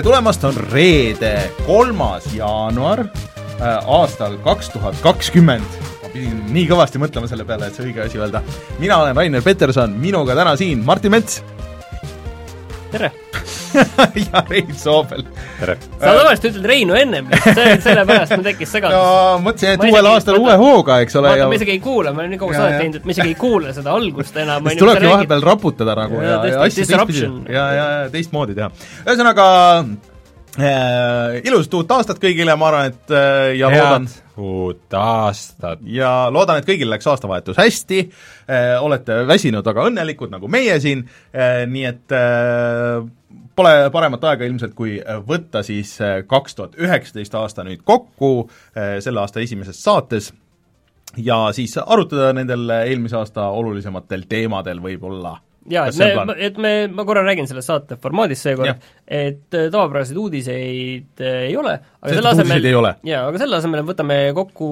tere 0.00 0.14
tulemast, 0.14 0.44
on 0.48 0.56
reede, 0.72 1.34
kolmas 1.66 2.24
jaanuar 2.32 3.02
äh, 3.04 3.82
aastal 3.84 4.38
kaks 4.40 4.70
tuhat 4.72 4.96
kakskümmend. 5.04 5.74
ma 6.00 6.08
pidin 6.08 6.38
nii 6.54 6.62
kõvasti 6.70 7.02
mõtlema 7.02 7.28
selle 7.28 7.44
peale, 7.44 7.68
et 7.68 7.76
see 7.76 7.90
õige 7.90 8.06
asi 8.06 8.16
öelda. 8.16 8.40
mina 8.80 8.96
olen 8.96 9.16
Rainer 9.16 9.44
Peterson, 9.44 9.92
minuga 9.92 10.32
täna 10.38 10.56
siin 10.56 10.80
Martin 10.88 11.12
Mets 11.12 11.42
tere 12.94 13.12
ja 14.26 14.42
Rein 14.48 14.74
Soobel. 14.74 15.24
tere! 15.60 15.76
sa 15.98 16.14
tavaliselt 16.16 16.48
ütled 16.50 16.68
Reinu 16.70 16.96
ennem, 16.98 17.30
see, 17.44 17.74
sellepärast 17.84 18.36
mul 18.36 18.46
tekkis 18.46 18.74
segadus. 18.76 18.96
no 18.96 19.40
mõtlesin, 19.44 19.74
et 19.76 19.86
uuel 19.88 20.10
aastal 20.12 20.38
uue 20.40 20.56
hooga, 20.60 21.00
eks 21.04 21.18
ole. 21.20 21.32
vaata, 21.32 21.48
ma 21.50 21.58
isegi 21.58 21.76
ei 21.76 21.82
kuula, 21.84 22.14
ma 22.14 22.24
olen 22.24 22.34
nii 22.34 22.42
kaua 22.42 22.56
saadet 22.56 22.78
teinud, 22.84 23.00
et 23.00 23.08
ma 23.08 23.16
isegi 23.16 23.34
ei 23.34 23.38
kuule 23.40 23.74
seda 23.76 23.96
algust 23.96 24.40
enam. 24.44 24.70
siis 24.70 24.82
tulebki 24.84 25.10
vahepeal 25.10 25.46
raputada 25.50 25.98
nagu 25.98 26.22
ja, 26.22 26.30
ja, 26.30 26.54
ja 26.54 26.62
asju 26.68 26.86
teistpidi 26.86 27.26
ja, 27.54 27.66
ja, 27.66 27.90
ja 28.04 28.08
teistmoodi 28.14 28.56
teha. 28.58 28.70
ühesõnaga 29.04 29.46
äh, 30.58 31.38
ilusat 31.44 31.78
uut 31.80 31.94
aastat 31.98 32.22
kõigile, 32.22 32.56
ma 32.58 32.72
arvan, 32.72 32.90
et 32.94 33.14
äh, 33.14 33.52
ja 33.60 33.70
Head 33.72 33.86
loodan 33.86 34.10
uut 34.40 34.94
aastat! 34.96 35.84
ja 35.84 36.12
loodan, 36.32 36.60
et 36.60 36.68
kõigil 36.68 36.90
läks 36.90 37.08
aastavahetus 37.10 37.58
hästi 37.60 38.02
äh,, 38.02 38.76
olete 38.82 39.22
väsinud, 39.28 39.66
aga 39.66 39.86
õnnelikud, 39.90 40.32
nagu 40.32 40.50
meie 40.50 40.78
siin 40.82 41.04
äh,, 41.04 41.64
nii 41.70 41.88
et 41.90 42.16
äh, 42.16 43.00
pole 43.56 43.90
paremat 43.92 44.24
aega 44.30 44.46
ilmselt, 44.48 44.74
kui 44.78 44.98
võtta 45.26 45.64
siis 45.66 45.96
äh, 46.04 46.20
kaks 46.28 46.56
tuhat 46.58 46.78
üheksateist 46.80 47.34
aasta 47.38 47.64
nüüd 47.66 47.84
kokku 47.84 48.32
äh, 48.46 48.98
selle 49.04 49.22
aasta 49.24 49.42
esimeses 49.42 49.82
saates 49.82 50.30
ja 51.18 51.48
siis 51.56 51.76
arutada 51.80 52.32
nendel 52.36 52.68
eelmise 52.84 53.18
aasta 53.18 53.48
olulisematel 53.50 54.26
teemadel 54.30 54.82
võib-olla. 54.82 55.36
Jaa, 55.70 55.90
et 55.90 55.98
me, 55.98 56.34
et 56.40 56.56
me, 56.58 56.70
ma 56.88 57.04
korra 57.04 57.20
räägin 57.26 57.46
sellest 57.46 57.68
saate 57.68 57.98
formaadist 58.00 58.46
seekord, 58.46 58.86
et 59.04 59.58
äh, 59.58 59.68
tavapäraseid 59.72 60.18
uudiseid 60.18 61.24
ei 61.26 61.56
ole, 61.56 61.76
aga 62.00 62.16
selle 62.16 62.32
asemel 62.32 62.70
jaa, 62.70 63.26
aga 63.26 63.42
selle 63.42 63.60
asemel 63.60 63.84
võtame 63.86 64.22
kokku 64.36 64.70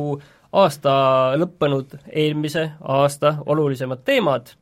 aasta 0.58 0.92
lõppenud 1.36 1.98
eelmise 2.08 2.70
aasta 2.80 3.36
olulisemad 3.52 4.00
teemad 4.06 4.54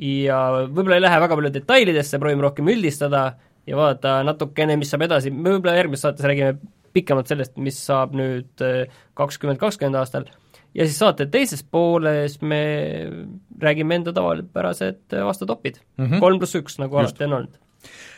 ja 0.00 0.38
võib-olla 0.68 0.98
ei 0.98 1.04
lähe 1.04 1.20
väga 1.20 1.36
palju 1.38 1.52
detailidesse, 1.54 2.20
proovime 2.20 2.44
rohkem 2.44 2.72
üldistada 2.72 3.26
ja 3.66 3.76
vaadata 3.78 4.20
natukene, 4.26 4.76
mis 4.80 4.90
saab 4.92 5.06
edasi, 5.08 5.32
me 5.34 5.54
võib-olla 5.54 5.76
järgmises 5.78 6.06
saates 6.06 6.26
räägime 6.28 6.56
pikemalt 6.96 7.28
sellest, 7.30 7.56
mis 7.60 7.78
saab 7.88 8.16
nüüd 8.16 8.64
äh, 8.64 8.98
kakskümmend 9.18 9.60
kakskümmend 9.60 9.98
aastal, 10.00 10.28
ja 10.76 10.86
siis 10.86 10.98
saate 11.02 11.28
teises 11.32 11.64
pooles 11.64 12.38
me 12.42 12.62
räägime 13.62 14.00
enda 14.00 14.14
tavapärased 14.16 15.18
aastatopid 15.22 15.80
mm 15.96 16.06
-hmm., 16.06 16.20
kolm 16.20 16.40
pluss 16.42 16.58
üks, 16.58 16.80
nagu 16.82 17.00
Just. 17.00 17.16
alati 17.16 17.24
on 17.24 17.38
olnud. 17.40 17.60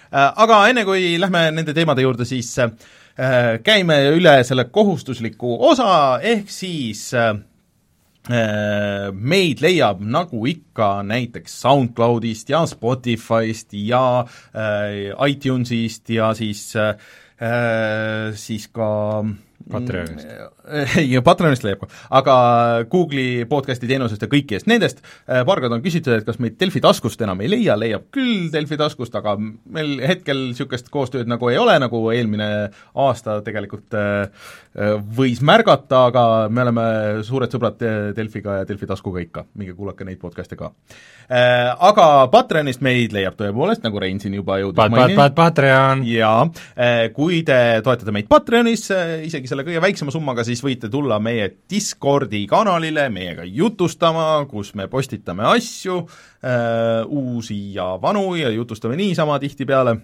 Äh, 0.08 0.32
aga 0.36 0.62
enne, 0.68 0.84
kui 0.84 1.20
lähme 1.20 1.50
nende 1.50 1.74
teemade 1.74 2.02
juurde, 2.02 2.24
siis 2.24 2.54
äh, 2.58 2.72
käime 3.62 4.00
üle 4.14 4.42
selle 4.44 4.64
kohustusliku 4.64 5.56
osa, 5.70 6.20
ehk 6.22 6.50
siis 6.50 7.14
äh, 7.14 7.34
Äh, 7.34 7.47
meid 8.28 9.62
leiab 9.64 10.02
nagu 10.04 10.42
ikka 10.50 11.02
näiteks 11.02 11.54
SoundCloudist 11.62 12.50
ja 12.52 12.66
Spotify'st 12.68 13.72
ja 13.72 14.02
äh, 14.52 15.30
iTunes'ist 15.30 16.12
ja 16.12 16.34
siis 16.36 16.74
äh, 16.76 16.94
siis 18.34 18.68
ka 18.68 19.24
Patreonist. 19.70 20.28
ja 21.12 21.22
Patreonist 21.24 21.64
leiab 21.64 21.82
ka, 21.82 21.88
aga 22.20 22.36
Google'i 22.90 23.46
podcast'i 23.50 23.88
teenusest 23.90 24.24
ja 24.24 24.28
kõikidest 24.30 24.68
nendest, 24.70 25.02
äh, 25.26 25.42
paar 25.48 25.62
korda 25.62 25.78
on 25.78 25.84
küsitud, 25.84 26.14
et 26.18 26.26
kas 26.26 26.40
meid 26.42 26.58
Delfi 26.60 26.82
taskust 26.84 27.20
enam 27.24 27.40
ei 27.44 27.50
leia, 27.52 27.76
leiab 27.78 28.08
küll 28.14 28.48
Delfi 28.52 28.78
taskust, 28.80 29.14
aga 29.18 29.36
meil 29.38 29.98
hetkel 30.04 30.48
niisugust 30.50 30.90
koostööd 30.94 31.30
nagu 31.30 31.50
ei 31.50 31.58
ole, 31.60 31.78
nagu 31.82 32.02
eelmine 32.14 32.48
aasta 32.98 33.38
tegelikult 33.46 33.96
äh, 33.98 34.48
äh, 34.76 34.96
võis 35.18 35.42
märgata, 35.44 36.06
aga 36.12 36.24
me 36.52 36.66
oleme 36.66 36.88
suured 37.26 37.52
sõbrad 37.52 37.80
Delfiga 38.16 38.60
ja 38.60 38.68
Delfi 38.68 38.88
taskuga 38.88 39.22
ikka, 39.24 39.46
minge 39.58 39.76
kuulake 39.78 40.06
neid 40.08 40.20
podcast'e 40.22 40.58
ka. 40.58 40.72
Aga 41.28 42.04
Patreonist 42.32 42.80
meid 42.84 43.12
leiab 43.12 43.34
tõepoolest, 43.36 43.82
nagu 43.84 44.00
Rein 44.00 44.16
siin 44.22 44.38
juba 44.38 44.56
jõudis 44.62 44.78
pat, 44.78 44.92
mainida. 44.94 45.26
Patreon! 45.36 46.04
jaa, 46.08 46.46
kui 47.12 47.42
te 47.46 47.58
toetate 47.84 48.14
meid 48.16 48.30
Patreonis, 48.32 48.86
isegi 49.26 49.50
selle 49.50 49.66
kõige 49.66 49.82
väiksema 49.84 50.14
summaga, 50.14 50.46
siis 50.46 50.57
võite 50.64 50.90
tulla 50.92 51.18
meie 51.22 51.48
Discordi 51.70 52.44
kanalile 52.50 53.08
meiega 53.12 53.44
jutustama, 53.44 54.44
kus 54.50 54.74
me 54.78 54.88
postitame 54.90 55.46
asju 55.48 56.00
äh,, 56.02 57.04
uusi 57.06 57.58
ja 57.74 57.94
vanu 58.02 58.32
ja 58.38 58.52
jutustame 58.54 58.98
niisama 58.98 59.38
tihtipeale. 59.42 59.96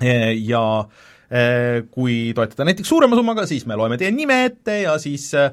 Äh, 0.00 0.32
ja 0.48 0.62
äh, 0.80 1.84
kui 1.92 2.32
toetada 2.36 2.66
näiteks 2.68 2.88
suurema 2.88 3.18
summaga, 3.18 3.46
siis 3.46 3.66
me 3.68 3.76
loeme 3.78 3.98
teie 4.00 4.10
nime 4.14 4.42
ette 4.48 4.80
ja 4.84 4.96
siis 5.02 5.28
äh, 5.36 5.50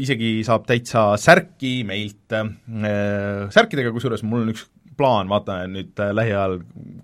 isegi 0.00 0.40
saab 0.46 0.66
täitsa 0.68 1.12
särki 1.20 1.80
meilt 1.88 2.36
äh, 2.36 2.52
särkidega, 3.52 3.92
kusjuures 3.94 4.24
mul 4.26 4.46
on 4.46 4.54
üks 4.54 4.68
plaan, 5.00 5.30
vaatame 5.30 5.66
nüüd 5.72 6.00
äh, 6.02 6.12
lähiajal, 6.16 6.58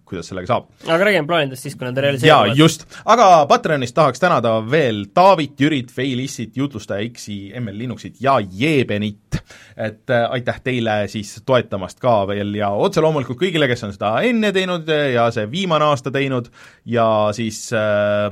kuidas 0.06 0.30
sellega 0.30 0.50
saab. 0.50 0.68
aga 0.86 1.08
räägime 1.08 1.28
plaanidest 1.28 1.66
siis, 1.66 1.76
kui 1.76 1.88
nad 1.88 1.98
realiseeruvad. 2.04 2.52
jaa, 2.52 2.58
just. 2.58 2.86
aga 3.04 3.28
Patreonist 3.50 3.96
tahaks 3.96 4.22
tänada 4.22 4.56
veel 4.70 5.06
Taavit, 5.16 5.56
Jürit, 5.60 5.92
Feilissit, 5.92 6.56
jutlustaja 6.56 7.06
X-i, 7.10 7.38
ML 7.60 7.78
Linuxit 7.84 8.20
ja 8.20 8.38
Jeebenit. 8.40 9.40
et 9.76 10.10
äh, 10.10 10.26
aitäh 10.30 10.60
teile 10.64 10.98
siis 11.12 11.36
toetamast 11.46 12.00
ka 12.00 12.18
veel 12.28 12.54
ja 12.56 12.70
otse 12.70 13.04
loomulikult 13.04 13.40
kõigile, 13.40 13.68
kes 13.70 13.88
on 13.88 13.96
seda 13.96 14.16
enne 14.26 14.52
teinud 14.52 14.88
ja 15.12 15.30
see 15.34 15.48
viimane 15.50 15.88
aasta 15.90 16.12
teinud 16.14 16.48
ja 16.84 17.06
siis 17.36 17.66
äh, 17.76 18.30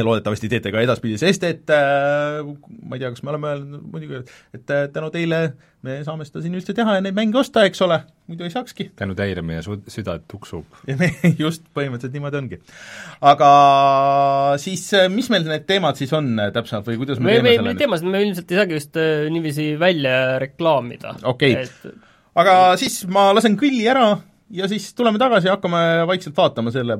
loodetavasti 0.00 0.48
teete 0.52 0.72
ka 0.72 0.80
edaspidi, 0.84 1.18
sest 1.20 1.44
et 1.48 1.70
äh, 1.74 2.40
ma 2.42 2.96
ei 2.96 3.02
tea, 3.02 3.10
kas 3.12 3.22
me 3.24 3.32
oleme 3.34 3.50
öelnud 3.52 3.84
muidugi, 3.92 4.22
et 4.56 4.72
äh, 4.72 4.86
tänu 4.94 5.10
teile 5.14 5.42
me 5.82 5.98
saame 6.06 6.24
seda 6.26 6.42
siin 6.44 6.54
üldse 6.56 6.74
teha 6.78 6.96
ja 6.96 7.04
neid 7.04 7.16
mänge 7.16 7.40
osta, 7.40 7.64
eks 7.68 7.82
ole, 7.84 7.98
muidu 8.30 8.46
ei 8.46 8.54
saakski. 8.54 8.88
tänu 8.98 9.16
teile 9.18 9.44
meie 9.46 9.64
su-, 9.66 9.80
süda 9.92 10.16
tuksub. 10.30 10.80
ja 10.88 10.96
me 11.00 11.10
just, 11.44 11.66
põhimõtteliselt 11.76 12.16
niimoodi 12.16 12.40
ongi. 12.40 12.60
aga 13.32 13.52
siis 14.62 14.86
äh, 14.98 15.10
mis 15.12 15.30
meil 15.32 15.46
need 15.48 15.68
teemad 15.68 16.00
siis 16.00 16.14
on 16.16 16.32
täpsemalt 16.54 16.88
või 16.88 17.02
kuidas 17.02 17.20
me, 17.20 17.28
me 17.28 17.38
teeme 17.38 17.50
me, 17.50 17.56
selle 17.60 17.78
teemasid 17.84 18.12
me 18.14 18.24
ilmselt 18.28 18.54
ei 18.54 18.62
saagi 18.62 18.78
vist 18.80 19.00
niiviisi 19.36 19.70
välja 19.80 20.18
reklaamida. 20.42 21.16
okei 21.34 21.56
okay. 21.58 21.68
et... 21.68 22.10
aga 22.44 22.60
siis 22.80 23.02
ma 23.12 23.30
lasen 23.36 23.58
kõlli 23.60 23.84
ära 23.90 24.12
ja 24.52 24.68
siis 24.68 24.90
tuleme 24.94 25.18
tagasi 25.18 25.48
ja 25.48 25.56
hakkame 25.56 25.80
vaikselt 26.06 26.36
vaatama 26.36 26.72
selle, 26.74 26.98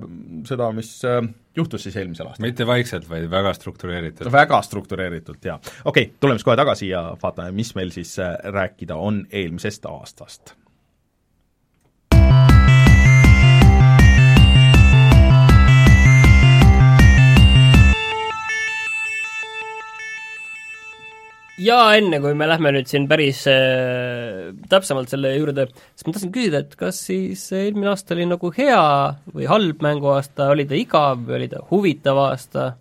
seda, 0.48 0.70
mis 0.76 0.94
äh, 1.08 1.20
juhtus 1.56 1.84
siis 1.86 1.96
eelmisel 2.00 2.30
aastal. 2.30 2.46
mitte 2.46 2.66
vaikselt, 2.66 3.08
vaid 3.10 3.28
väga 3.30 3.52
struktureeritult. 3.58 4.32
väga 4.32 4.62
struktureeritult, 4.62 5.44
jaa. 5.44 5.58
okei 5.84 6.08
okay,, 6.08 6.16
tuleme 6.20 6.40
siis 6.40 6.48
kohe 6.48 6.56
tagasi 6.56 6.88
ja 6.88 7.04
vaatame, 7.22 7.52
mis 7.56 7.74
meil 7.78 7.94
siis 7.94 8.16
äh, 8.22 8.34
rääkida 8.56 8.96
on 8.96 9.24
eelmisest 9.30 9.86
aastast 9.90 10.56
ja 21.62 21.78
enne, 21.98 22.20
kui 22.22 22.34
me 22.38 22.48
lähme 22.50 22.74
nüüd 22.76 22.90
siin 22.90 23.08
päris 23.10 23.44
äh, 23.50 24.52
täpsemalt 24.70 25.12
selle 25.12 25.34
juurde, 25.36 25.68
siis 25.94 26.08
ma 26.08 26.16
tahtsin 26.16 26.34
küsida, 26.34 26.62
et 26.64 26.76
kas 26.78 27.00
siis 27.08 27.44
eelmine 27.56 27.92
aasta 27.92 28.16
oli 28.16 28.28
nagu 28.30 28.52
hea 28.56 28.84
või 29.32 29.50
halb 29.50 29.82
mänguaasta, 29.84 30.52
oli 30.54 30.68
ta 30.68 30.78
igav 30.78 31.26
või 31.26 31.40
oli 31.40 31.52
ta 31.52 31.66
huvitav 31.70 32.24
aasta? 32.28 32.72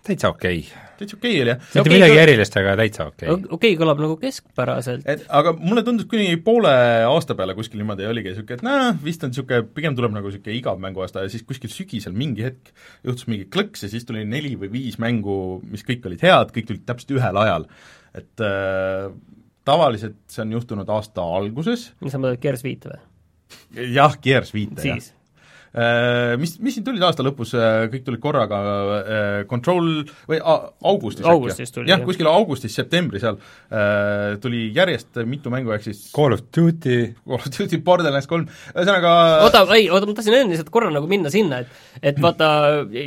täitsa 0.00 0.30
okei 0.32 0.62
okay. 0.62 0.86
täitsa 0.98 1.16
okei 1.18 1.34
okay 1.34 1.42
oli, 1.42 1.50
jah. 1.52 1.58
mitte 1.60 1.80
okay, 1.82 1.92
midagi 1.92 2.20
erilist, 2.22 2.54
aga 2.56 2.72
täitsa 2.80 3.06
okei 3.10 3.28
okay.. 3.28 3.44
okei 3.44 3.56
okay, 3.58 3.78
kõlab 3.82 4.00
nagu 4.00 4.16
keskpäraselt. 4.22 5.04
et 5.12 5.26
aga 5.40 5.52
mulle 5.58 5.84
tundus 5.86 6.08
kuni 6.10 6.38
poole 6.44 6.72
aasta 7.04 7.36
peale 7.36 7.54
kuskil 7.58 7.82
niimoodi 7.82 8.08
oligi 8.08 8.32
niisugune, 8.32 8.58
et 8.58 8.64
noh, 8.64 8.88
vist 9.04 9.26
on 9.26 9.34
niisugune, 9.34 9.68
pigem 9.76 9.98
tuleb 9.98 10.16
nagu 10.16 10.32
niisugune 10.32 10.56
igav 10.56 10.80
mänguaasta 10.82 11.26
ja 11.26 11.32
siis 11.32 11.44
kuskil 11.46 11.72
sügisel 11.72 12.16
mingi 12.16 12.48
hetk 12.48 12.72
juhtus 13.04 13.28
mingi 13.28 13.46
klõks 13.52 13.84
ja 13.84 13.92
siis 13.92 14.08
tuli 14.08 14.24
neli 14.24 14.56
või 14.60 14.72
viis 14.78 14.96
mängu, 15.02 15.60
mis 15.68 15.84
kõik 15.86 16.08
olid 16.08 16.24
head, 16.24 16.54
kõik 16.56 16.72
tulid 16.72 16.86
täpselt 16.88 17.18
ühel 17.20 17.44
ajal 17.44 17.68
et 18.16 18.44
äh, 18.46 19.10
tavaliselt 19.68 20.18
see 20.30 20.44
on 20.44 20.58
juhtunud 20.58 20.90
aasta 20.90 21.24
alguses. 21.38 21.90
mis 22.00 22.14
sa 22.14 22.20
mõtled, 22.22 22.42
Gears 22.42 22.66
viite 22.66 22.92
või? 22.92 23.00
jah, 23.94 24.18
Gears 24.22 24.54
viite, 24.54 24.84
jah. 24.86 25.08
Äh, 25.70 26.34
mis, 26.42 26.56
mis 26.58 26.74
siin 26.74 26.82
tulid 26.82 27.02
aasta 27.06 27.22
lõpus, 27.22 27.52
äh, 27.54 27.84
kõik 27.92 28.02
tulid 28.02 28.20
korraga, 28.22 28.58
äh, 28.58 29.26
Control 29.46 30.00
või 30.26 30.40
augustis 30.42 31.28
augustis 31.30 31.70
tuli, 31.70 31.86
jah, 31.92 32.00
kuskil 32.02 32.26
augustis, 32.26 32.74
septembris 32.74 33.22
seal 33.22 33.38
tuli 34.42 34.64
järjest 34.74 35.20
mitu 35.30 35.52
mängu, 35.52 35.70
ehk 35.76 35.86
siis 35.86 36.08
Call 36.14 36.34
of 36.34 36.42
Duty. 36.50 37.12
Call 37.22 37.38
of 37.38 37.46
Duty, 37.54 37.78
Borderlands 37.86 38.26
kolm, 38.30 38.48
ühesõnaga 38.74 39.12
oota, 39.44 39.62
ei, 39.76 39.86
oota, 39.94 40.08
ma 40.10 40.16
tahtsin 40.18 40.40
enne 40.40 40.56
lihtsalt 40.56 40.72
korra 40.74 40.90
nagu 40.90 41.06
minna 41.10 41.30
sinna, 41.30 41.62
et 41.62 42.10
et 42.10 42.18
vaata 42.18 42.50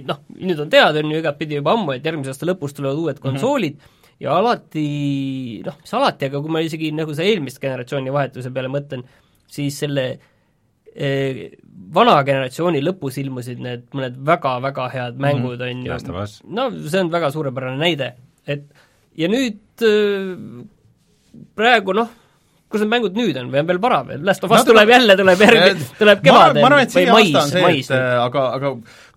noh, 0.07 0.23
nüüd 0.39 0.63
on 0.63 0.71
teada, 0.71 1.03
on 1.03 1.11
ju 1.11 1.19
igatpidi 1.19 1.59
juba 1.59 1.75
ammu, 1.75 1.97
et 1.97 2.07
järgmise 2.07 2.31
aasta 2.31 2.47
lõpus 2.47 2.77
tulevad 2.77 3.03
uued 3.03 3.19
konsoolid. 3.23 3.75
mm, 3.75 3.83
-hmm 3.83 3.99
ja 4.21 4.37
alati 4.37 5.61
noh, 5.65 5.79
mis 5.81 5.95
alati, 5.97 6.29
aga 6.29 6.43
kui 6.43 6.53
ma 6.53 6.61
isegi 6.63 6.91
nagu 6.95 7.15
see 7.17 7.31
eelmist 7.31 7.61
generatsiooni 7.63 8.13
vahetuse 8.13 8.53
peale 8.53 8.71
mõtlen, 8.71 9.03
siis 9.49 9.79
selle 9.83 10.07
vana 10.93 12.19
generatsiooni 12.25 12.81
lõpus 12.83 13.17
ilmusid 13.21 13.61
need 13.63 13.85
mõned 13.97 14.17
väga-väga 14.27 14.89
head 14.93 15.21
mängud 15.21 15.57
mm, 15.57 15.69
on 15.69 16.09
ju, 16.11 16.25
no 16.53 16.67
see 16.85 16.99
on 17.01 17.09
väga 17.13 17.31
suurepärane 17.33 17.79
näide, 17.81 18.11
et 18.45 18.67
ja 19.17 19.29
nüüd 19.31 19.57
praegu 21.57 21.95
noh, 21.97 22.11
kus 22.69 22.83
need 22.83 22.91
mängud 22.91 23.17
nüüd 23.17 23.37
on 23.41 23.49
või 23.53 23.63
on 23.63 23.71
veel 23.71 23.81
vara 23.81 24.03
veel, 24.05 24.21
Last 24.25 24.45
of 24.45 24.53
Us 24.53 24.67
tuleb 24.67 24.93
jälle, 24.93 25.17
tuleb 25.17 25.41
järgi, 25.47 25.87
tuleb 25.97 26.21
kevadel 26.25 26.61
või 26.61 27.07
mais, 27.09 27.55
mais. 27.57 27.89
aga, 27.93 28.45
aga 28.59 28.75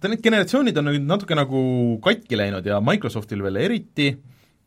need 0.08 0.24
generatsioonid 0.24 0.80
on 0.80 0.90
nüüd 0.92 1.06
natuke 1.08 1.36
nagu 1.36 1.60
katki 2.04 2.40
läinud 2.40 2.64
ja 2.68 2.80
Microsoftil 2.84 3.44
veel 3.44 3.60
eriti, 3.66 4.14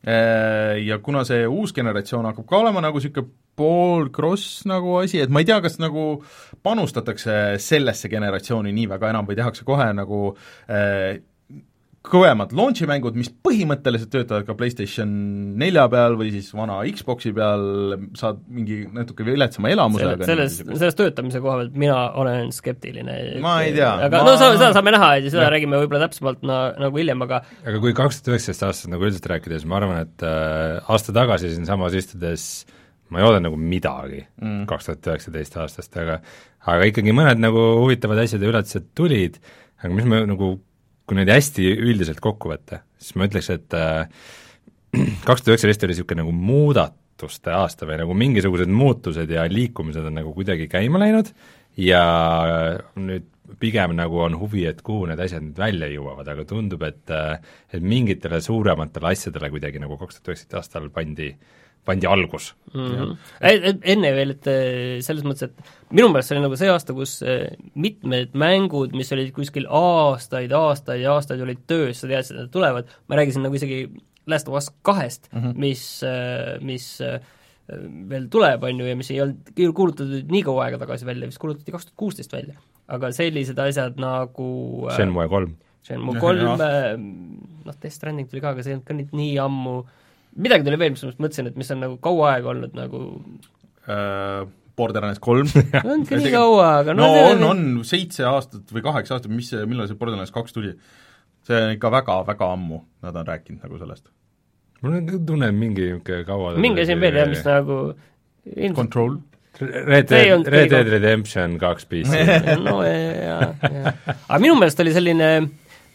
ja 0.00 0.96
kuna 1.04 1.26
see 1.28 1.44
uus 1.44 1.74
generatsioon 1.76 2.24
hakkab 2.30 2.46
ka 2.48 2.60
olema 2.62 2.80
nagu 2.80 2.96
niisugune 2.96 3.28
pool 3.60 4.08
cross 4.14 4.62
nagu 4.68 4.96
asi, 5.02 5.20
et 5.20 5.32
ma 5.32 5.42
ei 5.42 5.48
tea, 5.48 5.58
kas 5.60 5.76
nagu 5.82 6.22
panustatakse 6.64 7.58
sellesse 7.60 8.08
generatsiooni 8.12 8.72
nii 8.72 8.88
väga 8.94 9.10
enam 9.12 9.28
või 9.28 9.36
tehakse 9.36 9.66
kohe 9.68 9.90
nagu 9.96 10.30
äh, 10.70 11.20
kõvemad 12.00 12.54
launch'i 12.56 12.86
mängud, 12.88 13.16
mis 13.18 13.28
põhimõtteliselt 13.44 14.08
töötavad 14.12 14.46
ka 14.48 14.54
PlayStation 14.56 15.10
nelja 15.60 15.84
peal 15.92 16.16
või 16.16 16.30
siis 16.32 16.48
vana 16.56 16.78
Xbox'i 16.96 17.32
peal, 17.36 17.64
saad 18.16 18.40
mingi 18.48 18.80
natuke 18.94 19.26
viletsama 19.26 19.68
elamuse 19.74 20.06
Selle, 20.06 20.28
selles, 20.30 20.56
selles 20.64 20.96
töötamise 20.96 21.42
koha 21.44 21.58
pealt 21.60 21.76
mina 21.80 21.98
olen 22.22 22.54
skeptiline. 22.56 23.18
ma 23.44 23.58
ei 23.66 23.74
tea. 23.76 23.92
aga 24.08 24.22
ma... 24.24 24.32
no 24.32 24.38
seda 24.40 24.72
saame 24.76 24.94
näha 24.96 25.10
ja 25.18 25.26
seda 25.28 25.44
ja. 25.44 25.52
räägime 25.52 25.82
võib-olla 25.82 26.08
täpsemalt 26.08 26.40
na, 26.48 26.60
nagu 26.80 27.02
hiljem, 27.02 27.26
aga 27.28 27.42
aga 27.68 27.84
kui 27.84 27.92
kaks 28.00 28.22
tuhat 28.22 28.38
üheksateist 28.38 28.66
aastast 28.70 28.92
nagu 28.94 29.04
üldiselt 29.04 29.28
rääkida, 29.34 29.60
siis 29.60 29.68
ma 29.68 29.80
arvan, 29.82 30.06
et 30.08 30.24
äh, 30.24 30.80
aasta 30.88 31.14
tagasi 31.16 31.52
siinsamas 31.52 31.98
istudes 32.00 32.48
ma 33.12 33.20
ei 33.20 33.28
oodanud 33.28 33.50
nagu 33.50 33.60
midagi 33.60 34.24
mm. 34.40 34.64
kaks 34.70 34.88
tuhat 34.88 35.12
üheksateist 35.12 35.60
aastast, 35.60 36.00
aga 36.00 36.22
aga 36.64 36.88
ikkagi 36.88 37.12
mõned 37.16 37.44
nagu 37.44 37.60
huvitavad 37.82 38.24
asjad 38.24 38.40
ja 38.40 38.54
üllatused 38.54 38.90
tulid, 38.96 39.36
aga 39.82 39.92
mis 39.92 40.08
ma 40.08 40.24
nagu, 40.28 40.54
kui 41.10 41.18
neid 41.18 41.32
hästi 41.32 41.66
üldiselt 41.74 42.20
kokku 42.22 42.52
võtta, 42.52 42.84
siis 43.02 43.16
ma 43.18 43.26
ütleks, 43.26 43.48
et 43.50 43.74
äh, 43.74 44.06
kaks 45.26 45.42
tuhat 45.42 45.56
üheksateist 45.56 45.82
oli 45.86 45.96
niisugune 45.96 46.22
nagu 46.22 46.34
muudatuste 46.34 47.50
aasta 47.56 47.88
või 47.88 47.98
nagu 47.98 48.14
mingisugused 48.14 48.70
muutused 48.70 49.34
ja 49.34 49.48
liikumised 49.50 50.06
on 50.06 50.20
nagu 50.20 50.34
kuidagi 50.36 50.70
käima 50.70 51.02
läinud 51.02 51.32
ja 51.82 52.04
nüüd 52.94 53.26
pigem 53.58 53.96
nagu 53.98 54.20
on 54.22 54.36
huvi, 54.38 54.62
et 54.70 54.78
kuhu 54.86 55.08
need 55.10 55.18
asjad 55.20 55.42
nüüd 55.42 55.58
välja 55.58 55.88
jõuavad, 55.90 56.28
aga 56.30 56.44
tundub, 56.46 56.84
et 56.86 57.10
äh, 57.10 57.40
et 57.74 57.82
mingitele 57.82 58.38
suurematele 58.44 59.10
asjadele 59.10 59.50
kuidagi 59.50 59.82
nagu 59.82 59.98
kaks 59.98 60.20
tuhat 60.20 60.30
üheksateist 60.30 60.60
aastal 60.62 60.86
pandi 60.94 61.32
äh, 61.34 61.59
pandi 61.86 62.08
algus 62.08 62.50
mm. 62.74 62.86
-hmm. 62.86 63.80
enne 63.94 64.12
veel, 64.16 64.34
et 64.36 64.48
äh, 64.50 65.00
selles 65.04 65.24
mõttes, 65.26 65.48
et 65.48 65.90
minu 65.96 66.10
meelest 66.10 66.30
see 66.30 66.36
oli 66.36 66.44
nagu 66.44 66.58
see 66.60 66.70
aasta, 66.72 66.96
kus 66.96 67.16
äh, 67.24 67.48
mitmed 67.74 68.36
mängud, 68.38 68.94
mis 68.96 69.12
olid 69.16 69.32
kuskil 69.36 69.66
aastaid, 69.66 70.52
aastaid 70.56 71.04
ja 71.04 71.16
aastaid 71.16 71.42
olid 71.44 71.64
töös, 71.70 72.02
sa 72.02 72.10
teadsid, 72.10 72.36
et 72.36 72.46
nad 72.46 72.54
tulevad, 72.54 72.90
ma 73.08 73.20
rääkisin 73.20 73.46
nagu 73.46 73.58
isegi 73.58 73.84
Last 74.30 74.48
of 74.48 74.58
Us 74.58 74.68
kahest 74.86 75.30
mm, 75.32 75.40
-hmm. 75.40 75.54
mis, 75.58 75.84
äh, 76.04 76.58
mis 76.60 76.90
veel 78.10 78.26
tuleb, 78.30 78.62
on 78.66 78.82
ju, 78.82 78.86
ja 78.86 78.98
mis 78.98 79.10
ei 79.10 79.22
olnud 79.22 79.54
kuulutatud 79.56 80.30
nii 80.30 80.42
kaua 80.42 80.66
aega 80.66 80.78
tagasi 80.78 81.06
välja, 81.06 81.30
vist 81.30 81.38
kuulutati 81.38 81.72
kaks 81.72 81.86
tuhat 81.86 81.96
kuusteist 81.96 82.32
välja. 82.32 82.58
aga 82.90 83.12
sellised 83.14 83.58
asjad 83.58 83.98
nagu 84.02 84.88
Shenmue 84.96 85.28
kolm. 85.28 85.54
Shenmue 85.86 86.18
kolm, 86.20 86.58
noh, 87.66 87.74
Death 87.82 87.94
Stranding 87.94 88.28
tuli 88.28 88.42
ka, 88.42 88.50
aga 88.50 88.62
see 88.62 88.72
ei 88.72 88.76
olnud 88.76 88.88
ka 88.88 88.96
nüüd 88.98 89.14
nii 89.14 89.36
ammu 89.38 89.76
äh, 89.78 89.92
midagi 90.38 90.66
tuli 90.66 90.78
veel, 90.80 90.94
mis 90.94 91.04
ma 91.04 91.12
mõtlesin, 91.26 91.50
et 91.50 91.58
mis 91.58 91.70
on 91.74 91.84
nagu 91.84 91.98
kaua 92.02 92.34
aega 92.36 92.52
olnud 92.52 92.74
nagu 92.78 93.02
uh, 93.90 94.46
Borderlands 94.80 95.20
kolm 95.22 95.48
on 95.90 96.04
ikka 96.04 96.20
nii 96.20 96.32
kaua, 96.34 96.68
aga 96.82 96.94
no, 96.96 97.08
no 97.08 97.26
on, 97.32 97.44
on 97.50 97.62
seitse 97.86 98.26
aastat 98.28 98.70
või 98.74 98.84
kaheksa 98.86 99.16
aastat, 99.16 99.32
mis, 99.34 99.52
millal 99.68 99.90
see 99.90 99.98
Borderlands 100.00 100.34
kaks 100.34 100.56
tuli? 100.56 100.74
see 101.46 101.56
on 101.56 101.74
ikka 101.74 101.90
väga-väga 101.92 102.50
ammu, 102.54 102.82
nad 103.06 103.16
on 103.16 103.26
rääkinud 103.26 103.64
nagu 103.64 103.80
sellest. 103.80 104.06
mul 104.84 105.00
on 105.00 105.10
tunne, 105.26 105.50
et 105.50 105.56
mingi 105.56 105.88
niisugune 105.88 106.28
kaua 106.28 106.54
mingi 106.60 106.84
asi 106.84 106.96
on 106.96 107.02
veel 107.02 107.20
jah, 107.22 107.28
mis 107.30 107.42
nagu 107.46 107.80
ilmselt... 108.46 108.78
Control? 108.78 109.18
Red 109.60 110.06
Dead, 110.08 110.46
Red 110.46 110.70
Dead 110.70 110.88
Redemption 110.88 111.56
kaks 111.60 111.84
PC 111.90 112.22
no 112.62 112.78
jaa, 112.86 113.50
jaa. 113.50 113.96
aga 114.14 114.38
minu 114.40 114.54
meelest 114.60 114.80
oli 114.84 114.94
selline, 114.94 115.32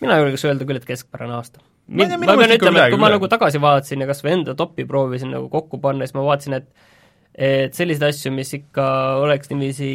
mina 0.04 0.20
julgeks 0.20 0.44
öelda 0.50 0.68
küll, 0.68 0.82
et 0.82 0.90
keskpärane 0.90 1.38
aasta 1.38 1.64
mind, 1.88 2.18
ma, 2.18 2.32
ma 2.32 2.38
pean 2.42 2.56
ütlema, 2.58 2.86
et 2.86 2.96
kui 2.96 3.02
ma 3.02 3.14
nagu 3.14 3.30
tagasi 3.32 3.62
vaatasin 3.62 4.04
ja 4.04 4.10
kas 4.10 4.24
või 4.26 4.36
enda 4.40 4.58
topi 4.58 4.88
proovisin 4.90 5.34
nagu 5.36 5.50
kokku 5.54 5.82
panna, 5.84 6.08
siis 6.08 6.18
ma 6.18 6.26
vaatasin, 6.28 6.60
et 6.62 6.92
et 7.36 7.76
selliseid 7.76 8.06
asju, 8.08 8.32
mis 8.32 8.54
ikka 8.56 8.84
oleks 9.20 9.50
niiviisi 9.52 9.88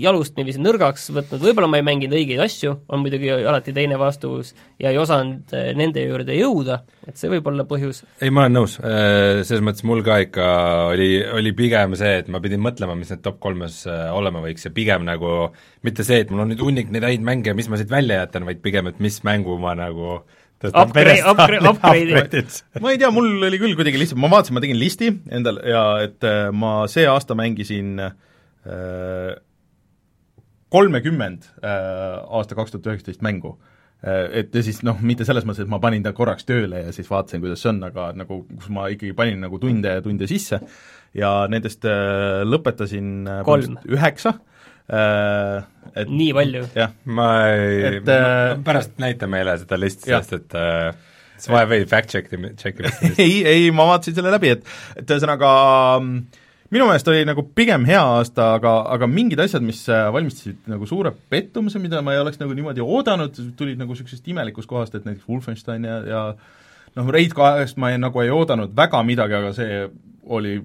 jalust 0.00 0.38
niiviisi 0.38 0.62
nõrgaks 0.64 1.10
võtnud, 1.12 1.42
võib-olla 1.44 1.68
ma 1.68 1.80
ei 1.80 1.84
mänginud 1.84 2.16
õigeid 2.16 2.40
asju, 2.40 2.72
on 2.88 3.02
muidugi 3.02 3.28
alati 3.36 3.74
teine 3.76 3.98
vastus, 4.00 4.54
ja 4.80 4.92
ei 4.92 5.00
osanud 5.00 5.52
eh, 5.56 5.68
nende 5.76 6.00
juurde 6.06 6.36
jõuda, 6.38 6.78
et 7.04 7.20
see 7.20 7.28
võib 7.34 7.50
olla 7.52 7.66
põhjus. 7.68 8.00
ei, 8.16 8.32
ma 8.32 8.46
olen 8.46 8.56
nõus, 8.56 8.78
eh, 8.80 9.42
selles 9.44 9.64
mõttes 9.66 9.84
mul 9.88 10.00
ka 10.06 10.22
ikka 10.24 10.48
oli, 10.94 11.10
oli 11.36 11.52
pigem 11.58 11.98
see, 12.00 12.14
et 12.22 12.32
ma 12.32 12.40
pidin 12.44 12.64
mõtlema, 12.64 12.96
mis 12.96 13.12
need 13.12 13.24
top 13.26 13.42
kolmes 13.44 13.82
eh, 13.84 14.06
olema 14.16 14.40
võiks 14.46 14.64
ja 14.64 14.72
pigem 14.72 15.04
nagu 15.04 15.50
mitte 15.84 16.06
see, 16.06 16.24
et 16.24 16.32
mul 16.32 16.46
on 16.46 16.54
nüüd 16.54 16.64
hunnik 16.64 16.88
neid 16.94 17.04
häid 17.10 17.28
mänge, 17.28 17.52
mis 17.58 17.68
ma 17.68 17.76
siit 17.76 17.92
välja 17.92 18.22
jätan, 18.22 18.48
vaid 18.48 18.64
pigem, 18.64 18.88
et 18.88 19.04
mis 19.04 19.20
mängu 19.26 19.60
ma 19.60 19.76
nagu 19.76 20.22
Upgrade, 20.64 21.20
upgrade, 21.20 21.68
upgrade'id. 21.68 22.54
ma 22.80 22.92
ei 22.94 23.00
tea, 23.00 23.10
mul 23.12 23.44
oli 23.44 23.58
küll 23.60 23.76
kuidagi 23.76 23.98
lihtsalt, 24.00 24.20
ma 24.22 24.30
vaatasin, 24.32 24.56
ma 24.56 24.62
tegin 24.64 24.78
listi 24.80 25.10
endal 25.28 25.60
ja 25.68 25.82
et 26.06 26.24
äh, 26.24 26.48
ma 26.48 26.86
see 26.88 27.04
aasta 27.10 27.36
mängisin 27.36 28.00
äh, 28.00 29.34
kolmekümmend 30.72 31.44
äh, 31.60 32.24
aasta 32.24 32.56
kaks 32.56 32.72
tuhat 32.72 32.88
üheksateist 32.94 33.24
mängu 33.26 33.58
äh,. 34.00 34.40
Et 34.40 34.56
ja 34.56 34.64
siis 34.64 34.80
noh, 34.86 34.96
mitte 35.04 35.28
selles 35.28 35.44
mõttes, 35.44 35.66
et 35.66 35.72
ma 35.72 35.80
panin 35.82 36.04
ta 36.04 36.14
korraks 36.16 36.48
tööle 36.48 36.86
ja 36.86 36.96
siis 36.96 37.08
vaatasin, 37.10 37.44
kuidas 37.44 37.60
see 37.60 37.74
on, 37.74 37.84
aga 37.90 38.10
nagu 38.16 38.42
kus 38.48 38.72
ma 38.72 38.88
ikkagi 38.92 39.12
panin 39.16 39.44
nagu 39.44 39.60
tunde 39.60 39.92
ja 39.98 40.04
tunde 40.04 40.28
sisse 40.30 40.62
ja 41.16 41.36
nendest 41.52 41.84
äh, 41.84 42.46
lõpetasin 42.48 43.28
kolm, 43.44 43.76
üheksa 43.92 44.38
Äh, 44.38 44.55
et 44.86 46.08
nii 46.12 46.32
palju? 46.36 46.64
jah, 46.76 46.94
ma 47.18 47.28
ei, 47.50 48.00
äh, 48.00 48.54
pärast 48.64 48.96
näita 49.02 49.28
meile 49.30 49.56
seda 49.60 49.78
listi, 49.80 50.10
sest 50.12 50.34
et 50.38 50.56
äh, 50.58 50.90
see 51.40 51.52
vajab 51.52 51.72
veidi 51.74 51.88
fact 51.90 52.12
check 52.14 52.32
imist, 52.36 52.58
check 52.62 52.80
imist. 52.80 53.06
ei, 53.24 53.40
ei, 53.46 53.70
ma 53.74 53.88
vaatasin 53.90 54.18
selle 54.18 54.34
läbi, 54.34 54.54
et 54.56 54.66
et 54.96 55.14
ühesõnaga 55.16 55.52
minu 56.74 56.88
meelest 56.88 57.08
oli 57.10 57.24
nagu 57.26 57.46
pigem 57.56 57.86
hea 57.88 58.02
aasta, 58.16 58.52
aga, 58.60 58.76
aga 58.94 59.08
mingid 59.10 59.42
asjad, 59.42 59.64
mis 59.66 59.84
valmistasid 59.88 60.66
nagu 60.70 60.88
suure 60.88 61.12
pettumuse, 61.30 61.82
mida 61.82 62.02
ma 62.02 62.14
ei 62.14 62.22
oleks 62.22 62.40
nagu 62.42 62.54
niimoodi 62.56 62.84
oodanud, 62.84 63.38
tulid 63.58 63.78
nagu 63.80 63.94
niisugusest 63.94 64.26
imelikust 64.32 64.70
kohast, 64.70 64.94
et 64.94 65.06
näiteks 65.06 65.28
Wolfenstein 65.30 65.86
ja, 65.86 66.00
ja 66.06 66.24
noh, 66.96 67.12
Raid 67.14 67.34
kahest 67.36 67.78
ma 67.80 67.92
ei, 67.92 68.00
nagu 68.02 68.22
ei 68.22 68.32
oodanud 68.34 68.74
väga 68.76 69.02
midagi, 69.06 69.38
aga 69.38 69.54
see 69.56 69.86
oli 70.26 70.56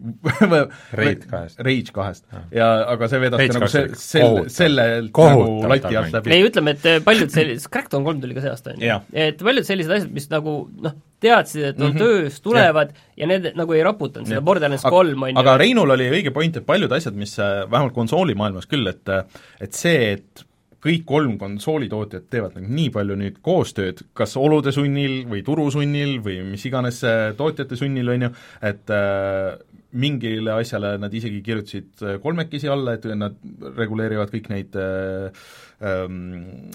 Rage 1.00 1.28
kahest. 1.32 1.60
Rage 1.60 1.94
kahest. 1.94 2.26
ja 2.56 2.68
aga 2.92 3.10
see 3.12 3.22
vedas 3.22 3.44
ka 3.44 3.58
nagu 3.60 3.70
se-, 3.72 3.86
selle, 4.00 4.44
sellelt 4.54 5.16
nagu 5.16 5.46
lati 5.72 5.96
alt 6.02 6.18
läbi. 6.18 6.34
ei, 6.36 6.46
ütleme, 6.48 6.76
et 6.78 6.90
äh, 6.90 7.00
paljud 7.06 7.34
sellised, 7.34 7.70
Crackdown 7.74 8.08
kolm 8.08 8.22
tuli 8.24 8.38
ka 8.38 8.44
see 8.46 8.54
aasta, 8.54 8.76
on 8.76 8.86
ju, 8.86 9.00
et 9.26 9.42
paljud 9.42 9.68
sellised 9.68 9.96
asjad, 9.98 10.14
mis 10.16 10.30
nagu 10.34 10.56
noh, 10.86 10.98
teadsid, 11.22 11.66
et 11.72 11.82
on 11.82 11.92
mm 11.92 11.96
-hmm. 11.96 12.06
töös, 12.06 12.42
tulevad 12.42 12.94
ja. 12.96 13.10
ja 13.24 13.32
need 13.34 13.52
nagu 13.58 13.78
ei 13.78 13.84
raputanud 13.86 14.30
seda 14.30 14.42
Borderlands 14.46 14.86
kolm, 14.88 15.28
on 15.28 15.36
ju. 15.36 15.42
aga 15.44 15.58
Reinul 15.62 15.98
oli 15.98 16.10
õige 16.10 16.34
point, 16.34 16.58
et 16.58 16.66
paljud 16.66 16.92
asjad, 16.92 17.18
mis 17.18 17.38
äh, 17.40 17.66
vähemalt 17.72 17.94
konsoolimaailmas 17.98 18.70
küll, 18.72 18.88
et 18.88 19.16
et 19.62 19.74
see, 19.74 20.14
et 20.18 20.46
kõik 20.82 21.04
kolm 21.06 21.36
konsoolitootjat 21.42 22.30
teevad 22.34 22.56
nagu 22.58 22.72
nii 22.74 22.90
palju 22.94 23.18
nüüd 23.20 23.42
koostööd, 23.46 24.02
kas 24.18 24.34
olude 24.40 24.74
sunnil 24.74 25.26
või 25.30 25.44
turu 25.46 25.68
sunnil 25.74 26.18
või 26.26 26.40
mis 26.54 26.66
iganes 26.66 27.04
tootjate 27.38 27.78
sunnil, 27.78 28.10
on 28.10 28.28
ju, 28.28 28.32
et 28.72 28.94
äh, 28.96 29.60
mingile 29.92 30.56
asjale 30.56 30.96
nad 31.02 31.14
isegi 31.14 31.42
kirjutasid 31.46 32.06
äh, 32.06 32.18
kolmekesi 32.24 32.70
alla, 32.72 32.96
et 32.96 33.08
nad 33.18 33.36
reguleerivad 33.78 34.32
kõik 34.34 34.50
neid 34.52 34.78
äh, 34.80 35.44
ähm, 35.84 36.72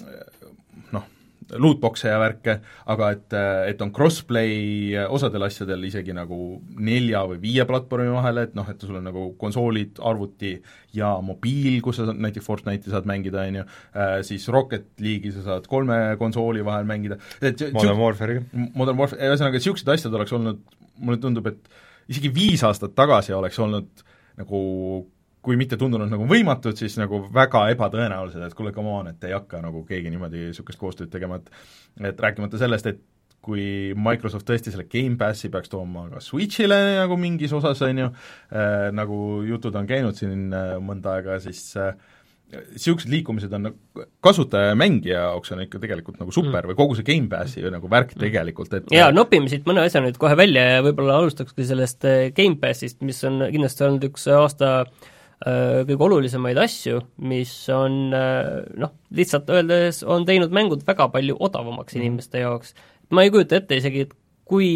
lootbox'e 1.55 2.09
ja 2.11 2.17
värke, 2.21 2.57
aga 2.91 3.09
et, 3.15 3.35
et 3.71 3.81
on 3.83 3.91
crossplay 3.95 4.95
osadel 5.07 5.47
asjadel 5.47 5.85
isegi 5.87 6.15
nagu 6.15 6.57
nelja 6.83 7.23
või 7.29 7.39
viie 7.43 7.65
platvormi 7.69 8.11
vahel, 8.15 8.43
et 8.43 8.55
noh, 8.57 8.67
et 8.71 8.83
sul 8.83 8.99
on 8.99 9.07
nagu 9.07 9.29
konsoolid, 9.39 10.01
arvuti 10.03 10.55
ja 10.97 11.13
mobiil, 11.23 11.79
kus 11.85 12.01
sa 12.01 12.07
näiteks 12.11 12.45
Fortnite'i 12.45 12.93
saad 12.93 13.07
mängida, 13.09 13.45
on 13.47 13.61
ju, 13.61 13.65
äh, 13.95 14.15
siis 14.27 14.47
Rocket 14.53 14.89
League'i 15.03 15.33
sa 15.35 15.45
saad 15.45 15.67
kolme 15.71 15.99
konsooli 16.19 16.65
vahel 16.67 16.87
mängida, 16.89 17.19
et 17.41 17.61
Modern 17.73 18.01
Warfare'iga. 18.01 18.45
Modern 18.75 18.99
Warfare, 18.99 19.21
ühesõnaga, 19.31 19.59
niisugused 19.59 19.93
asjad 19.95 20.15
oleks 20.17 20.35
olnud, 20.35 20.63
mulle 20.97 21.21
tundub, 21.21 21.47
et 21.51 22.11
isegi 22.11 22.31
viis 22.33 22.63
aastat 22.65 22.95
tagasi 22.97 23.35
oleks 23.35 23.59
olnud 23.63 24.07
nagu 24.37 24.59
kui 25.47 25.55
mitte 25.59 25.79
tundunud 25.79 26.11
nagu 26.11 26.25
võimatud, 26.27 26.75
siis 26.75 26.97
nagu 26.99 27.21
väga 27.33 27.69
ebatõenäolised, 27.71 28.43
et 28.43 28.55
kuule, 28.57 28.73
come 28.75 28.91
on, 28.91 29.11
et 29.13 29.23
ei 29.23 29.35
hakka 29.35 29.61
nagu 29.63 29.85
keegi 29.87 30.11
niimoodi 30.11 30.49
niisugust 30.49 30.81
koostööd 30.81 31.13
tegema, 31.13 31.39
et 31.39 32.09
et 32.11 32.19
rääkimata 32.21 32.59
sellest, 32.59 32.91
et 32.91 32.99
kui 33.47 33.93
Microsoft 33.95 34.47
tõesti 34.49 34.73
selle 34.73 34.87
Gamepassi 34.91 35.49
peaks 35.53 35.71
tooma 35.71 36.07
ka 36.11 36.21
Switch'ile 36.23 36.77
nagu 36.97 37.15
mingis 37.21 37.53
osas, 37.55 37.79
on 37.85 38.03
ju 38.03 38.09
äh,, 38.11 38.89
nagu 38.95 39.21
jutud 39.47 39.75
on 39.79 39.87
käinud 39.87 40.19
siin 40.19 40.51
äh, 40.51 40.75
mõnda 40.83 41.15
aega, 41.15 41.39
siis 41.43 41.61
äh, 41.79 41.95
niisugused 42.51 43.11
liikumised 43.11 43.53
on 43.55 43.69
nagu 43.69 44.05
kasutaja 44.23 44.73
ja 44.73 44.77
mängija 44.79 45.25
jaoks 45.29 45.55
on 45.55 45.63
ikka 45.63 45.79
tegelikult 45.83 46.19
nagu 46.19 46.35
super 46.35 46.59
mm. 46.59 46.73
või 46.73 46.79
kogu 46.79 46.99
see 46.99 47.07
Gamepassi 47.07 47.63
nagu 47.71 47.91
värk 47.91 48.17
mm. 48.17 48.25
tegelikult, 48.25 48.73
et 48.75 48.95
jaa, 48.95 49.13
nopime 49.15 49.51
siit 49.51 49.67
mõne 49.69 49.87
asja 49.87 50.03
nüüd 50.03 50.19
kohe 50.19 50.35
välja 50.39 50.65
ja 50.75 50.85
võib-olla 50.85 51.21
alustakski 51.21 51.71
sellest 51.71 52.09
äh, 52.09 52.25
Gamepassist, 52.35 52.99
mis 53.07 53.23
on 53.27 53.47
kindlasti 53.47 53.87
olnud 53.87 54.11
üks 54.11 54.27
aasta 54.33 54.73
äh, 54.81 55.13
kõige 55.45 56.01
olulisemaid 56.01 56.57
asju, 56.57 57.01
mis 57.29 57.51
on 57.73 58.15
äh, 58.15 58.63
noh, 58.81 58.95
lihtsalt 59.13 59.49
öeldes 59.53 60.01
on 60.07 60.25
teinud 60.25 60.53
mängud 60.55 60.81
väga 60.87 61.09
palju 61.13 61.37
odavamaks 61.39 61.93
mm. 61.93 62.01
inimeste 62.01 62.41
jaoks. 62.41 62.73
ma 63.13 63.23
ei 63.23 63.33
kujuta 63.33 63.59
ette 63.61 63.77
isegi, 63.77 64.07
et 64.07 64.17
kui 64.47 64.67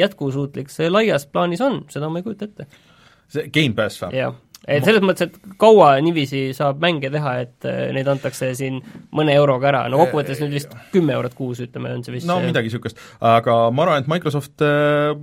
jätkusuutlik 0.00 0.72
see 0.72 0.90
laias 0.90 1.28
plaanis 1.30 1.62
on, 1.62 1.84
seda 1.92 2.10
ma 2.10 2.18
ei 2.18 2.26
kujuta 2.26 2.50
ette. 2.50 2.66
see 3.30 3.46
Gamepass 3.54 4.02
või? 4.02 4.18
jah 4.18 4.36
et 4.68 4.84
selles 4.84 5.04
mõttes, 5.04 5.28
et 5.28 5.54
kaua 5.60 5.92
niiviisi 6.02 6.48
saab 6.56 6.80
mänge 6.82 7.10
teha, 7.12 7.34
et 7.44 7.68
äh, 7.68 7.88
neid 7.94 8.08
antakse 8.10 8.50
siin 8.58 8.80
mõne 9.14 9.36
euroga 9.38 9.70
ära, 9.70 9.82
no 9.90 10.00
kokkuvõttes 10.02 10.42
nüüd 10.42 10.56
vist 10.58 10.74
kümme 10.92 11.14
eurot 11.16 11.36
kuus, 11.38 11.62
ütleme, 11.64 11.92
on 11.94 12.02
see 12.04 12.16
vist 12.16 12.28
no 12.28 12.40
midagi 12.42 12.70
niisugust, 12.72 12.98
aga 13.24 13.60
ma 13.70 13.86
arvan, 13.86 14.02
et 14.02 14.10
Microsoft 14.10 14.66
äh, 14.66 15.14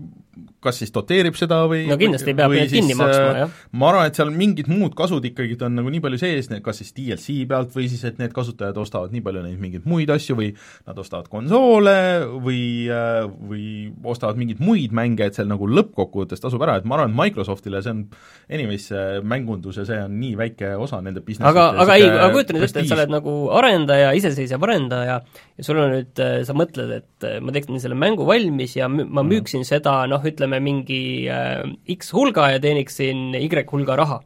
kas 0.64 0.80
siis 0.82 0.92
doteerib 0.94 1.38
seda 1.38 1.62
või 1.70 1.86
no 1.88 1.96
kindlasti 2.00 2.34
peab 2.36 2.54
need 2.56 2.72
kinni 2.72 2.96
maksma, 2.98 3.28
äh, 3.30 3.38
jah. 3.44 3.60
ma 3.80 3.90
arvan, 3.92 4.10
et 4.10 4.18
seal 4.18 4.32
mingid 4.36 4.68
muud 4.72 4.96
kasud 4.98 5.24
ikkagi 5.30 5.56
on 5.66 5.78
nagu 5.80 5.92
nii 5.94 6.02
palju 6.04 6.20
sees, 6.20 6.50
kas 6.66 6.82
siis 6.82 6.92
DLC 6.98 7.36
pealt 7.50 7.72
või 7.76 7.88
siis, 7.92 8.04
et 8.08 8.20
need 8.20 8.34
kasutajad 8.36 8.78
ostavad 8.82 9.14
nii 9.16 9.24
palju 9.26 9.44
neid 9.46 9.62
mingeid 9.62 9.88
muid 9.90 10.12
asju 10.12 10.38
või 10.40 10.50
nad 10.88 11.00
ostavad 11.02 11.30
konsoole 11.32 11.96
või, 12.44 12.62
äh, 12.92 13.22
või 13.52 13.68
ostavad 14.04 14.42
mingeid 14.42 14.64
muid 14.64 14.96
mänge, 14.96 15.30
et 15.30 15.40
seal 15.40 15.50
nagu 15.52 15.70
lõppkokkuvõttes 15.70 16.44
tasub 16.44 16.66
ära, 16.66 16.80
et 16.82 16.90
ma 16.90 17.00
arvan, 17.00 17.16
et 17.16 17.20
Microsoftile 17.22 17.84
see 17.86 17.96
on 17.96 18.04
anyways, 18.52 18.90
mängundus 19.24 19.80
ja 19.80 19.88
see 19.88 20.02
on 20.04 20.20
nii 20.20 20.36
väike 20.40 20.74
osa 20.82 21.00
nende 21.06 21.24
business'ist 21.24 21.52
aga, 21.54 21.70
aga 21.86 22.00
ei, 22.00 22.10
aga 22.10 22.30
kujuta 22.34 22.58
nüüd 22.58 22.68
ette, 22.68 22.84
et 22.84 22.92
sa 22.92 23.00
oled 23.00 23.16
nagu 23.16 23.38
arendaja, 23.56 24.12
iseseisev 24.20 24.68
arendaja 24.68 25.22
ja 25.24 25.66
sul 25.68 25.80
on 25.80 25.96
nüüd, 25.96 26.24
sa 26.46 26.58
mõtled, 26.58 26.92
et 27.00 27.30
ma 27.42 27.56
teeksin 27.56 27.80
selle 27.82 27.98
mängu 28.00 28.28
valmis 28.28 28.76
ja 28.76 28.90
ma 28.92 29.06
mhm. 29.06 29.30
müüksin 29.32 29.64
mm. 29.64 29.70
seda 29.70 29.98
noh, 30.10 30.25
ütleme, 30.32 30.46
võtame 30.46 30.62
mingi 30.64 31.28
äh, 31.30 31.64
X 31.96 32.14
hulga 32.14 32.52
ja 32.54 32.62
teeniksin 32.62 33.36
Y 33.36 33.66
hulga 33.72 33.96
raha 33.98 34.20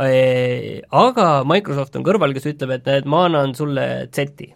e,. 0.00 0.82
Aga 0.90 1.44
Microsoft 1.44 1.96
on 1.96 2.04
kõrval, 2.04 2.34
kes 2.34 2.50
ütleb, 2.52 2.78
et 2.78 2.86
näed, 2.86 3.06
ma 3.06 3.26
annan 3.28 3.54
sulle 3.54 4.08
Z-i. 4.12 4.54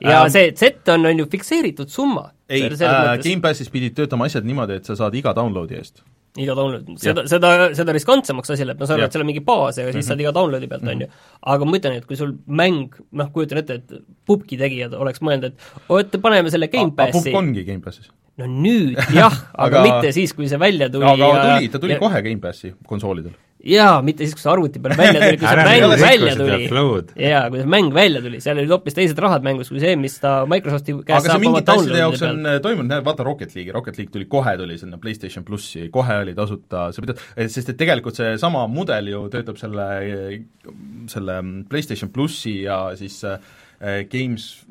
ja 0.00 0.22
ähm, 0.22 0.30
see 0.32 0.54
Z 0.56 0.88
on, 0.88 1.04
on 1.06 1.18
ju 1.18 1.26
fikseeritud 1.30 1.90
summa. 1.90 2.30
ei, 2.48 2.64
äh, 2.64 3.18
Gamepassis 3.20 3.70
pidid 3.70 3.94
töötama 3.96 4.26
asjad 4.26 4.44
niimoodi, 4.44 4.80
et 4.80 4.88
sa 4.88 4.96
saad 4.96 5.14
iga 5.14 5.34
downloadi 5.36 5.76
eest 5.76 6.02
iga 6.38 6.54
download, 6.54 6.86
seda, 7.02 7.24
seda, 7.26 7.48
seda 7.74 7.90
riskantsemaks 7.90 8.52
asi 8.54 8.62
läheb, 8.62 8.78
ma 8.78 8.86
saan 8.86 9.00
aru, 9.00 9.08
et 9.08 9.16
seal 9.16 9.24
on 9.24 9.28
mingi 9.32 9.42
baas 9.42 9.80
ja 9.80 9.82
siis 9.82 9.96
mm 9.96 9.98
-hmm. 9.98 10.06
saad 10.06 10.20
iga 10.22 10.32
downloadi 10.36 10.68
pealt, 10.70 10.86
on 10.86 11.00
ju. 11.02 11.08
aga 11.42 11.66
ma 11.66 11.76
ütlen, 11.76 11.96
et 11.98 12.06
kui 12.06 12.16
sul 12.16 12.36
mäng, 12.46 12.94
noh, 13.10 13.32
kujutan 13.34 13.58
ette, 13.58 13.80
et 13.80 14.04
pubgi 14.24 14.56
tegijad 14.60 14.94
oleks 14.94 15.18
mõelnud, 15.26 15.50
et 15.50 15.90
oot, 15.90 16.14
paneme 16.22 16.50
selle 16.54 16.68
Gamepassi. 16.70 17.18
pubg 17.18 17.34
ongi 17.42 17.64
Gamepassis 17.66 18.12
no 18.40 18.48
nüüd 18.48 18.98
jah 19.14 19.36
aga, 19.54 19.68
aga 19.68 19.84
mitte 19.86 20.16
siis, 20.16 20.34
kui 20.36 20.48
see 20.50 20.58
välja 20.60 20.90
tuli 20.92 21.06
aga 21.08 21.30
ja... 21.30 21.44
tuli, 21.46 21.70
ta 21.72 21.80
tuli 21.82 21.96
ja... 21.96 22.00
kohe 22.02 22.22
Gamepassi 22.24 22.72
konsoolidel. 22.88 23.34
jaa, 23.66 23.98
mitte 24.04 24.24
siis, 24.24 24.36
kui 24.36 24.44
see 24.44 24.52
arvuti 24.52 24.82
peal 24.82 24.96
välja 24.98 25.20
tuli, 25.20 25.40
kui 25.40 25.50
see 25.50 25.66
mäng 25.70 25.94
välja 26.04 26.36
tuli. 26.38 27.26
jaa, 27.26 27.42
kui 27.52 27.62
see 27.62 27.72
mäng 27.74 27.92
välja 27.96 28.22
tuli, 28.24 28.40
seal 28.44 28.62
olid 28.62 28.74
hoopis 28.74 28.96
teised 28.96 29.20
rahad 29.22 29.46
mängus 29.46 29.72
kui 29.72 29.82
see, 29.82 29.96
mis 30.00 30.16
ta 30.22 30.34
Microsofti 30.50 30.96
käest 31.00 31.18
aga 31.18 31.36
see 31.36 31.44
mingite 31.44 31.76
asjade 31.76 32.02
jaoks 32.02 32.24
on 32.28 32.42
peal. 32.48 32.64
toimunud, 32.68 32.96
vaata 33.10 33.28
Rocket 33.28 33.54
League'i, 33.56 33.74
Rocket 33.76 34.00
League 34.00 34.14
tuli 34.14 34.28
kohe, 34.30 34.56
tuli 34.60 34.78
sinna 34.80 35.00
PlayStation 35.02 35.46
plussi, 35.46 35.88
kohe 35.94 36.20
oli 36.24 36.36
tasuta, 36.38 36.88
sa 36.94 37.04
pidad, 37.04 37.20
sest 37.46 37.74
et 37.74 37.80
tegelikult 37.80 38.18
seesama 38.18 38.64
mudel 38.70 39.12
ju 39.12 39.26
töötab 39.32 39.60
selle, 39.60 39.90
selle 41.10 41.40
PlayStation 41.70 42.12
plussi 42.14 42.62
ja 42.64 42.82
siis 42.98 43.22
äh, 43.28 43.38
Games 44.10 44.50
Äh, 44.60 44.68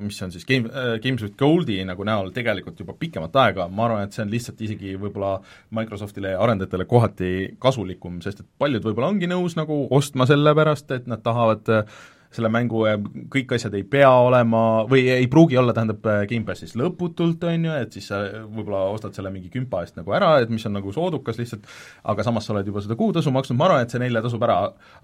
mis 0.00 0.18
see 0.18 0.26
on 0.26 0.34
siis, 0.34 0.46
Game, 0.48 0.70
äh, 0.70 0.94
Games 1.02 1.22
with 1.24 1.36
Goldi 1.40 1.78
nagu 1.86 2.04
näol 2.06 2.30
tegelikult 2.36 2.80
juba 2.80 2.94
pikemat 2.98 3.36
aega, 3.42 3.66
ma 3.68 3.86
arvan, 3.88 4.06
et 4.06 4.16
see 4.16 4.24
on 4.24 4.32
lihtsalt 4.32 4.62
isegi 4.66 4.94
võib-olla 5.00 5.36
Microsoftile 5.76 6.34
ja 6.34 6.40
arendajatele 6.44 6.86
kohati 6.90 7.32
kasulikum, 7.62 8.20
sest 8.24 8.44
et 8.44 8.48
paljud 8.60 8.86
võib-olla 8.86 9.12
ongi 9.12 9.30
nõus 9.30 9.58
nagu 9.58 9.82
ostma 9.96 10.26
selle 10.30 10.54
pärast, 10.56 10.90
et 10.96 11.10
nad 11.10 11.22
tahavad 11.26 11.70
äh, 11.74 12.00
selle 12.30 12.50
mängu 12.52 12.84
kõik 13.32 13.54
asjad 13.56 13.74
ei 13.74 13.82
pea 13.90 14.10
olema 14.22 14.84
või 14.90 15.02
ei 15.10 15.26
pruugi 15.30 15.58
olla, 15.58 15.74
tähendab, 15.74 16.04
Gamepassis 16.30 16.76
lõputult, 16.78 17.42
on 17.48 17.66
ju, 17.66 17.72
et 17.82 17.96
siis 17.96 18.06
sa 18.10 18.20
võib-olla 18.44 18.84
ostad 18.94 19.16
selle 19.16 19.32
mingi 19.34 19.50
kümpa 19.50 19.82
eest 19.82 19.98
nagu 19.98 20.14
ära, 20.14 20.36
et 20.42 20.52
mis 20.52 20.66
on 20.68 20.76
nagu 20.78 20.92
soodukas 20.94 21.40
lihtsalt, 21.40 21.66
aga 22.12 22.26
samas 22.26 22.46
sa 22.46 22.54
oled 22.54 22.70
juba 22.70 22.82
seda 22.84 22.96
kuutasu 22.98 23.32
maksnud, 23.34 23.58
ma 23.58 23.66
arvan, 23.66 23.86
et 23.86 23.94
see 23.94 24.02
neile 24.02 24.22
tasub 24.22 24.44
ära, 24.46 24.60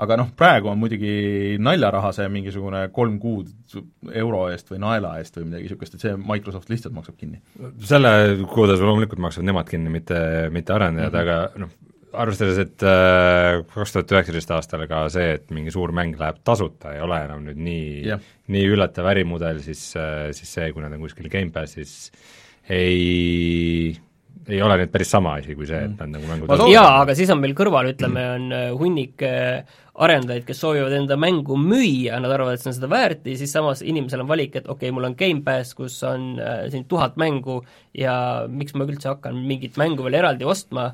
aga 0.07 0.21
noh, 0.21 0.31
praegu 0.39 0.71
on 0.71 0.79
muidugi 0.79 1.57
naljaraha 1.63 2.13
see 2.15 2.29
mingisugune 2.37 2.85
kolm 2.95 3.19
kuud 3.23 3.51
euro 4.15 4.47
eest 4.53 4.71
või 4.71 4.83
naela 4.85 5.17
eest 5.19 5.41
või 5.41 5.49
midagi 5.51 5.67
niisugust, 5.67 5.99
et 5.99 6.07
see 6.07 6.15
Microsoft 6.21 6.71
lihtsalt 6.71 6.95
maksab 6.95 7.19
kinni. 7.19 7.43
selle 7.83 8.15
kuutasu 8.53 8.87
loomulikult 8.87 9.23
maksavad 9.27 9.51
nemad 9.51 9.67
kinni, 9.71 9.91
mitte, 9.91 10.21
mitte 10.55 10.77
arendajad 10.77 11.11
mm, 11.11 11.19
-hmm. 11.19 11.43
aga 11.43 11.65
noh, 11.65 11.75
arvestades, 12.23 12.59
et 12.63 12.87
äh, 12.87 13.61
kaks 13.73 13.95
tuhat 13.95 14.17
üheksateist 14.17 14.55
aastal 14.57 14.87
ka 14.91 15.05
see, 15.13 15.37
et 15.39 15.53
mingi 15.55 15.75
suur 15.75 15.93
mäng 15.97 16.17
läheb 16.21 16.41
tasuta, 16.47 16.95
ei 16.97 17.05
ole 17.05 17.21
enam 17.29 17.45
nüüd 17.47 17.61
nii 17.61 17.87
yeah., 18.07 18.33
nii 18.53 18.67
üllatav 18.73 19.09
ärimudel, 19.13 19.61
siis, 19.65 19.89
äh, 19.99 20.29
siis 20.37 20.57
see, 20.59 20.73
kui 20.75 20.85
nad 20.85 20.95
on 20.97 21.05
kuskil 21.07 21.31
Gamepassis, 21.33 21.97
ei 22.73 23.97
ei 24.47 24.61
ole 24.63 24.77
nüüd 24.79 24.93
päris 24.93 25.11
sama 25.11 25.33
asi 25.41 25.57
kui 25.59 25.67
see, 25.67 25.81
et 25.89 25.97
nad 25.99 26.13
nagu 26.13 26.29
mängu 26.29 26.47
tasuta 26.47 26.71
jaa, 26.71 27.01
aga 27.01 27.17
siis 27.19 27.33
on 27.35 27.41
meil 27.43 27.57
kõrval, 27.59 27.91
ütleme, 27.95 28.29
on 28.37 28.53
äh, 28.55 28.69
hunnik 28.79 29.27
arendajaid, 29.97 30.45
kes 30.47 30.61
soovivad 30.61 30.93
enda 30.97 31.17
mängu 31.21 31.57
müüa, 31.61 32.19
nad 32.21 32.33
arvavad, 32.33 32.59
et 32.59 32.63
see 32.63 32.71
on 32.71 32.77
seda 32.77 32.91
väärt 32.93 33.25
ja 33.29 33.37
siis 33.41 33.53
samas 33.55 33.83
inimesel 33.85 34.23
on 34.25 34.29
valik, 34.29 34.59
et 34.59 34.69
okei 34.69 34.91
okay,, 34.91 34.95
mul 34.95 35.09
on 35.09 35.17
Gamepass, 35.19 35.73
kus 35.79 35.97
on 36.07 36.35
äh, 36.43 36.67
siin 36.73 36.85
tuhat 36.91 37.17
mängu 37.21 37.63
ja 37.97 38.17
miks 38.51 38.77
ma 38.77 38.87
üldse 38.89 39.15
hakkan 39.15 39.39
mingit 39.49 39.79
mängu 39.81 40.05
veel 40.07 40.19
eraldi 40.21 40.49
ostma, 40.49 40.91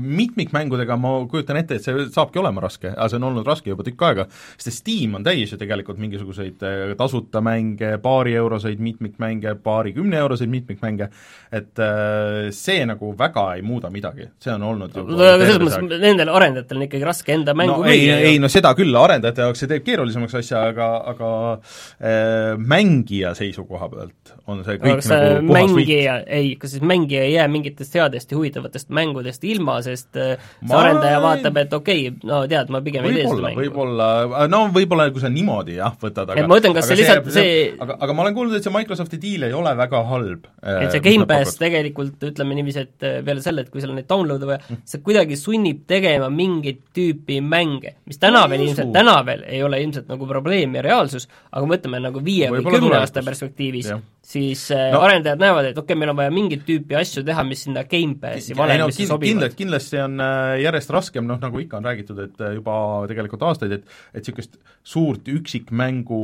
mitmikmängudega 0.00 0.96
ma 0.96 1.14
kujutan 1.30 1.58
ette, 1.60 1.76
et 1.78 1.84
see 1.84 2.06
saabki 2.14 2.40
olema 2.40 2.62
raske, 2.64 2.92
aga 2.94 3.08
see 3.10 3.18
on 3.20 3.28
olnud 3.30 3.48
raske 3.48 3.72
juba 3.72 3.84
tükk 3.86 4.04
aega, 4.08 4.26
sest 4.56 4.82
Steam 4.82 5.18
on 5.18 5.26
täis 5.26 5.52
ju 5.52 5.58
tegelikult 5.60 5.98
mingisuguseid 6.00 6.64
äh, 6.64 6.94
tasuta 6.98 7.42
mänge, 7.44 7.96
paarieuroseid 8.02 8.80
mitmikmänge, 8.82 9.54
paarikümneeuroseid 9.64 10.50
mitmikmänge, 10.52 11.10
et 11.52 11.82
äh, 11.82 12.48
see 12.54 12.84
nagu 12.88 13.12
väga 13.18 13.44
ei 13.56 13.64
muuda 13.66 13.90
midagi, 13.92 14.28
see 14.42 14.54
on 14.54 14.64
olnud 14.70 14.96
no, 14.98 15.18
selles 15.42 15.60
mõttes 15.62 16.02
nendel 16.02 16.32
arendajatel 16.32 16.80
on 16.80 16.86
ikkagi 16.88 17.08
raske 17.08 17.34
enda 17.36 17.54
mängu 17.58 17.82
no, 17.82 17.88
ei, 17.90 18.08
ei 18.32 18.40
no 18.42 18.50
seda 18.52 18.72
küll, 18.78 18.94
arendajate 18.98 19.46
jaoks 19.46 19.64
see 19.64 19.70
teeb 19.70 19.86
keerulisemaks 19.86 20.38
asja, 20.40 20.64
aga, 20.72 20.88
aga 21.12 21.30
äh, 21.54 22.54
mängija 22.58 23.34
seisukoha 23.38 23.90
pealt 23.92 24.34
on 24.48 24.64
see 24.66 24.78
kõik 24.80 24.96
aga 24.96 25.20
nagu 25.22 25.52
puhas 25.52 25.74
mängija, 25.76 26.18
ei, 26.38 26.54
kas 26.60 26.76
siis 26.76 26.84
mängija 26.86 27.24
ei 27.26 27.34
jää 27.36 27.48
mingitest 27.52 27.96
headest 27.98 28.32
ja 28.32 28.38
huvitavatest 28.38 28.92
mängudest 28.94 29.44
ilma, 29.48 29.57
ilma, 29.58 29.78
sest 29.84 30.18
äh, 30.18 30.48
see 30.62 30.78
arendaja 30.78 31.20
vaatab, 31.24 31.60
et 31.64 31.76
okei 31.76 32.06
okay,, 32.08 32.28
no 32.28 32.40
tead, 32.50 32.72
ma 32.74 32.82
pigem 32.84 33.08
ei 33.08 33.18
tee 33.18 33.26
seda 33.26 33.44
mängu. 33.44 33.62
võib-olla, 33.64 34.08
no 34.50 34.62
võib-olla 34.74 35.08
kui 35.14 35.24
sa 35.24 35.32
niimoodi 35.32 35.78
jah, 35.78 35.96
võtad, 36.00 36.32
aga 36.32 36.44
et 36.44 36.50
ma 36.50 36.60
ütlen, 36.62 36.76
kas 36.76 36.90
see 36.90 37.00
lihtsalt 37.02 37.30
see, 37.32 37.44
see... 37.44 37.68
aga, 37.84 37.98
aga 38.06 38.16
ma 38.16 38.26
olen 38.26 38.38
kuulnud, 38.38 38.58
et 38.58 38.66
see 38.66 38.74
Microsofti 38.74 39.20
diil 39.22 39.48
ei 39.48 39.56
ole 39.56 39.74
väga 39.78 40.02
halb. 40.12 40.48
Äh, 40.62 40.82
et 40.86 40.96
see 40.96 41.04
Gamepass 41.04 41.58
tegelikult, 41.60 42.18
ütleme 42.30 42.58
niiviisi, 42.58 42.86
et 42.86 43.08
äh, 43.08 43.18
peale 43.26 43.44
selle, 43.44 43.66
et 43.66 43.72
kui 43.72 43.84
sul 43.84 43.92
on 43.94 44.00
neid 44.00 44.08
download'e 44.10 44.48
vaja 44.48 44.78
see 44.88 45.02
kuidagi 45.04 45.38
sunnib 45.38 45.84
tegema 45.90 46.28
mingit 46.32 46.84
tüüpi 46.96 47.40
mänge, 47.44 47.96
mis 48.08 48.20
täna 48.20 48.44
veel 48.50 48.66
ilmselt, 48.66 48.92
täna 48.94 49.18
veel 49.26 49.44
ei 49.48 49.62
ole 49.66 49.80
ilmselt 49.84 50.08
nagu 50.10 50.28
probleem 50.28 50.76
ja 50.78 50.84
reaalsus, 50.84 51.28
aga 51.50 51.68
mõtleme 51.68 52.00
nagu 52.04 52.22
viie 52.24 52.50
või 52.52 52.64
kümne 52.66 53.00
aasta 53.00 53.24
perspektiivis, 53.26 53.90
siis 54.28 54.66
no. 54.70 55.00
arendajad 55.06 55.40
näevad, 55.40 55.70
et 55.70 55.78
okei 55.78 55.94
okay,, 55.94 55.98
meil 56.00 56.12
on 56.12 56.18
vaja 56.18 56.32
mingit 56.34 56.64
tüüpi 56.68 56.98
asju 56.98 57.24
teha, 57.26 57.44
mis 57.48 57.62
sinna 57.64 57.84
Gamepassi 57.88 58.56
valemisse 58.58 59.06
no, 59.06 59.14
sobivad 59.14 59.56
kindlasti 59.58 60.02
on 60.04 60.18
äh, 60.24 60.56
järjest 60.64 60.92
raskem, 60.94 61.28
noh 61.28 61.40
nagu 61.42 61.62
ikka 61.62 61.80
on 61.80 61.88
räägitud, 61.88 62.20
et 62.26 62.42
äh, 62.44 62.56
juba 62.58 62.74
tegelikult 63.10 63.46
aastaid, 63.48 63.78
et 63.78 63.88
et 64.12 64.20
niisugust 64.20 64.58
suurt 64.86 65.28
üksikmängu, 65.32 66.20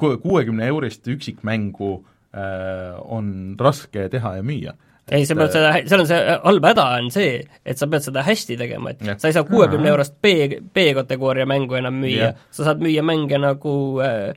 kuuekümne 0.00 0.70
eurist 0.72 1.08
üksikmängu 1.12 1.92
äh, 1.98 2.96
on 3.02 3.52
raske 3.60 4.08
teha 4.12 4.38
ja 4.38 4.46
müüa 4.46 4.78
ei, 5.10 5.26
sa 5.26 5.34
pead 5.36 5.50
äh, 5.50 5.54
seda, 5.56 5.72
seal 5.90 6.02
on 6.04 6.08
see 6.08 6.36
halb 6.46 6.66
häda 6.66 6.84
on 7.00 7.10
see, 7.12 7.34
et 7.66 7.80
sa 7.80 7.88
pead 7.90 8.04
seda 8.06 8.22
hästi 8.26 8.56
tegema, 8.60 8.92
et 8.92 9.02
ja. 9.04 9.16
sa 9.20 9.30
ei 9.30 9.36
saa 9.36 9.46
kuuekümne 9.48 9.90
eurost 9.90 10.14
B, 10.22 10.34
B-kategooria 10.74 11.46
mängu 11.48 11.76
enam 11.78 11.98
müüa, 12.02 12.32
sa 12.54 12.68
saad 12.68 12.82
müüa 12.84 13.04
mänge 13.06 13.40
nagu 13.42 13.74
äh, 14.04 14.30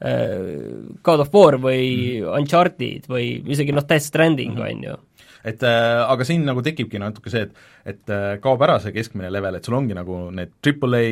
God 0.00 1.20
of 1.26 1.34
War 1.34 1.58
või 1.60 1.84
mm. 2.22 2.30
Uncharted 2.38 3.08
või 3.10 3.34
isegi 3.52 3.74
noh, 3.76 3.84
Death 3.84 4.06
Stranding, 4.06 4.54
mhm. 4.56 4.66
on 4.66 4.84
ju 4.88 4.98
et 5.46 5.62
äh, 5.64 6.02
aga 6.04 6.24
siin 6.26 6.44
nagu 6.44 6.62
tekibki 6.64 7.00
natuke 7.00 7.32
see, 7.32 7.46
et 7.46 7.90
et 7.90 8.12
äh, 8.12 8.34
kaob 8.44 8.60
ära 8.64 8.76
see 8.82 8.92
keskmine 8.92 9.30
level, 9.32 9.56
et 9.56 9.64
sul 9.64 9.78
ongi 9.78 9.96
nagu 9.96 10.18
need 10.36 10.52
triple 10.60 11.00
A 11.00 11.08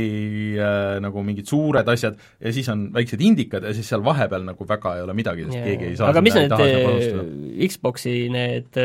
äh, 0.69 1.01
nagu 1.05 1.25
mingid 1.25 1.49
suured 1.49 1.89
asjad 1.89 2.19
ja 2.37 2.53
siis 2.53 2.69
on 2.73 2.89
väiksed 2.95 3.25
indikad 3.25 3.65
ja 3.65 3.73
siis 3.77 3.89
seal 3.89 4.05
vahepeal 4.05 4.45
nagu 4.51 4.69
väga 4.69 4.97
ei 4.99 5.05
ole 5.07 5.17
midagi, 5.17 5.49
sest 5.49 5.57
yeah. 5.57 5.69
keegi 5.71 5.91
ei 5.93 5.99
saa 6.01 6.13
aga 6.13 6.25
mis 6.25 6.37
need 6.37 7.69
Xboxi 7.73 8.17
need 8.33 8.81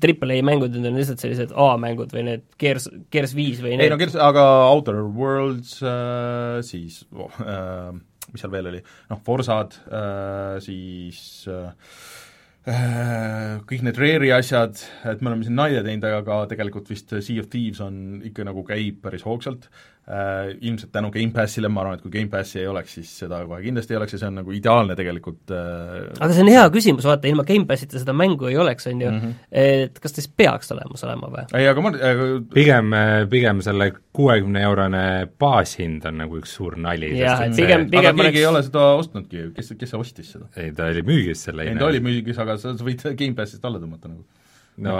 triple 0.00 0.36
A 0.36 0.44
mängud, 0.44 0.72
need 0.72 0.88
on 0.88 1.00
lihtsalt 1.00 1.22
sellised 1.24 1.52
A-mängud 1.56 2.12
või 2.12 2.26
need 2.32 2.48
Gears, 2.60 2.88
Gears 3.12 3.36
viis 3.36 3.60
või 3.64 3.76
need 3.76 3.88
ei 3.88 3.92
no 3.92 4.00
Gears, 4.00 4.16
aga 4.20 4.44
Outer 4.72 5.02
Worlds 5.04 5.78
äh,, 5.84 6.60
siis 6.64 7.02
oh, 7.12 7.32
äh, 7.44 7.92
mis 8.32 8.44
seal 8.44 8.54
veel 8.54 8.70
oli, 8.72 8.80
noh, 9.10 9.20
Forsad 9.24 9.76
äh,, 9.88 10.56
siis 10.64 11.20
äh, 11.50 11.70
äh 12.68 13.60
kõik 13.68 13.84
need 13.86 14.00
Rare'i 14.00 14.32
asjad, 14.36 14.80
et 15.08 15.22
me 15.22 15.32
oleme 15.32 15.46
siin 15.46 15.56
nalja 15.58 15.84
teinud, 15.86 16.08
aga 16.20 16.42
tegelikult 16.50 16.90
vist 16.92 17.14
Sea 17.14 17.42
of 17.42 17.48
Thieves 17.52 17.80
on 17.84 18.20
ikka 18.28 18.46
nagu 18.48 18.64
käib 18.68 19.00
päris 19.04 19.24
hoogsalt. 19.26 19.68
äh, 19.68 19.97
ilmselt 20.08 20.92
tänu 20.92 21.10
Gamepassile, 21.12 21.68
ma 21.68 21.82
arvan, 21.82 21.98
et 21.98 22.04
kui 22.04 22.12
Gamepassi 22.12 22.62
ei 22.62 22.68
oleks, 22.70 22.94
siis 22.96 23.10
seda 23.24 23.42
kohe 23.44 23.60
kindlasti 23.60 23.92
ei 23.92 23.98
oleks 23.98 24.14
ja 24.14 24.20
see 24.22 24.30
on 24.30 24.38
nagu 24.40 24.54
ideaalne 24.56 24.96
tegelikult 24.96 25.52
äh, 25.52 26.06
aga 26.16 26.30
see 26.32 26.44
on 26.46 26.50
hea 26.52 26.62
küsimus, 26.72 27.04
vaata, 27.08 27.28
ilma 27.28 27.44
Gamepassita 27.48 28.00
seda 28.00 28.14
mängu 28.16 28.48
ei 28.48 28.56
oleks, 28.56 28.88
on 28.88 29.02
ju 29.04 29.10
mm, 29.10 29.18
-hmm. 29.20 29.34
et 29.50 30.00
kas 30.00 30.16
ta 30.16 30.22
siis 30.22 30.32
peaks 30.32 30.72
olemas 30.72 31.04
olema 31.04 31.28
või? 31.34 31.44
ei, 31.60 31.68
aga 31.68 31.84
ma 31.84 31.92
aga... 31.92 32.28
pigem, 32.54 32.96
pigem 33.34 33.62
selle 33.66 33.90
kuuekümne 34.16 34.64
eurone 34.70 35.04
baashind 35.38 36.08
on 36.08 36.22
nagu 36.24 36.40
üks 36.40 36.56
suur 36.56 36.78
nali. 36.80 37.12
jah, 37.18 37.44
et 37.44 37.56
pigem, 37.60 37.88
pigem 37.92 38.14
aga 38.14 38.30
keegi 38.30 38.32
oleks... 38.32 38.40
ei 38.40 38.50
ole 38.54 38.64
seda 38.70 38.88
ostnudki, 39.02 39.46
kes, 39.58 39.74
kes 39.76 39.92
see 39.92 40.00
ostis 40.06 40.32
seda? 40.38 40.48
ei, 40.56 40.72
ta 40.72 40.88
oli 40.88 41.04
müügis 41.04 41.44
selle 41.50 41.68
ei, 41.68 41.76
ta 41.76 41.92
oli 41.92 42.00
müügis, 42.04 42.40
aga 42.40 42.56
sa, 42.56 42.72
sa 42.78 42.88
võid 42.88 43.04
Gamepassist 43.12 43.64
alla 43.68 43.82
tõmmata 43.82 44.08
nagu 44.08 44.24
no 44.84 44.96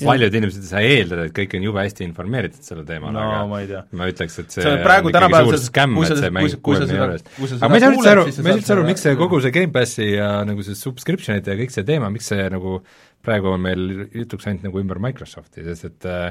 paljud 0.00 0.36
inimesed 0.40 0.64
ei 0.64 0.70
saa 0.70 0.82
eeldada, 0.84 1.26
et 1.28 1.34
kõik 1.36 1.56
on 1.58 1.66
jube 1.68 1.80
hästi 1.80 2.04
informeeritud 2.06 2.66
sellel 2.66 2.86
teemal 2.88 3.14
no,, 3.14 3.22
aga 3.24 3.46
ma, 3.50 3.60
ma 4.00 4.08
ütleks, 4.10 4.36
et 4.42 4.52
see, 4.54 4.64
see 4.66 4.82
praegu 4.84 5.12
tänapäeval 5.14 5.50
suur 5.52 5.62
skämm, 5.64 5.96
et 6.04 6.18
see 6.20 6.32
mäng 6.34 6.58
kuuekümne 6.68 7.08
eest. 7.14 7.32
aga 7.56 7.70
ma 7.72 7.78
ei 7.78 7.84
saa 7.84 7.94
üldse 7.94 8.12
aru, 8.12 8.26
ma 8.26 8.34
ei 8.34 8.36
saa 8.36 8.58
üldse 8.60 8.76
aru, 8.76 8.86
miks 8.90 9.06
see 9.06 9.16
kogu 9.20 9.40
see 9.44 9.54
Gamepassi 9.54 10.10
ja 10.10 10.28
nagu 10.48 10.66
see 10.66 10.78
subscription'ite 10.78 11.54
ja 11.54 11.60
kõik 11.62 11.74
see 11.74 11.88
teema, 11.88 12.12
miks 12.12 12.30
see 12.32 12.46
nagu 12.52 12.78
praegu 13.24 13.54
on 13.54 13.64
meil 13.64 13.84
jutuks 14.12 14.50
ainult 14.50 14.68
nagu 14.68 14.82
ümber 14.82 15.00
Microsofti, 15.02 15.64
sest 15.70 15.88
et 15.88 16.08
äh, 16.10 16.30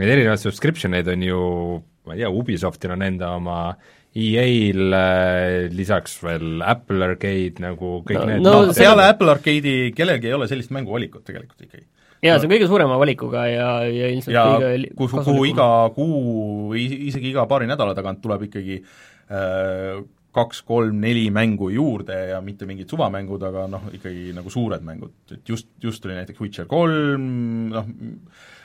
neid 0.00 0.14
erinevaid 0.16 0.42
subscription 0.42 0.98
eid 0.98 1.10
on 1.12 1.26
ju, 1.26 1.40
ma 2.08 2.16
ei 2.16 2.24
tea, 2.24 2.30
Ubisoftil 2.32 2.96
on 2.96 3.06
enda 3.06 3.36
oma 3.38 3.62
EA-l 4.12 4.92
äh, 4.92 5.70
lisaks 5.72 6.18
veel 6.20 6.60
Apple 6.68 7.06
Arcade 7.06 7.62
nagu 7.64 8.00
kõik 8.04 8.18
no, 8.18 8.28
need 8.28 8.44
no, 8.44 8.56
peale 8.76 9.06
Apple 9.08 9.32
Arcade'i 9.32 9.92
kellelgi 9.96 10.28
ei 10.28 10.36
ole 10.36 10.48
sellist 10.50 10.72
mänguvalikut 10.74 11.24
tegelikult 11.24 11.64
ikkagi 11.64 11.86
jaa, 12.22 12.38
see 12.38 12.48
on 12.48 12.54
kõige 12.54 12.70
suurema 12.70 12.96
valikuga 13.00 13.44
ja, 13.50 13.68
ja 13.90 14.10
ilmselt 14.14 14.34
ja 14.36 14.46
kõige 14.54 14.94
kuhu, 14.98 15.22
kuhu 15.26 15.44
iga 15.50 15.68
kuu, 15.96 16.72
isegi 16.78 17.32
iga 17.32 17.46
paari 17.50 17.68
nädala 17.70 17.96
tagant 17.98 18.22
tuleb 18.22 18.46
ikkagi 18.48 18.78
äh, 18.82 20.02
kaks-kolm-neli 20.32 21.26
mängu 21.34 21.68
juurde 21.74 22.16
ja 22.30 22.40
mitte 22.40 22.66
mingid 22.68 22.88
suvamängud, 22.90 23.42
aga 23.44 23.66
noh, 23.68 23.90
ikkagi 23.92 24.32
nagu 24.36 24.50
suured 24.52 24.84
mängud, 24.86 25.12
et 25.34 25.48
just, 25.48 25.68
just 25.82 26.02
tuli 26.02 26.16
näiteks 26.16 26.40
Witcher 26.40 26.68
kolm, 26.70 27.26
noh, 27.74 27.90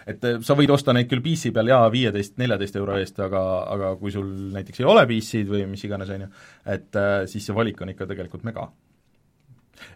et 0.08 0.24
äh, 0.24 0.40
sa 0.46 0.56
võid 0.56 0.72
osta 0.72 0.96
neid 0.96 1.10
küll 1.12 1.24
PC 1.26 1.52
peal 1.56 1.74
jaa, 1.74 1.84
viieteist, 1.92 2.38
neljateist 2.40 2.80
euro 2.80 2.96
eest, 3.02 3.20
aga, 3.24 3.44
aga 3.74 3.94
kui 4.00 4.14
sul 4.16 4.30
näiteks 4.56 4.84
ei 4.84 4.88
ole 4.88 5.04
PC-d 5.10 5.52
või 5.52 5.66
mis 5.74 5.84
iganes, 5.88 6.14
on 6.16 6.28
ju, 6.28 6.34
et 6.78 7.00
äh, 7.02 7.22
siis 7.32 7.50
see 7.50 7.58
valik 7.58 7.84
on 7.84 7.92
ikka 7.92 8.08
tegelikult 8.14 8.48
mega. 8.48 8.70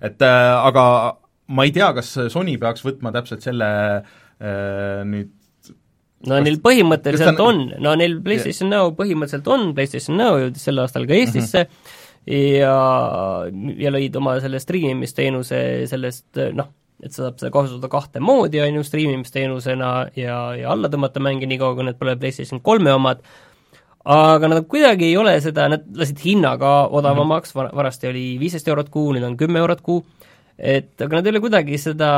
et 0.01 0.21
äh, 0.27 0.51
aga 0.59 0.85
ma 1.51 1.67
ei 1.67 1.75
tea, 1.75 1.91
kas 1.97 2.13
Sony 2.33 2.57
peaks 2.61 2.85
võtma 2.85 3.13
täpselt 3.15 3.45
selle 3.45 3.69
äh, 3.99 5.03
nüüd 5.07 5.31
no 6.29 6.37
neil 6.43 6.59
põhimõtteliselt 6.61 7.39
on, 7.41 7.63
no 7.81 7.95
neil 7.97 8.19
PlayStation 8.25 8.69
yeah. 8.69 8.83
Now 8.83 8.93
põhimõtteliselt 8.97 9.49
on, 9.51 9.71
PlayStation 9.77 10.19
Now 10.21 10.37
jõudis 10.41 10.67
sel 10.67 10.81
aastal 10.83 11.07
ka 11.09 11.17
Eestisse 11.17 11.63
mm 11.63 11.71
-hmm. 11.71 12.51
ja, 12.59 12.75
ja 13.85 13.93
lõid 13.95 14.17
oma 14.19 14.37
selle 14.43 14.61
striimimisteenuse 14.61 15.61
sellest 15.89 16.41
noh, 16.57 16.69
et 17.01 17.15
saab 17.15 17.39
seda 17.41 17.51
kasutada 17.53 17.89
kahte 17.91 18.21
moodi, 18.21 18.61
on 18.61 18.77
ju, 18.77 18.83
striimimisteenusena 18.85 19.91
ja, 20.17 20.39
ja 20.57 20.73
alla 20.73 20.89
tõmmata 20.91 21.23
mänge 21.23 21.49
nii 21.49 21.57
kaua, 21.61 21.77
kui 21.77 21.87
need 21.87 21.97
pole 21.99 22.15
PlayStation 22.21 22.61
kolme 22.61 22.93
omad, 22.93 23.23
aga 24.05 24.49
nad 24.49 24.67
kuidagi 24.69 25.09
ei 25.09 25.17
ole 25.17 25.33
seda, 25.41 25.67
nad 25.71 25.87
lasid 25.97 26.21
hinna 26.23 26.55
ka 26.61 26.73
odavamaks 26.87 27.55
mm, 27.55 27.61
-hmm. 27.61 27.75
varasti 27.75 28.07
oli 28.07 28.25
viisteist 28.39 28.67
eurot 28.67 28.89
kuu, 28.89 29.13
nüüd 29.13 29.25
on 29.25 29.37
kümme 29.37 29.59
eurot 29.59 29.81
kuu, 29.81 30.03
et 30.61 31.01
aga 31.01 31.19
nad 31.19 31.27
ei 31.27 31.33
ole 31.35 31.41
kuidagi 31.43 31.81
seda, 31.81 32.13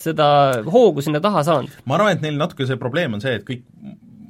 seda 0.00 0.28
hoogu 0.70 1.04
sinna 1.04 1.20
taha 1.24 1.44
saanud. 1.46 1.82
ma 1.84 1.98
arvan, 1.98 2.16
et 2.16 2.24
neil 2.24 2.38
natuke 2.38 2.66
see 2.68 2.80
probleem 2.80 3.16
on 3.18 3.24
see, 3.24 3.36
et 3.40 3.46
kõik 3.46 3.66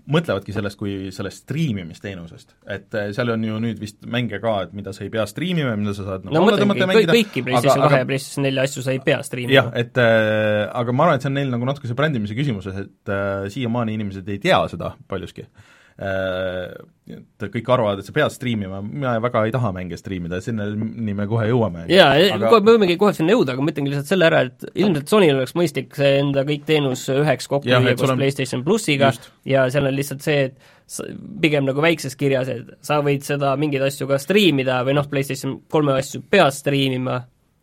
mõtlevadki 0.05 0.53
sellest 0.53 0.77
kui 0.77 0.95
sellest 1.17 1.47
striimimisteenusest. 1.47 2.51
et 2.69 2.97
eh, 3.01 3.11
seal 3.17 3.33
on 3.33 3.45
ju 3.49 3.61
nüüd 3.63 3.79
vist 3.81 4.03
mänge 4.11 4.41
ka, 4.43 4.57
et 4.67 4.75
mida 4.77 4.93
sa 4.97 5.05
ei 5.07 5.13
pea 5.13 5.25
striimima 5.29 5.73
ja 5.73 5.79
mida 5.81 5.95
sa 5.97 6.09
saad 6.09 6.27
nagu 6.27 6.37
no 6.37 6.45
mõtlengi, 6.49 6.89
kõik, 6.91 7.13
kõiki 7.13 7.45
PlayStation 7.47 7.87
kahe 7.87 8.03
ja 8.03 8.09
PlayStation 8.11 8.49
nelja 8.49 8.67
asju 8.69 8.85
sa 8.85 8.97
ei 8.97 9.01
pea 9.05 9.23
striimima. 9.25 9.55
jah, 9.57 9.71
et 9.81 10.01
äh, 10.01 10.65
aga 10.69 10.97
ma 10.97 11.07
arvan, 11.07 11.21
et 11.21 11.25
see 11.25 11.33
on 11.33 11.39
neil 11.41 11.55
nagu 11.55 11.69
natuke 11.69 11.89
see 11.89 11.97
brändimise 11.97 12.37
küsimus, 12.37 12.69
et 12.73 13.15
äh, 13.15 13.49
siiamaani 13.55 13.97
inimesed 13.97 14.29
ei 14.29 14.43
tea 14.45 14.61
seda 14.73 14.93
paljuski 15.09 15.49
Äh, 15.49 15.73
et 15.95 17.45
kõik 17.55 17.69
arvavad, 17.71 18.01
et 18.01 18.09
sa 18.09 18.13
pead 18.15 18.33
striimima, 18.35 18.81
mina 18.83 19.13
väga 19.23 19.45
ei 19.47 19.53
taha 19.55 19.71
mänge 19.77 19.99
striimida, 19.99 20.41
sinnani 20.43 21.15
me 21.15 21.27
kohe 21.31 21.47
jõuame. 21.51 21.85
jaa 21.93 22.11
aga..., 22.35 22.51
kohe, 22.51 22.63
me 22.65 22.75
võimegi 22.75 22.97
kohe 22.99 23.15
sinna 23.15 23.37
jõuda, 23.37 23.55
aga 23.55 23.63
ma 23.63 23.71
ütlengi 23.71 23.93
lihtsalt 23.93 24.11
selle 24.11 24.27
ära, 24.27 24.43
et 24.49 24.67
ilmselt 24.75 25.13
Sonyl 25.13 25.37
oleks 25.37 25.55
mõistlik 25.59 25.95
see 25.95 26.19
enda 26.25 26.43
kõik 26.49 26.67
teenus 26.67 27.07
üheks 27.15 27.51
kokku 27.51 27.71
viia 27.71 27.95
koos 27.95 28.11
on... 28.11 28.19
PlayStation 28.19 28.67
plussiga 28.67 29.13
Just. 29.13 29.31
ja 29.47 29.69
seal 29.71 29.87
on 29.91 29.95
lihtsalt 29.95 30.27
see, 30.27 30.49
et 30.49 30.71
sa, 30.91 31.07
pigem 31.45 31.69
nagu 31.69 31.85
väikses 31.85 32.19
kirjas, 32.19 32.51
et 32.51 32.75
sa 32.85 32.99
võid 33.05 33.23
seda 33.27 33.55
mingeid 33.61 33.87
asju 33.87 34.11
ka 34.11 34.19
striimida 34.23 34.83
või 34.87 34.99
noh, 34.99 35.07
PlayStation 35.11 35.61
kolme 35.71 35.95
asju 36.01 36.25
pead 36.27 36.57
striimima, 36.59 37.21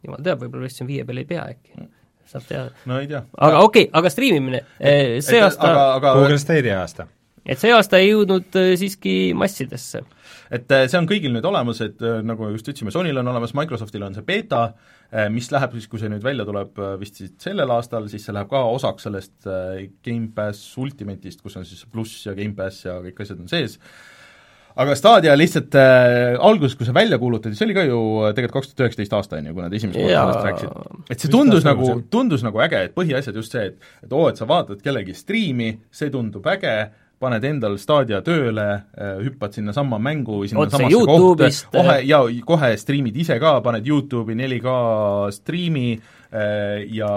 jumal 0.07 0.23
teab, 0.23 0.45
võib-olla 0.45 0.69
PlayStation 0.69 0.91
viie 0.93 1.07
peal 1.07 1.19
ei 1.25 1.27
pea 1.27 1.49
äkki 1.51 1.89
saab 2.31 2.45
teada. 2.47 2.71
no 2.87 3.01
ei 3.03 3.09
tea. 3.11 3.25
aga 3.35 3.65
okei 3.65 3.89
okay,, 3.89 3.97
aga 3.99 4.13
striimimine, 4.13 4.61
see 4.79 5.41
aasta 5.43 5.67
aga, 5.67 5.87
aga 5.97 6.21
Google 6.21 6.39
Stadia 6.39 6.79
aasta 6.79 7.11
et 7.45 7.61
see 7.61 7.73
aasta 7.73 7.99
ei 8.01 8.11
jõudnud 8.11 8.57
äh, 8.59 8.71
siiski 8.79 9.33
massidesse. 9.37 10.03
et 10.53 10.71
äh, 10.71 10.85
see 10.91 10.99
on 10.99 11.09
kõigil 11.09 11.33
nüüd 11.33 11.47
olemas, 11.47 11.81
et 11.85 12.01
äh, 12.05 12.21
nagu 12.25 12.51
just 12.53 12.69
ütlesime, 12.69 12.93
Sonyl 12.93 13.21
on 13.21 13.31
olemas, 13.33 13.55
Microsoftil 13.57 14.05
on 14.07 14.17
see 14.17 14.27
beeta, 14.27 14.71
mis 15.27 15.49
läheb 15.51 15.73
siis, 15.75 15.89
kui 15.91 15.99
see 15.99 16.07
nüüd 16.07 16.23
välja 16.23 16.45
tuleb 16.47 16.77
vist 17.01 17.17
siis 17.19 17.33
sellel 17.43 17.73
aastal, 17.75 18.05
siis 18.07 18.23
see 18.23 18.31
läheb 18.31 18.47
ka 18.47 18.61
osaks 18.71 19.03
sellest 19.09 19.49
Gamepass 20.07 20.77
Ultimate'ist, 20.79 21.41
kus 21.43 21.57
on 21.59 21.67
siis 21.67 21.83
pluss 21.91 22.29
ja 22.29 22.35
Gamepass 22.37 22.85
ja 22.85 22.95
kõik 23.03 23.19
asjad 23.25 23.41
on 23.43 23.51
sees, 23.51 23.75
aga 24.79 24.95
Stadia 24.95 25.33
lihtsalt 25.37 25.75
äh, 25.77 26.37
alguses, 26.39 26.75
kui 26.77 26.87
see 26.87 26.95
välja 26.95 27.19
kuulutati, 27.21 27.57
see 27.57 27.67
oli 27.67 27.75
ka 27.75 27.85
ju 27.87 27.99
tegelikult 28.37 28.61
kaks 28.61 28.71
tuhat 28.71 28.85
üheksateist 28.85 29.15
aasta, 29.17 29.39
on 29.39 29.49
ju, 29.49 29.55
kui 29.57 29.65
nad 29.65 29.75
esimest 29.75 29.99
korda 29.99 30.21
sellest 30.21 30.47
rääkisid. 30.47 31.05
et 31.15 31.25
see 31.25 31.33
tundus 31.33 31.67
nagu, 31.67 31.89
tundus 32.13 32.45
nagu 32.45 32.63
äge, 32.63 32.83
et 32.87 32.95
põhiasjad 32.95 33.39
just 33.41 33.55
see, 33.55 33.71
et 33.71 34.05
et 34.05 34.15
oo, 34.15 34.27
et 34.31 34.39
sa 34.39 34.47
vaatad 34.49 34.81
kellegi 34.83 35.15
striimi, 35.17 35.73
see 35.91 36.11
tundub 36.13 36.47
äge, 36.53 36.75
paned 37.21 37.45
endal 37.45 37.77
Stadia 37.81 38.21
tööle, 38.25 38.67
äh, 38.97 39.15
hüppad 39.25 39.53
sinnasamma 39.55 39.99
mängu 40.01 40.41
sinna 40.47 40.65
Otse 40.65 40.89
kohta, 40.89 41.49
kohe, 41.73 41.97
ja 42.07 42.21
kohe 42.45 42.71
striimid 42.81 43.17
ise 43.23 43.37
ka, 43.41 43.59
paned 43.65 43.87
YouTube'i 43.87 44.37
4K 44.39 44.77
striimi 45.37 45.89
äh, 45.95 46.81
ja 46.89 47.11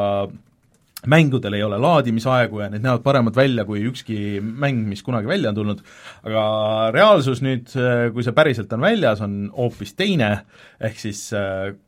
mängudel 1.10 1.58
ei 1.58 1.64
ole 1.66 1.78
laadimisaegu 1.82 2.64
ja 2.64 2.70
need 2.72 2.84
näevad 2.84 3.04
paremad 3.06 3.36
välja 3.36 3.66
kui 3.68 3.84
ükski 3.88 4.40
mäng, 4.40 4.84
mis 4.88 5.04
kunagi 5.06 5.30
välja 5.30 5.52
on 5.52 5.60
tulnud, 5.60 5.84
aga 6.26 6.44
reaalsus 6.94 7.42
nüüd, 7.44 7.70
äh, 7.78 8.08
kui 8.14 8.26
see 8.26 8.36
päriselt 8.36 8.72
on 8.76 8.84
väljas, 8.84 9.24
on 9.24 9.48
hoopis 9.56 9.96
teine, 9.98 10.36
ehk 10.80 11.00
siis 11.00 11.28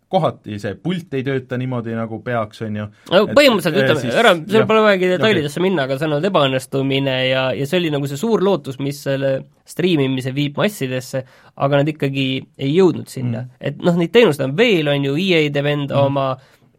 kohati 0.09 0.59
see 0.62 0.76
pult 0.79 1.14
ei 1.18 1.24
tööta 1.26 1.59
niimoodi, 1.59 1.94
nagu 1.98 2.20
peaks, 2.22 2.61
on 2.62 2.79
ju. 2.79 2.85
no 3.11 3.22
põhimõtteliselt 3.26 3.79
ütleme 3.81 4.02
siis, 4.05 4.14
ära, 4.20 4.33
seal 4.38 4.66
pole 4.68 4.85
vajagi 4.85 5.09
detailidesse 5.16 5.62
minna, 5.64 5.87
aga 5.87 5.96
see 5.98 6.07
on 6.07 6.16
olnud 6.16 6.29
ebaõnnestumine 6.31 7.16
ja, 7.26 7.42
ja 7.57 7.66
see 7.66 7.81
oli 7.81 7.90
nagu 7.94 8.07
see 8.11 8.20
suur 8.20 8.44
lootus, 8.46 8.79
mis 8.83 9.00
selle 9.02 9.33
striimimise 9.66 10.31
viib 10.37 10.61
massidesse, 10.61 11.24
aga 11.59 11.81
nad 11.81 11.90
ikkagi 11.90 12.26
ei 12.38 12.70
jõudnud 12.76 13.11
sinna. 13.11 13.46
Mm.. 13.48 13.64
et 13.70 13.83
noh, 13.83 13.98
neid 13.98 14.14
teenuseid 14.14 14.46
on 14.46 14.55
veel, 14.59 14.92
on 14.92 15.09
ju, 15.11 15.16
EA 15.26 15.42
teeb 15.50 15.70
enda 15.72 15.98
mm. 15.98 16.07
oma, 16.07 16.29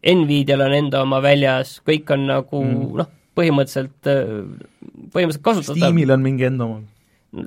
Nvidial 0.07 0.63
on 0.63 0.75
enda 0.77 1.01
oma 1.03 1.21
väljas, 1.23 1.77
kõik 1.87 2.13
on 2.15 2.27
nagu 2.29 2.61
mm. 2.63 2.91
noh, 3.01 3.09
põhimõtteliselt, 3.37 4.11
põhimõtteliselt 5.13 5.43
kasutatav. 5.45 5.81
Steamil 5.81 6.13
on 6.15 6.23
mingi 6.23 6.47
enda 6.47 6.69
oma 6.69 6.83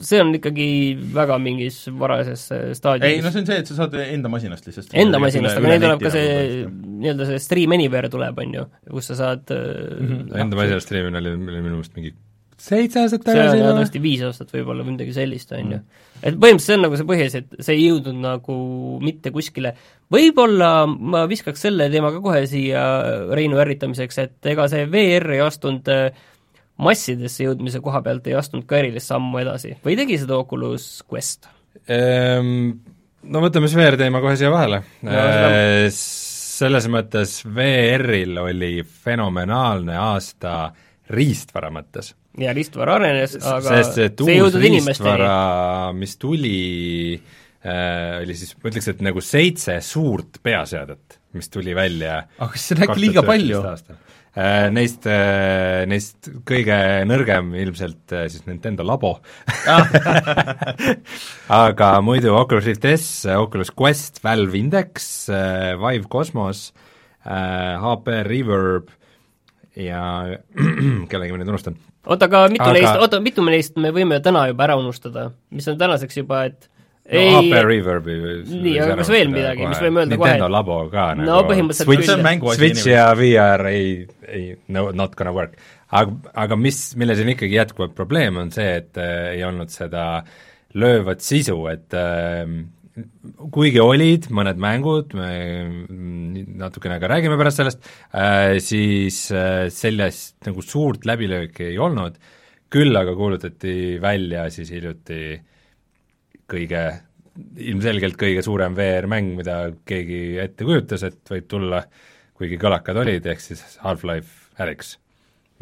see 0.05 0.21
on 0.21 0.33
ikkagi 0.37 0.67
väga 1.15 1.39
mingis 1.41 1.79
varajases 1.99 2.43
staadiumis. 2.77 3.17
ei 3.17 3.23
no 3.25 3.33
see 3.33 3.43
on 3.43 3.49
see, 3.49 3.61
et 3.63 3.71
sa 3.71 3.77
saad 3.79 3.95
enda 4.03 4.31
masinast 4.33 4.67
lihtsalt 4.69 4.93
enda 5.03 5.21
masinast, 5.23 5.57
aga 5.57 5.71
neil 5.73 5.85
tuleb 5.85 6.03
ka 6.05 6.13
see 6.15 6.35
nii-öelda 6.69 7.29
see 7.31 7.41
Stream 7.43 7.75
Anywhere 7.77 8.11
tuleb, 8.13 8.43
on 8.45 8.59
ju, 8.59 8.67
kus 8.91 9.09
sa 9.11 9.17
saad 9.23 9.55
mm 9.55 10.11
-hmm. 10.11 10.37
enda 10.45 10.59
masinast 10.61 10.87
streamimine 10.87 11.23
oli, 11.23 11.33
oli 11.33 11.63
minu 11.63 11.79
meelest 11.79 11.97
mingi 11.97 12.13
seitse 12.61 13.01
aastat 13.01 13.25
tagasi 13.27 13.57
see 13.57 13.67
on 13.67 13.79
tõesti 13.81 14.03
viis 14.03 14.25
aastat 14.27 14.53
võib-olla 14.55 14.85
või 14.85 14.97
midagi 14.97 15.15
sellist, 15.17 15.53
on 15.57 15.75
ju. 15.75 15.81
Et 16.21 16.35
põhimõtteliselt 16.37 16.67
see 16.67 16.77
on 16.77 16.85
nagu 16.85 16.99
see 17.01 17.09
põhjus, 17.09 17.37
et 17.39 17.55
see 17.65 17.77
ei 17.79 17.87
jõudnud 17.87 18.19
nagu 18.21 18.57
mitte 19.05 19.33
kuskile. 19.35 19.73
võib-olla 20.13 20.71
ma 20.87 21.25
viskaks 21.31 21.65
selle 21.67 21.89
teema 21.93 22.13
ka 22.13 22.21
kohe 22.25 22.45
siia 22.51 22.85
Reinu 23.33 23.61
ärritamiseks, 23.63 24.21
et 24.25 24.53
ega 24.53 24.69
see 24.73 24.85
VR 24.93 25.37
ei 25.39 25.43
astunud 25.45 25.89
äh, 25.93 26.29
massidesse 26.81 27.45
jõudmise 27.45 27.81
koha 27.85 28.03
pealt 28.05 28.29
ei 28.29 28.37
astunud 28.39 28.69
ka 28.69 28.79
erilist 28.81 29.11
sammu 29.11 29.41
edasi 29.43 29.77
või 29.85 29.97
tegi 30.01 30.21
seda 30.21 30.39
Oculus 30.41 30.93
Quest 31.09 31.51
ehm,? 31.89 32.79
No 33.21 33.43
võtame 33.45 33.69
siis 33.69 33.77
VR 33.77 33.99
teema 34.01 34.23
kohe 34.25 34.33
siia 34.41 34.49
vahele. 34.49 34.79
Ehm, 35.05 35.91
selles 35.93 36.87
mõttes 36.89 37.35
VR-il 37.45 38.39
oli 38.41 38.71
fenomenaalne 38.81 39.99
aasta 40.01 40.71
riistvara 41.13 41.69
mõttes. 41.75 42.15
Ja 42.45 42.55
riistvara 42.57 42.99
arenes, 43.01 43.37
aga 43.41 43.77
sest 43.81 44.01
et 44.07 44.25
uus 44.25 44.59
riistvara, 44.61 45.35
mis 45.97 46.17
tuli 46.21 46.59
äh,, 47.17 48.21
oli 48.23 48.37
siis, 48.39 48.55
ma 48.61 48.71
ütleks, 48.73 48.93
et 48.95 49.03
nagu 49.05 49.25
seitse 49.25 49.81
suurt 49.85 50.41
peaseadet, 50.45 51.21
mis 51.37 51.51
tuli 51.53 51.77
välja 51.77 52.23
aga 52.39 52.53
kas 52.55 52.71
see 52.71 52.79
on 52.79 52.89
äkki 52.89 53.05
liiga 53.09 53.27
palju? 53.27 53.65
Äh, 54.31 54.69
neist, 54.71 55.09
äh, 55.11 55.83
neist 55.91 56.29
kõige 56.47 56.77
nõrgem 57.11 57.49
ilmselt 57.59 58.13
äh, 58.15 58.29
siis 58.31 58.45
Nintendo 58.47 58.85
labo 58.87 59.17
aga 61.65 61.89
muidu 62.07 62.37
Oculus 62.39 62.69
Rift 62.69 62.87
S, 62.87 63.09
Oculus 63.35 63.75
Quest, 63.75 64.23
Valve 64.23 64.55
Index, 64.55 65.27
Vive 65.83 66.07
Cosmos, 66.13 66.69
HP 67.27 68.21
Reverb 68.31 68.95
ja 69.75 70.05
kellegi 71.11 71.35
ma 71.35 71.43
nüüd 71.43 71.51
unustan. 71.51 71.75
Oota, 72.07 72.29
aga 72.29 72.45
mitu 72.53 72.67
aga... 72.67 72.75
neist, 72.77 73.01
oota, 73.05 73.23
mitu 73.25 73.47
neist 73.47 73.81
me 73.81 73.93
võime 73.95 74.21
täna 74.25 74.47
juba 74.51 74.69
ära 74.69 74.77
unustada, 74.81 75.31
mis 75.55 75.69
on 75.71 75.81
tänaseks 75.81 76.21
juba, 76.23 76.45
et 76.51 76.71
ei 77.11 77.27
no, 77.33 77.41
HP 77.41 77.63
Reverbi 77.67 78.17
nii, 78.47 78.77
aga 78.85 78.97
kas 79.01 79.11
veel 79.11 79.33
midagi, 79.33 79.67
mis 79.67 79.83
võime 79.83 80.05
öelda 80.05 80.15
Nintendo 80.15 80.47
kohe? 80.47 80.55
labo 80.55 80.79
ka 80.93 81.07
no, 81.19 81.27
nagu 81.27 81.49
põhimõtteliselt 81.51 81.89
Switch, 81.91 82.61
Switch 82.61 82.91
ja 82.91 83.09
VR 83.19 83.67
ei, 83.73 83.95
ei, 84.29 84.45
no 84.71 84.91
not 84.95 85.17
gonna 85.19 85.35
work. 85.35 85.57
aga, 85.91 86.35
aga 86.45 86.59
mis, 86.61 86.83
milles 87.01 87.23
on 87.25 87.33
ikkagi 87.35 87.59
jätkuvalt 87.59 87.97
probleem, 87.99 88.39
on 88.41 88.55
see, 88.55 88.69
et 88.83 89.01
äh, 89.01 89.33
ei 89.35 89.45
olnud 89.49 89.73
seda 89.75 90.05
löövat 90.79 91.25
sisu, 91.27 91.59
et 91.73 91.99
äh, 91.99 92.45
kuigi 93.55 93.81
olid 93.83 94.27
mõned 94.35 94.59
mängud, 94.61 95.15
me 95.19 95.31
natukene 96.61 96.99
ka 97.01 97.11
räägime 97.11 97.39
pärast 97.41 97.61
sellest 97.61 97.87
äh,, 98.13 98.59
siis 98.63 99.23
äh, 99.35 99.69
sellest 99.73 100.41
nagu 100.49 100.65
suurt 100.65 101.07
läbilööki 101.09 101.69
ei 101.71 101.79
olnud, 101.81 102.19
küll 102.71 102.97
aga 102.97 103.15
kuulutati 103.19 103.99
välja 104.03 104.49
siis 104.53 104.73
hiljuti 104.75 105.39
kõige, 106.51 106.83
ilmselgelt 107.71 108.19
kõige 108.21 108.43
suurem 108.47 108.75
VR-mäng, 108.79 109.37
mida 109.39 109.63
keegi 109.87 110.41
ette 110.43 110.67
kujutas, 110.67 111.05
et 111.07 111.23
võib 111.31 111.47
tulla, 111.51 111.85
kuigi 112.37 112.59
kõlakad 112.61 112.99
olid, 113.03 113.27
ehk 113.31 113.43
siis 113.45 113.63
Half-Life 113.85 114.63
Alyx, 114.63 114.97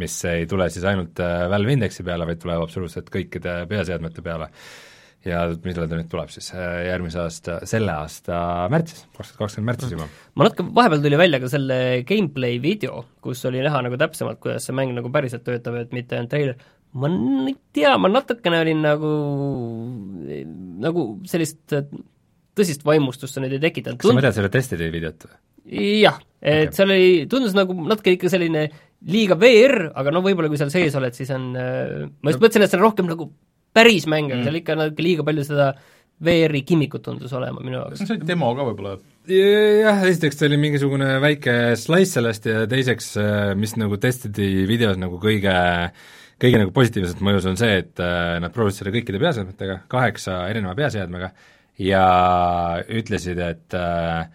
mis 0.01 0.17
ei 0.31 0.47
tule 0.51 0.69
siis 0.73 0.87
ainult 0.89 1.21
äh, 1.23 1.45
Valve 1.51 1.75
Indexi 1.77 2.07
peale, 2.07 2.27
vaid 2.29 2.41
tuleb 2.43 2.65
absoluutselt 2.65 3.11
kõikide 3.13 3.61
peaseadmete 3.71 4.25
peale. 4.25 4.49
Ja 5.27 5.41
millal 5.65 5.89
ta 5.91 5.99
nüüd 5.99 6.11
tuleb 6.13 6.31
siis, 6.31 6.51
äh, 6.55 6.85
järgmise 6.87 7.21
aasta, 7.25 7.59
selle 7.69 7.95
aasta 7.95 8.41
märtsis, 8.73 9.05
kaks 9.17 9.33
tuhat 9.33 9.41
kakskümmend 9.43 9.73
märtsis 9.73 9.95
juba. 9.95 10.07
ma 10.39 10.47
natuke, 10.47 10.67
vahepeal 10.77 11.03
tuli 11.05 11.19
välja 11.21 11.41
ka 11.43 11.51
selle 11.51 11.79
gameplay 12.09 12.61
video, 12.63 13.03
kus 13.25 13.43
oli 13.51 13.63
näha 13.65 13.83
nagu 13.87 13.99
täpsemalt, 14.01 14.41
kuidas 14.43 14.69
see 14.69 14.77
mäng 14.79 14.95
nagu 14.97 15.11
päriselt 15.15 15.45
töötab, 15.47 15.81
et 15.81 15.97
mitte 15.97 16.19
ainult 16.19 16.31
treiler, 16.35 16.63
ma 16.99 17.11
ei 17.51 17.57
tea, 17.77 17.97
ma 18.01 18.11
natukene 18.13 18.63
olin 18.63 18.87
nagu, 18.87 19.13
nagu 20.87 21.09
sellist 21.29 21.77
äh, 21.77 21.89
tõsist 22.59 22.87
vaimustust 22.87 23.35
see 23.35 23.45
nüüd 23.45 23.59
ei 23.59 23.65
tekitanud. 23.69 23.99
kas 23.99 24.13
sa 24.13 24.19
mõtled 24.19 24.39
selle 24.39 24.55
testide 24.55 24.91
videot 24.95 25.27
või? 25.27 25.37
jah, 26.05 26.17
et 26.41 26.71
okay. 26.71 26.77
seal 26.79 26.95
oli, 26.95 27.11
tundus 27.31 27.59
nagu 27.59 27.75
natuke 27.83 28.15
ikka 28.15 28.31
selline 28.33 28.69
liiga 29.11 29.37
VR, 29.39 29.91
aga 29.99 30.15
no 30.15 30.23
võib-olla 30.25 30.49
kui 30.51 30.59
seal 30.61 30.71
sees 30.73 30.95
oled, 30.99 31.15
siis 31.15 31.29
on, 31.35 31.51
äh, 31.59 32.07
ma 32.09 32.33
just 32.33 32.41
mõtlesin, 32.43 32.65
et 32.65 32.73
see 32.73 32.79
on 32.81 32.87
rohkem 32.87 33.11
nagu 33.11 33.29
päris 33.79 34.09
mäng, 34.11 34.29
aga 34.33 34.41
mm. 34.41 34.49
seal 34.49 34.61
ikka 34.61 34.77
natuke 34.83 35.07
liiga 35.07 35.27
palju 35.27 35.47
seda 35.47 35.71
VR-i 36.25 36.65
kimmikut 36.67 37.05
tundus 37.05 37.33
olema 37.39 37.63
minu 37.63 37.79
jaoks. 37.79 38.03
see 38.03 38.17
oli 38.17 38.27
demo 38.27 38.51
ka 38.59 38.67
võib-olla? 38.67 38.99
jah, 39.31 40.05
esiteks 40.09 40.41
ta 40.41 40.47
oli 40.49 40.59
mingisugune 40.61 41.19
väike 41.23 41.59
slice 41.79 42.17
sellest 42.17 42.49
ja 42.49 42.65
teiseks, 42.71 43.13
äh, 43.23 43.53
mis 43.59 43.77
nagu 43.79 44.01
testide 44.03 44.49
videos 44.71 44.99
nagu 45.01 45.21
kõige 45.23 45.55
kõige 46.39 46.61
nagu 46.63 46.75
positiivselt 46.75 47.23
mõjus 47.25 47.47
on 47.51 47.59
see, 47.61 47.81
et 47.83 48.03
äh, 48.03 48.39
nad 48.43 48.55
proovisid 48.55 48.85
seda 48.85 48.95
kõikide 48.95 49.21
peaseadmetega, 49.23 49.81
kaheksa 49.91 50.41
erineva 50.51 50.75
peaseadmega, 50.79 51.33
ja 51.83 52.05
ütlesid, 53.01 53.41
et 53.43 53.79
äh, 53.79 54.29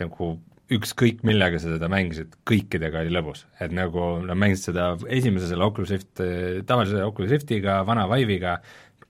nagu 0.00 0.34
ükskõik 0.70 1.24
millega 1.26 1.58
sa 1.58 1.72
seda 1.72 1.88
mängisid, 1.90 2.36
kõikidega 2.46 3.02
oli 3.02 3.14
lõbus. 3.14 3.44
et 3.60 3.72
nagu 3.74 4.20
nad 4.26 4.38
mängisid 4.38 4.70
seda 4.70 4.92
esimese 5.08 5.50
selle 5.50 5.66
Oculus 5.66 5.90
Rift, 5.90 6.22
tavalise 6.66 7.02
Oculus 7.04 7.34
Riftiga, 7.34 7.80
vana 7.86 8.06
Vive'iga, 8.10 8.60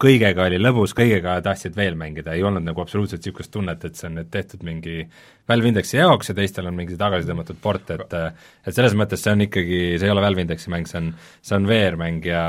kõigega 0.01 0.47
oli 0.47 0.59
lõbus, 0.61 0.95
kõigega 0.97 1.37
tahtsid 1.45 1.75
veel 1.77 1.97
mängida, 1.99 2.33
ei 2.33 2.45
olnud 2.47 2.65
nagu 2.65 2.81
absoluutselt 2.81 3.21
niisugust 3.21 3.53
tunnet, 3.53 3.85
et 3.85 3.99
see 3.99 4.09
on 4.09 4.17
nüüd 4.17 4.31
tehtud 4.33 4.63
mingi 4.65 5.03
Valve 5.51 5.69
Indexi 5.69 5.99
jaoks 5.99 6.31
ja 6.31 6.37
teistel 6.39 6.71
on 6.71 6.77
mingi 6.79 6.97
tagasi 6.99 7.29
tõmmatud 7.29 7.59
port, 7.61 7.91
et 7.93 8.15
et 8.17 8.77
selles 8.77 8.95
mõttes 8.97 9.21
see 9.21 9.35
on 9.35 9.45
ikkagi, 9.45 9.81
see 10.01 10.09
ei 10.09 10.15
ole 10.15 10.25
Valve 10.25 10.47
Indexi 10.47 10.73
mäng, 10.73 10.89
see 10.89 11.03
on, 11.03 11.11
see 11.45 11.59
on 11.59 11.69
VR-mäng 11.69 12.31
ja, 12.31 12.45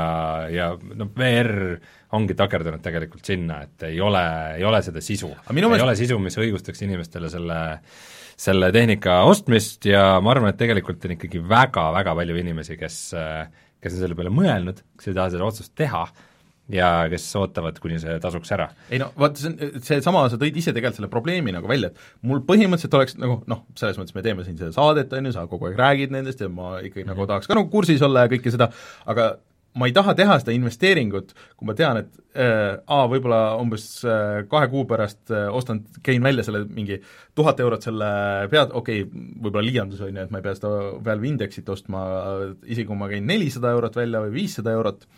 ja 0.52 0.70
noh, 0.80 1.12
VR 1.18 1.52
ongi 2.16 2.36
takerdunud 2.38 2.84
tegelikult 2.84 3.28
sinna, 3.28 3.62
et 3.66 3.88
ei 3.90 4.00
ole, 4.00 4.24
ei 4.56 4.64
ole 4.68 4.80
seda 4.84 5.04
sisu. 5.04 5.32
ei 5.32 5.60
mõist... 5.60 5.84
ole 5.84 5.96
sisu, 5.98 6.18
mis 6.24 6.40
õigustaks 6.40 6.84
inimestele 6.88 7.28
selle 7.32 7.60
selle 8.42 8.72
tehnika 8.74 9.20
ostmist 9.28 9.86
ja 9.86 10.18
ma 10.24 10.34
arvan, 10.34 10.50
et 10.50 10.58
tegelikult 10.58 11.04
on 11.06 11.14
ikkagi 11.14 11.42
väga-väga 11.46 12.16
palju 12.18 12.40
inimesi, 12.42 12.78
kes 12.80 12.98
kes 13.82 13.96
on 13.96 14.04
selle 14.04 14.18
peale 14.18 14.30
mõelnud, 14.34 14.84
kes 14.98 15.10
ei 15.10 15.16
taha 15.16 15.32
seda 15.34 15.46
otsust 15.46 15.74
teha, 15.78 16.04
ja 16.72 16.88
kes 17.10 17.24
ootavad, 17.38 17.78
kuni 17.82 17.98
see 18.00 18.14
tasuks 18.22 18.52
ära. 18.54 18.68
ei 18.92 19.00
no 19.02 19.10
vaata, 19.18 19.40
see 19.42 19.50
on, 19.50 19.80
seesama, 19.84 20.24
sa 20.30 20.38
tõid 20.40 20.56
ise 20.58 20.74
tegelikult 20.74 21.00
selle 21.00 21.10
probleemi 21.12 21.54
nagu 21.54 21.68
välja, 21.70 21.90
et 21.90 22.28
mul 22.28 22.42
põhimõtteliselt 22.46 22.98
oleks 22.98 23.16
nagu 23.18 23.40
noh, 23.50 23.64
selles 23.78 23.98
mõttes 24.00 24.16
me 24.16 24.24
teeme 24.24 24.46
siin 24.46 24.58
seda 24.60 24.70
saadet, 24.76 25.12
on 25.18 25.28
ju, 25.28 25.34
sa 25.34 25.46
kogu 25.50 25.68
aeg 25.68 25.80
räägid 25.80 26.14
nendest 26.14 26.44
ja 26.44 26.48
ma 26.48 26.76
ikkagi 26.78 27.02
mm 27.02 27.08
-hmm. 27.08 27.14
nagu 27.14 27.28
tahaks 27.32 27.50
ka 27.50 27.58
nagu 27.58 27.70
kursis 27.72 28.04
olla 28.06 28.26
ja 28.26 28.32
kõike 28.32 28.54
seda, 28.54 28.70
aga 29.06 29.32
ma 29.78 29.88
ei 29.88 29.94
taha 29.96 30.14
teha 30.16 30.36
seda 30.40 30.52
investeeringut, 30.54 31.32
kui 31.56 31.68
ma 31.68 31.74
tean, 31.76 32.02
et 32.02 32.38
äh, 32.38 32.76
aa, 32.84 33.06
võib-olla 33.10 33.40
umbes 33.60 33.86
äh, 34.04 34.42
kahe 34.50 34.68
kuu 34.72 34.84
pärast 34.90 35.32
äh, 35.32 35.48
ostan, 35.48 35.82
käin 36.04 36.24
välja 36.24 36.44
selle 36.46 36.64
mingi 36.68 36.98
tuhat 37.38 37.60
eurot 37.64 37.88
selle 37.88 38.12
pead, 38.52 38.74
okei 38.76 39.04
okay,, 39.06 39.26
võib-olla 39.38 39.64
liialdus 39.68 40.04
on 40.04 40.12
ju, 40.12 40.26
et 40.26 40.32
ma 40.34 40.42
ei 40.42 40.46
pea 40.46 40.56
seda 40.58 40.72
Valve 41.04 41.30
Indexit 41.30 41.72
ostma, 41.72 42.04
isegi 42.66 42.88
kui 42.90 43.00
ma 43.00 43.08
käin 43.12 43.28
nelisada 43.28 43.72
eurot 43.72 43.96
välja 44.02 44.24
või 44.26 44.34
viissada 44.42 44.76
eurot 44.76 45.08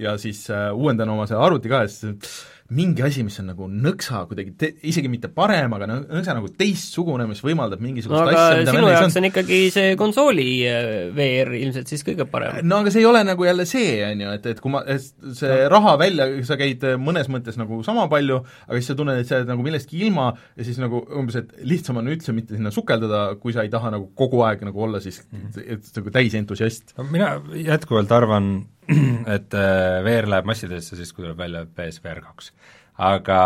ja 0.00 0.16
siis 0.18 0.46
äh, 0.50 0.70
uuendan 0.74 1.12
oma 1.12 1.26
selle 1.28 1.44
arvuti 1.44 1.70
ka 1.70 1.84
ja 1.84 1.90
siis 1.92 2.40
mingi 2.70 3.02
asi, 3.02 3.24
mis 3.26 3.38
on 3.42 3.48
nagu 3.50 3.66
nõksa 3.66 4.22
kuidagi 4.30 4.52
te-, 4.58 4.70
isegi 4.86 5.10
mitte 5.10 5.30
parem, 5.34 5.72
aga 5.74 5.88
nõksa 5.90 6.36
nagu 6.36 6.50
teistsugune, 6.54 7.26
mis 7.30 7.42
võimaldab 7.42 7.82
mingisugust 7.82 8.20
no, 8.20 8.30
asja, 8.30 8.60
mida 8.60 8.74
sinu 8.76 8.92
jaoks 8.92 9.18
on 9.18 9.28
ikkagi 9.30 9.58
see 9.74 9.96
konsooli 9.98 10.46
äh, 10.70 10.90
VR 11.16 11.50
ilmselt 11.58 11.90
siis 11.90 12.04
kõige 12.06 12.28
parem. 12.30 12.60
no 12.66 12.80
aga 12.84 12.92
see 12.94 13.02
ei 13.02 13.08
ole 13.10 13.24
nagu 13.26 13.46
jälle 13.46 13.66
see, 13.68 13.98
on 14.06 14.24
ju, 14.24 14.34
et, 14.38 14.48
et 14.54 14.62
kui 14.62 14.74
ma, 14.74 14.84
see 15.00 15.50
no. 15.50 15.68
raha 15.74 15.96
välja, 16.00 16.28
sa 16.46 16.58
käid 16.60 16.86
mõnes 17.02 17.30
mõttes 17.32 17.58
nagu 17.60 17.80
sama 17.86 18.06
palju, 18.12 18.40
aga 18.68 18.78
siis 18.78 18.92
sa 18.92 18.98
tunned, 18.98 19.18
et 19.18 19.30
sa 19.30 19.40
oled 19.40 19.50
nagu 19.50 19.66
millestki 19.66 20.04
ilma 20.06 20.30
ja 20.54 20.66
siis 20.66 20.78
nagu 20.82 21.02
umbes, 21.18 21.40
et 21.42 21.54
lihtsam 21.66 21.98
on 21.98 22.10
üldse 22.12 22.34
mitte 22.36 22.58
sinna 22.58 22.72
sukeldada, 22.74 23.24
kui 23.42 23.56
sa 23.56 23.66
ei 23.66 23.72
taha 23.72 23.94
nagu 23.96 24.12
kogu 24.18 24.44
aeg 24.46 24.62
nagu 24.68 24.86
olla 24.86 25.02
siis 25.02 25.22
mm 25.26 25.46
-hmm. 25.46 25.72
et 25.74 25.96
nagu 25.98 26.10
täisentusiast. 26.10 26.94
mina 27.10 27.40
jätkuvalt 27.54 28.12
arvan, 28.12 28.52
et 29.36 29.56
äh, 29.56 30.00
VR 30.06 30.28
läheb 30.30 30.48
massidesse 30.50 30.98
siis, 30.98 31.12
kui 31.14 31.24
tuleb 31.24 31.38
välja 31.38 31.64
PSVR 31.66 32.22
kaks. 32.24 32.52
aga 33.00 33.36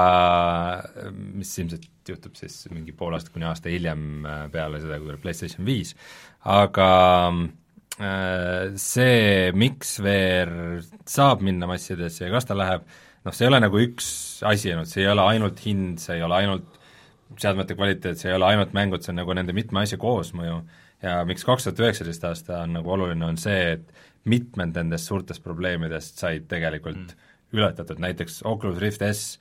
mis 1.14 1.52
ilmselt 1.62 2.11
juhtub 2.11 2.35
siis 2.38 2.64
mingi 2.72 2.92
pool 2.96 3.14
aastat 3.14 3.35
kuni 3.35 3.46
aasta 3.48 3.70
hiljem 3.72 4.26
äh, 4.26 4.46
peale 4.52 4.80
seda, 4.83 4.98
kui 4.98 5.11
tuleb 5.11 5.22
PlayStation 5.22 5.66
viis, 5.66 5.94
aga 6.50 6.88
äh, 7.30 8.74
see, 8.80 9.50
miks 9.57 9.98
VR 10.04 10.54
saab 11.09 11.44
minna 11.46 11.68
massidesse 11.70 12.26
ja 12.26 12.33
kas 12.35 12.48
ta 12.48 12.57
läheb, 12.59 12.87
noh, 13.24 13.35
see 13.37 13.46
ei 13.46 13.52
ole 13.52 13.62
nagu 13.64 13.83
üks 13.83 14.09
asi 14.48 14.72
ainult, 14.72 14.90
see 14.90 15.04
ei 15.04 15.12
ole 15.12 15.28
ainult 15.35 15.62
hind, 15.66 16.00
see 16.02 16.18
ei 16.18 16.26
ole 16.26 16.40
ainult 16.42 16.80
seadmete 17.40 17.76
kvaliteet, 17.78 18.20
see 18.20 18.30
ei 18.30 18.38
ole 18.38 18.50
ainult 18.50 18.74
mängud, 18.76 19.04
see 19.04 19.14
on 19.14 19.22
nagu 19.22 19.37
nende 19.37 19.54
mitme 19.57 19.83
asja 19.83 19.98
koosmõju 20.00 20.59
ja 21.04 21.20
miks 21.28 21.44
kaks 21.46 21.66
tuhat 21.66 21.83
üheksateist 21.85 22.26
aasta 22.28 22.62
on 22.64 22.76
nagu 22.78 22.92
oluline, 22.94 23.24
on 23.26 23.38
see, 23.40 23.76
et 23.76 24.04
mitmed 24.31 24.77
nendest 24.77 25.11
suurtest 25.11 25.43
probleemidest 25.45 26.21
said 26.23 26.49
tegelikult 26.49 27.03
mm. 27.03 27.35
ületatud, 27.53 28.01
näiteks 28.03 28.43
Oculus 28.49 28.81
Rift 28.83 29.05
S, 29.07 29.39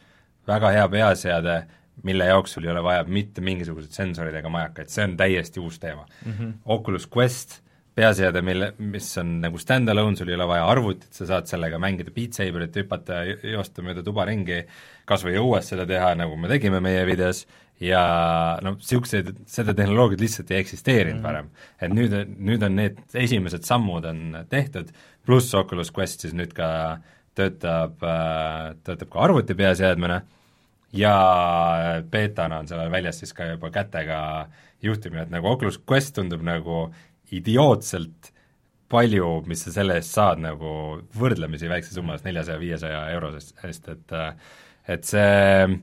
väga 0.47 0.73
hea 0.75 0.85
peaseade, 0.91 1.57
mille 2.03 2.25
jaoks 2.25 2.55
sul 2.55 2.65
ei 2.65 2.71
ole 2.73 2.83
vaja 2.83 3.03
mitte 3.07 3.41
mingisuguseid 3.45 3.93
sensoreid 3.95 4.35
ega 4.39 4.49
majakaid, 4.51 4.89
see 4.91 5.05
on 5.05 5.17
täiesti 5.17 5.61
uus 5.61 5.79
teema 5.79 6.05
mm. 6.25 6.31
-hmm. 6.31 6.53
Oculus 6.65 7.07
Quest, 7.07 7.61
peaseade, 7.95 8.41
mille, 8.41 8.73
mis 8.77 9.17
on 9.21 9.35
nagu 9.41 9.57
stand-alone, 9.61 10.17
sul 10.17 10.31
ei 10.31 10.35
ole 10.35 10.47
vaja 10.49 10.65
arvutit, 10.65 11.11
sa 11.13 11.27
saad 11.29 11.49
sellega 11.49 11.79
mängida 11.79 12.11
Beat 12.11 12.33
Saberit, 12.33 12.75
hüpata 12.75 13.19
ja 13.27 13.35
joosta 13.53 13.85
mööda 13.85 14.03
tuba 14.03 14.25
ringi, 14.25 14.63
kas 15.05 15.25
või 15.25 15.37
õues 15.41 15.69
seda 15.69 15.85
teha, 15.85 16.15
nagu 16.17 16.37
me 16.37 16.49
tegime 16.49 16.81
meie 16.83 17.05
videos, 17.05 17.45
ja 17.81 18.03
noh, 18.63 18.77
niisuguseid, 18.79 19.31
seda 19.49 19.73
tehnoloogiat 19.77 20.21
lihtsalt 20.21 20.51
ei 20.53 20.61
eksisteerinud 20.61 21.19
mm. 21.19 21.25
varem. 21.25 21.49
et 21.81 21.93
nüüd, 21.93 22.13
nüüd 22.37 22.63
on 22.65 22.77
need 22.77 23.01
esimesed 23.17 23.65
sammud 23.67 24.05
on 24.09 24.37
tehtud, 24.49 24.93
pluss 25.25 25.53
Oculus 25.57 25.91
Quest 25.95 26.23
siis 26.25 26.35
nüüd 26.37 26.53
ka 26.55 26.69
töötab, 27.37 27.97
töötab 28.85 29.09
ka 29.09 29.23
arvuti 29.25 29.55
peaseadmena 29.57 30.21
ja 30.93 31.15
beetana 32.11 32.61
on 32.61 32.69
sellel 32.69 32.91
väljas 32.93 33.23
siis 33.23 33.33
ka 33.33 33.53
juba 33.53 33.71
kätega 33.73 34.19
juhtimine, 34.83 35.25
et 35.25 35.33
nagu 35.33 35.49
Oculus 35.49 35.79
Quest 35.89 36.15
tundub 36.17 36.43
nagu 36.45 36.85
idiootselt 37.33 38.29
palju, 38.93 39.29
mis 39.49 39.63
sa 39.65 39.73
selle 39.73 39.97
eest 39.97 40.13
saad 40.13 40.41
nagu 40.43 40.73
võrdlemisi 41.17 41.71
väikses 41.71 41.97
summas, 41.97 42.21
neljasaja, 42.25 42.59
viiesaja 42.61 43.07
eurosest, 43.15 43.89
et 43.89 44.13
et 44.93 45.07
see 45.07 45.79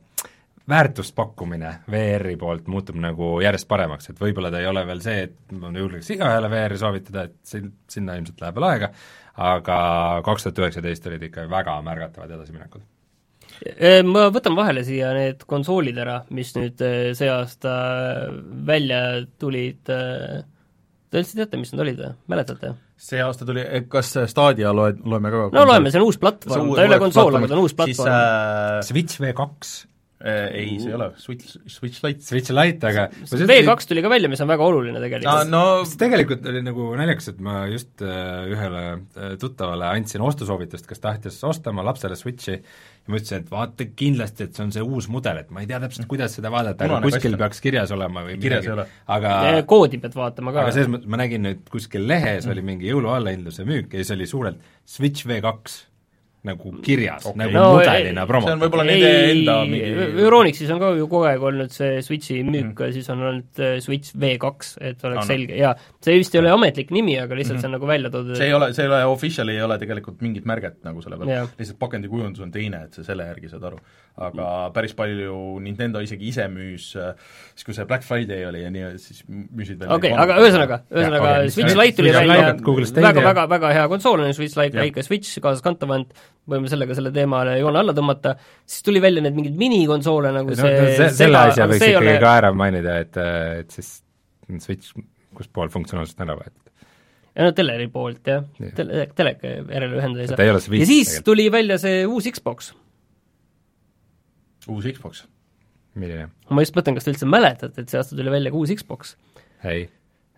väärtuspakkumine 0.71 1.73
VR-i 1.91 2.37
poolt 2.41 2.69
muutub 2.71 2.99
nagu 3.01 3.33
järjest 3.43 3.69
paremaks, 3.71 4.11
et 4.11 4.21
võib-olla 4.21 4.53
ta 4.53 4.61
ei 4.63 4.69
ole 4.71 4.85
veel 4.89 5.03
see, 5.05 5.27
et 5.29 5.57
ma 5.57 5.73
julgeks 5.75 6.13
igaühele 6.15 6.51
VR-i 6.53 6.79
soovitada, 6.81 7.27
et 7.29 7.37
sin-, 7.47 7.73
sinna 7.91 8.17
ilmselt 8.19 8.41
läheb 8.43 8.59
veel 8.59 8.69
aega, 8.71 8.91
aga 9.51 9.77
kaks 10.27 10.47
tuhat 10.47 10.63
üheksateist 10.65 11.11
olid 11.11 11.29
ikka 11.31 11.47
väga 11.51 11.77
märgatavad 11.87 12.35
edasiminekud. 12.39 12.87
Ma 14.09 14.29
võtan 14.33 14.55
vahele 14.57 14.85
siia 14.87 15.11
need 15.13 15.43
konsoolid 15.49 15.99
ära, 16.01 16.21
mis 16.33 16.55
nüüd 16.57 16.81
see 17.19 17.29
aasta 17.29 17.73
välja 18.67 19.01
tulid, 19.43 19.83
te 19.85 21.21
üldse 21.21 21.37
teate, 21.37 21.61
mis 21.61 21.75
need 21.75 21.85
olid 21.85 22.01
või, 22.05 22.15
mäletate? 22.31 22.77
see 23.01 23.21
aasta 23.25 23.47
tuli, 23.49 23.63
kas 23.89 24.13
Stadia 24.29 24.75
loed, 24.77 24.99
loeme 25.09 25.31
ka 25.33 25.47
no 25.57 25.63
loeme, 25.65 25.89
see 25.93 26.01
on 26.03 26.11
uus 26.11 26.19
platvorm, 26.21 26.75
ta 26.77 26.83
ei 26.85 26.91
ole 26.91 26.99
konsool, 27.01 27.39
aga 27.39 27.49
ta 27.49 27.57
on 27.57 27.63
uus 27.65 27.73
platvorm. 27.73 27.97
siis 27.97 28.11
äh, 28.13 28.83
Switch 28.85 29.23
V2 29.25 29.47
Äh, 29.81 29.90
ei, 30.21 30.75
see 30.81 30.91
ei 30.91 30.97
ole, 30.99 31.07
Switch, 31.17 31.57
Switch 31.65 32.03
Lite. 32.05 32.21
Switch 32.27 32.53
Lite, 32.53 32.91
aga 32.91 33.07
V2 33.25 33.89
tuli 33.89 34.05
ka 34.05 34.11
välja, 34.13 34.29
mis 34.29 34.43
on 34.45 34.51
väga 34.51 34.67
oluline 34.67 35.01
tegelikult. 35.01 35.49
no, 35.49 35.65
no 35.81 35.99
tegelikult 36.03 36.47
oli 36.51 36.61
nagu 36.67 36.91
naljakas, 37.01 37.31
et 37.33 37.41
ma 37.45 37.63
just 37.71 38.05
äh, 38.05 38.51
ühele 38.53 38.85
äh, 38.93 39.35
tuttavale 39.41 39.89
andsin 39.89 40.25
ostusoovitust, 40.27 40.89
kes 40.89 41.01
tahtis 41.01 41.41
osta 41.49 41.73
oma 41.73 41.87
lapsele 41.89 42.19
Switchi 42.21 42.59
ja 42.61 43.15
ma 43.15 43.17
ütlesin, 43.17 43.45
et 43.45 43.53
vaata 43.53 43.87
kindlasti, 43.97 44.47
et 44.47 44.57
see 44.57 44.67
on 44.67 44.73
see 44.75 44.85
uus 44.85 45.09
mudel, 45.13 45.41
et 45.41 45.53
ma 45.55 45.65
ei 45.65 45.69
tea 45.71 45.81
täpselt, 45.83 46.09
kuidas 46.11 46.37
seda 46.37 46.53
vaadata, 46.53 46.85
aga 46.85 47.01
kuskil 47.07 47.33
kast. 47.33 47.43
peaks 47.45 47.65
kirjas 47.65 47.95
olema 47.97 48.25
või 48.27 48.37
kirjas 48.43 48.67
midagi, 48.69 48.97
aga 49.17 49.63
koodi 49.71 50.01
pead 50.03 50.17
vaatama 50.21 50.53
ka. 50.53 50.67
aga 50.67 50.77
selles 50.77 50.93
mõttes 50.93 51.11
ma 51.11 51.21
nägin 51.23 51.47
nüüd 51.49 51.65
kuskil 51.73 52.05
lehes 52.11 52.49
oli 52.51 52.65
mingi 52.67 52.91
jõuluallahindluse 52.93 53.65
müük 53.69 53.97
ja 53.97 54.05
siis 54.05 54.13
oli 54.19 54.29
suurelt 54.29 54.75
Switch 54.85 55.25
V2 55.25 55.81
nagu 56.47 56.71
kirjas 56.81 57.27
okay., 57.29 57.37
nagu 57.37 57.53
no, 57.53 57.65
mudelina 57.77 58.23
promo. 58.29 58.49
see 58.49 58.55
on 58.57 58.63
võib-olla 58.63 58.85
nende 58.89 59.09
enda 59.29 59.57
mingi 59.69 60.23
Euronixis 60.25 60.71
on 60.73 60.81
ka 60.81 60.89
ju 60.97 61.09
kogu 61.11 61.27
aeg 61.29 61.43
olnud 61.51 61.75
see 61.75 61.99
Switchi 62.05 62.39
müük 62.47 62.73
mm., 62.73 62.95
siis 62.95 63.11
on 63.13 63.25
olnud 63.29 63.61
äh, 63.61 63.75
Switch 63.85 64.15
V2, 64.17 64.71
et 64.89 65.05
oleks 65.05 65.21
no, 65.21 65.27
selge 65.29 65.59
ja 65.61 65.75
see 66.01 66.17
vist 66.17 66.33
ei 66.35 66.41
ole 66.41 66.55
ametlik 66.55 66.95
nimi, 66.97 67.19
aga 67.21 67.37
lihtsalt 67.37 67.59
mm 67.59 67.61
-hmm. 67.61 67.67
see 67.67 67.69
on 67.69 67.77
nagu 67.77 67.91
välja 67.91 68.13
toodud. 68.15 68.37
see 68.41 68.49
ei 68.49 68.55
ole, 68.57 68.71
see 68.73 68.87
ei 68.87 68.93
ole, 68.93 69.03
official 69.13 69.53
ei 69.53 69.61
ole 69.63 69.79
tegelikult 69.83 70.23
mingit 70.25 70.49
märget 70.49 70.79
nagu 70.85 71.03
selle 71.05 71.19
peal, 71.21 71.51
lihtsalt 71.59 71.79
pakendikujundus 71.79 72.41
on 72.47 72.55
teine, 72.57 72.85
et 72.89 72.97
sa 72.97 73.05
selle 73.05 73.29
järgi 73.29 73.53
saad 73.53 73.69
aru. 73.69 73.79
aga 74.21 74.47
mm. 74.47 74.73
päris 74.73 74.95
palju 74.95 75.61
Nintendo 75.61 76.01
isegi 76.01 76.29
ise 76.29 76.49
müüs, 76.49 76.91
äh, 76.97 77.15
siis 77.55 77.65
kui 77.69 77.75
see 77.77 77.85
Black 77.85 78.05
Friday 78.05 78.49
oli 78.49 78.65
ja 78.65 78.71
nii, 78.73 78.97
siis 78.99 79.23
müüsid 79.29 79.79
veel 79.81 79.93
okei 79.93 80.13
okay,, 80.13 80.25
aga 80.25 80.41
ühesõnaga, 80.41 80.81
ühesõnaga 80.89 81.31
okay, 81.37 81.53
Switch 81.53 81.77
Lite 81.77 82.01
tuli 82.01 82.17
välja 82.17 82.57
väga, 82.57 83.29
väga, 83.29 83.47
väga 83.49 83.73
hea 83.77 83.87
konsool 83.89 84.25
on 84.25 84.35
Switch 84.35 84.57
Lite, 84.57 84.81
väike 84.81 85.05
Switch, 85.05 85.41
kaasaskantav 85.41 85.93
ainult, 85.95 86.13
võime 86.49 86.71
sellega 86.71 86.97
selle 86.97 87.13
teemale 87.15 87.57
joone 87.61 87.81
alla 87.83 87.95
tõmmata, 87.97 88.35
siis 88.69 88.85
tuli 88.87 89.03
välja 89.03 89.23
need 89.25 89.37
mingid 89.37 89.59
minikonsoole 89.61 90.33
nagu 90.35 90.57
see, 90.57 90.71
no, 90.73 90.89
see 90.97 91.11
selle 91.19 91.43
asja 91.51 91.69
võiks 91.71 91.85
ikkagi 91.85 92.15
ole... 92.15 92.17
ka 92.23 92.33
ära 92.41 92.53
mainida, 92.57 92.97
et, 93.05 93.21
et 93.65 93.77
siis 93.77 94.01
Switch, 94.59 94.97
kus 95.37 95.51
pool 95.55 95.71
funktsionaalsust 95.71 96.23
ära 96.25 96.35
võetud. 96.39 96.87
ja 97.37 97.47
no 97.47 97.53
teleri 97.57 97.87
poolt 97.93 98.33
jah 98.33 98.47
ja., 98.63 98.73
tele, 98.79 99.05
teleka 99.17 99.53
järele 99.61 100.01
ühendada 100.01 100.25
ei 100.25 100.33
saa. 100.33 100.49
ja 100.49 100.59
siis 100.65 101.13
tegelikult. 101.13 101.29
tuli 101.29 101.47
välja 101.55 101.79
see 101.83 102.03
uus 102.09 102.27
Xbox. 102.39 102.73
uus 104.67 104.91
Xbox? 104.97 105.25
milline? 105.95 106.31
ma 106.51 106.67
just 106.67 106.75
mõtlen, 106.79 106.99
kas 106.99 107.07
te 107.07 107.15
üldse 107.15 107.31
mäletate, 107.31 107.85
et 107.85 107.93
see 107.93 108.01
aasta 108.01 108.19
tuli 108.19 108.33
välja 108.33 108.55
ka 108.55 108.63
uus 108.65 108.75
Xbox? 108.81 109.15
ei 109.69 109.87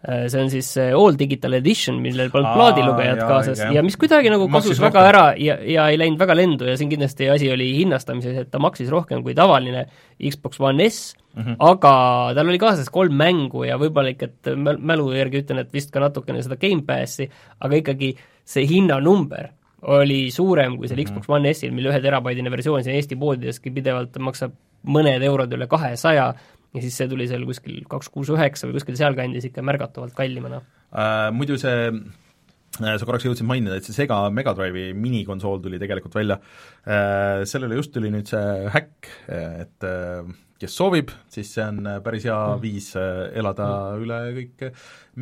see 0.03 0.41
on 0.43 0.51
siis 0.51 0.69
All 0.83 1.15
Digital 1.19 1.55
Edition, 1.61 2.01
millel 2.03 2.31
polnud 2.33 2.57
plaadilugejat 2.57 3.21
kaasas 3.23 3.61
ja, 3.63 3.69
ja 3.77 3.85
mis 3.87 3.97
kuidagi 4.01 4.33
nagu 4.33 4.49
kasus 4.51 4.81
väga 4.83 4.99
rohkem. 4.99 5.11
ära 5.13 5.25
ja, 5.39 5.57
ja 5.63 5.87
ei 5.93 6.01
läinud 6.01 6.19
väga 6.19 6.35
lendu 6.35 6.67
ja 6.67 6.75
siin 6.79 6.91
kindlasti 6.91 7.29
asi 7.31 7.51
oli 7.53 7.69
hinnastamises, 7.77 8.41
et 8.43 8.51
ta 8.51 8.59
maksis 8.63 8.91
rohkem 8.91 9.23
kui 9.23 9.37
tavaline 9.39 9.87
Xbox 10.19 10.61
One 10.61 10.89
S 10.91 11.15
mm, 11.35 11.43
-hmm. 11.43 11.57
aga 11.71 11.95
tal 12.35 12.51
oli 12.51 12.59
kaasas 12.59 12.91
kolm 12.91 13.15
mängu 13.15 13.65
ja 13.69 13.79
võib-olla 13.79 14.11
ikka, 14.11 14.27
et 14.27 14.53
mälu 14.79 15.13
järgi 15.15 15.45
ütlen, 15.45 15.63
et 15.63 15.73
vist 15.73 15.95
ka 15.95 16.03
natukene 16.03 16.43
seda 16.43 16.59
Gamepassi, 16.59 17.31
aga 17.61 17.79
ikkagi 17.79 18.15
see 18.45 18.67
hinnanumber 18.67 19.53
oli 19.83 20.31
suurem 20.31 20.77
kui 20.79 20.89
seal 20.89 20.99
mm 20.99 21.05
-hmm. 21.05 21.23
Xbox 21.23 21.29
One 21.29 21.55
S-il, 21.55 21.73
mille 21.73 21.91
ühe 21.91 22.03
terabaidine 22.03 22.51
versioon 22.51 22.85
siin 22.85 22.97
Eesti 22.97 23.17
poodideski 23.17 23.71
pidevalt 23.71 24.19
maksab 24.19 24.53
mõned 24.83 25.23
eurod 25.23 25.53
üle 25.53 25.67
kahesaja 25.71 26.33
ja 26.73 26.83
siis 26.83 26.97
see 26.97 27.09
tuli 27.11 27.29
seal 27.31 27.45
kuskil 27.49 27.83
kaks 27.91 28.11
kuus 28.13 28.33
üheksa 28.33 28.69
või 28.69 28.79
kuskil 28.79 28.99
sealkandis 29.01 29.49
ikka 29.51 29.65
märgatavalt 29.65 30.17
kallimana 30.17 30.63
äh,. 30.93 31.29
Muidu 31.35 31.59
see 31.61 31.89
äh, 31.89 32.95
sa 32.97 33.09
korraks 33.09 33.27
jõudsid 33.29 33.49
mainida, 33.49 33.77
et 33.77 33.89
see 33.89 33.97
Sega 33.97 34.23
Mega 34.35 34.55
Drive'i 34.57 34.93
minikonsool 34.97 35.61
tuli 35.65 35.81
tegelikult 35.83 36.17
välja, 36.17 36.39
äh, 36.87 37.43
sellele 37.49 37.81
just 37.81 37.93
tuli 37.95 38.13
nüüd 38.15 38.31
see 38.31 38.73
häkk, 38.73 39.13
et 39.29 39.89
äh, 39.89 40.33
kes 40.63 40.79
soovib, 40.79 41.13
siis 41.33 41.53
see 41.57 41.67
on 41.67 41.85
päris 42.05 42.29
hea 42.29 42.41
mm. 42.41 42.65
viis 42.65 42.93
elada 42.97 43.69
mm. 43.69 44.03
üle 44.07 44.25
kõik 44.41 44.67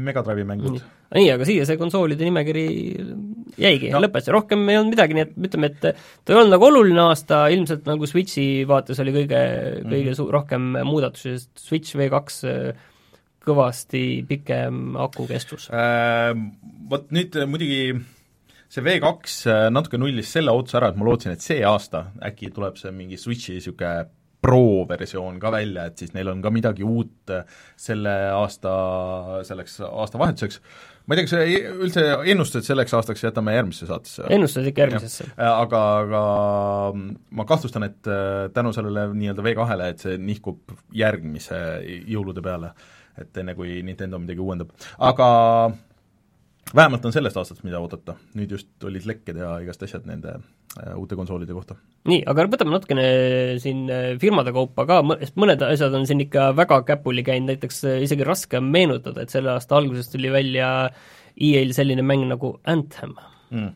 Mega 0.06 0.24
Drive'i 0.26 0.48
mängud 0.48 0.78
mm 0.78 0.96
nii, 1.16 1.30
aga 1.34 1.46
siia 1.48 1.66
see 1.66 1.78
konsoolide 1.80 2.26
nimekiri 2.26 2.66
jäigi 3.60 3.90
no., 3.92 4.02
lõppes 4.04 4.30
rohkem 4.32 4.62
ei 4.70 4.78
olnud 4.78 4.94
midagi, 4.94 5.16
nii 5.16 5.24
et 5.26 5.32
ütleme, 5.48 5.72
et 5.72 5.80
ta 5.82 6.32
ei 6.32 6.38
olnud 6.38 6.54
nagu 6.54 6.68
oluline 6.68 7.02
aasta, 7.08 7.42
ilmselt 7.54 7.88
nagu 7.88 8.08
Switchi 8.08 8.46
vaates 8.70 9.02
oli 9.02 9.14
kõige 9.16 9.40
mm, 9.40 9.80
-hmm. 9.80 9.90
kõige 9.94 10.14
su-, 10.18 10.28
rohkem 10.30 10.70
muudatusi, 10.86 11.34
sest 11.36 11.66
Switch 11.66 11.98
V2 11.98 12.54
kõvasti 13.46 14.04
pikem 14.28 14.96
akukestus 15.00 15.70
äh,. 15.72 16.30
Vot 16.90 17.10
nüüd 17.14 17.36
muidugi 17.48 17.82
see 18.70 18.86
V2 18.86 19.70
natuke 19.74 19.98
nullis 19.98 20.30
selle 20.30 20.54
otsa 20.54 20.78
ära, 20.78 20.92
et 20.92 20.98
ma 21.00 21.08
lootsin, 21.08 21.34
et 21.34 21.42
see 21.42 21.64
aasta 21.66 22.10
äkki 22.22 22.52
tuleb 22.54 22.78
see 22.78 22.94
mingi 22.94 23.18
Switchi 23.18 23.58
niisugune 23.58 24.06
Pro 24.40 24.86
versioon 24.88 25.36
ka 25.40 25.50
välja, 25.52 25.84
et 25.90 26.00
siis 26.00 26.14
neil 26.14 26.30
on 26.32 26.40
ka 26.40 26.52
midagi 26.54 26.86
uut 26.86 27.32
selle 27.76 28.14
aasta, 28.32 28.70
selleks 29.44 29.80
aastavahetuseks 29.84 30.62
ma 31.10 31.16
ei 31.16 31.26
tea, 31.26 31.26
kas 31.26 31.32
sa 31.34 31.72
üldse 31.82 32.02
ennustad 32.30 32.66
selleks 32.66 32.94
aastaks, 32.94 33.24
jätame 33.24 33.56
järgmisse 33.56 33.88
saatesse? 33.88 34.28
ennustad 34.30 34.68
ikka 34.70 34.84
järgmisesse. 34.84 35.26
aga, 35.42 35.80
aga 36.04 36.22
ma 36.94 37.46
kahtlustan, 37.48 37.88
et 37.88 38.10
äh, 38.10 38.46
tänu 38.54 38.70
sellele 38.76 39.08
nii-öelda 39.10 39.44
V2-le, 39.46 39.90
et 39.90 40.04
see 40.04 40.18
nihkub 40.22 40.76
järgmise 40.94 41.58
jõulude 41.82 42.44
peale, 42.46 42.70
et 43.18 43.42
enne, 43.42 43.56
kui 43.58 43.80
Nintendo 43.86 44.20
midagi 44.22 44.44
uuendab. 44.44 44.70
aga 45.10 45.30
vähemalt 46.74 47.04
on 47.04 47.14
sellest 47.14 47.36
aastast, 47.40 47.62
mida 47.66 47.80
oodata. 47.80 48.14
nüüd 48.38 48.52
just 48.54 48.84
olid 48.84 49.06
lekked 49.08 49.38
ja 49.40 49.52
igast 49.64 49.82
asjad 49.86 50.06
nende 50.08 50.36
äh, 50.36 50.94
uute 50.98 51.16
konsoolide 51.18 51.54
kohta. 51.56 51.76
nii, 52.10 52.22
aga 52.30 52.46
võtame 52.52 52.74
natukene 52.74 53.06
siin 53.62 53.84
äh, 53.90 54.06
firmade 54.22 54.54
kaupa 54.56 54.86
ka, 54.88 55.00
mõned 55.04 55.64
asjad 55.66 55.94
on 55.98 56.06
siin 56.08 56.24
ikka 56.26 56.50
väga 56.58 56.82
käpuli 56.92 57.24
käinud, 57.26 57.52
näiteks 57.52 57.84
äh, 57.90 57.98
isegi 58.06 58.26
raske 58.26 58.60
on 58.60 58.70
meenutada, 58.72 59.24
et 59.24 59.34
selle 59.34 59.54
aasta 59.54 59.78
alguses 59.80 60.12
tuli 60.12 60.32
välja 60.32 60.70
EA-l 61.40 61.74
selline 61.76 62.04
mäng 62.04 62.26
nagu 62.28 62.56
Anthem. 62.68 63.14
Mm.. 63.50 63.74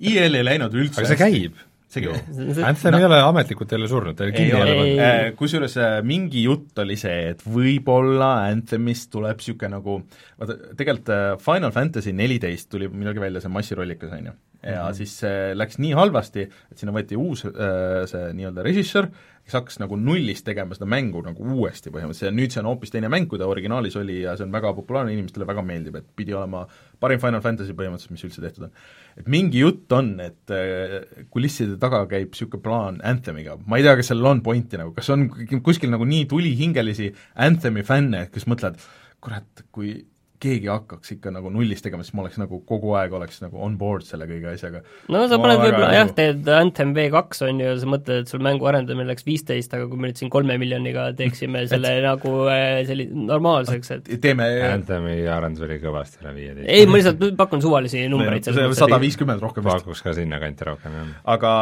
EA-l 0.00 0.40
ei 0.40 0.50
läinud 0.52 0.76
üldse 0.76 1.02
aga 1.02 1.12
see 1.12 1.20
käib 1.20 1.65
isegi 1.96 2.64
Anthem 2.68 2.94
no, 2.94 3.00
ei 3.00 3.06
ole 3.08 3.20
ametlikult 3.24 3.72
jälle 3.72 3.88
surnud, 3.90 4.16
ta 4.16 4.26
oli 4.26 4.34
kinni 4.36 4.52
jälle. 4.52 4.88
Äh, 5.02 5.28
kusjuures 5.38 5.76
äh, 5.80 5.98
mingi 6.06 6.44
jutt 6.46 6.78
oli 6.82 6.98
see, 7.00 7.30
et 7.32 7.44
võib-olla 7.46 8.32
Anthemist 8.50 9.10
tuleb 9.14 9.40
niisugune 9.40 9.72
nagu 9.76 10.00
vaata, 10.40 10.58
tegelikult 10.78 11.14
äh, 11.14 11.28
Final 11.42 11.74
Fantasy 11.74 12.14
neliteist 12.16 12.70
tuli 12.72 12.90
millalgi 12.92 13.22
välja, 13.22 13.44
see 13.44 13.52
massirollikas, 13.52 14.12
on 14.16 14.30
ju. 14.32 14.36
ja 14.62 14.82
mm 14.82 14.88
-hmm. 14.88 14.98
siis 14.98 15.18
see 15.22 15.54
läks 15.54 15.78
nii 15.78 15.94
halvasti, 15.94 16.48
et 16.72 16.78
sinna 16.78 16.92
võeti 16.92 17.16
uus 17.16 17.44
see 17.46 18.32
nii-öelda 18.34 18.64
režissöör, 18.66 19.10
kes 19.46 19.54
hakkas 19.54 19.78
nagu 19.78 19.94
nullist 19.98 20.42
tegema 20.46 20.74
seda 20.74 20.88
mängu 20.90 21.20
nagu 21.22 21.44
uuesti 21.54 21.92
põhimõtteliselt 21.94 22.32
ja 22.32 22.34
nüüd 22.34 22.54
see 22.54 22.62
on 22.62 22.68
hoopis 22.72 22.90
teine 22.90 23.10
mäng, 23.12 23.28
kui 23.30 23.38
ta 23.38 23.46
originaalis 23.46 23.94
oli 24.00 24.18
ja 24.24 24.34
see 24.38 24.46
on 24.46 24.54
väga 24.54 24.72
populaarne, 24.74 25.14
inimestele 25.14 25.46
väga 25.46 25.62
meeldib, 25.66 26.00
et 26.00 26.08
pidi 26.18 26.34
olema 26.34 26.64
parim 27.02 27.22
Final 27.22 27.44
Fantasy 27.44 27.76
põhimõtteliselt, 27.78 28.16
mis 28.16 28.26
üldse 28.26 28.42
tehtud 28.42 28.66
on. 28.66 28.74
et 29.22 29.30
mingi 29.30 29.62
jutt 29.62 29.94
on, 29.94 30.10
et 30.24 30.54
äh, 30.54 30.96
kulisside 31.30 31.78
taga 31.82 32.02
käib 32.10 32.34
niisugune 32.34 32.64
plaan 32.64 32.98
Anthemiga, 33.06 33.54
ma 33.66 33.78
ei 33.78 33.86
tea, 33.86 33.94
kas 34.00 34.10
sellel 34.10 34.32
on 34.32 34.42
pointi 34.46 34.82
nagu, 34.82 34.90
kas 34.96 35.12
on 35.14 35.28
kuskil 35.62 35.94
nagu 35.94 36.08
nii 36.08 36.26
tulihingelisi 36.32 37.12
Anthemi 37.46 37.86
fänne, 37.86 38.26
kes 38.34 38.50
mõtlevad, 38.50 38.82
kurat, 39.22 39.66
kui 39.70 39.94
keegi 40.42 40.68
hakkaks 40.70 41.14
ikka 41.16 41.32
nagu 41.34 41.50
nullist 41.52 41.84
tegema, 41.86 42.04
siis 42.04 42.14
ma 42.16 42.24
oleks 42.24 42.38
nagu 42.40 42.58
kogu 42.68 42.92
aeg 42.98 43.14
oleks 43.16 43.40
nagu 43.42 43.60
on 43.62 43.76
board 43.80 44.06
selle 44.06 44.28
kõige 44.28 44.50
asjaga. 44.52 44.82
no 45.12 45.22
sa 45.30 45.38
paned 45.40 45.62
võib-olla 45.62 45.90
jah, 45.94 46.12
teed 46.16 46.48
Anthem 46.52 46.92
V2 46.96 47.48
on 47.48 47.62
ju, 47.62 47.72
sa 47.80 47.90
mõtled, 47.90 48.24
et 48.24 48.32
sul 48.32 48.42
mängu 48.44 48.68
arendamine 48.68 49.08
läks 49.10 49.26
viisteist, 49.26 49.72
aga 49.76 49.88
kui 49.90 50.00
me 50.00 50.10
nüüd 50.10 50.20
siin 50.20 50.32
kolme 50.32 50.58
miljoniga 50.60 51.08
teeksime 51.16 51.64
selle 51.72 51.94
et... 51.98 52.04
nagu 52.06 52.34
äh, 52.52 52.80
selli-, 52.88 53.08
normaalseks, 53.12 53.92
et 53.96 54.12
teeme 54.22 54.48
Anthemi 54.66 55.18
arendus 55.30 55.66
oli 55.66 55.78
kõvasti 55.82 56.22
üle 56.22 56.34
viieteist. 56.36 56.68
ei, 56.68 56.88
ma 56.90 57.00
lihtsalt 57.00 57.38
pakun 57.38 57.64
suvalisi 57.64 58.04
numbreid 58.12 58.50
sada 58.50 59.00
viiskümmend 59.02 59.42
rohkem 59.42 59.64
vist. 59.66 59.86
pakuks 59.86 60.04
ka 60.04 60.16
sinnakanti 60.16 60.68
rohkem, 60.68 60.98
jah. 61.00 61.14
aga 61.36 61.54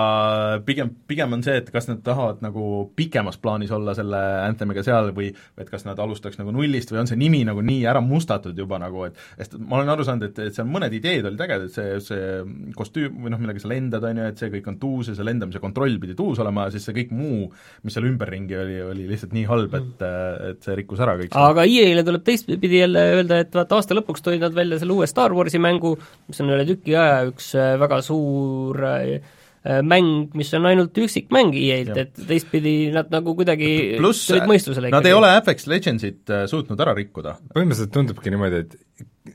pigem, 0.66 0.92
pigem 1.10 1.38
on 1.38 1.44
see, 1.46 1.56
et 1.62 1.70
kas 1.74 1.88
nad 1.90 2.02
tahavad 2.06 2.42
nagu 2.44 2.88
pikemas 2.96 3.38
plaanis 3.40 3.72
olla 3.74 3.94
selle 3.96 4.20
Anthemiga 4.44 4.84
seal 4.87 5.12
või 5.16 5.30
et 5.32 5.70
kas 5.70 5.87
nad 5.87 5.98
alustaks 6.00 6.40
nagu 6.40 6.54
nullist 6.54 6.92
või 6.92 7.04
on 7.04 7.10
see 7.10 7.20
nimi 7.20 7.44
nagu 7.46 7.62
nii 7.64 7.84
ära 7.90 8.02
mustatud 8.04 8.56
juba 8.64 8.81
nagu, 8.83 9.05
et 9.09 9.18
sest 9.38 9.59
ma 9.61 9.79
olen 9.79 9.92
aru 9.94 10.07
saanud, 10.07 10.29
et, 10.31 10.40
et 10.48 10.57
seal 10.57 10.68
mõned 10.70 10.96
ideed 10.96 11.29
olid 11.31 11.44
ägedad, 11.46 11.72
see, 11.74 11.98
see 12.05 12.72
kostüüm 12.77 13.20
või 13.24 13.35
noh, 13.35 13.42
millega 13.42 13.62
sa 13.62 13.70
lendad, 13.72 14.07
on 14.09 14.22
ju, 14.22 14.31
et 14.33 14.42
see 14.42 14.53
kõik 14.57 14.70
on 14.72 14.81
tuus 14.83 15.11
ja 15.12 15.16
see 15.18 15.29
lendamise 15.29 15.62
kontroll 15.62 15.98
pidi 16.03 16.16
tuus 16.18 16.40
olema 16.42 16.68
ja 16.68 16.74
siis 16.74 16.88
see 16.88 16.96
kõik 16.96 17.14
muu, 17.14 17.50
mis 17.85 17.96
seal 17.96 18.09
ümberringi 18.09 18.59
oli, 18.61 18.81
oli 18.88 19.09
lihtsalt 19.11 19.37
nii 19.37 19.46
halb, 19.50 19.79
et, 19.79 20.07
et 20.50 20.66
see 20.66 20.79
rikkus 20.81 21.05
ära 21.05 21.16
kõik. 21.20 21.37
aga 21.44 21.66
EA-le 21.68 22.07
tuleb 22.07 22.27
teistpidi 22.27 22.83
jälle 22.83 23.07
öelda, 23.18 23.42
et 23.44 23.55
vaata, 23.55 23.79
aasta 23.79 23.96
lõpuks 23.98 24.24
tulid 24.24 24.42
nad 24.44 24.57
välja 24.57 24.81
selle 24.83 24.96
uue 24.96 25.09
Star 25.11 25.35
Warsi 25.37 25.61
mängu, 25.62 25.94
mis 26.29 26.42
on 26.42 26.53
üle 26.55 26.66
tüki 26.68 26.96
aja 26.96 27.24
üks 27.29 27.53
äh, 27.59 27.74
väga 27.81 28.00
suur 28.05 28.85
Äh, 28.94 29.20
mäng, 29.64 30.35
mis 30.37 30.50
on 30.57 30.66
ainult 30.68 30.98
üksikmäng 31.00 31.55
EA-lt, 31.57 31.96
et 32.03 32.27
teistpidi 32.29 32.74
nad 32.92 33.09
nagu 33.12 33.33
kuidagi 33.38 33.96
Plus, 33.96 34.27
tulid 34.29 34.44
mõistusele 34.50 34.90
ikkagi. 34.90 34.98
Nad 34.98 35.09
ei 35.09 35.16
ole 35.16 35.31
Apex 35.38 35.68
Legendsit 35.70 36.33
äh, 36.33 36.44
suutnud 36.50 36.81
ära 36.85 36.92
rikkuda. 36.96 37.38
põhimõtteliselt 37.55 37.94
tundubki 37.94 38.33
niimoodi, 38.35 38.61
et 38.61 38.74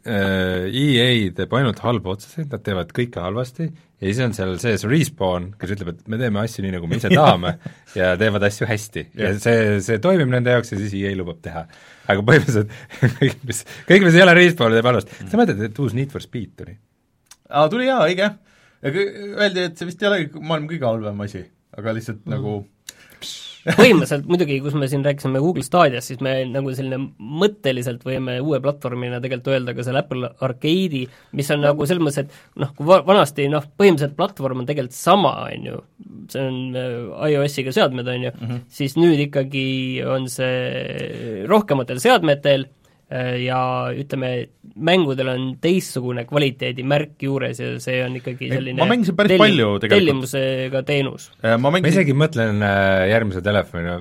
äh, 0.05 0.67
EA 0.69 1.31
teeb 1.39 1.55
ainult 1.57 1.81
halbu 1.81 2.13
otsuseid, 2.13 2.45
nad 2.53 2.61
teevad 2.65 2.93
kõike 2.93 3.23
halvasti 3.23 3.65
ja 3.65 4.03
siis 4.03 4.19
on 4.27 4.35
seal 4.37 4.53
sees 4.61 4.85
Respawn, 4.85 5.47
kes 5.59 5.73
ütleb, 5.73 5.95
et 5.95 6.11
me 6.13 6.19
teeme 6.21 6.43
asju 6.43 6.65
nii, 6.65 6.75
nagu 6.77 6.89
me 6.91 6.99
ise 7.01 7.09
tahame 7.15 7.55
ja 7.97 8.11
teevad 8.19 8.45
asju 8.51 8.67
hästi 8.69 9.05
ja 9.17 9.31
see, 9.41 9.79
see 9.85 9.97
toimib 10.03 10.29
nende 10.29 10.53
jaoks 10.53 10.75
ja 10.75 10.77
siis 10.83 10.93
EA 10.99 11.15
lubab 11.17 11.39
teha. 11.41 11.65
aga 12.05 12.27
põhimõtteliselt 12.27 12.77
kõik, 13.23 13.41
mis, 13.49 13.63
kõik, 13.89 14.05
mis 14.05 14.19
ei 14.19 14.27
ole 14.27 14.37
Respawn, 14.37 14.77
teeb 14.77 14.91
halvasti. 14.91 15.23
sa 15.25 15.41
mõtled, 15.41 15.65
et 15.71 15.81
uus 15.81 15.97
Need 15.97 16.13
for 16.13 16.21
Speed 16.21 16.53
tuli? 16.61 16.77
aa, 17.49 17.65
tuli 17.73 17.89
jaa, 17.89 18.05
õige 18.05 18.29
ja 18.83 18.93
öeldi, 18.95 19.67
et 19.67 19.77
see 19.77 19.89
vist 19.89 20.03
ei 20.03 20.11
olegi 20.11 20.41
maailma 20.41 20.71
kõige 20.71 20.87
halvem 20.87 21.23
asi, 21.25 21.45
aga 21.77 21.95
lihtsalt 21.97 22.25
mm. 22.25 22.35
nagu 22.35 22.59
põhimõtteliselt 23.59 24.27
muidugi, 24.29 24.57
kus 24.63 24.75
me 24.79 24.87
siin 24.89 25.03
rääkisime 25.05 25.41
Google 25.43 25.65
Stadiast, 25.65 26.09
siis 26.09 26.21
me 26.23 26.31
nagu 26.47 26.71
selline 26.75 26.99
mõtteliselt 27.41 28.05
võime 28.07 28.37
uue 28.39 28.61
platvormina 28.63 29.19
tegelikult 29.19 29.51
öelda 29.53 29.75
ka 29.75 29.85
selle 29.85 30.03
Apple 30.03 30.31
Arcade'i, 30.45 31.03
mis 31.35 31.51
on 31.53 31.63
nagu 31.65 31.87
selles 31.89 32.03
mõttes, 32.05 32.23
et 32.23 32.63
noh, 32.63 32.71
kui 32.77 32.87
va-, 32.87 33.01
vanasti 33.07 33.49
noh, 33.51 33.67
põhimõtteliselt 33.79 34.15
platvorm 34.19 34.63
on 34.63 34.69
tegelikult 34.69 34.97
sama, 34.97 35.35
on 35.49 35.69
ju, 35.69 35.83
see 36.31 36.47
on 36.47 36.59
äh, 36.79 37.29
iOS-iga 37.33 37.75
seadmed, 37.75 38.07
on 38.07 38.27
ju 38.29 38.33
mm, 38.33 38.47
-hmm. 38.47 38.65
siis 38.79 38.97
nüüd 38.99 39.27
ikkagi 39.27 39.67
on 40.07 40.29
see 40.31 41.45
rohkematel 41.51 41.99
seadmetel 41.99 42.69
Äh, 43.09 43.39
ja 43.41 43.89
ütleme, 43.97 44.51
mängudel 44.85 45.33
on 45.33 45.49
teistsugune 45.61 46.25
kvaliteedimärk 46.29 47.17
juures 47.27 47.59
ja 47.61 47.73
see 47.83 47.99
on 48.05 48.17
ikkagi 48.19 48.51
selline 48.53 48.79
ma 48.79 48.89
mängisin 48.89 49.17
päris 49.17 49.35
tellim, 49.35 49.45
palju 49.45 49.69
tegelikult. 49.83 49.97
tellimusega 49.97 50.83
teenus. 50.87 51.29
Äh, 51.43 51.57
ma, 51.57 51.73
mängisin... 51.73 51.87
ma 51.87 51.95
isegi 51.95 52.17
mõtlen 52.17 52.65
äh, 52.65 53.09
järgmise 53.13 53.43
telefoni 53.45 53.97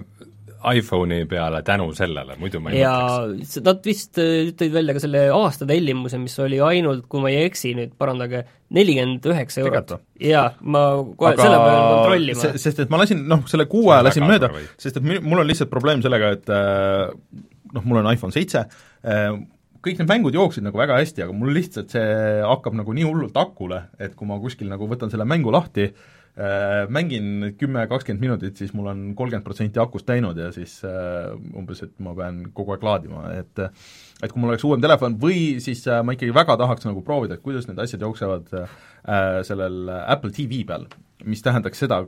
iPhone'i 0.59 1.25
peale 1.31 1.61
tänu 1.63 1.93
sellele, 1.95 2.35
muidu 2.41 2.61
ma 2.61 2.73
ei 2.73 2.81
ja 2.81 2.93
mõtleks. 2.93 3.59
Nad 3.65 3.85
vist 3.87 4.19
tõid 4.19 4.73
välja 4.75 4.95
ka 4.97 5.03
selle 5.03 5.21
aasta 5.35 5.69
tellimuse, 5.69 6.19
mis 6.19 6.35
oli 6.43 6.59
ainult, 6.65 7.07
kui 7.11 7.23
ma 7.23 7.31
ei 7.31 7.45
eksi 7.47 7.75
nüüd, 7.79 7.93
parandage, 8.01 8.43
nelikümmend 8.75 9.29
üheksa 9.31 9.63
eurot. 9.63 9.95
jaa, 10.23 10.49
ma 10.61 10.83
kohe 11.15 11.37
Aga 11.37 11.47
selle 11.47 11.61
peale 11.63 11.85
kontrollima. 11.93 12.51
sest 12.65 12.83
et 12.85 12.91
ma 12.91 13.03
lasin, 13.03 13.23
noh, 13.31 13.45
selle 13.51 13.69
kuu 13.71 13.93
aja 13.95 14.09
lasin 14.09 14.27
mööda, 14.27 14.51
sest 14.81 14.99
et 14.99 15.07
mul 15.07 15.45
on 15.45 15.49
lihtsalt 15.49 15.71
probleem 15.71 16.03
sellega, 16.05 16.35
et 16.39 16.51
noh, 17.75 17.85
mul 17.85 18.03
on 18.03 18.11
iPhone 18.13 18.35
seitse, 18.35 18.67
äh, 19.07 19.31
kõik 19.89 20.03
need 20.03 20.11
mängud 20.11 20.37
jooksid 20.37 20.67
nagu 20.67 20.79
väga 20.81 20.99
hästi, 21.01 21.25
aga 21.25 21.35
mul 21.37 21.55
lihtsalt 21.57 21.93
see 21.95 22.07
hakkab 22.45 22.77
nagu 22.77 22.95
nii 22.97 23.07
hullult 23.09 23.37
akule, 23.41 23.83
et 24.01 24.15
kui 24.19 24.29
ma 24.29 24.39
kuskil 24.43 24.69
nagu 24.71 24.89
võtan 24.91 25.13
selle 25.13 25.27
mängu 25.29 25.53
lahti, 25.55 25.89
mängin 26.95 27.55
kümme, 27.59 27.87
kakskümmend 27.91 28.23
minutit, 28.23 28.61
siis 28.61 28.71
mul 28.77 28.87
on 28.93 29.01
kolmkümmend 29.19 29.47
protsenti 29.47 29.81
akust 29.83 30.09
läinud 30.11 30.39
ja 30.39 30.53
siis 30.55 30.77
äh, 30.87 31.33
umbes, 31.59 31.83
et 31.83 31.97
ma 32.05 32.15
pean 32.15 32.45
kogu 32.55 32.77
aeg 32.77 32.87
laadima, 32.87 33.25
et 33.35 33.65
et 34.23 34.31
kui 34.31 34.43
mul 34.43 34.53
oleks 34.53 34.67
uuem 34.67 34.83
telefon 34.83 35.17
või 35.19 35.59
siis 35.63 35.85
ma 35.87 36.15
ikkagi 36.15 36.35
väga 36.35 36.57
tahaks 36.59 36.87
nagu 36.87 37.03
proovida, 37.07 37.39
et 37.39 37.43
kuidas 37.43 37.67
need 37.69 37.79
asjad 37.83 38.03
jooksevad 38.03 38.49
sellel 39.47 39.91
Apple 39.95 40.33
TV 40.35 40.65
peal, 40.67 40.89
mis 41.27 41.43
tähendaks 41.43 41.79
seda 41.85 42.01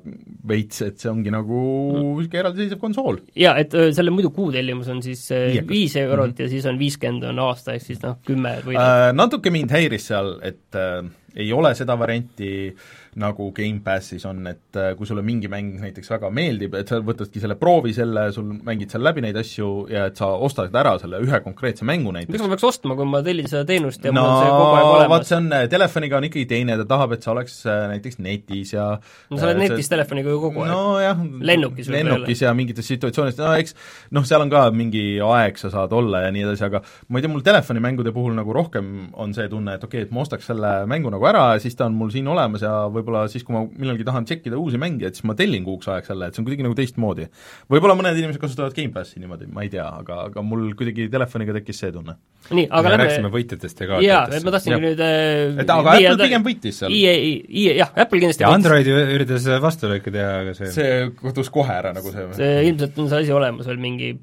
veits, 0.50 0.82
et 0.86 0.98
see 0.98 1.10
ongi 1.10 1.30
nagu 1.34 1.60
niisugune 1.94 2.26
mm. 2.26 2.40
eraldiseisev 2.42 2.80
konsool. 2.82 3.20
jaa, 3.38 3.54
et 3.62 3.74
selle 3.96 4.14
muidu 4.14 4.30
kuutellimus 4.34 4.90
on 4.90 5.02
siis 5.06 5.22
viis 5.66 5.96
eurot 6.02 6.32
mm 6.32 6.34
-hmm. 6.34 6.42
ja 6.42 6.48
siis 6.54 6.66
on 6.66 6.78
viiskümmend 6.78 7.30
on 7.30 7.38
aasta, 7.46 7.74
ehk 7.78 7.86
siis 7.86 8.02
noh, 8.02 8.18
kümme 8.26 8.58
või 8.66 8.78
äh, 8.78 9.10
natuke 9.14 9.50
mind 9.50 9.70
häiris 9.70 10.10
seal, 10.10 10.36
et 10.42 10.78
äh, 10.78 11.06
ei 11.36 11.52
ole 11.52 11.74
seda 11.78 11.98
varianti 11.98 12.50
äh, 12.68 13.00
nagu 13.18 13.48
Gamepassis 13.54 14.24
on, 14.28 14.44
et 14.46 14.76
äh, 14.78 14.92
kui 14.98 15.08
sulle 15.08 15.22
mingi 15.26 15.48
mäng 15.50 15.80
näiteks 15.82 16.12
väga 16.12 16.28
meeldib, 16.34 16.76
et 16.78 16.90
sa 16.90 17.00
võtadki 17.02 17.42
selle 17.42 17.56
proovi 17.58 17.90
selle, 17.96 18.28
sul 18.34 18.52
mängid 18.66 18.92
seal 18.92 19.02
läbi 19.02 19.24
neid 19.24 19.38
asju 19.40 19.70
ja 19.90 20.04
et 20.10 20.20
sa 20.20 20.28
ostad 20.46 20.74
ära 20.78 20.92
selle 21.02 21.18
ühe 21.24 21.40
konkreetse 21.42 21.86
mängu 21.88 22.12
näiteks. 22.14 22.36
miks 22.36 22.44
ma 22.44 22.50
peaks 22.52 22.66
ostma, 22.68 22.94
kui 22.98 23.08
ma 23.10 23.22
tellin 23.26 23.50
seda 23.50 23.64
teenust 23.66 24.06
ja 24.06 24.12
no, 24.14 24.22
mul 24.22 24.30
on 24.30 24.44
see 24.44 24.52
kogu 24.54 24.76
aeg 24.76 24.90
olemas? 24.90 25.10
vaat 25.14 25.30
see 25.30 25.38
on, 25.40 25.48
telefoniga 25.72 26.20
on 26.20 26.28
ikkagi 26.28 26.46
teine, 26.52 26.76
ta 26.82 26.86
tahab, 26.92 27.16
et 27.16 27.26
sa 27.26 27.32
oleks 27.34 27.56
äh, 27.66 27.80
näiteks 27.94 28.20
netis 28.22 28.74
ja 28.76 28.86
no 29.00 29.40
sa 29.40 29.48
oled 29.48 29.62
netis 29.64 29.88
see... 29.88 29.94
telefoniga 29.96 30.30
ju 30.30 30.42
kogu 30.44 30.64
aeg 30.66 30.70
no,. 30.70 31.42
lennukis 31.50 31.90
lennukis 31.90 32.44
ja 32.46 32.54
mingites 32.54 32.90
situatsioonides, 32.94 33.42
no 33.42 33.56
eks 33.58 33.74
noh, 34.14 34.28
seal 34.28 34.46
on 34.46 34.54
ka 34.54 34.68
mingi 34.70 35.04
aeg, 35.24 35.58
sa 35.58 35.72
saad 35.74 35.98
olla 35.98 36.22
ja 36.28 36.30
nii 36.34 36.46
edasi, 36.46 36.68
aga 36.68 36.84
ma 37.08 37.18
ei 37.18 37.26
tea, 37.26 37.34
mul 37.34 37.42
telefonimängude 37.46 38.14
puhul 38.14 38.38
nagu 38.38 38.54
rohkem 38.54 39.10
on 39.18 39.34
see 39.34 39.50
tunne, 39.50 39.74
et 39.74 39.82
okei 39.82 40.04
okay,, 40.04 40.08
et 40.08 40.14
ma 40.14 40.22
ostaks 40.22 40.46
selle 40.52 40.72
mängu 40.90 41.10
nagu 41.10 41.26
ära 41.26 41.50
ja 41.56 41.62
siis 41.66 41.74
ta 41.74 41.90
on 41.90 41.98
mul 41.98 42.14
siin 42.14 42.30
olemas 42.30 42.62
ja 42.62 42.74
võib-olla 43.00 43.24
siis, 43.32 43.44
kui 43.46 43.56
ma 43.56 43.64
millalgi 43.68 44.06
tahan 44.06 44.28
tšekkida 44.28 44.58
uusi 44.60 44.80
mängijaid, 44.80 45.18
siis 45.18 45.26
ma 45.28 45.36
tellin 45.38 45.66
kuuks 45.66 45.90
ajaks 45.90 46.12
jälle, 46.12 46.28
et 46.30 46.36
see 46.36 46.42
on 46.42 46.48
kuidagi 46.48 46.66
nagu 46.66 46.76
teistmoodi. 46.78 47.26
võib-olla 47.72 47.96
mõned 47.98 48.20
inimesed 48.20 48.42
kasutavad 48.42 48.76
Gamepassi 48.76 49.22
niimoodi, 49.22 49.50
ma 49.50 49.64
ei 49.66 49.72
tea, 49.72 49.86
aga, 50.02 50.20
aga 50.30 50.44
mul 50.46 50.70
kuidagi 50.78 51.08
telefoniga 51.12 51.56
tekkis 51.58 51.82
see 51.84 51.92
tunne. 51.96 52.16
nii, 52.50 52.66
aga 52.68 52.94
lähme 52.94 53.02
rääkisime 53.04 53.32
võitjatest 53.34 53.84
ja 53.84 53.90
kaotajatest. 53.90 54.08
jaa, 54.08 54.40
et 54.40 54.46
ma 54.46 54.54
tahtsingi 54.56 54.80
nüüd 54.86 55.04
äh, 55.04 55.60
et 55.64 55.74
aga 55.76 55.96
Apple 55.96 56.24
pigem 56.24 56.46
võitis 56.46 56.80
seal. 56.82 56.96
EA, 56.96 57.14
EA, 57.48 57.76
jah, 57.82 57.92
Apple 57.94 58.22
kindlasti 58.22 58.46
ja 58.46 58.54
Android 58.54 58.90
üritas 58.90 59.50
vastulööke 59.62 60.14
teha, 60.14 60.32
aga 60.44 60.56
see 60.58 60.72
see 60.74 60.98
kadus 61.20 61.52
kohe 61.52 61.76
ära 61.76 61.94
nagu 61.96 62.12
see 62.14 62.26
see 62.38 62.66
ilmselt 62.70 62.98
on 63.00 63.12
see 63.12 63.24
asi 63.24 63.36
olemas 63.36 63.68
veel 63.70 63.80
mingi 63.82 64.14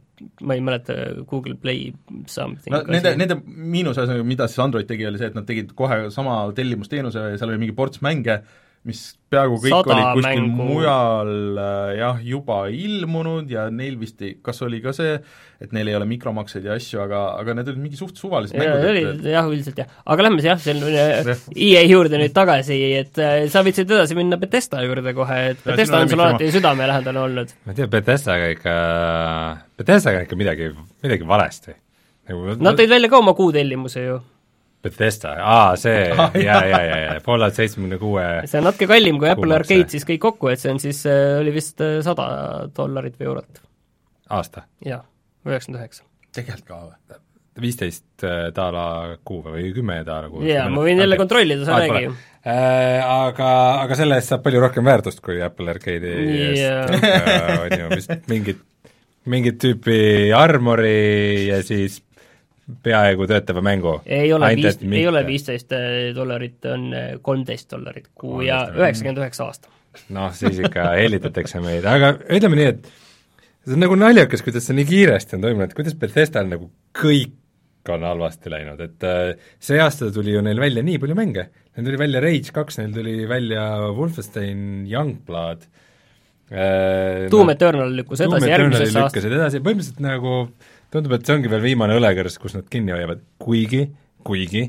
ma 0.41 0.55
ei 0.57 0.61
mäleta, 0.61 0.93
Google 1.29 1.55
Play 1.55 1.93
something 2.25 2.73
no 2.73 2.81
nende, 2.89 3.13
nende 3.19 3.37
miinus, 3.45 3.99
mida 4.25 4.47
siis 4.49 4.61
Android 4.63 4.89
tegi, 4.89 5.05
oli 5.09 5.19
see, 5.21 5.29
et 5.31 5.37
nad 5.37 5.45
tegid 5.47 5.73
kohe 5.77 6.07
sama 6.13 6.39
tellimusteenuse 6.57 7.25
ja 7.33 7.39
seal 7.39 7.53
oli 7.53 7.61
mingi 7.61 7.75
ports 7.77 8.01
mänge, 8.05 8.39
mis 8.87 9.01
peaaegu 9.27 9.57
kõik 9.59 9.73
Sada 9.73 9.93
olid 9.93 10.05
kuskil 10.17 10.43
mängu. 10.45 10.65
mujal 10.69 11.31
äh, 11.59 11.89
jah, 11.99 12.19
juba 12.23 12.57
ilmunud 12.71 13.49
ja 13.51 13.65
neil 13.73 13.97
vist 13.99 14.21
ei, 14.23 14.37
kas 14.43 14.61
oli 14.63 14.79
ka 14.83 14.93
see, 14.95 15.17
et 15.63 15.73
neil 15.75 15.91
ei 15.91 15.97
ole 15.97 16.07
mikromakseid 16.07 16.67
ja 16.67 16.77
asju, 16.79 17.01
aga, 17.03 17.23
aga 17.41 17.55
need 17.57 17.71
olid 17.73 17.81
mingi 17.83 17.99
suht 17.99 18.19
suvalised 18.19 18.55
ja, 18.55 18.63
mängud. 18.63 18.87
olid 18.93 19.09
et... 19.11 19.27
jah, 19.33 19.49
üldiselt 19.51 19.81
jah, 19.83 19.91
aga 20.13 20.27
lähme 20.27 20.39
siis 20.39 20.51
jah, 20.53 20.61
selle 20.63 21.35
EA 21.67 21.83
juurde 21.89 22.21
nüüd 22.21 22.35
tagasi, 22.37 22.79
et 23.01 23.19
äh, 23.23 23.41
sa 23.51 23.65
võtsid 23.67 23.91
edasi 23.91 24.17
minna 24.19 24.39
Betesta 24.39 24.83
juurde 24.85 25.15
kohe, 25.17 25.41
et 25.51 25.67
Betesta 25.67 25.99
on 25.99 26.13
sul 26.13 26.23
alati 26.23 26.47
südamelähedane 26.55 27.23
olnud. 27.25 27.53
ma 27.67 27.75
ei 27.75 27.81
tea, 27.81 27.91
Betestaga 27.97 28.47
ikka, 28.55 28.77
Betestaga 29.81 30.23
on 30.23 30.29
ikka 30.29 30.39
midagi, 30.39 30.71
midagi 31.03 31.27
valesti. 31.27 31.75
Nagu 32.27 32.57
Nad 32.59 32.75
tõid 32.79 32.91
välja 32.91 33.11
ka 33.11 33.19
oma 33.21 33.35
kuutellimuse 33.35 34.01
ju 34.03 34.17
Bethesda, 34.85 35.33
aa 35.41 35.75
see 35.79 36.09
ah,, 36.21 36.33
jaa, 36.37 36.61
jaa, 36.69 36.81
jaa, 36.85 36.97
jaa, 37.05 37.19
Fallout 37.25 37.57
seitsmekümne 37.57 37.99
kuue 38.01 38.25
see 38.45 38.59
on 38.61 38.67
natuke 38.69 38.89
kallim 38.91 39.19
kui 39.21 39.29
Apple 39.31 39.57
Arcade 39.57 39.89
siis 39.93 40.05
kõik 40.07 40.21
kokku, 40.29 40.51
et 40.53 40.61
see 40.61 40.73
on 40.73 40.81
siis, 40.83 41.03
äh, 41.09 41.37
oli 41.41 41.53
vist 41.55 41.81
äh, 41.83 41.97
sada 42.05 42.27
dollarit 42.77 43.17
või 43.19 43.31
eurot. 43.31 43.63
aasta? 44.37 44.67
jaa, 44.85 45.01
üheksakümmend 45.47 45.81
üheksa. 45.81 46.05
tegelikult 46.37 46.69
ka 46.69 46.81
või? 46.83 47.21
viisteist 47.57 48.25
äh, 48.27 48.47
daala 48.53 49.17
kuu 49.25 49.41
või 49.47 49.71
kümme 49.73 50.01
daala 50.05 50.29
kuu. 50.29 50.45
jaa, 50.45 50.69
ma 50.69 50.85
võin 50.85 51.01
jälle 51.01 51.19
kontrollida, 51.19 51.65
sa 51.65 51.81
räägi 51.81 52.07
ju. 52.07 52.17
Aga, 52.47 53.51
aga 53.81 53.95
selle 53.99 54.21
eest 54.21 54.31
saab 54.31 54.43
palju 54.45 54.61
rohkem 54.63 54.85
väärtust 54.87 55.19
kui 55.25 55.41
Apple 55.43 55.73
Arcade'i 55.73 56.37
eest, 56.53 56.93
on 57.65 57.73
ju 57.81 57.89
vist 57.91 58.29
mingit, 58.31 58.61
mingit 59.27 59.57
tüüpi 59.59 59.97
armori 60.37 61.49
ja 61.49 61.63
siis 61.65 61.97
peaaegu 62.83 63.27
töötava 63.29 63.63
mängu. 63.63 63.97
ei 64.05 64.31
ole 64.33 64.51
viis, 64.59 64.79
ei 64.91 65.07
ole 65.07 65.23
viisteist 65.27 65.73
äh, 65.75 66.11
dollarit, 66.15 66.59
on 66.67 66.87
äh, 66.93 67.09
kolmteist 67.23 67.71
dollarit 67.71 68.09
kuu 68.15 68.41
ja 68.45 68.65
üheksakümmend 68.75 69.23
üheksa 69.23 69.47
aasta. 69.47 69.71
noh, 70.15 70.33
siis 70.35 70.59
ikka 70.59 70.91
hellitatakse 71.01 71.63
meid, 71.63 71.87
aga 71.87 72.13
ütleme 72.27 72.59
nii, 72.59 72.69
et 72.75 72.91
see 73.63 73.77
on 73.77 73.83
nagu 73.85 73.97
naljakas, 73.99 74.43
kuidas 74.45 74.67
see 74.67 74.77
nii 74.77 74.87
kiiresti 74.89 75.37
on 75.37 75.47
toimunud, 75.47 75.75
kuidas 75.77 75.95
Bethesdal 75.99 76.51
nagu 76.51 76.69
kõik 76.97 77.35
on 77.93 78.03
halvasti 78.03 78.51
läinud, 78.51 78.83
et 78.83 79.07
äh, 79.07 79.49
see 79.63 79.79
aasta 79.79 80.11
tuli 80.11 80.35
ju 80.35 80.43
neil 80.43 80.59
välja 80.59 80.83
nii 80.83 80.99
palju 80.99 81.15
mänge, 81.15 81.47
neil 81.77 81.87
tuli 81.87 82.03
välja 82.03 82.23
Rage 82.23 82.55
kaks, 82.55 82.81
neil 82.81 82.95
tuli 82.95 83.21
välja 83.29 83.67
Wolfenstein 83.95 84.83
Youngblood 84.91 85.63
äh,, 86.51 87.27
Doom 87.31 87.55
Eternal 87.55 87.95
lükkus 87.95 88.27
edasi 88.27 88.51
järgmisesse 88.51 89.05
aastasse. 89.05 89.63
põhimõtteliselt 89.63 90.03
nagu 90.03 90.41
tundub, 90.93 91.15
et 91.17 91.25
see 91.27 91.37
ongi 91.37 91.51
veel 91.51 91.63
viimane 91.65 91.97
õlekõrs, 91.99 92.37
kus 92.41 92.57
nad 92.57 92.67
kinni 92.71 92.95
hoiavad, 92.95 93.23
kuigi, 93.41 93.85
kuigi 94.27 94.67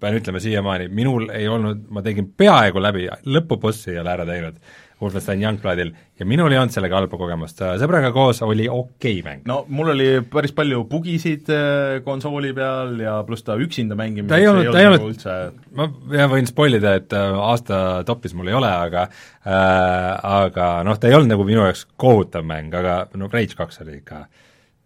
pean 0.00 0.18
ütlema 0.18 0.42
siiamaani, 0.42 0.88
minul 0.90 1.28
ei 1.34 1.46
olnud, 1.50 1.86
ma 1.94 2.02
tegin 2.02 2.32
peaaegu 2.36 2.82
läbi, 2.82 3.06
lõpubossi 3.30 3.92
ei 3.92 4.00
ole 4.02 4.14
ära 4.16 4.26
teinud 4.26 4.58
Wolfenstein 4.98 5.42
Youngbloodil 5.42 5.92
ja 6.18 6.26
minul 6.26 6.50
ei 6.50 6.58
olnud 6.58 6.74
sellega 6.74 6.98
halba 6.98 7.18
kogemust, 7.20 7.60
sõbraga 7.78 8.10
koos 8.14 8.40
oli 8.42 8.66
okei 8.66 9.20
okay 9.20 9.22
mäng. 9.22 9.44
no 9.46 9.60
mul 9.70 9.92
oli 9.92 10.08
päris 10.30 10.54
palju 10.56 10.82
bugisid 10.90 11.50
äh, 11.54 12.00
konsooli 12.02 12.50
peal 12.56 12.96
ja 13.04 13.20
pluss 13.26 13.46
ta 13.46 13.54
üksinda 13.62 13.94
mängimine 13.98 14.32
ta 14.32 14.40
ei 14.42 14.48
olnud, 14.50 14.72
ta 14.74 14.82
ei 14.82 14.90
olnud, 14.90 15.04
nagu 15.04 15.12
üldse... 15.12 15.36
ma 15.78 15.86
jah, 16.18 16.32
võin 16.32 16.50
spoil 16.50 16.80
ida, 16.80 16.96
et 16.98 17.14
äh, 17.14 17.38
aasta 17.52 18.02
topis 18.08 18.34
mul 18.34 18.50
ei 18.50 18.58
ole, 18.58 18.72
aga 18.88 19.06
äh, 19.06 20.10
aga 20.42 20.68
noh, 20.88 20.98
ta 20.98 21.10
ei 21.10 21.14
olnud 21.20 21.36
nagu 21.36 21.46
minu 21.46 21.62
jaoks 21.68 21.86
kohutav 21.94 22.46
mäng, 22.50 22.74
aga 22.74 23.04
no 23.14 23.30
Rage 23.30 23.54
kaks 23.58 23.84
oli 23.86 24.00
ikka 24.00 24.24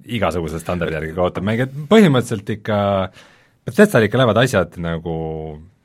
igasuguse 0.06 0.60
standardi 0.62 0.98
järgi 0.98 1.16
kohutav 1.16 1.46
mäng, 1.46 1.66
et 1.66 1.74
põhimõtteliselt 1.90 2.56
ikka 2.58 2.78
Bethesdal 3.62 4.08
ikka 4.08 4.18
lähevad 4.18 4.40
asjad 4.42 4.78
nagu 4.82 5.16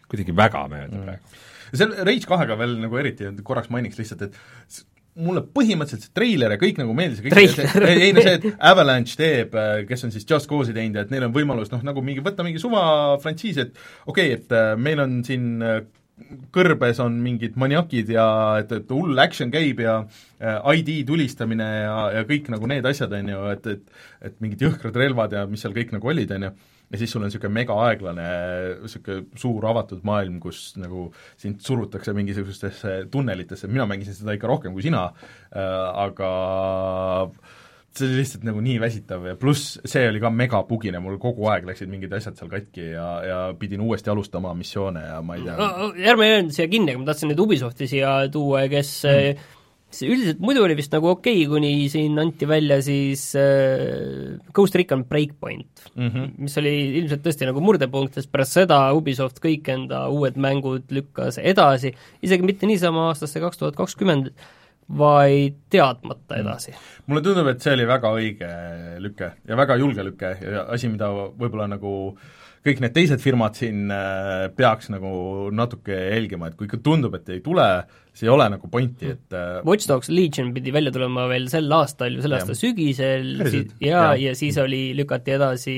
kuidagi 0.08 0.34
väga 0.36 0.64
mööda 0.72 0.96
mm. 0.96 1.04
praegu 1.10 1.46
seal 1.76 1.96
Rage 2.08 2.28
kahega 2.28 2.56
veel 2.60 2.78
nagu 2.84 3.00
eriti 3.00 3.28
korraks 3.46 3.72
mainiks 3.74 4.00
lihtsalt, 4.00 4.28
et 4.28 4.86
mulle 5.18 5.42
põhimõtteliselt 5.42 6.06
see 6.06 6.16
treiler 6.16 6.54
ja 6.54 6.60
kõik 6.62 6.80
nagu 6.80 6.94
meeldis 6.98 7.24
kõik 7.26 7.38
see, 7.56 7.66
ei 7.90 8.14
no 8.14 8.24
see, 8.24 8.36
et 8.38 8.46
Avalanche 8.70 9.18
teeb, 9.18 9.56
kes 9.90 10.06
on 10.06 10.14
siis 10.14 10.28
Just 10.30 10.50
Cause'i 10.50 10.76
teinud 10.76 11.00
ja 11.00 11.06
et 11.08 11.14
neil 11.14 11.26
on 11.28 11.34
võimalus 11.36 11.72
noh, 11.74 11.82
nagu 11.86 12.04
mingi, 12.06 12.22
võtta 12.26 12.46
mingi 12.46 12.62
suva 12.62 12.84
frantsiis, 13.24 13.58
et 13.64 13.74
okei 14.06 14.34
okay,, 14.34 14.38
et 14.38 14.54
äh, 14.54 14.76
meil 14.80 15.02
on 15.02 15.20
siin 15.28 15.58
äh, 15.66 15.82
kõrbes 16.54 16.98
on 17.04 17.20
mingid 17.22 17.58
maniakid 17.60 18.10
ja 18.10 18.26
et, 18.62 18.72
et 18.74 18.94
hull 18.94 19.20
action 19.22 19.52
käib 19.54 19.82
ja 19.84 20.00
äh, 20.02 20.58
ID 20.80 21.04
tulistamine 21.08 21.68
ja, 21.84 21.98
ja 22.16 22.24
kõik 22.30 22.50
nagu 22.54 22.70
need 22.70 22.88
asjad, 22.90 23.14
on 23.14 23.30
ju, 23.34 23.44
et, 23.54 23.70
et 23.76 24.28
et 24.28 24.42
mingid 24.42 24.64
jõhkrad 24.66 24.98
relvad 24.98 25.36
ja 25.38 25.46
mis 25.50 25.62
seal 25.62 25.76
kõik 25.76 25.94
nagu 25.94 26.10
olid, 26.10 26.34
on 26.34 26.50
ju. 26.50 26.52
Ja 26.88 27.00
siis 27.02 27.12
sul 27.12 27.20
on 27.20 27.28
niisugune 27.28 27.52
mega 27.52 27.76
aeglane 27.84 28.26
niisugune 28.82 29.26
suur 29.38 29.66
avatud 29.68 30.06
maailm, 30.08 30.40
kus 30.42 30.72
nagu 30.80 31.10
sind 31.40 31.60
surutakse 31.62 32.16
mingisugustesse 32.16 33.02
tunnelitesse, 33.12 33.68
mina 33.68 33.86
mängisin 33.90 34.16
seda 34.16 34.38
ikka 34.38 34.50
rohkem 34.50 34.76
kui 34.76 34.86
sina 34.86 35.10
äh,, 35.12 35.88
aga 36.08 36.32
see 37.98 38.08
oli 38.08 38.22
lihtsalt 38.22 38.46
nagu 38.48 38.62
nii 38.64 38.78
väsitav 38.82 39.26
ja 39.30 39.36
pluss 39.40 39.78
see 39.86 40.08
oli 40.10 40.22
ka 40.24 40.32
megabugine, 40.34 41.02
mul 41.04 41.20
kogu 41.22 41.50
aeg 41.52 41.68
läksid 41.70 41.92
mingid 41.92 42.14
asjad 42.18 42.40
seal 42.40 42.52
katki 42.52 42.92
ja, 42.94 43.10
ja 43.26 43.42
pidin 43.60 43.84
uuesti 43.86 44.14
alustama 44.14 44.54
missioone 44.58 45.06
ja 45.06 45.20
ma 45.26 45.38
ei 45.38 45.46
tea 45.46 45.60
no,. 45.60 45.92
ärme 46.14 46.32
jäänud 46.32 46.56
siia 46.56 46.72
kinni, 46.72 46.94
aga 46.94 47.04
ma 47.04 47.12
tahtsin 47.12 47.34
nüüd 47.34 47.46
Ubisofti 47.48 47.90
siia 47.90 48.18
tuua, 48.34 48.66
kes 48.72 48.98
mm 49.06 49.46
see 49.94 50.10
üldiselt 50.12 50.42
muidu 50.44 50.66
oli 50.66 50.76
vist 50.76 50.92
nagu 50.92 51.08
okei 51.14 51.46
okay,, 51.46 51.48
kuni 51.48 51.88
siin 51.92 52.18
anti 52.20 52.48
välja 52.50 52.80
siis 52.84 53.30
äh, 53.40 54.36
Ghost 54.56 54.76
Recon 54.76 55.06
Breakpoint 55.08 55.86
mm, 55.96 56.10
-hmm. 56.10 56.34
mis 56.44 56.58
oli 56.60 56.74
ilmselt 57.00 57.24
tõesti 57.24 57.48
nagu 57.48 57.64
murdepunkt, 57.64 58.18
sest 58.18 58.32
pärast 58.32 58.58
seda 58.58 58.82
Ubisoft 58.98 59.40
kõik 59.44 59.70
enda 59.72 60.08
uued 60.12 60.36
mängud 60.36 60.92
lükkas 60.92 61.40
edasi, 61.40 61.94
isegi 62.22 62.44
mitte 62.44 62.68
niisama 62.68 63.08
aastasse 63.12 63.40
kaks 63.40 63.64
tuhat 63.64 63.80
kakskümmend, 63.80 64.34
vaid 64.88 65.62
teadmata 65.70 66.38
mhm. 66.38 66.42
edasi. 66.42 66.72
Mm.. 66.72 67.06
mulle 67.12 67.24
tundub, 67.26 67.52
et 67.52 67.64
see 67.64 67.76
oli 67.76 67.88
väga 67.88 68.12
õige 68.16 68.52
lüke 69.04 69.32
ja 69.48 69.60
väga 69.60 69.80
julge 69.82 70.06
lüke 70.08 70.34
ja 70.42 70.66
asi, 70.72 70.92
mida 70.92 71.12
võib-olla 71.12 71.68
nagu 71.76 71.94
kõik 72.68 72.82
need 72.84 72.94
teised 72.96 73.22
firmad 73.24 73.56
siin 73.58 73.92
äh, 73.94 74.48
peaks 74.56 74.90
nagu 74.92 75.12
natuke 75.56 75.96
jälgima, 75.96 76.50
et 76.50 76.58
kui 76.60 76.68
ikka 76.68 76.80
tundub, 76.84 77.16
et 77.16 77.30
ei 77.32 77.42
tule, 77.46 77.66
siis 78.12 78.26
ei 78.28 78.34
ole 78.34 78.48
nagu 78.52 78.70
pointi, 78.72 79.14
et 79.16 79.36
äh, 79.36 79.60
Watch 79.68 79.88
Dogs 79.90 80.12
Legion 80.12 80.54
pidi 80.56 80.74
välja 80.76 80.92
tulema 80.96 81.28
veel 81.32 81.48
sel 81.52 81.72
aastal 81.78 82.18
ju, 82.18 82.24
selle 82.26 82.40
aasta 82.40 82.58
sügisel 82.58 83.36
ja, 83.46 83.68
ja, 83.88 84.06
ja 84.28 84.36
siis 84.38 84.58
oli, 84.62 84.90
lükati 84.98 85.36
edasi 85.38 85.78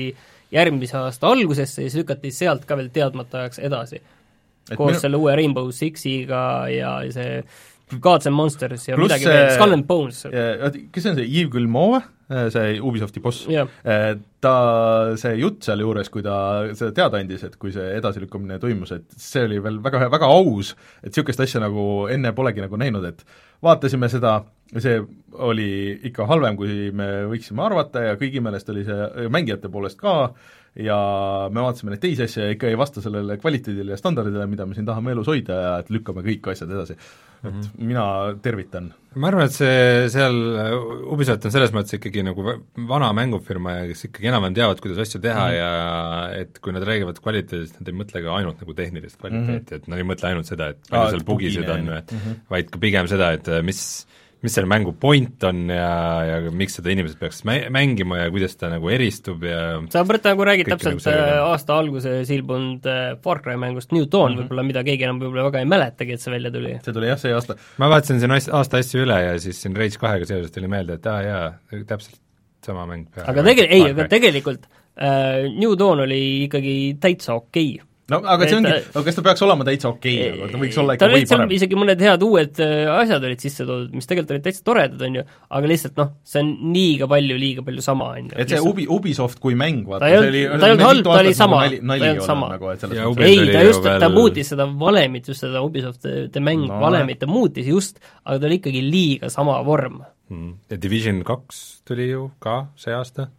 järgmise 0.50 0.98
aasta 0.98 1.30
algusesse 1.30 1.84
ja 1.84 1.90
siis 1.90 2.00
lükati 2.02 2.32
sealt 2.34 2.66
ka 2.66 2.78
veel 2.78 2.90
teadmata 2.94 3.44
ajaks 3.44 3.62
edasi. 3.62 4.00
koos 4.74 4.94
minu... 4.94 5.02
selle 5.02 5.20
uue 5.20 5.34
Rainbow 5.38 5.70
Sixiga 5.74 6.42
ja 6.70 6.96
see 7.14 7.42
Gods 7.98 8.28
and 8.30 8.36
Monsters 8.36 8.88
ja 8.88 8.96
Plus 8.98 9.08
midagi 9.08 9.28
veel, 9.28 9.50
Skull 9.56 9.76
and 9.76 9.86
Bones. 9.88 10.22
kes 10.30 11.02
see 11.02 11.10
on 11.10 11.18
see, 11.18 11.26
Yves 11.26 11.52
Guillemot, 11.54 12.08
see 12.54 12.78
Ubisofti 12.78 13.22
boss 13.24 13.42
yeah.? 13.50 13.68
ta, 14.40 14.54
see 15.20 15.34
jutt 15.40 15.66
sealjuures, 15.66 16.10
kui 16.12 16.22
ta 16.24 16.36
seda 16.78 16.92
teada 16.96 17.20
andis, 17.20 17.42
et 17.48 17.56
kui 17.60 17.74
see 17.74 17.88
edasilükkamine 17.98 18.60
toimus, 18.62 18.94
et 18.96 19.18
see 19.18 19.44
oli 19.48 19.58
veel 19.62 19.80
väga, 19.82 20.06
väga 20.12 20.30
aus, 20.30 20.74
et 21.02 21.10
niisugust 21.10 21.42
asja 21.44 21.62
nagu 21.64 21.84
enne 22.12 22.32
polegi 22.36 22.62
nagu 22.64 22.78
näinud, 22.80 23.04
et 23.10 23.24
vaatasime 23.64 24.08
seda, 24.12 24.38
see 24.76 25.00
oli 25.40 25.70
ikka 26.10 26.26
halvem, 26.30 26.56
kui 26.58 26.88
me 26.96 27.10
võiksime 27.30 27.64
arvata 27.66 28.06
ja 28.08 28.16
kõigi 28.20 28.42
meelest 28.44 28.70
oli 28.72 28.86
see 28.86 29.28
mängijate 29.32 29.70
poolest 29.72 30.00
ka, 30.00 30.32
ja 30.78 30.96
me 31.50 31.64
vaatasime 31.64 31.94
neid 31.94 32.02
teisi 32.04 32.22
asju 32.26 32.44
ja 32.44 32.54
ikka 32.54 32.68
ei 32.70 32.78
vasta 32.78 33.02
sellele 33.02 33.36
kvaliteedile 33.42 33.96
ja 33.96 33.98
standardile, 33.98 34.46
mida 34.50 34.66
me 34.68 34.76
siin 34.76 34.86
tahame 34.86 35.10
elus 35.16 35.30
hoida 35.30 35.56
ja 35.64 35.72
et 35.82 35.90
lükkame 35.90 36.22
kõik 36.26 36.52
asjad 36.52 36.70
edasi. 36.70 36.94
et 37.40 37.50
mm 37.50 37.60
-hmm. 37.60 37.86
mina 37.88 38.04
tervitan. 38.42 38.92
ma 39.14 39.28
arvan, 39.28 39.46
et 39.46 39.52
see 39.52 40.08
seal, 40.08 40.36
Ubisoft 41.10 41.44
on 41.44 41.50
selles 41.50 41.72
mõttes 41.72 41.96
ikkagi 41.96 42.22
nagu 42.22 42.44
vana 42.88 43.12
mängufirma 43.12 43.72
ja 43.72 43.86
kes 43.88 44.04
ikkagi 44.04 44.28
enam-vähem 44.28 44.54
teavad, 44.54 44.80
kuidas 44.80 44.98
asju 44.98 45.20
teha 45.20 45.46
mm 45.46 45.52
-hmm. 45.52 45.58
ja 45.58 46.40
et 46.40 46.58
kui 46.58 46.72
nad 46.72 46.82
räägivad 46.82 47.18
kvaliteedist, 47.18 47.80
nad 47.80 47.88
ei 47.88 47.94
mõtle 47.94 48.22
ka 48.22 48.36
ainult 48.36 48.60
nagu 48.60 48.74
tehnilist 48.74 49.16
kvaliteeti 49.16 49.50
mm, 49.50 49.66
-hmm. 49.66 49.76
et 49.76 49.88
nad 49.88 49.98
ei 49.98 50.04
mõtle 50.04 50.28
ainult 50.28 50.46
seda, 50.46 50.68
et 50.68 50.78
palju 50.90 51.10
seal 51.10 51.24
bugisid 51.24 51.68
on, 51.68 51.88
-hmm. 51.88 52.34
vaid 52.50 52.70
ka 52.70 52.78
pigem 52.78 53.06
seda, 53.08 53.32
et 53.32 53.48
mis 53.64 54.06
mis 54.40 54.54
selle 54.56 54.68
mängu 54.70 54.94
point 55.00 55.44
on 55.44 55.66
ja, 55.68 55.88
ja 56.24 56.52
miks 56.54 56.78
seda 56.78 56.92
inimesed 56.94 57.18
peaks 57.20 57.42
mängima 57.44 58.22
ja 58.22 58.30
kuidas 58.32 58.56
ta 58.56 58.70
nagu 58.72 58.88
eristub 58.92 59.44
ja 59.44 59.60
sa 59.92 60.04
praegu 60.08 60.30
nagu 60.30 60.46
räägid 60.48 60.70
täpselt 60.72 60.96
nagu 60.96 61.12
äh, 61.12 61.40
aasta 61.44 61.76
alguses 61.76 62.32
ilmunud 62.32 62.88
äh, 62.88 63.02
Far 63.24 63.42
Cry 63.44 63.58
mängust 63.60 63.92
New 63.92 64.06
Dawn 64.06 64.32
mm 64.32 64.38
-hmm. 64.38 64.46
võib-olla, 64.46 64.66
mida 64.70 64.84
keegi 64.86 65.04
enam 65.08 65.20
võib-olla 65.20 65.50
väga 65.50 65.64
ei 65.64 65.68
mäletagi, 65.68 66.16
et 66.16 66.24
see 66.24 66.32
välja 66.32 66.50
tuli. 66.54 66.78
see 66.84 66.96
tuli 66.96 67.12
jah, 67.12 67.20
see 67.20 67.34
aasta. 67.36 67.56
ma 67.78 67.90
vaatasin 67.92 68.20
siin 68.20 68.36
aasta 68.36 68.80
asju 68.80 69.04
üle 69.04 69.20
ja 69.26 69.36
siis 69.38 69.60
siin 69.62 69.76
Rage 69.76 70.00
kahega 70.00 70.26
seoses 70.26 70.56
tuli 70.56 70.68
meelde, 70.68 70.96
et 70.96 71.06
aa 71.06 71.16
ah, 71.16 71.22
jaa, 71.22 71.84
täpselt 71.86 72.20
sama 72.64 72.86
mäng. 72.86 73.06
aga 73.26 73.42
tege-, 73.42 73.68
ei, 73.68 73.90
aga 73.90 74.08
tegelikult 74.08 74.64
äh, 74.96 75.52
New 75.52 75.76
Dawn 75.78 76.00
oli 76.06 76.44
ikkagi 76.48 76.96
täitsa 77.00 77.34
okei 77.34 77.74
okay 77.74 77.89
no 78.10 78.20
aga 78.34 78.48
see 78.48 78.58
ongi, 78.58 78.72
aga 78.90 79.02
kas 79.06 79.18
ta 79.18 79.24
peaks 79.26 79.44
olema 79.46 79.66
täitsa 79.66 79.90
okei 79.90 80.16
okay, 80.18 80.32
nagu, 80.34 80.50
ta 80.52 80.60
võiks 80.62 80.78
olla 80.82 80.96
ikka 80.96 81.08
või 81.12 81.24
parem? 81.30 81.54
isegi 81.56 81.78
mõned 81.78 82.04
head 82.04 82.24
uued 82.26 82.60
äh, 82.64 82.90
asjad 82.94 83.26
olid 83.28 83.44
sisse 83.44 83.66
toodud, 83.66 83.94
mis 83.96 84.10
tegelikult 84.10 84.34
olid 84.36 84.46
täitsa 84.46 84.64
toredad, 84.66 85.04
on 85.06 85.18
ju, 85.20 85.24
aga 85.58 85.70
lihtsalt 85.72 85.98
noh, 86.00 86.12
see 86.26 86.42
on 86.44 86.52
liiga 86.74 87.08
palju, 87.10 87.38
liiga 87.40 87.64
palju 87.66 87.84
sama, 87.86 88.12
on 88.18 88.30
ju. 88.30 88.36
et 88.44 88.54
see 88.54 88.62
Ubi, 88.70 88.86
Ubisoft 88.90 89.40
kui 89.42 89.58
mäng, 89.58 89.82
vaata, 89.88 90.10
see 90.10 90.22
oli 90.26 90.44
ta 90.50 90.70
ei 90.70 90.76
olnud 90.76 90.86
halb, 90.86 91.10
ta 91.10 91.18
oli 91.24 91.34
sama, 91.38 91.64
ta 91.64 91.98
ei 91.98 92.06
olnud 92.10 92.26
sama. 92.26 92.52
Nagu, 92.54 92.72
ei, 93.26 93.42
ta 93.50 93.64
just, 93.66 93.90
ta 94.04 94.12
muutis 94.12 94.54
seda 94.54 94.68
valemit, 94.84 95.30
just 95.30 95.46
seda 95.46 95.64
Ubisoft 95.66 96.06
The 96.06 96.44
Mäng 96.44 96.68
no, 96.68 96.80
valemit, 96.82 97.22
ta 97.22 97.30
muutis 97.30 97.68
just, 97.70 98.00
aga 98.24 98.40
ta 98.40 98.50
oli 98.50 98.60
ikkagi 98.60 98.86
liiga 98.86 99.32
sama 99.32 99.60
vorm. 99.66 100.02
Mm.. 100.30 100.54
ja 100.70 100.76
Division 100.78 101.24
kaks 101.26 101.80
tuli 101.88 102.06
ju 102.12 102.28
ka 102.38 102.68
see 102.78 102.94
aasta 102.94 103.32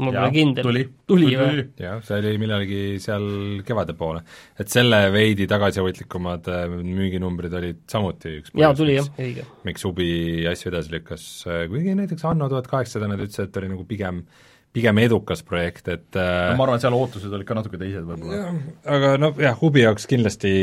ma 0.00 0.12
pole 0.12 0.30
kindel. 0.32 0.64
tuli, 0.64 0.82
tuli 1.08 1.32
või? 1.36 1.64
jah, 1.80 1.98
see 2.04 2.20
oli 2.22 2.32
millalgi 2.40 2.78
seal 3.02 3.26
kevade 3.66 3.94
poole. 3.98 4.22
et 4.60 4.72
selle 4.72 5.02
veidi 5.12 5.46
tagasihoidlikumad 5.50 6.48
äh, 6.52 6.64
müüginumbrid 6.72 7.52
olid 7.58 7.82
samuti 7.92 8.38
üks 8.40 8.54
jaa, 8.56 8.72
tuli 8.78 8.96
jah, 8.96 9.10
õige. 9.20 9.44
miks 9.68 9.84
Ubi 9.88 10.08
asju 10.48 10.72
edasi 10.72 10.94
lükkas, 10.96 11.26
äh, 11.48 11.66
kuigi 11.72 11.96
näiteks 11.98 12.24
Anno 12.30 12.48
tuhat 12.52 12.70
kaheksasada 12.72 13.10
nad 13.12 13.20
ütlesid, 13.20 13.50
et 13.50 13.60
oli 13.60 13.70
nagu 13.74 13.86
pigem 13.88 14.24
pigem 14.72 15.02
edukas 15.02 15.44
projekt, 15.44 15.90
et 15.92 16.16
äh, 16.16 16.48
no 16.48 16.56
ma 16.56 16.66
arvan, 16.66 16.80
et 16.80 16.86
seal 16.86 16.96
ootused 16.96 17.36
olid 17.36 17.48
ka 17.48 17.58
natuke 17.58 17.80
teised 17.80 18.08
võib-olla. 18.08 18.54
aga 18.96 19.14
noh, 19.20 19.36
jah, 19.40 19.60
Ubi 19.68 19.84
jaoks 19.84 20.08
kindlasti, 20.08 20.54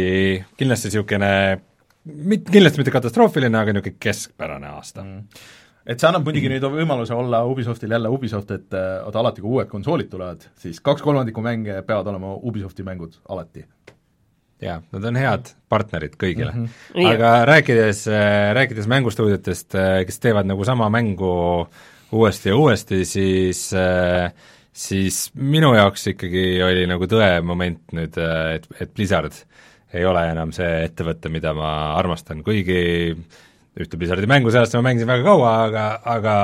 kindlasti 0.57 0.89
niisugune 0.89 1.32
mit-, 2.09 2.49
kindlasti 2.49 2.82
mitte 2.82 2.97
katastroofiline, 2.97 3.53
aga 3.61 3.77
niisugune 3.77 4.01
keskpärane 4.01 4.73
aasta 4.73 5.05
mm 5.05 5.47
et 5.89 5.97
see 5.97 6.09
annab 6.09 6.27
muidugi 6.27 6.51
nüüd 6.51 6.65
võimaluse 6.69 7.15
olla 7.17 7.41
Ubisoftil 7.49 7.95
jälle 7.95 8.11
Ubisoft, 8.13 8.51
et 8.53 8.77
äh, 8.77 8.99
vaata 9.05 9.23
alati, 9.23 9.43
kui 9.43 9.57
uued 9.57 9.69
konsoolid 9.71 10.09
tulevad, 10.11 10.45
siis 10.61 10.81
kaks 10.85 11.03
kolmandikku 11.05 11.41
mänge 11.45 11.79
peavad 11.87 12.11
olema 12.11 12.35
Ubisofti 12.37 12.85
mängud, 12.85 13.17
alati. 13.29 13.65
jaa, 14.61 14.81
nad 14.91 15.07
on 15.07 15.15
head 15.15 15.53
partnerid 15.71 16.17
kõigile 16.19 16.51
mm. 16.51 16.67
-hmm. 16.67 17.09
aga 17.13 17.33
rääkides, 17.49 18.05
äh, 18.07 18.53
rääkides 18.57 18.87
mängustuudiotest, 18.91 19.75
äh, 19.75 20.05
kes 20.05 20.19
teevad 20.19 20.45
nagu 20.45 20.65
sama 20.65 20.89
mängu 20.89 21.67
uuesti 22.11 22.49
ja 22.49 22.55
uuesti, 22.55 23.05
siis 23.05 23.69
siis 24.73 25.31
minu 25.33 25.73
jaoks 25.75 26.07
ikkagi 26.07 26.63
oli 26.63 26.85
nagu 26.87 27.05
tõemoment 27.05 27.93
nüüd, 27.93 28.17
et, 28.55 28.67
et 28.79 28.93
Blizzard 28.93 29.33
ei 29.93 30.05
ole 30.05 30.21
enam 30.31 30.51
see 30.53 30.83
ettevõte, 30.85 31.29
mida 31.29 31.53
ma 31.53 31.95
armastan, 31.97 32.43
kuigi 32.43 33.15
ühte 33.84 33.99
Blizzardi 33.99 34.30
mängu 34.30 34.51
sellest 34.53 34.75
ma 34.77 34.86
mängisin 34.89 35.09
väga 35.09 35.25
kaua, 35.25 35.51
aga, 35.67 35.86
aga 36.15 36.36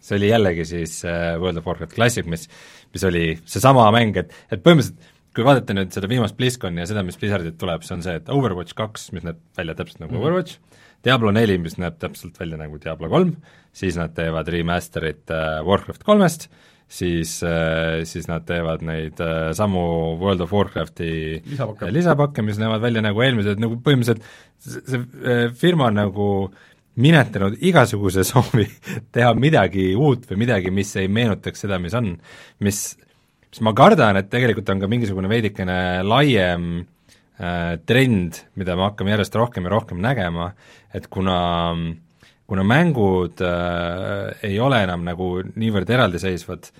see 0.00 0.18
oli 0.18 0.30
jällegi 0.30 0.66
siis 0.68 1.00
äh, 1.04 1.34
World 1.40 1.60
of 1.60 1.68
Warcraft 1.68 1.94
Classic, 1.96 2.26
mis, 2.30 2.46
mis 2.94 3.06
oli 3.06 3.24
seesama 3.44 3.88
mäng, 3.94 4.16
et, 4.20 4.34
et 4.50 4.62
põhimõtteliselt 4.64 5.16
kui 5.36 5.46
vaadata 5.46 5.76
nüüd 5.76 5.92
seda 5.94 6.08
viimast 6.10 6.34
BlizzConi 6.38 6.82
ja 6.82 6.88
seda, 6.90 7.04
mis 7.06 7.18
Blizzardilt 7.20 7.58
tuleb, 7.60 7.84
see 7.86 7.94
on 7.94 8.02
see, 8.02 8.16
et 8.18 8.30
Overwatch 8.34 8.74
kaks, 8.78 9.10
mis 9.14 9.26
näeb 9.26 9.38
välja 9.58 9.76
täpselt 9.78 10.02
nagu 10.02 10.10
mm 10.10 10.18
-hmm. 10.18 10.26
Overwatch, 10.26 10.58
Diablo 11.06 11.30
neli, 11.32 11.58
mis 11.58 11.78
näeb 11.78 12.00
täpselt 12.02 12.40
välja 12.40 12.58
nagu 12.58 12.80
Diablo 12.82 13.08
kolm, 13.08 13.36
siis 13.72 13.96
nad 13.96 14.14
teevad 14.14 14.48
remaster'it 14.48 15.30
äh, 15.30 15.62
Warcraft 15.66 16.02
kolmest, 16.04 16.48
äh,, 16.50 16.69
siis 16.90 18.26
nad 18.28 18.46
teevad 18.48 18.82
neid 18.86 19.20
äh, 19.22 19.50
samu 19.56 19.82
World 20.20 20.42
of 20.44 20.54
Warcrafti 20.54 21.10
lisapakke, 21.46 21.90
lisapakke, 21.94 22.44
mis 22.46 22.58
näevad 22.60 22.82
välja 22.82 23.04
nagu 23.04 23.22
eelmised, 23.22 23.62
nagu 23.62 23.78
põhimõtteliselt 23.84 24.24
see, 24.58 24.82
see 24.88 25.04
äh, 25.22 25.44
firma 25.56 25.86
on 25.90 26.00
nagu 26.00 26.26
minetanud 27.00 27.60
igasuguse 27.62 28.24
soovi 28.30 28.66
teha 29.14 29.30
midagi 29.38 29.92
uut 29.94 30.26
või 30.30 30.42
midagi, 30.44 30.74
mis 30.74 30.90
ei 30.98 31.08
meenutaks 31.08 31.62
seda, 31.66 31.78
mis 31.82 31.94
on, 31.98 32.16
mis, 32.66 32.82
mis 33.52 33.64
ma 33.66 33.74
kardan, 33.78 34.18
et 34.18 34.30
tegelikult 34.32 34.74
on 34.74 34.82
ka 34.82 34.90
mingisugune 34.90 35.30
veidikene 35.30 35.78
laiem 36.02 36.70
äh, 37.38 37.78
trend, 37.86 38.42
mida 38.58 38.74
me 38.74 38.88
hakkame 38.88 39.14
järjest 39.14 39.38
rohkem 39.38 39.70
ja 39.70 39.76
rohkem 39.78 40.02
nägema, 40.02 40.50
et 40.90 41.06
kuna 41.06 41.40
äh, 41.70 41.90
kuna 42.50 42.64
mängud 42.66 43.42
äh, 43.46 44.32
ei 44.46 44.58
ole 44.62 44.82
enam 44.82 45.04
nagu 45.06 45.36
niivõrd 45.54 45.90
eraldiseisvad 45.94 46.72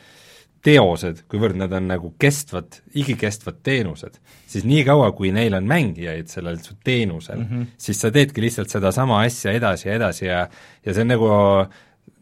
teosed, 0.65 1.23
kuivõrd 1.31 1.57
nad 1.57 1.73
on 1.73 1.87
nagu 1.89 2.11
kestvad, 2.21 2.83
igikestvad 3.01 3.63
teenused, 3.65 4.19
siis 4.51 4.67
niikaua, 4.69 5.09
kui 5.17 5.31
neil 5.33 5.55
on 5.57 5.69
mängijaid 5.69 6.29
sellel 6.29 6.59
su 6.61 6.75
teenusel 6.85 7.39
mm, 7.39 7.47
-hmm. 7.47 7.71
siis 7.81 8.01
sa 8.03 8.11
teedki 8.13 8.45
lihtsalt 8.45 8.69
sedasama 8.69 9.23
asja 9.25 9.55
edasi 9.57 9.89
ja 9.89 9.95
edasi 9.95 10.27
ja 10.27 10.43
ja 10.85 10.95
see 10.95 11.07
on 11.07 11.15
nagu 11.15 11.31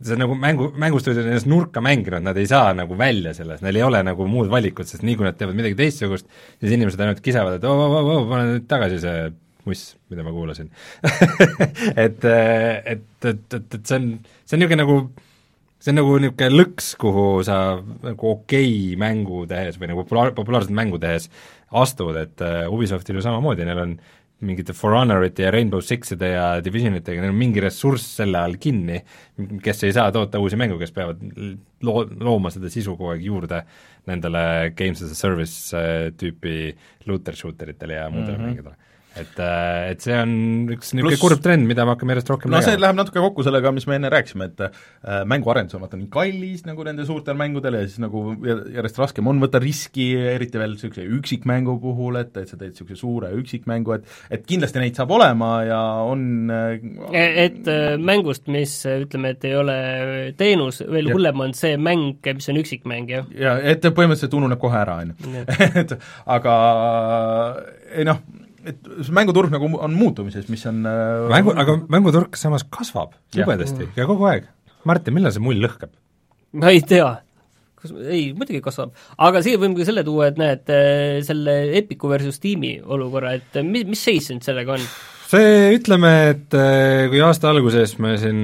see 0.02 0.14
on 0.14 0.22
nagu 0.22 0.36
mängu, 0.38 0.70
mängustuudiod 0.78 1.24
on 1.24 1.32
ennast 1.32 1.48
nurka 1.50 1.80
mänginud, 1.82 2.22
nad 2.22 2.36
ei 2.36 2.46
saa 2.46 2.70
nagu 2.76 2.98
välja 2.98 3.34
sellest, 3.34 3.62
neil 3.62 3.76
ei 3.76 3.82
ole 3.82 4.02
nagu 4.06 4.26
muud 4.30 4.50
valikut, 4.50 4.86
sest 4.86 5.02
nii 5.02 5.16
kui 5.18 5.26
nad 5.26 5.38
teevad 5.38 5.58
midagi 5.58 5.74
teistsugust, 5.78 6.28
siis 6.60 6.72
inimesed 6.76 7.00
ainult 7.02 7.20
kisavad, 7.24 7.58
et 7.58 7.66
oo, 7.66 7.74
oo, 7.74 8.02
oo, 8.04 8.24
pane 8.30 8.52
nüüd 8.52 8.68
tagasi 8.70 9.00
see 9.02 9.30
muss, 9.68 9.86
mida 10.10 10.26
ma 10.26 10.34
kuulasin 10.34 10.70
et, 12.06 12.24
et, 12.24 13.08
et, 13.30 13.30
et, 13.30 13.56
et 13.60 13.80
see 13.82 13.98
on, 14.00 14.12
see 14.44 14.56
on 14.56 14.64
niisugune 14.64 14.82
nagu 14.82 15.00
see 15.78 15.92
on 15.94 16.00
nagu 16.00 16.18
niisugune 16.18 16.50
lõks, 16.56 16.92
kuhu 17.00 17.26
sa 17.46 17.58
nagu 18.04 18.32
okei 18.34 18.68
okay 18.68 19.00
mängu 19.00 19.44
tehes 19.50 19.78
või 19.78 19.92
nagu 19.92 20.04
populaar, 20.04 20.34
populaarset 20.36 20.74
mängu 20.74 20.98
tehes 21.02 21.28
astud, 21.78 22.16
et 22.18 22.42
uh, 22.42 22.64
Ubisoftil 22.72 23.18
ju 23.18 23.24
samamoodi, 23.24 23.66
neil 23.68 23.82
on 23.84 23.98
mingite 24.48 24.74
For 24.76 24.94
Honorite 24.94 25.42
ja 25.42 25.50
Rainbow 25.50 25.82
Sixide 25.82 26.30
ja 26.30 26.46
Divisionitega, 26.62 27.22
neil 27.22 27.34
on 27.34 27.38
mingi 27.38 27.62
ressurss 27.62 28.18
selle 28.20 28.38
all 28.38 28.58
kinni, 28.62 29.00
kes 29.62 29.82
ei 29.86 29.94
saa 29.94 30.12
toota 30.14 30.38
uusi 30.42 30.58
mänge, 30.58 30.78
kes 30.78 30.94
peavad 30.94 31.22
loo-, 31.86 32.06
looma 32.22 32.52
seda 32.54 32.70
sisu 32.70 32.94
kogu 32.94 33.14
aeg 33.14 33.24
juurde 33.26 33.62
nendele 34.08 34.44
games 34.78 35.02
as 35.02 35.14
a 35.14 35.18
service 35.18 35.74
äh, 35.76 36.10
tüüpi 36.18 36.70
looter 37.10 37.38
shooter 37.38 37.74
itele 37.74 37.98
ja 37.98 38.10
muudele 38.10 38.38
mm 38.38 38.44
-hmm. 38.44 38.54
mängudele 38.54 38.87
et, 39.22 39.40
äh, 39.42 39.90
et 39.92 40.04
see 40.04 40.14
on 40.16 40.32
üks 40.74 40.92
niisugune 40.94 41.18
kurb 41.20 41.42
trend, 41.44 41.66
mida 41.68 41.84
me 41.86 41.94
hakkame 41.94 42.14
järjest 42.14 42.32
rohkem 42.32 42.52
no 42.52 42.58
nägema. 42.58 42.72
see 42.72 42.82
läheb 42.82 42.98
natuke 42.98 43.22
kokku 43.22 43.44
sellega, 43.46 43.72
mis 43.74 43.86
me 43.90 43.98
enne 43.98 44.10
rääkisime, 44.12 44.48
et 44.50 44.62
äh, 44.66 45.22
mänguarendus 45.28 45.78
on 45.78 45.84
vaata 45.84 45.98
nii 46.00 46.10
kallis 46.12 46.64
nagu 46.68 46.86
nende 46.86 47.06
suurtel 47.08 47.38
mängudel 47.38 47.78
ja 47.78 47.84
siis 47.86 48.00
nagu 48.02 48.24
järjest 48.44 49.00
raskem 49.02 49.30
on 49.30 49.42
võtta 49.42 49.60
riski, 49.62 50.08
eriti 50.34 50.60
veel 50.60 50.76
niisuguse 50.76 51.06
üksikmängu 51.18 51.78
puhul, 51.82 52.20
et, 52.22 52.34
et 52.36 52.50
sa 52.50 52.58
teed 52.60 52.74
niisuguse 52.74 53.00
suure 53.00 53.32
üksikmängu, 53.38 53.98
et 53.98 54.38
et 54.38 54.46
kindlasti 54.48 54.82
neid 54.82 54.98
saab 54.98 55.12
olema 55.16 55.52
ja 55.66 55.80
on 56.06 56.52
äh, 56.54 56.88
e, 57.12 57.26
et 57.46 57.70
äh, 57.70 57.96
mängust, 58.00 58.46
mis 58.52 58.74
ütleme, 58.88 59.34
et 59.36 59.48
ei 59.48 59.56
ole 59.58 59.78
teenus, 60.38 60.82
veel 60.86 61.12
hullem 61.12 61.46
on 61.48 61.56
see 61.56 61.76
mäng, 61.80 62.18
mis 62.38 62.50
on 62.52 62.62
üksikmäng, 62.62 63.12
jah? 63.12 63.28
jaa, 63.34 63.58
et 63.74 63.84
põhimõtteliselt 63.88 64.36
ununeb 64.38 64.60
kohe 64.62 64.78
ära, 64.80 65.00
on 65.02 65.14
ju. 65.14 65.46
et 65.82 65.94
aga 66.38 66.58
ei 67.94 68.06
noh, 68.08 68.20
et 68.66 68.90
see 69.02 69.14
mänguturg 69.14 69.52
nagu 69.54 69.70
on 69.78 69.94
muutumises, 69.96 70.48
mis 70.52 70.64
on 70.70 70.82
äh, 70.88 71.28
mängu, 71.32 71.54
aga 71.58 71.78
mänguturg 71.92 72.38
samas 72.38 72.66
kasvab 72.66 73.14
jubedasti 73.34 73.86
ja. 73.86 73.94
ja 74.02 74.08
kogu 74.10 74.28
aeg. 74.30 74.48
Martin, 74.88 75.16
millal 75.16 75.34
see 75.34 75.44
mull 75.44 75.60
lõhkeb? 75.62 75.92
ma 76.58 76.72
ei 76.72 76.80
tea. 76.80 77.10
kas, 77.78 77.92
ei, 78.08 78.32
muidugi 78.36 78.62
kasvab. 78.64 78.94
aga 79.28 79.42
siia 79.44 79.60
võime 79.60 79.78
ka 79.78 79.86
selle 79.88 80.04
tuua, 80.06 80.30
et 80.32 80.40
näed, 80.40 80.64
äh, 80.72 81.20
selle 81.26 81.60
Epicu 81.78 82.10
versus 82.10 82.40
Steam'i 82.40 82.78
olukorra, 82.82 83.36
et 83.38 83.60
mis, 83.66 83.86
mis 83.88 84.02
seis 84.10 84.30
nüüd 84.32 84.46
sellega 84.46 84.78
on? 84.78 84.88
see, 85.28 85.70
ütleme, 85.76 86.14
et 86.32 86.58
äh, 86.58 87.06
kui 87.12 87.22
aasta 87.24 87.52
alguses 87.52 87.98
me 88.02 88.16
siin 88.20 88.42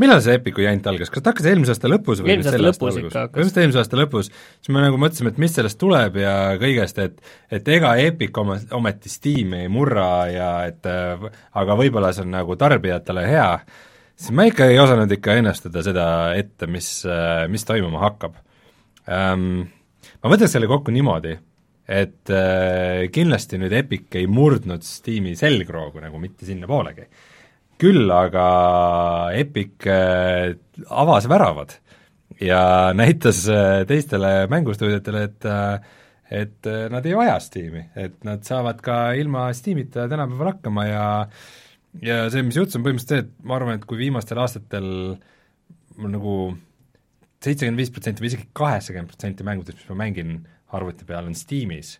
millal 0.00 0.22
see 0.24 0.36
Epiku 0.38 0.64
jant 0.64 0.86
algas, 0.90 1.10
kas 1.12 1.24
ta 1.24 1.32
hakkas 1.34 1.48
eelmise 1.50 1.74
aasta 1.74 1.90
lõpus 1.90 2.22
või 2.22 2.34
eelmise 2.34 2.52
aasta 2.52 2.62
lõpus 2.62 2.98
ikka 3.00 3.24
hakkas? 3.26 3.46
just 3.46 3.60
eelmise 3.60 3.80
aasta 3.82 3.98
lõpus, 4.00 4.30
siis 4.60 4.72
me 4.74 4.84
nagu 4.84 5.00
mõtlesime, 5.00 5.32
et 5.34 5.40
mis 5.42 5.54
sellest 5.56 5.78
tuleb 5.80 6.16
ja 6.22 6.34
kõigest, 6.60 7.00
et 7.02 7.20
et 7.52 7.68
ega 7.76 7.92
Epic 8.02 8.40
oma, 8.40 8.58
ometi 8.76 9.12
Steam'i 9.12 9.64
ei 9.66 9.72
murra 9.72 10.10
ja 10.30 10.50
et 10.70 10.86
aga 10.90 11.78
võib-olla 11.78 12.14
see 12.16 12.24
on 12.26 12.32
nagu 12.34 12.56
tarbijatele 12.60 13.26
hea, 13.28 13.50
siis 14.16 14.32
ma 14.36 14.48
ikka 14.48 14.70
ei 14.70 14.80
osanud 14.82 15.12
ikka 15.18 15.36
ennustada 15.40 15.84
seda 15.86 16.06
ette, 16.38 16.70
mis, 16.70 16.90
mis 17.52 17.68
toimuma 17.68 18.02
hakkab. 18.08 18.40
Ähm,. 19.10 19.68
Ma 20.20 20.30
võtaks 20.32 20.52
selle 20.52 20.68
kokku 20.68 20.92
niimoodi, 20.92 21.32
et 21.90 22.30
äh, 22.32 23.08
kindlasti 23.12 23.58
nüüd 23.60 23.72
Epic 23.76 24.16
ei 24.20 24.28
murdnud 24.30 24.84
Steam'i 24.86 25.34
selgroogu 25.36 26.00
nagu 26.02 26.20
mitte 26.22 26.46
sinnapoolegi 26.48 27.08
küll 27.80 28.10
aga 28.12 28.44
Epic 29.36 29.86
äh, 29.88 30.52
avas 30.88 31.28
väravad 31.30 31.74
ja 32.40 32.60
näitas 33.00 33.46
äh, 33.48 33.82
teistele 33.88 34.46
mängustuudiotele, 34.52 35.24
et 35.30 35.48
äh, 35.48 35.96
et 36.30 36.62
nad 36.92 37.02
ei 37.10 37.16
vaja 37.18 37.40
Steam'i, 37.42 37.80
et 37.98 38.20
nad 38.22 38.44
saavad 38.46 38.78
ka 38.86 39.16
ilma 39.18 39.48
Steam'ita 39.50 40.04
tänapäeval 40.06 40.52
hakkama 40.52 40.84
ja 40.86 41.06
ja 42.06 42.18
see, 42.30 42.44
mis 42.46 42.54
juhtus, 42.54 42.76
on 42.78 42.84
põhimõtteliselt 42.84 43.16
see, 43.16 43.24
et 43.24 43.48
ma 43.50 43.56
arvan, 43.56 43.80
et 43.80 43.86
kui 43.88 43.98
viimastel 43.98 44.38
aastatel 44.38 44.86
nagu 45.98 46.34
seitsekümmend 47.42 47.82
viis 47.82 47.90
protsenti 47.90 48.22
või 48.22 48.30
isegi 48.30 48.46
kaheksakümmend 48.54 49.10
protsenti 49.10 49.48
mängudest, 49.48 49.80
mis 49.80 49.90
ma 49.90 49.98
mängin 50.04 50.36
arvuti 50.76 51.08
peal, 51.08 51.26
on 51.26 51.34
Steamis 51.34 51.96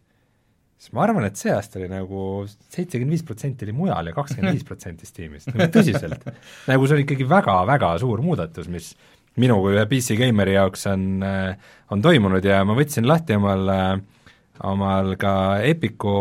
siis 0.80 0.94
ma 0.96 1.04
arvan, 1.04 1.26
et 1.28 1.36
see 1.36 1.52
aasta 1.52 1.78
oli 1.80 1.90
nagu 1.90 2.24
seitsekümmend 2.48 3.12
viis 3.12 3.24
protsenti 3.26 3.66
oli 3.66 3.76
mujal 3.76 4.08
ja 4.08 4.16
kakskümmend 4.16 4.56
viis 4.56 4.66
protsenti 4.66 5.08
Steamist, 5.08 5.50
nagu 5.52 5.68
tõsiselt. 5.74 6.24
nagu 6.70 6.88
see 6.88 6.96
on 6.96 7.04
ikkagi 7.04 7.28
väga-väga 7.28 7.92
suur 8.00 8.24
muudatus, 8.24 8.70
mis 8.72 8.94
minu 9.40 9.60
kui 9.60 9.76
ühe 9.76 9.84
PC 9.90 10.16
gamer'i 10.18 10.56
jaoks 10.56 10.88
on, 10.90 11.06
äh, 11.26 11.70
on 11.92 12.02
toimunud 12.04 12.44
ja 12.46 12.62
ma 12.64 12.76
võtsin 12.78 13.08
lahti 13.08 13.36
omal, 13.36 13.68
äh, 13.74 14.34
omal 14.72 15.14
ka 15.20 15.34
Epicu 15.68 16.14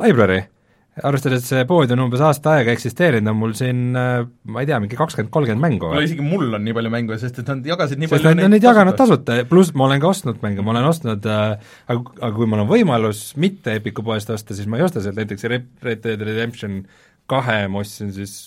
library 0.00 0.42
arvestades, 1.04 1.42
et 1.42 1.50
see 1.50 1.64
pood 1.68 1.90
on 1.92 2.02
umbes 2.06 2.22
aasta 2.24 2.54
aega 2.56 2.72
eksisteerinud, 2.72 3.28
on 3.28 3.36
mul 3.36 3.52
siin 3.58 3.80
äh, 3.98 4.22
ma 4.48 4.62
ei 4.62 4.68
tea, 4.70 4.78
mingi 4.80 4.96
kakskümmend, 4.96 5.32
kolmkümmend 5.34 5.64
mängu. 5.64 5.90
no 5.92 6.02
isegi 6.04 6.24
mul 6.24 6.56
on 6.56 6.64
nii 6.64 6.76
palju 6.78 6.92
mänge, 6.94 7.18
sest 7.20 7.42
et 7.42 7.52
nad 7.52 7.68
jagasid 7.68 8.00
nii 8.00 8.08
sest 8.08 8.24
palju 8.24 8.38
nad 8.38 8.48
on 8.48 8.54
neid 8.56 8.64
jaganud 8.64 8.96
tasuta, 8.96 9.38
pluss 9.50 9.74
ma 9.76 9.88
olen 9.90 10.00
ka 10.02 10.10
ostnud 10.14 10.40
mänge, 10.44 10.64
ma 10.64 10.72
olen 10.72 10.88
ostnud 10.88 11.28
äh, 11.28 11.74
aga, 11.92 12.16
aga 12.22 12.32
kui 12.38 12.48
mul 12.48 12.64
on 12.64 12.70
võimalus 12.70 13.22
mitte 13.42 13.76
Epiku 13.76 14.06
poest 14.06 14.32
osta, 14.32 14.56
siis 14.56 14.70
ma 14.70 14.80
ei 14.80 14.86
osta 14.88 15.04
sealt 15.04 15.20
näiteks 15.20 15.48
Red 15.52 16.04
Dead 16.06 16.24
Redemption 16.24 16.82
kahe 17.28 17.66
ma 17.68 17.84
ostsin 17.84 18.14
siis 18.16 18.38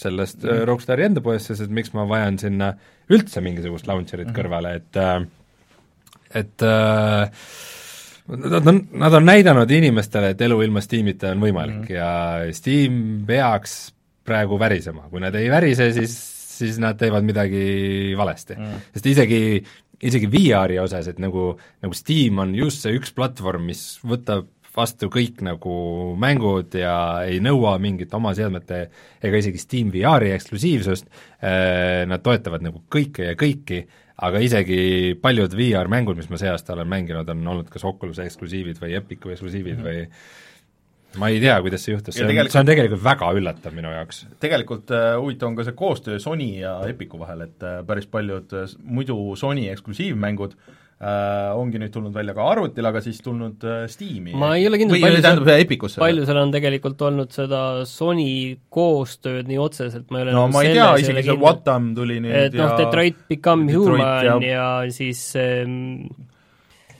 sellest 0.00 0.44
mm. 0.44 0.64
Rockstari 0.68 1.08
enda 1.08 1.24
poest, 1.24 1.48
sest 1.50 1.64
et 1.64 1.74
miks 1.74 1.94
ma 1.96 2.04
vajan 2.08 2.38
sinna 2.40 2.74
üldse 3.10 3.42
mingisugust 3.44 3.88
launcher'it 3.88 4.28
mm 4.28 4.32
-hmm. 4.32 4.38
kõrvale, 4.38 4.76
et 4.76 4.96
et 6.30 6.62
äh, 6.62 7.30
Nad 8.30 8.66
on, 8.66 8.76
nad 9.00 9.14
on 9.14 9.24
näidanud 9.26 9.70
inimestele, 9.70 10.34
et 10.34 10.42
elu 10.46 10.60
ilma 10.62 10.82
Steamita 10.84 11.32
on 11.34 11.40
võimalik 11.42 11.80
mm 11.80 11.86
-hmm. 11.88 11.94
ja 11.94 12.54
Steam 12.54 13.24
peaks 13.26 13.92
praegu 14.24 14.58
värisema, 14.58 15.08
kui 15.10 15.20
nad 15.20 15.34
ei 15.34 15.50
värise, 15.50 15.90
siis, 15.92 16.14
siis 16.58 16.78
nad 16.78 16.98
teevad 16.98 17.24
midagi 17.24 18.14
valesti 18.16 18.54
mm. 18.54 18.64
-hmm. 18.64 18.86
sest 18.94 19.06
isegi, 19.06 19.64
isegi 20.02 20.30
VR-i 20.30 20.78
osas, 20.78 21.08
et 21.08 21.18
nagu, 21.18 21.58
nagu 21.82 21.94
Steam 21.94 22.38
on 22.38 22.54
just 22.54 22.82
see 22.82 22.94
üks 22.98 23.14
platvorm, 23.14 23.66
mis 23.72 23.98
võtab 24.04 24.46
vastu 24.76 25.08
kõik 25.10 25.40
nagu 25.42 25.74
mängud 26.20 26.74
ja 26.78 27.24
ei 27.26 27.40
nõua 27.42 27.74
mingit 27.82 28.12
oma 28.14 28.34
seadmete 28.34 28.84
ega 29.22 29.40
isegi 29.40 29.58
Steam 29.58 29.90
VR-i 29.90 30.30
eksklusiivsust, 30.36 31.08
äh, 31.42 32.06
nad 32.06 32.22
toetavad 32.22 32.62
nagu 32.62 32.84
kõike 32.90 33.32
ja 33.32 33.34
kõiki 33.34 33.82
aga 34.26 34.42
isegi 34.44 34.80
paljud 35.22 35.54
VR-mängud, 35.56 36.18
mis 36.20 36.30
ma 36.32 36.38
see 36.40 36.50
aasta 36.52 36.74
olen 36.76 36.88
mänginud, 36.90 37.28
on 37.32 37.46
olnud 37.54 37.70
kas 37.72 37.86
Oculus'e 37.88 38.26
eksklusiivid 38.28 38.80
või 38.82 38.94
Epicu 38.98 39.32
eksklusiivid 39.34 39.78
mm 39.78 39.84
-hmm. 39.84 40.08
või 41.10 41.20
ma 41.20 41.30
ei 41.32 41.40
tea, 41.42 41.56
kuidas 41.64 41.84
see 41.84 41.94
juhtus, 41.94 42.14
see 42.14 42.26
on, 42.26 42.50
see 42.50 42.60
on 42.60 42.68
tegelikult 42.68 43.02
väga 43.04 43.30
üllatav 43.38 43.74
minu 43.74 43.90
jaoks. 43.90 44.26
tegelikult 44.40 44.90
äh, 44.94 45.14
huvitav 45.18 45.50
on 45.50 45.56
ka 45.56 45.64
see 45.66 45.78
koostöö 45.78 46.18
Sony 46.18 46.52
ja 46.60 46.76
Epicu 46.88 47.18
vahel, 47.18 47.48
et 47.48 47.62
äh, 47.62 47.80
päris 47.86 48.06
paljud 48.06 48.52
äh, 48.52 48.76
muidu 48.84 49.36
Sony 49.36 49.68
eksklusiivmängud 49.72 50.54
äh, 50.54 50.79
ongi 51.00 51.80
nüüd 51.80 51.92
tulnud 51.94 52.12
välja 52.12 52.34
ka 52.36 52.44
arvutile, 52.52 52.90
aga 52.90 53.00
siis 53.00 53.22
tulnud 53.24 53.62
äh, 53.64 53.84
Steam'i. 53.88 54.34
ma 54.36 54.50
ei 54.58 54.66
ole 54.68 54.76
kindel, 54.82 54.98
palju 55.00 55.22
tähendab 55.24 55.48
Epicusse? 55.54 55.96
palju 56.02 56.26
seal 56.28 56.40
on 56.42 56.52
tegelikult 56.52 57.04
olnud 57.08 57.32
seda 57.32 57.60
Sony 57.88 58.58
koostööd 58.68 59.48
nii 59.48 59.60
otseselt, 59.64 60.10
ma 60.12 60.20
ei 60.20 60.26
ole 60.26 60.34
no 60.36 60.44
ma 60.52 60.64
ei 60.66 60.74
tea, 60.76 60.90
isegi 61.00 61.24
see 61.30 61.38
Watam 61.40 61.94
tuli 61.96 62.18
nüüd 62.20 62.36
et 62.36 62.58
noh, 62.60 62.76
Detroit 62.76 63.24
Become 63.32 63.70
Detroit 63.70 63.96
Human 63.96 64.44
ja, 64.44 64.68
ja 64.84 64.92
siis 64.92 65.24
ähm, 65.40 66.04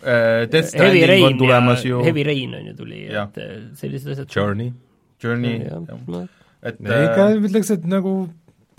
uh, 0.01 0.49
Death 0.49 0.73
Stranding 0.73 1.29
on 1.29 1.41
tulemas 1.45 1.85
ju 1.85 2.01
Heavy 2.09 2.25
Rain 2.25 2.57
on 2.57 2.73
ju 2.73 2.77
tuli, 2.81 3.05
et 3.05 3.41
äh, 3.45 3.55
sellised 3.77 4.17
asjad 4.17 4.33
Journey. 4.33 4.73
Journey, 5.21 5.59
jah. 5.69 5.85
No. 6.09 6.25
et 6.65 6.81
ikka 6.81 7.33
ütleks, 7.37 7.77
et 7.77 7.85
nagu 7.85 8.23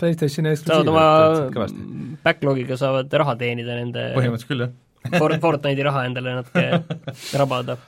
PlayStationi 0.02 0.56
eksklusiiv. 0.56 0.82
saavad 0.82 1.54
oma 1.54 2.16
backlogiga 2.26 2.74
saavad 2.74 3.20
raha 3.22 3.38
teenida 3.38 3.78
nende 3.78 4.10
põhimõtteliselt 4.18 4.50
küll, 4.50 4.66
jah 4.66 4.80
Fortnite'i 5.10 5.86
raha 5.86 6.06
endale 6.08 6.38
natuke 6.38 6.64
rabada. 7.42 7.78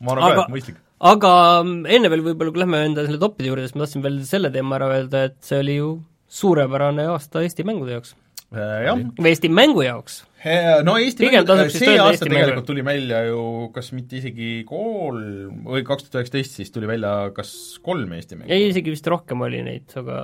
ma 0.00 0.16
arvan 0.16 0.36
ka, 0.38 0.46
et 0.46 0.56
mõistlik. 0.56 0.80
aga 1.12 1.32
enne 1.62 2.12
veel 2.12 2.26
võib-olla, 2.30 2.54
kui 2.54 2.64
lähme 2.64 2.82
enda 2.90 3.06
selle 3.06 3.22
toppide 3.22 3.52
juurde, 3.52 3.68
siis 3.68 3.76
ma 3.76 3.84
tahtsin 3.84 4.04
veel 4.04 4.20
selle 4.28 4.52
teema 4.54 4.78
ära 4.80 4.90
öelda, 4.98 5.24
et 5.30 5.40
see 5.44 5.62
oli 5.64 5.78
ju 5.78 5.94
suurepärane 6.34 7.08
aasta 7.12 7.44
Eesti 7.44 7.66
mängude 7.66 7.98
jaoks. 7.98 8.14
Äh, 8.54 8.86
või 9.18 9.32
Eesti 9.32 9.50
mängu 9.50 9.82
jaoks. 9.82 10.22
No 10.84 10.98
Eesti 11.00 11.24
Pigem 11.24 11.46
mängu, 11.48 11.70
see 11.72 11.94
aasta 11.96 12.26
tegelikult 12.26 12.58
mängu. 12.58 12.66
tuli 12.68 12.82
välja 12.84 13.22
ju 13.30 13.70
kas 13.74 13.88
mitte 13.96 14.18
isegi 14.18 14.50
kolm 14.68 15.62
või 15.64 15.80
kaks 15.86 16.04
tuhat 16.04 16.20
üheksateist 16.20 16.58
siis 16.58 16.74
tuli 16.74 16.90
välja 16.90 17.14
kas 17.36 17.54
kolm 17.84 18.12
Eesti 18.12 18.36
mängu? 18.36 18.52
ei, 18.52 18.68
isegi 18.68 18.92
vist 18.92 19.08
rohkem 19.08 19.40
oli 19.46 19.62
neid, 19.64 19.88
aga 19.96 20.18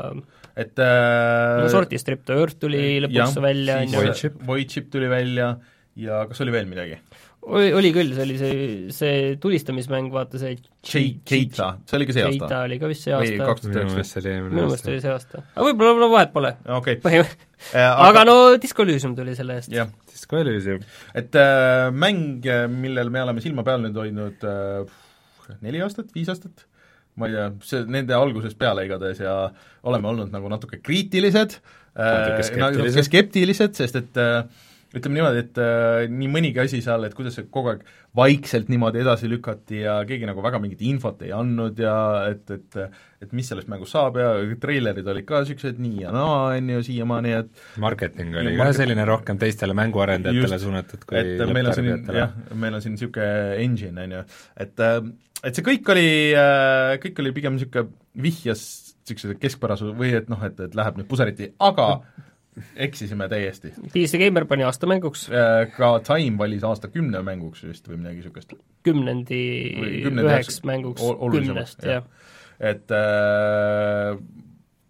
et 0.60 0.76
äh, 0.76 1.62
no 1.62 1.70
Sorti 1.72 1.98
Strip 2.02 2.26
to 2.28 2.36
Earth 2.36 2.60
tuli 2.60 3.00
lõpuks 3.06 3.16
jah, 3.16 3.42
välja, 3.42 3.80
on 3.80 3.96
ju. 4.12 4.32
Void 4.44 4.74
Chip 4.74 4.90
tuli 4.92 5.08
välja 5.10 5.54
ja 5.98 6.24
kas 6.30 6.40
oli 6.44 6.54
veel 6.54 6.68
midagi? 6.70 7.00
oli, 7.48 7.70
oli 7.72 7.90
küll, 7.94 8.12
see 8.14 8.24
oli 8.26 8.36
see, 8.38 8.56
see 8.94 9.20
tulistamismäng, 9.40 10.10
vaata 10.12 10.40
see 10.40 10.56
Cheita, 10.84 11.70
see 11.88 11.98
oli 11.98 12.08
ka 12.08 12.16
see 12.16 12.24
aasta? 12.26 12.36
Cheita 12.36 12.60
oli 12.66 12.78
ka 12.80 12.90
vist 12.90 13.06
see 13.06 13.14
aasta. 13.16 13.30
või 13.32 13.48
kaks 13.48 13.64
tuhat 13.64 13.78
üheksateist? 13.80 14.28
minu 14.46 14.56
meelest 14.58 14.90
oli 14.92 15.02
see 15.02 15.12
aasta. 15.14 15.42
aga 15.54 15.66
võib-olla 15.68 15.94
no, 16.02 16.10
vahet 16.12 16.34
pole 16.36 16.56
okay.. 16.80 17.00
Äh, 17.76 17.84
aga, 17.84 18.06
aga 18.06 18.20
no 18.24 18.34
Disco 18.56 18.86
Elysium 18.86 19.12
tuli 19.12 19.34
selle 19.36 19.58
eest. 19.60 19.68
jah, 19.74 19.90
Disco 20.08 20.38
Elysium. 20.40 20.80
et 21.12 21.36
äh, 21.36 21.90
mäng, 21.92 22.46
millel 22.72 23.12
me 23.12 23.20
oleme 23.26 23.44
silma 23.44 23.64
peal 23.66 23.84
nüüd 23.84 23.98
hoidnud 24.00 24.46
äh, 24.48 25.58
neli 25.60 25.82
aastat, 25.84 26.08
viis 26.16 26.30
aastat, 26.32 26.64
ma 27.20 27.28
ei 27.28 27.36
tea, 27.36 27.50
see 27.66 27.84
nende 27.90 28.16
algusest 28.16 28.56
peale 28.60 28.86
igatahes 28.88 29.20
ja 29.20 29.34
oleme 29.84 30.08
olnud 30.12 30.32
nagu 30.32 30.48
natuke 30.52 30.80
kriitilised 30.80 31.58
äh,, 31.60 32.40
natuke 32.60 33.04
skeptilised, 33.04 33.76
sest 33.76 34.00
et 34.00 34.20
äh, 34.20 34.44
ütleme 34.90 35.20
niimoodi, 35.20 35.42
et 35.44 35.58
äh, 35.62 36.04
nii 36.10 36.28
mõnigi 36.32 36.62
asi 36.62 36.80
seal, 36.82 37.04
et 37.06 37.14
kuidas 37.14 37.36
see 37.38 37.46
kogu 37.52 37.70
aeg 37.72 37.84
vaikselt 38.16 38.70
niimoodi 38.72 39.02
edasi 39.04 39.28
lükati 39.30 39.84
ja 39.84 40.00
keegi 40.08 40.26
nagu 40.26 40.42
väga 40.42 40.58
mingit 40.62 40.82
infot 40.82 41.22
ei 41.22 41.30
andnud 41.34 41.78
ja 41.78 41.94
et, 42.32 42.50
et 42.56 42.80
et 43.20 43.34
mis 43.36 43.46
sellest 43.52 43.68
mängust 43.70 43.94
saab 43.94 44.16
ja 44.18 44.30
treilerid 44.60 45.06
olid 45.12 45.26
ka 45.28 45.42
niisugused 45.44 45.78
nii 45.82 46.04
ja 46.06 46.12
naa, 46.14 46.56
on 46.56 46.70
ju, 46.74 46.82
siiamaani, 46.88 47.34
et 47.42 47.64
marketing 47.82 48.34
oli 48.34 48.54
ka. 48.54 48.62
market... 48.64 48.78
selline 48.80 49.06
rohkem 49.06 49.40
teistele 49.40 49.76
mänguarendajatele 49.78 50.60
suunatud 50.62 51.04
kui 51.06 51.20
et 51.20 51.44
meil 51.52 51.70
on 51.70 51.76
siin, 51.76 52.06
jah, 52.16 52.32
meil 52.58 52.78
on 52.78 52.84
siin 52.84 52.96
niisugune 52.96 53.58
engine, 53.62 54.06
on 54.06 54.16
ju, 54.18 54.24
et 54.66 54.86
äh, 54.86 55.02
et 55.46 55.56
see 55.56 55.66
kõik 55.66 55.92
oli, 55.94 56.08
äh, 56.36 56.96
kõik 57.04 57.20
oli 57.22 57.34
pigem 57.36 57.54
niisugune 57.56 57.92
vihjas 58.24 58.64
niisuguse 59.04 59.38
keskpärasuse 59.42 59.94
või 59.96 60.16
et 60.18 60.28
noh, 60.32 60.42
et, 60.46 60.58
et 60.66 60.74
läheb 60.76 60.98
nüüd 60.98 61.08
puseriti, 61.10 61.52
aga 61.62 61.92
eksisime 62.76 63.28
täiesti. 63.30 63.72
PC 63.92 64.18
Gamer 64.20 64.46
pani 64.50 64.64
aasta 64.66 64.88
mänguks. 64.90 65.26
Äh, 65.32 65.68
ka 65.74 65.92
Time 66.06 66.38
valis 66.40 66.64
aasta 66.66 66.90
kümne 66.92 67.22
mänguks 67.26 67.64
vist 67.66 67.88
või 67.88 68.00
midagi 68.00 68.20
niisugust. 68.20 68.54
kümnendi 68.86 69.40
üheks 70.10 70.60
mänguks 70.68 71.04
kümnest, 71.34 71.84
jah. 71.84 72.06
et 72.60 72.92
äh, 72.96 74.18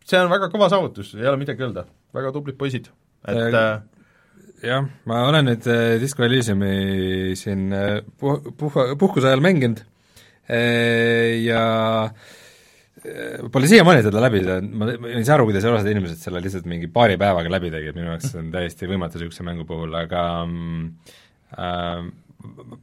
see 0.06 0.20
on 0.20 0.32
väga 0.32 0.50
kõva 0.52 0.70
saavutus, 0.72 1.14
ei 1.18 1.28
ole 1.30 1.40
midagi 1.40 1.66
öelda, 1.66 1.86
väga 2.16 2.34
tublid 2.34 2.58
poisid, 2.60 2.90
et 3.26 3.40
äh, 3.40 3.60
äh, 3.60 4.66
jah, 4.66 4.90
ma 5.10 5.24
olen 5.28 5.50
nüüd 5.50 5.70
Disco 6.02 6.26
Elysiumi 6.26 7.34
siin 7.38 7.70
puh-, 8.20 8.52
puh-, 8.58 8.82
puhkuse 8.98 9.30
ajal 9.30 9.42
mänginud 9.44 9.82
ja 10.50 11.64
äh, 12.06 12.38
Pole 13.52 13.68
siiamaani 13.70 14.02
seda 14.04 14.20
läbi 14.22 14.42
saanud, 14.44 14.72
ma, 14.76 14.88
ma 15.00 15.12
ei 15.14 15.24
saa 15.24 15.38
aru, 15.38 15.48
kuidas 15.48 15.64
osad 15.68 15.88
inimesed 15.88 16.20
selle 16.20 16.42
lihtsalt 16.44 16.66
mingi 16.68 16.90
paari 16.92 17.16
päevaga 17.20 17.52
läbi 17.52 17.72
tegid, 17.72 17.96
minu 17.96 18.12
jaoks 18.12 18.32
see 18.32 18.42
on 18.42 18.50
täiesti 18.52 18.88
võimatu 18.90 19.20
niisuguse 19.20 19.46
mängu 19.46 19.66
puhul, 19.68 19.94
aga 19.96 20.24
äh, 21.56 22.04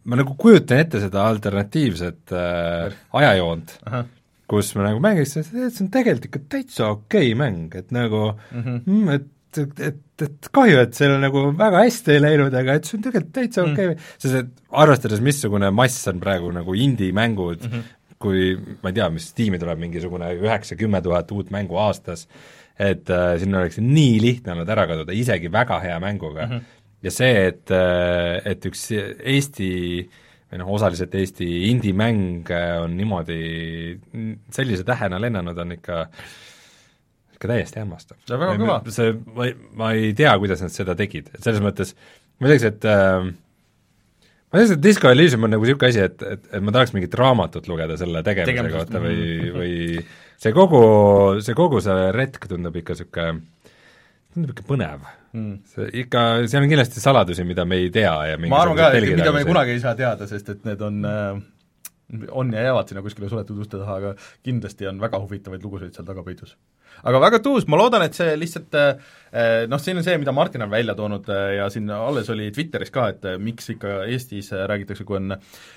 ma 0.07 0.20
nagu 0.20 0.36
kujutan 0.39 0.82
ette 0.84 1.01
seda 1.03 1.26
alternatiivset 1.30 2.36
äh, 2.36 2.97
ajajoont, 3.22 3.74
kus 4.49 4.74
ma 4.78 4.89
nagu 4.89 5.01
mängiks, 5.03 5.38
et 5.41 5.49
see 5.49 5.86
on 5.86 5.89
tegelikult 5.93 6.30
ikka 6.30 6.43
täitsa 6.57 6.91
okei 6.95 7.32
okay 7.34 7.39
mäng, 7.39 7.74
et 7.78 7.91
nagu 7.95 8.32
mhm. 8.34 8.78
mm 8.86 8.86
-hmm. 8.86 9.15
et, 9.15 9.28
et, 9.57 9.80
et, 9.89 10.26
et 10.28 10.49
kahju, 10.53 10.80
et 10.82 10.97
seal 10.97 11.18
nagu 11.22 11.49
väga 11.57 11.84
hästi 11.86 12.15
ei 12.15 12.24
läinud, 12.24 12.53
aga 12.53 12.78
et 12.78 12.89
see 12.89 12.97
on 12.97 13.05
tegelikult 13.05 13.36
täitsa 13.38 13.63
okei 13.63 13.91
okay. 13.91 13.93
mm, 13.95 14.18
sest 14.24 14.41
et 14.41 14.74
arvestades, 14.84 15.22
missugune 15.22 15.72
mass 15.72 16.07
on 16.11 16.20
praegu 16.20 16.51
nagu 16.51 16.74
indie-mängud 16.74 17.63
mm, 17.63 17.72
-hmm 17.72 17.93
kui 18.22 18.55
ma 18.82 18.91
ei 18.91 18.97
tea, 18.97 19.09
mis 19.13 19.30
tiimi 19.38 19.59
tuleb 19.61 19.82
mingisugune 19.82 20.32
üheksa, 20.39 20.78
kümme 20.80 21.01
tuhat 21.05 21.32
uut 21.36 21.51
mängu 21.53 21.78
aastas, 21.82 22.26
et 22.78 23.09
äh, 23.13 23.36
sinna 23.41 23.61
oleks 23.61 23.80
nii 23.82 24.18
lihtne 24.24 24.55
olnud 24.55 24.72
ära 24.74 24.88
kaduda, 24.89 25.13
isegi 25.13 25.51
väga 25.53 25.80
hea 25.84 25.99
mänguga 26.01 26.45
mm. 26.45 26.51
-hmm. 26.53 26.82
ja 27.05 27.13
see, 27.13 27.45
et, 27.51 27.72
äh, 27.74 28.41
et 28.45 28.65
üks 28.65 28.89
Eesti 28.93 29.72
või 30.47 30.61
noh, 30.61 30.74
osaliselt 30.78 31.15
Eesti 31.15 31.47
indie-mäng 31.72 32.51
äh, 32.53 32.76
on 32.82 32.97
niimoodi 32.97 33.39
sellise 34.53 34.86
tähena 34.88 35.22
lennanud, 35.22 35.57
on 35.57 35.76
ikka 35.78 36.05
ikka 37.38 37.49
täiesti 37.51 37.80
hämmastav. 37.84 38.18
see 38.26 38.36
on 38.36 38.41
väga 38.41 38.55
kõva. 38.61 38.78
see, 38.93 39.11
ma 39.36 39.45
ei, 39.45 39.57
ma 39.78 39.91
ei 39.93 40.13
tea, 40.18 40.32
kuidas 40.41 40.63
nad 40.63 40.74
seda 40.74 40.95
tegid, 40.97 41.30
et 41.36 41.43
selles 41.43 41.61
mõttes 41.61 41.93
ma 42.39 42.49
ütleks, 42.49 42.65
et 42.72 42.88
äh, 42.89 43.28
ma 44.52 44.62
tean, 44.62 44.74
et 44.78 44.84
Disco 44.84 45.12
Elysium 45.12 45.48
on 45.48 45.54
nagu 45.56 45.68
niisugune 45.68 45.91
asi, 45.91 46.06
et, 46.08 46.24
et, 46.24 46.48
et 46.54 46.64
ma 46.64 46.74
tahaks 46.76 46.93
mingit 46.95 47.20
raamatut 47.20 47.68
lugeda 47.72 47.98
selle 48.00 48.24
tegemise 48.26 48.54
Tegemisest. 48.54 48.80
kohta 48.80 49.04
või, 49.04 49.20
mhm. 49.36 49.58
või 49.60 50.38
see 50.38 50.56
kogu, 50.56 50.82
see 51.43 51.58
kogu 51.58 51.84
see 51.84 52.10
retk 52.16 52.50
tundub 52.52 52.80
ikka 52.82 52.95
niisugune, 52.98 53.76
tundub 54.34 54.56
ikka 54.56 54.66
põnev 54.70 55.04
mm.. 55.34 55.60
see 55.74 55.91
ikka, 56.06 56.24
seal 56.48 56.64
on 56.64 56.72
kindlasti 56.72 57.04
saladusi, 57.04 57.45
mida 57.48 57.68
me 57.68 57.82
ei 57.84 57.91
tea 57.93 58.16
ja 58.32 58.39
ma 58.45 58.64
arvan 58.64 58.80
ka, 58.80 58.89
et 58.98 59.12
mida 59.18 59.36
me 59.36 59.45
kunagi 59.48 59.76
ei 59.76 59.84
saa 59.84 59.95
teada, 60.00 60.30
sest 60.30 60.56
et 60.56 60.68
need 60.68 60.84
on 60.86 61.04
äh, 61.08 61.45
on 62.32 62.54
ja 62.54 62.62
jäävad 62.70 62.88
sinna 62.88 63.04
kuskile 63.04 63.30
suletud 63.30 63.58
uste 63.60 63.80
taha, 63.82 63.95
aga 64.02 64.14
kindlasti 64.45 64.88
on 64.88 65.02
väga 65.02 65.20
huvitavaid 65.20 65.64
lugusid 65.64 65.95
seal 65.95 66.08
taga 66.08 66.24
peitus 66.24 66.56
aga 67.04 67.22
väga 67.22 67.39
tuus, 67.43 67.68
ma 67.68 67.80
loodan, 67.80 68.06
et 68.08 68.18
see 68.18 68.36
lihtsalt 68.39 68.78
eh, 68.80 69.64
noh, 69.70 69.82
siin 69.82 70.00
on 70.00 70.06
see, 70.06 70.18
mida 70.22 70.34
Martin 70.36 70.66
on 70.66 70.74
välja 70.74 70.95
toonud 70.98 71.30
eh, 71.30 71.58
ja 71.60 71.70
siin 71.74 71.89
alles 71.93 72.30
oli 72.34 72.52
Twitteris 72.56 72.93
ka, 72.93 73.10
et 73.14 73.28
miks 73.41 73.74
ikka 73.76 74.04
Eestis 74.08 74.54
räägitakse, 74.54 75.08
kui 75.08 75.20
on 75.22 75.36
Äh, 75.38 75.76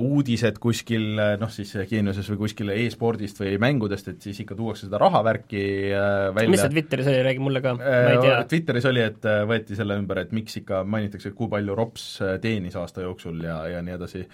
uudised 0.00 0.58
kuskil 0.62 1.18
noh, 1.40 1.50
siis 1.52 1.74
Geeniuses 1.90 2.28
või 2.32 2.40
kuskil 2.44 2.72
e-spordist 2.72 3.40
või 3.42 3.56
mängudest, 3.60 4.08
et 4.12 4.24
siis 4.24 4.40
ikka 4.44 4.56
tuuakse 4.56 4.86
seda 4.86 5.00
rahavärki 5.02 5.64
äh, 5.92 6.28
välja. 6.36 6.52
mis 6.54 6.62
see 6.62 6.72
Twitteris 6.72 7.10
oli, 7.10 7.22
räägi 7.26 7.42
mulle 7.44 7.62
ka, 7.64 7.74
ma 7.76 7.88
ei 7.98 8.16
äh, 8.16 8.22
tea. 8.24 8.38
Twitteris 8.48 8.88
oli, 8.88 9.02
et 9.04 9.28
võeti 9.50 9.76
selle 9.78 9.98
ümber, 10.00 10.22
et 10.24 10.32
miks 10.36 10.56
ikka 10.62 10.82
mainitakse, 10.88 11.34
kui 11.36 11.50
palju 11.52 11.76
Rops 11.76 12.06
teenis 12.42 12.78
aasta 12.80 13.04
jooksul 13.04 13.42
ja, 13.44 13.60
ja 13.74 13.82
nii 13.84 13.96
edasi. 13.98 14.24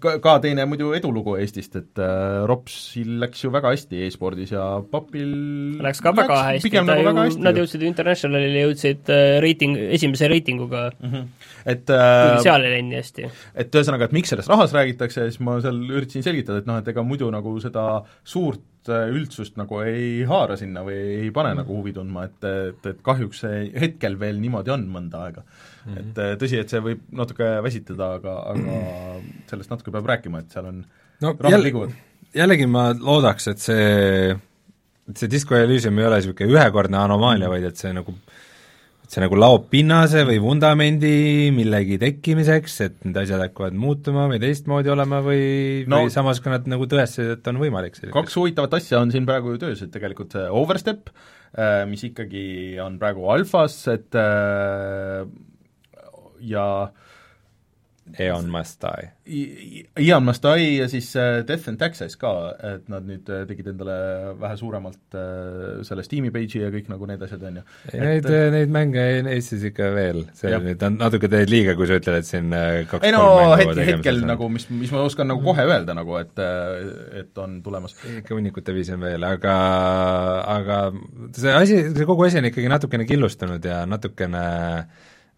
Ka, 0.00 0.38
teine 0.40 0.64
muidu 0.68 0.94
edulugu 0.96 1.34
Eestist, 1.40 1.74
et 1.76 2.00
Ropsil 2.48 3.18
läks 3.20 3.42
ju 3.44 3.52
väga 3.52 3.74
hästi 3.74 4.00
e-spordis 4.06 4.54
ja 4.54 4.64
Papil 4.90 5.34
läks 5.84 6.00
ka 6.04 6.14
väga 6.16 6.38
läks 6.38 6.64
hästi, 6.64 6.72
ta 6.78 6.84
nagu 6.88 7.26
ju, 7.28 7.42
nad 7.44 7.60
jõudsid 7.60 7.84
Internationalile, 7.88 8.64
jõudsid 8.64 9.12
reiting, 9.44 9.76
esimese 9.98 10.30
reitinguga 10.32 10.88
mm, 10.96 11.10
-hmm. 11.12 11.28
Et 11.68 11.84
kuigi 11.84 12.46
seal 12.46 12.64
ei 12.64 12.72
läinud 12.72 12.92
nii 12.92 12.98
hästi. 13.00 13.28
et 13.62 13.76
ühesõnaga, 13.78 14.08
et 14.08 14.16
miks 14.16 14.32
sellest 14.32 14.50
rahas 14.50 14.72
räägitakse, 14.76 15.26
siis 15.28 15.40
ma 15.44 15.58
seal 15.64 15.78
üritasin 15.84 16.24
selgitada, 16.24 16.62
et 16.62 16.68
noh, 16.70 16.80
et 16.80 16.88
ega 16.92 17.04
muidu 17.06 17.28
nagu 17.34 17.52
seda 17.62 17.84
suurt 18.28 18.90
äh, 18.92 19.08
üldsust 19.14 19.58
nagu 19.60 19.82
ei 19.84 20.24
haara 20.28 20.56
sinna 20.60 20.84
või 20.86 20.98
ei 21.26 21.30
pane 21.34 21.52
mm. 21.52 21.62
nagu 21.62 21.78
huvi 21.80 21.94
tundma, 21.96 22.26
et, 22.28 22.48
et, 22.48 22.90
et 22.92 23.04
kahjuks 23.04 23.44
see 23.44 23.62
hetkel 23.78 24.18
veel 24.20 24.40
niimoodi 24.42 24.74
on 24.74 24.88
mõnda 24.94 25.22
aega 25.28 25.44
mm. 25.44 25.92
-hmm. 25.92 26.00
et 26.02 26.22
äh, 26.24 26.34
tõsi, 26.40 26.60
et 26.62 26.72
see 26.72 26.82
võib 26.84 27.04
natuke 27.22 27.52
väsitada, 27.64 28.12
aga, 28.20 28.36
aga 28.54 28.82
sellest 29.50 29.76
natuke 29.76 29.94
peab 29.94 30.12
rääkima, 30.14 30.44
et 30.44 30.56
seal 30.56 30.72
on 30.72 30.82
no, 30.84 31.34
rahad 31.36 31.64
liiguvad. 31.64 31.96
jällegi 32.36 32.68
ma 32.70 32.90
loodaks, 32.96 33.52
et 33.52 33.64
see, 33.64 34.36
et 35.08 35.16
see 35.16 35.30
Disco 35.30 35.56
Elysium 35.56 35.98
ei 36.00 36.08
ole 36.08 36.22
niisugune 36.22 36.56
ühekordne 36.56 37.02
anomaalia 37.04 37.48
mm., 37.48 37.56
vaid 37.56 37.72
et 37.72 37.86
see 37.86 37.92
nagu 37.96 38.16
see 39.08 39.22
nagu 39.24 39.38
laob 39.38 39.70
pinnase 39.72 40.22
või 40.28 40.36
vundamendi 40.42 41.48
millegi 41.56 41.96
tekkimiseks, 42.00 42.74
et 42.84 42.98
need 43.06 43.16
asjad 43.22 43.40
hakkavad 43.46 43.76
muutuma 43.80 44.26
või 44.28 44.40
teistmoodi 44.42 44.92
olema 44.92 45.22
või 45.24 45.42
no,, 45.88 46.02
või 46.04 46.12
samas 46.12 46.42
ka 46.44 46.52
nad 46.52 46.68
nagu 46.68 46.84
tõestasid, 46.90 47.38
et 47.38 47.48
on 47.48 47.60
võimalik 47.62 47.96
kaks 48.12 48.36
huvitavat 48.36 48.76
asja 48.80 49.00
on 49.00 49.12
siin 49.14 49.28
praegu 49.28 49.54
ju 49.54 49.62
töös, 49.64 49.80
et 49.84 49.92
tegelikult 49.94 50.36
see 50.36 50.44
Overstep, 50.60 51.08
äh, 51.56 51.82
mis 51.88 52.04
ikkagi 52.10 52.76
on 52.84 53.00
praegu 53.00 53.30
alfas, 53.32 53.80
et 53.94 54.18
äh, 54.20 55.24
ja 56.44 56.68
Eon 58.18 58.48
Must 58.50 58.82
Die. 58.82 59.08
Eon 60.00 60.24
Must 60.24 60.44
Die 60.44 60.68
ja 60.78 60.88
siis 60.90 61.10
äh, 61.16 61.42
Death 61.46 61.68
and 61.70 61.80
Taxes 61.80 62.16
ka, 62.20 62.32
et 62.64 62.88
nad 62.92 63.06
nüüd 63.06 63.28
äh, 63.32 63.44
tegid 63.48 63.70
endale 63.72 63.96
vähe 64.40 64.56
suuremalt 64.60 65.16
äh, 65.18 65.82
selle 65.86 66.04
Steam'i 66.06 66.32
page'i 66.34 66.62
ja 66.64 66.70
kõik 66.74 66.88
nagu 66.92 67.08
need 67.10 67.22
asjad, 67.26 67.44
on 67.50 67.60
ju. 67.60 67.64
Neid, 67.92 68.28
neid 68.54 68.72
mänge 68.74 69.06
Eestis 69.34 69.66
ikka 69.70 69.90
veel, 69.96 70.22
see 70.38 70.52
nüüd 70.64 70.84
on 70.88 70.98
natuke 71.00 71.30
teed 71.32 71.52
liiga, 71.52 71.76
kui 71.78 71.88
sa 71.90 71.98
ütled, 72.00 72.20
et 72.22 72.28
siin 72.28 72.54
kaks 72.90 73.06
ei 73.06 73.14
no 73.14 73.24
hetkel, 73.58 73.82
hetkel 73.92 74.22
nagu, 74.28 74.48
mis, 74.52 74.68
mis 74.72 74.94
ma 74.94 75.04
oskan 75.06 75.30
nagu 75.32 75.44
kohe 75.44 75.66
öelda 75.68 75.96
nagu, 75.98 76.16
et 76.20 76.38
et 76.38 77.42
on 77.42 77.58
tulemas. 77.64 77.96
ikka 78.20 78.36
hunnikute 78.36 78.74
viisi 78.76 78.94
on 78.96 79.04
veel, 79.04 79.24
aga 79.28 79.58
aga 80.58 80.80
see 81.36 81.52
asi, 81.54 81.82
see 81.92 82.08
kogu 82.08 82.26
asi 82.26 82.40
on 82.40 82.48
ikkagi 82.50 82.70
natukene 82.70 83.06
killustunud 83.08 83.64
ja 83.64 83.82
natukene 83.88 84.44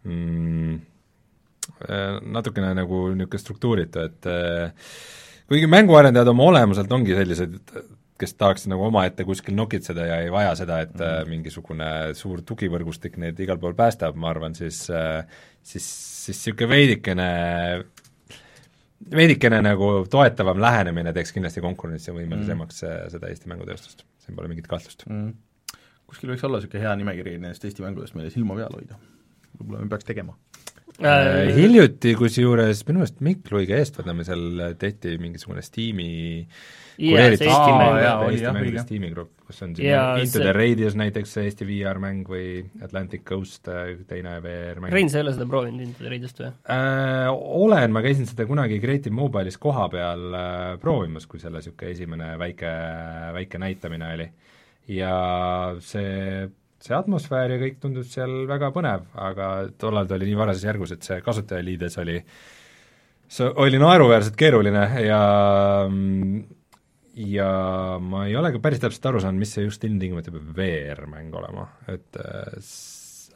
mm, 0.04 0.78
natukene 2.36 2.74
nagu 2.78 3.06
niisugune 3.14 3.42
struktuuritu, 3.42 4.04
et 4.08 4.28
äh, 4.30 4.92
kuigi 5.50 5.70
mänguarendajad 5.70 6.30
oma 6.32 6.50
olemuselt 6.50 6.92
ongi 6.92 7.16
sellised, 7.16 7.56
kes 8.20 8.36
tahaksid 8.36 8.70
nagu 8.72 8.84
omaette 8.86 9.24
kuskil 9.24 9.56
nokitseda 9.56 10.04
ja 10.06 10.18
ei 10.24 10.32
vaja 10.32 10.52
seda, 10.58 10.82
et 10.84 10.92
mm. 10.94 11.30
mingisugune 11.32 11.88
suur 12.18 12.44
tugivõrgustik 12.46 13.16
neid 13.22 13.38
igal 13.40 13.58
pool 13.62 13.74
päästab, 13.78 14.18
ma 14.20 14.28
arvan, 14.34 14.54
siis 14.58 14.84
siis, 15.62 15.86
siis 16.26 16.36
niisugune 16.36 16.68
veidikene 16.70 17.28
veidikene 19.16 19.60
nagu 19.64 19.90
toetavam 20.10 20.60
lähenemine 20.60 21.12
teeks 21.16 21.32
kindlasti 21.32 21.62
konkurentsivõimelisemaks 21.64 22.82
mm. 22.84 23.14
seda 23.14 23.30
Eesti 23.32 23.48
mängutööstust, 23.52 24.04
siin 24.24 24.36
pole 24.36 24.50
mingit 24.52 24.68
kahtlust 24.70 25.06
mm.. 25.08 25.32
kuskil 26.10 26.34
võiks 26.34 26.44
olla 26.46 26.60
niisugune 26.60 26.84
hea 26.84 26.94
nimekiri 27.00 27.38
nendest 27.38 27.64
Eesti 27.64 27.84
mängudest, 27.86 28.16
mille 28.18 28.32
silma 28.34 28.58
peal 28.60 28.76
hoida. 28.76 29.00
võib-olla 29.56 29.86
me 29.86 29.92
peaks 29.94 30.08
tegema 30.08 30.36
Äh, 31.00 31.54
hiljuti 31.56 32.12
kusjuures 32.18 32.82
minu 32.88 33.00
meelest 33.00 33.22
Mikk 33.24 33.48
Luige 33.54 33.78
eestvedamisel 33.80 34.74
tehti 34.80 35.16
mingisugune 35.22 35.62
Steam'i 35.64 36.20
kus 39.46 39.62
on 39.64 39.72
siin 39.76 39.88
Into 40.20 40.38
see... 40.38 40.44
the 40.44 40.52
Radius 40.52 40.96
näiteks 41.00 41.32
Eesti 41.40 41.66
VR-mäng 41.68 42.28
või 42.28 42.60
Atlantic 42.84 43.24
Coast 43.28 43.68
äh, 43.72 43.94
teine 44.10 44.36
VR-mäng. 44.44 44.92
Rein, 44.92 45.10
sa 45.12 45.20
ei 45.20 45.24
ole 45.24 45.34
seda 45.36 45.48
proovinud, 45.50 45.80
Into 45.86 46.04
the 46.04 46.12
Radiust 46.12 46.42
või 46.42 46.50
äh,? 46.50 47.32
Olen, 47.64 47.96
ma 47.96 48.04
käisin 48.04 48.28
seda 48.28 48.46
kunagi 48.48 48.80
Creative 48.82 49.14
Mobile'is 49.16 49.58
koha 49.62 49.88
peal 49.92 50.28
äh, 50.36 50.76
proovimas, 50.82 51.28
kui 51.30 51.42
selle 51.42 51.62
niisugune 51.62 51.96
esimene 51.96 52.32
väike, 52.40 52.76
väike 53.40 53.62
näitamine 53.62 54.14
oli. 54.18 54.30
ja 54.90 55.14
see 55.84 56.48
see 56.80 56.96
atmosfäär 56.96 57.54
ja 57.54 57.60
kõik 57.60 57.80
tundus 57.82 58.14
seal 58.14 58.46
väga 58.48 58.70
põnev, 58.74 59.04
aga 59.20 59.50
tollal 59.80 60.08
ta 60.08 60.16
oli 60.16 60.30
nii 60.30 60.38
varases 60.38 60.64
järgus, 60.64 60.94
et 60.94 61.06
see 61.06 61.20
kasutajaliides 61.24 61.98
oli, 62.02 62.16
see 63.30 63.50
oli 63.64 63.80
naeruväärselt 63.82 64.38
keeruline 64.40 64.86
ja 65.04 65.20
ja 67.20 67.50
ma 68.00 68.24
ei 68.26 68.36
ole 68.38 68.52
ka 68.54 68.62
päris 68.64 68.80
täpselt 68.82 69.10
aru 69.10 69.20
saanud, 69.22 69.42
mis 69.42 69.52
see 69.56 69.66
just 69.66 69.84
ilmtingimata 69.84 70.32
peab 70.34 70.52
VR-mäng 70.56 71.36
olema, 71.36 71.66
et 71.90 72.20
äh, 72.22 72.72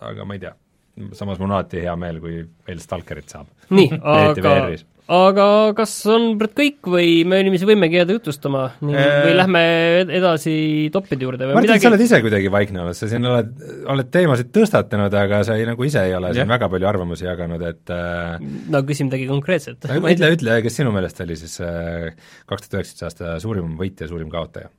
aga 0.08 0.26
ma 0.28 0.38
ei 0.38 0.44
tea, 0.46 0.54
samas 1.18 1.40
mul 1.40 1.50
on 1.50 1.58
alati 1.58 1.84
hea 1.84 1.94
meel, 2.00 2.20
kui 2.22 2.40
veel 2.66 2.82
Stalkerit 2.82 3.36
saab. 3.36 3.50
nii, 3.74 3.90
aga 4.00 4.56
aga 5.12 5.46
kas 5.76 5.92
on 6.08 6.38
kõik 6.40 6.86
või 6.88 7.08
me 7.28 7.42
inimesi 7.42 7.66
võimegi 7.68 7.98
jääda 7.98 8.14
jutustama 8.16 8.62
nii, 8.80 8.94
eee... 8.96 9.16
või 9.26 9.34
lähme 9.36 9.64
edasi 10.16 10.54
toppide 10.92 11.26
juurde 11.26 11.48
või 11.48 11.58
Martin 11.58 11.74
midagi? 11.74 11.84
sa 11.84 11.90
oled 11.90 12.04
ise 12.06 12.20
kuidagi 12.24 12.52
vaikne 12.52 12.80
olnud, 12.80 12.96
sa 12.96 13.08
siin 13.10 13.28
oled, 13.28 13.50
oled 13.92 14.08
teemasid 14.14 14.48
tõstatanud, 14.54 15.16
aga 15.20 15.42
sa 15.44 15.58
ei, 15.60 15.66
nagu 15.68 15.84
ise 15.84 16.06
ei 16.08 16.14
ole 16.16 16.30
ja. 16.32 16.38
siin 16.38 16.54
väga 16.54 16.70
palju 16.72 16.88
arvamusi 16.88 17.28
jaganud, 17.28 17.66
et 17.68 17.92
äh... 17.92 18.38
no 18.72 18.80
küsi 18.88 19.04
midagi 19.04 19.28
konkreetset. 19.28 19.84
ütle, 19.84 20.30
ütle, 20.38 20.56
kes 20.64 20.80
sinu 20.80 20.94
meelest 20.94 21.20
oli 21.26 21.36
siis 21.36 21.58
äh, 21.60 22.08
kaks 22.48 22.64
tuhat 22.64 22.80
üheksateist 22.80 23.04
aasta 23.10 23.36
suurim 23.44 23.76
võitja, 23.80 24.08
suurim 24.08 24.32
kaotaja? 24.32 24.72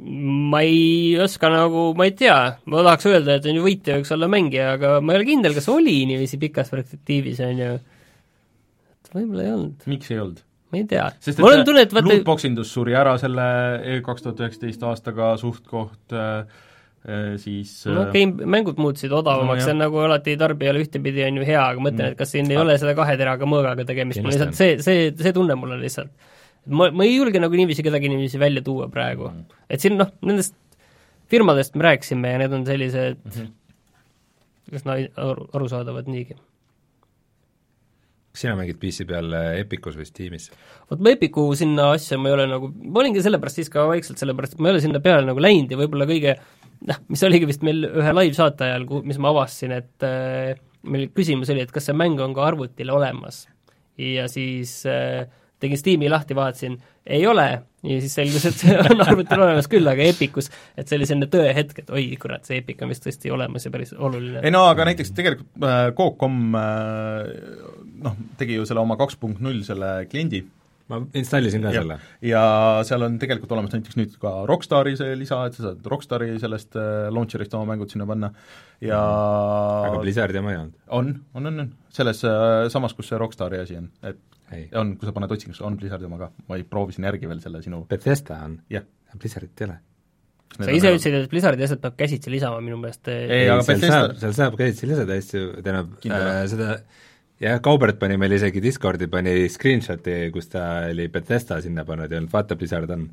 ma 0.00 0.62
ei 0.64 1.14
oska 1.22 1.50
nagu, 1.52 1.90
ma 1.94 2.06
ei 2.08 2.16
tea, 2.18 2.36
ma 2.66 2.82
tahaks 2.82 3.06
öelda, 3.10 3.38
et 3.38 3.46
on 3.46 3.58
ju 3.60 3.62
võitja 3.62 4.00
võiks 4.00 4.10
olla 4.16 4.30
mängija, 4.32 4.74
aga 4.78 4.92
ma 5.04 5.14
ei 5.14 5.20
ole 5.20 5.28
kindel, 5.28 5.54
kas 5.54 5.68
oli 5.70 6.00
niiviisi 6.08 6.40
pikas 6.40 6.72
perspektiivis, 6.72 7.42
on 7.46 7.62
ju 7.62 7.72
võib-olla 9.14 9.44
ei 9.46 9.52
olnud. 9.56 9.90
miks 9.90 10.10
ei 10.12 10.22
olnud? 10.22 10.40
ma 10.70 10.80
ei 10.80 10.86
tea. 10.90 11.06
sest 11.18 11.38
et, 11.40 11.62
tunne, 11.66 11.84
et 11.84 11.94
vaata 11.94 12.10
lootboxindus 12.12 12.72
suri 12.74 12.96
ära 12.98 13.16
selle 13.20 13.46
kaks 14.06 14.26
tuhat 14.26 14.42
üheksateist 14.44 14.84
aastaga 14.86 15.32
suht-koht 15.40 16.14
äh, 16.14 16.58
äh 17.10 17.30
siis 17.42 17.72
no 17.90 18.06
okei 18.06 18.26
okay,, 18.28 18.48
mängud 18.56 18.80
muutusid 18.82 19.12
odavamaks 19.16 19.64
no,, 19.64 19.66
see 19.66 19.74
on 19.74 19.82
nagu 19.84 20.02
alati 20.04 20.36
tarbijale 20.40 20.82
ühtepidi 20.84 21.24
on 21.26 21.40
ju 21.40 21.46
hea, 21.48 21.62
aga 21.62 21.86
mõtlen 21.86 22.12
et 22.12 22.18
kas 22.18 22.34
siin 22.36 22.50
ei 22.52 22.60
ole 22.60 22.76
seda 22.80 22.94
kahe 22.98 23.16
teraga 23.20 23.48
mõõgaga 23.50 23.86
tegemist, 23.88 24.22
mul 24.22 24.34
lihtsalt 24.34 24.58
see, 24.58 24.76
see, 24.84 25.08
see 25.18 25.34
tunne 25.36 25.56
mul 25.58 25.74
on 25.76 25.82
lihtsalt. 25.82 26.12
ma, 26.68 26.90
ma 26.94 27.06
ei 27.08 27.16
julge 27.16 27.42
nagu 27.42 27.62
niiviisi 27.62 27.86
kedagi 27.86 28.12
niiviisi 28.12 28.42
välja 28.42 28.62
tuua 28.66 28.90
praegu 28.92 29.30
mm.. 29.32 29.62
et 29.70 29.82
siin 29.82 29.98
noh, 29.98 30.12
nendest 30.22 30.54
firmadest 31.30 31.74
me 31.78 31.88
rääkisime 31.88 32.36
ja 32.36 32.44
need 32.44 32.54
on 32.54 32.68
sellised 32.68 33.18
mm 33.24 33.34
-hmm. 33.34 33.50
üsna 34.78 35.00
aru, 35.16 35.48
arusaadavad 35.52 36.06
niigi 36.10 36.38
kas 38.30 38.44
sina 38.44 38.54
mängid 38.58 38.78
PC 38.82 39.06
peal 39.08 39.32
äh, 39.34 39.60
Epicus 39.64 39.98
või 39.98 40.06
Steamis? 40.08 40.48
vot 40.90 41.02
ma 41.02 41.14
Epicu 41.14 41.48
sinna 41.58 41.90
asja 41.96 42.18
ma 42.20 42.30
ei 42.30 42.36
ole 42.38 42.48
nagu, 42.50 42.70
ma 42.70 43.02
olingi 43.02 43.22
sellepärast 43.24 43.60
siis 43.60 43.72
ka 43.72 43.86
vaikselt, 43.90 44.20
sellepärast 44.22 44.56
et 44.56 44.62
ma 44.62 44.70
ei 44.70 44.76
ole 44.76 44.84
sinna 44.84 45.02
peale 45.04 45.26
nagu 45.28 45.42
läinud 45.42 45.72
ja 45.72 45.78
võib-olla 45.80 46.08
kõige 46.10 46.36
noh, 46.88 47.00
mis 47.12 47.24
oligi 47.26 47.48
vist 47.50 47.64
meil 47.66 47.84
ühe 47.88 48.16
live-saate 48.16 48.68
ajal, 48.68 48.86
mis 49.06 49.20
ma 49.20 49.32
avastasin, 49.34 49.74
et 49.80 50.06
äh, 50.06 50.54
meil 50.86 51.10
küsimus 51.16 51.50
oli, 51.52 51.64
et 51.64 51.74
kas 51.74 51.90
see 51.90 51.96
mäng 51.96 52.20
on 52.22 52.36
ka 52.36 52.46
arvutil 52.46 52.92
olemas. 52.94 53.44
ja 54.00 54.28
siis 54.32 54.80
äh, 54.88 55.26
tegin 55.60 55.80
Steam'i 55.80 56.08
lahti, 56.10 56.36
vaatasin, 56.36 56.76
ei 57.06 57.26
ole, 57.28 57.46
ja 57.86 57.98
siis 58.02 58.14
selgus, 58.18 58.46
et 58.48 58.60
see 58.60 58.76
on 58.76 59.02
arvutil 59.04 59.40
olemas 59.40 59.68
küll, 59.70 59.88
aga 59.88 60.06
Epicus, 60.10 60.50
et 60.76 60.88
see 60.88 60.98
oli 60.98 61.08
selline 61.08 61.30
tõehetk, 61.32 61.82
et 61.82 61.92
oi 61.96 62.06
kurat, 62.20 62.44
see 62.48 62.60
Epic 62.60 62.82
on 62.84 62.92
vist 62.92 63.04
tõesti 63.06 63.32
olemas 63.34 63.66
ja 63.66 63.72
päris 63.74 63.92
oluline. 63.96 64.44
ei 64.44 64.54
no 64.54 64.66
aga 64.68 64.88
näiteks 64.90 65.12
tegelikult 65.16 65.66
äh, 65.66 65.90
Coop.com 65.96 66.56
äh, 66.60 67.34
noh, 68.06 68.16
tegi 68.40 68.58
ju 68.58 68.66
selle 68.68 68.84
oma 68.84 68.98
kaks 69.00 69.20
punkt 69.20 69.42
null 69.44 69.62
selle 69.66 69.92
kliendi, 70.10 70.42
ma 70.90 70.98
installisin 71.16 71.62
ka 71.64 71.72
ja, 71.72 71.82
selle. 71.82 71.98
ja 72.26 72.42
seal 72.86 73.06
on 73.06 73.18
tegelikult 73.22 73.54
olemas 73.56 73.74
näiteks 73.76 73.98
nüüd 73.98 74.16
ka 74.22 74.32
Rockstari 74.48 74.96
see 74.98 75.14
lisa, 75.18 75.42
et 75.46 75.56
sa 75.56 75.68
saad 75.68 75.86
Rockstari 75.92 76.32
sellest 76.42 76.76
äh, 76.80 77.06
launcher'ist 77.14 77.54
oma 77.58 77.72
mängud 77.72 77.92
sinna 77.92 78.08
panna 78.10 78.32
ja 78.84 78.98
aga 79.86 80.00
Blizzardi 80.02 80.42
oma 80.42 80.54
ei 80.54 80.60
olnud? 80.64 80.74
on, 80.88 81.14
on, 81.34 81.52
on, 81.52 81.62
on, 81.66 81.70
selles 81.94 82.24
äh, 82.26 82.66
samas, 82.72 82.96
kus 82.98 83.12
see 83.12 83.20
Rockstari 83.20 83.62
asi 83.62 83.80
on, 83.80 83.88
et. 84.02 84.20
On, 84.80 84.96
kui 84.98 85.08
sa 85.08 85.14
paned 85.16 85.36
otsingusse, 85.36 85.64
on 85.66 85.76
Blizzardi 85.80 86.08
oma 86.08 86.18
ka, 86.20 86.32
ma 86.48 86.58
ei 86.58 86.66
proovisin 86.66 87.06
järgi 87.08 87.30
veel 87.30 87.42
selle 87.44 87.62
sinu 87.64 87.84
Bethesda 87.90 88.42
on? 88.46 88.58
jah. 88.72 88.86
Blizzardit 89.18 89.62
ei 89.62 89.68
ole? 89.68 89.78
sa 90.56 90.72
ise 90.74 90.90
ütlesid, 90.90 91.14
et 91.20 91.30
Blizzardi 91.30 91.66
asjad 91.66 91.82
peab 91.82 91.94
käsitsi 91.98 92.32
lisama 92.32 92.58
minu 92.64 92.78
meelest 92.80 93.08
ei, 93.12 93.28
ei, 93.28 93.46
aga 93.50 93.62
seal 93.66 93.78
Bethesda... 93.78 94.00
saab, 94.00 94.18
seal 94.24 94.34
saab 94.38 94.58
käsitsi 94.58 94.90
lisada 94.90 95.18
hästi, 95.18 95.44
tähendab 95.62 96.10
äh, 96.10 96.42
seda 96.50 96.72
jah, 97.40 97.60
Kaubert 97.64 97.98
pani 98.00 98.18
meil 98.20 98.36
isegi 98.36 98.62
Discordi, 98.62 99.08
pani 99.10 99.34
screenshot'i, 99.48 100.16
kus 100.34 100.50
ta 100.52 100.66
oli 100.90 101.08
Bethesda 101.12 101.60
sinna 101.64 101.86
pannud 101.88 102.10
ja 102.10 102.18
öelnud, 102.18 102.32
vaata, 102.32 102.58
Blizzard 102.60 102.92
on. 102.94 103.08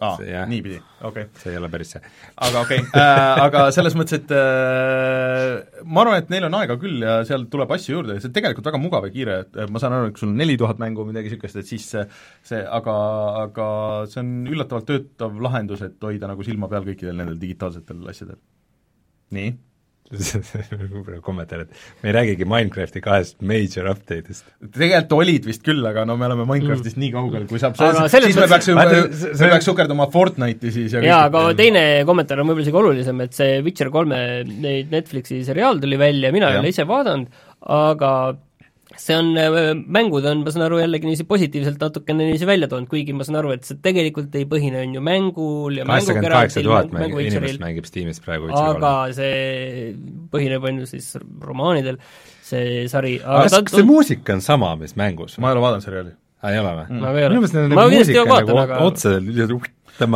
Aa, 0.00 0.44
niipidi, 0.48 0.78
okei 1.02 1.26
okay.. 1.26 1.40
see 1.42 1.52
ei 1.52 1.58
ole 1.60 1.68
päris 1.72 1.92
see. 1.94 2.02
aga 2.46 2.62
okei 2.64 2.80
okay. 2.80 3.02
äh,, 3.02 3.42
aga 3.46 3.64
selles 3.76 3.96
mõttes, 3.98 4.22
et 4.22 4.32
äh, 4.36 5.82
ma 5.84 6.04
arvan, 6.04 6.22
et 6.22 6.32
neil 6.32 6.46
on 6.48 6.56
aega 6.60 6.78
küll 6.80 7.04
ja 7.04 7.18
seal 7.28 7.44
tuleb 7.52 7.74
asju 7.76 7.98
juurde 7.98 8.16
ja 8.16 8.22
see 8.22 8.30
on 8.30 8.36
tegelikult 8.38 8.70
väga 8.70 8.80
mugav 8.82 9.08
ja 9.08 9.14
kiire, 9.14 9.40
et 9.44 9.58
ma 9.72 9.82
saan 9.82 9.98
aru, 9.98 10.10
et 10.10 10.16
kui 10.16 10.24
sul 10.24 10.32
on 10.32 10.40
neli 10.40 10.56
tuhat 10.60 10.80
mängu 10.82 11.04
või 11.04 11.12
midagi 11.12 11.32
niisugust, 11.32 11.60
et 11.60 11.68
siis 11.68 11.88
see, 11.94 12.06
see 12.52 12.62
aga, 12.80 12.96
aga 13.44 13.66
see 14.12 14.22
on 14.24 14.32
üllatavalt 14.54 14.88
töötav 14.88 15.36
lahendus, 15.44 15.84
et 15.86 16.08
hoida 16.08 16.30
nagu 16.30 16.46
silma 16.46 16.70
peal 16.72 16.88
kõikidel 16.88 17.20
nendel 17.20 17.40
digitaalsetel 17.42 18.08
asjadel. 18.14 18.40
nii 19.36 19.52
kommentaar, 21.26 21.64
et 21.64 22.02
me 22.02 22.10
ei 22.10 22.16
räägigi 22.16 22.48
Minecrafti 22.48 23.02
kahest 23.04 23.38
major 23.40 23.88
update'ist. 23.92 24.44
tegelikult 24.74 25.16
olid 25.18 25.48
vist 25.48 25.64
küll, 25.66 25.82
aga 25.88 26.04
no 26.08 26.16
me 26.20 26.28
oleme 26.28 26.46
Minecraftist 26.48 26.98
mm. 26.98 27.04
nii 27.04 27.12
kaugel, 27.14 27.48
kui 27.50 27.62
saab, 27.62 27.78
siis 27.78 28.38
me 28.38 28.48
peaks, 28.50 28.70
me 28.76 29.50
peaks 29.54 29.68
sukerdama 29.70 30.08
Fortnite'i 30.12 30.74
siis 30.74 30.96
ja 30.96 31.02
jaa, 31.06 31.24
aga 31.30 31.48
teine 31.58 31.84
kommentaar 32.08 32.42
on 32.42 32.50
võib-olla 32.50 32.68
isegi 32.68 32.82
olulisem, 32.82 33.24
et 33.26 33.36
see 33.36 33.58
Witcher 33.64 33.92
kolme 33.94 34.22
neid 34.52 34.92
Netflixi 34.92 35.42
seriaal 35.46 35.80
tuli 35.82 36.00
välja, 36.00 36.32
mina 36.34 36.52
ei 36.52 36.62
ole 36.62 36.72
ise 36.74 36.86
vaadanud, 36.88 37.42
aga 37.72 38.12
see 39.00 39.16
on, 39.16 39.30
äh, 39.38 39.72
mängud 39.74 40.26
on, 40.28 40.42
ma 40.44 40.52
saan 40.52 40.66
aru, 40.66 40.80
jällegi 40.82 41.08
niiviisi 41.08 41.26
positiivselt 41.28 41.80
natukene 41.82 42.26
niiviisi 42.26 42.48
välja 42.48 42.68
toonud, 42.70 42.88
kuigi 42.90 43.14
ma 43.16 43.26
saan 43.26 43.38
aru, 43.40 43.52
et 43.56 43.66
see 43.68 43.78
tegelikult 43.84 44.34
ei 44.38 44.46
põhine, 44.48 44.82
on 44.84 44.96
ju, 44.96 45.02
mängul 45.04 45.78
ja 45.80 45.86
kaheksakümmend 45.88 46.36
kaheksa 46.36 46.64
tuhat 46.66 46.92
mängu, 46.94 47.22
inimest 47.22 47.62
mängib 47.62 47.88
Steamis 47.88 48.22
praegu 48.24 48.50
aga 48.58 48.92
see 49.16 49.92
põhineb, 50.32 50.68
on 50.68 50.82
ju, 50.82 50.88
siis 50.90 51.12
romaanidel, 51.44 52.00
see 52.46 52.86
sari 52.92 53.16
aga 53.22 53.48
kas, 53.48 53.58
kas 53.68 53.78
see 53.80 53.88
muusika 53.88 54.36
on 54.36 54.44
sama, 54.44 54.74
mis 54.80 54.96
mängus? 55.00 55.38
ma 55.42 55.50
ei 55.50 55.58
ole 55.58 55.66
vaadanud 55.66 55.88
seriaali. 55.88 56.16
aa, 56.42 56.54
ei 56.54 56.62
ole 56.62 56.76
või 56.78 56.86
mm.? 56.88 57.02
minu 57.02 57.42
meelest 57.42 57.58
nende 57.58 57.90
muusika 57.96 58.24
on 58.26 58.34
nagu 58.36 58.62
aga... 58.66 58.80
otse 58.88 59.16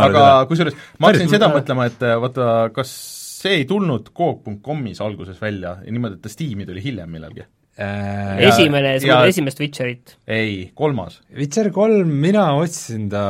aga 0.07 0.25
kusjuures 0.51 0.81
ma 0.99 1.13
hakkasin 1.13 1.37
seda 1.37 1.53
mõtlema, 1.53 1.91
et 1.93 2.09
vaata, 2.27 2.55
kas 2.77 2.97
see 3.37 3.61
ei 3.61 3.69
tulnud 3.69 4.11
Coop.com'is 4.17 5.01
alguses 5.05 5.39
välja 5.41 5.79
ja 5.85 5.93
niimoodi, 5.93 6.19
et 6.19 6.25
ta 6.25 6.33
Steam'i 6.33 6.67
tuli 6.69 6.83
hiljem 6.83 7.13
millalgi 7.13 7.45
äh, 7.77 8.41
esimene, 8.49 8.95
sa 9.03 9.09
mõtled 9.11 9.33
esimest 9.35 9.61
Witcherit? 9.61 10.15
ei, 10.25 10.71
kolmas. 10.77 11.19
Witcher 11.37 11.69
kolm, 11.75 12.11
mina 12.23 12.47
otsisin 12.57 13.09
ta 13.13 13.25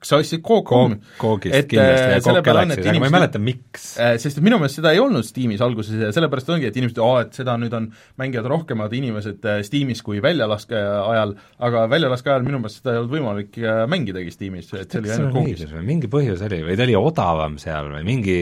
kas 0.00 0.10
sa 0.10 0.18
ostsid 0.22 0.42
Coop-Comi? 0.44 0.98
Coogist 1.20 1.70
kindlasti 1.70 2.16
ja 2.16 2.22
Coop 2.24 2.40
Galaxy's, 2.46 2.88
aga 2.90 3.02
ma 3.02 3.08
ei 3.10 3.14
mäleta, 3.14 3.40
miks. 3.42 3.86
Sest 4.22 4.40
minu 4.44 4.58
meelest 4.60 4.80
seda 4.80 4.94
ei 4.94 5.02
olnud 5.02 5.26
Steamis 5.26 5.62
alguses 5.64 6.02
ja 6.02 6.10
sellepärast 6.16 6.50
ongi, 6.54 6.68
et 6.70 6.78
inimesed, 6.80 6.98
aa, 7.04 7.22
et 7.26 7.38
seda 7.38 7.54
nüüd 7.60 7.76
on, 7.78 7.86
mängivad 8.20 8.50
rohkemad 8.52 8.96
inimesed 8.98 9.46
Steamis 9.68 10.02
kui 10.04 10.22
väljalaske 10.24 10.78
ajal, 10.78 11.36
aga 11.68 11.86
väljalaske 11.92 12.34
ajal 12.34 12.48
minu 12.48 12.62
meelest 12.62 12.82
seda 12.82 12.96
ei 12.96 13.02
olnud 13.02 13.14
võimalik 13.14 13.60
mängidagi 13.90 14.34
Steamis, 14.34 14.72
et 14.74 14.90
see 14.90 15.02
oli 15.04 15.14
ainult 15.14 15.38
Coogis. 15.38 15.76
mingi 15.86 16.10
põhjus 16.10 16.42
oli 16.48 16.60
või 16.66 16.78
ta 16.78 16.88
oli 16.88 16.98
odavam 16.98 17.56
seal 17.62 17.92
või 17.94 18.02
mingi 18.10 18.38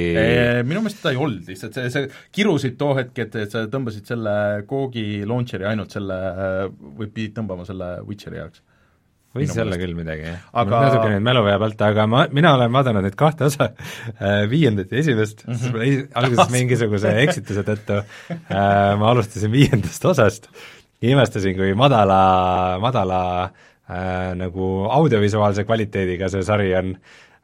minu 0.64 0.80
meelest 0.80 1.02
seda 1.02 1.12
ei 1.12 1.20
olnud 1.20 1.52
lihtsalt, 1.52 1.76
see, 1.76 1.92
see 1.92 2.08
kirusid 2.34 2.80
too 2.80 2.96
hetk, 2.96 3.14
et, 3.26 3.36
et 3.44 3.52
sa 3.52 3.66
tõmbasid 3.70 4.08
selle 4.08 4.34
Coogi 4.68 5.01
launcher'i 5.28 5.68
ainult 5.72 5.94
selle, 5.94 6.18
või 6.98 7.09
pidid 7.09 7.36
tõmbama 7.38 7.66
selle 7.68 7.94
Witcheri 8.09 8.40
jaoks. 8.40 8.62
Võis 9.32 9.55
olla 9.57 9.78
küll 9.80 9.94
midagi, 9.96 10.26
jah. 10.28 10.40
Aga.... 10.61 10.80
natuke 10.86 11.09
nüüd 11.14 11.24
mälu 11.24 11.42
jääb 11.46 11.62
alt, 11.64 11.82
aga 11.86 12.05
ma, 12.11 12.26
mina 12.36 12.53
olen 12.53 12.72
vaadanud 12.74 13.07
neid 13.07 13.16
kahte 13.16 13.46
osa 13.48 13.70
äh,, 13.70 14.42
viiendat 14.50 14.92
ja 14.92 15.00
esimest. 15.00 15.46
Mm, 15.46 15.57
-hmm. 15.57 15.72
mul 15.72 16.03
alguses 16.20 16.53
mingisuguse 16.57 17.14
eksituse 17.22 17.64
tõttu 17.64 18.03
äh, 18.03 18.92
ma 19.00 19.11
alustasin 19.14 19.53
viiendast 19.55 20.05
osast. 20.05 20.50
Imestasin, 21.03 21.57
kui 21.57 21.72
madala, 21.74 22.78
madala 22.82 23.22
äh, 23.46 24.34
nagu 24.36 24.68
audiovisuaalse 25.00 25.64
kvaliteediga 25.64 26.28
see 26.28 26.44
sari 26.44 26.74
on, 26.76 26.92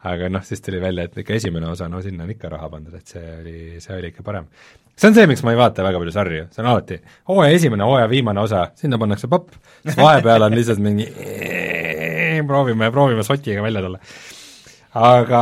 aga 0.07 0.29
noh, 0.31 0.45
siis 0.47 0.63
tuli 0.63 0.81
välja, 0.83 1.09
et 1.09 1.17
ikka 1.19 1.35
esimene 1.35 1.71
osa, 1.71 1.89
no 1.91 2.03
sinna 2.03 2.27
on 2.27 2.31
ikka 2.35 2.51
raha 2.53 2.69
pandud, 2.71 2.95
et 2.95 3.15
see 3.15 3.25
oli, 3.41 3.57
see 3.83 3.97
oli 3.97 4.13
ikka 4.13 4.23
parem. 4.27 4.47
see 4.95 5.09
on 5.11 5.15
see, 5.15 5.27
miks 5.31 5.43
ma 5.47 5.55
ei 5.55 5.59
vaata 5.59 5.87
väga 5.87 5.99
palju 6.03 6.15
sarju, 6.15 6.47
see 6.55 6.63
on 6.63 6.71
alati 6.73 7.01
hooaja 7.31 7.59
esimene, 7.59 7.87
hooaja 7.87 8.11
viimane 8.11 8.41
osa, 8.41 8.69
sinna 8.79 8.99
pannakse 8.99 9.31
papp, 9.31 9.55
vahepeal 9.97 10.47
on 10.47 10.59
lihtsalt 10.59 10.83
mingi 10.83 11.09
proovime, 12.47 12.91
proovime 12.95 13.25
sotiga 13.27 13.63
välja 13.63 13.83
tulla. 13.83 13.99
Aga 14.97 15.41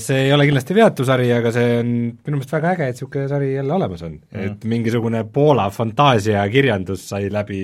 see 0.00 0.22
ei 0.26 0.32
ole 0.32 0.46
kindlasti 0.48 0.74
veatu 0.76 1.04
sari, 1.04 1.26
aga 1.34 1.50
see 1.52 1.74
on 1.82 1.90
minu 2.08 2.38
meelest 2.38 2.54
väga 2.54 2.70
äge, 2.72 2.86
et 2.88 2.96
niisugune 2.96 3.28
sari 3.28 3.50
jälle 3.52 3.74
olemas 3.76 4.04
on 4.06 4.14
mm. 4.16 4.46
et 4.46 4.64
mingisugune 4.72 5.24
Poola 5.32 5.66
fantaasiakirjandus 5.70 7.04
sai 7.12 7.28
läbi 7.32 7.60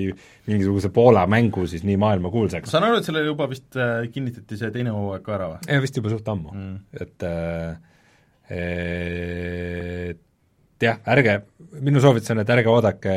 mingisuguse 0.49 0.91
Poola 0.93 1.25
mängu 1.27 1.65
siis 1.67 1.83
nii 1.87 1.97
maailmakuulsaks. 2.01 2.69
saan 2.69 2.85
aru, 2.85 2.99
et 3.01 3.09
sellele 3.09 3.31
juba 3.31 3.49
vist 3.49 3.77
äh, 3.79 4.05
kinnitati 4.13 4.59
see 4.59 4.69
teine 4.75 4.93
hooaeg 4.93 5.25
ka 5.25 5.37
ära 5.39 5.47
või? 5.55 5.63
jah, 5.65 5.81
vist 5.85 5.97
juba 5.97 6.13
suht 6.13 6.29
ammu 6.29 6.53
mm., 6.53 6.75
et 7.01 7.25
äh, 7.29 7.71
et 8.59 10.19
jah, 10.85 11.01
ärge, 11.15 11.39
minu 11.85 12.01
soovitus 12.01 12.35
on, 12.35 12.43
et 12.43 12.53
ärge 12.53 12.69
oodake 12.69 13.15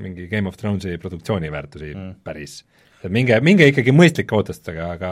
mingi 0.00 0.26
Game 0.32 0.48
of 0.48 0.56
Thronesi 0.56 0.96
produktsiooni 1.04 1.52
väärtusi 1.52 1.92
mm. 1.92 2.16
päris 2.24 2.62
minge, 3.12 3.38
minge 3.44 3.68
ikkagi 3.70 3.92
mõistlike 3.94 4.36
ootustega, 4.36 4.90
aga 4.96 5.10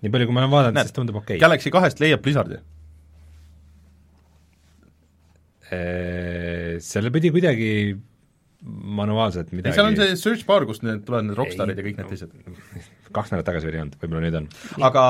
nii 0.00 0.12
palju, 0.12 0.28
kui 0.28 0.36
ma 0.36 0.44
olen 0.44 0.52
vaadanud, 0.52 0.82
siis 0.84 0.96
tundub 0.96 1.18
okei 1.20 1.36
okay.. 1.36 1.42
Galaxy 1.42 1.72
kahest 1.74 2.02
leiab 2.02 2.22
Blizzardi? 2.24 2.60
Seal 5.70 7.12
pidi 7.14 7.30
kuidagi 7.30 7.70
manuaalselt 8.60 9.52
midagi 9.56 9.76
seal 9.76 9.88
on 9.88 9.96
see 9.96 10.16
search 10.20 10.44
bar, 10.48 10.66
kust 10.68 10.82
need 10.84 11.04
tulevad 11.06 11.30
need 11.30 11.38
Rockstarid 11.38 11.78
ja 11.78 11.84
kõik 11.84 12.00
need 12.00 12.10
teised. 12.12 12.34
kaks 13.16 13.32
nädalat 13.32 13.48
tagasi 13.48 13.66
veel 13.66 13.78
ei 13.78 13.82
olnud, 13.84 13.96
võib-olla 14.02 14.24
nüüd 14.26 14.36
on. 14.38 14.48
aga 14.86 15.04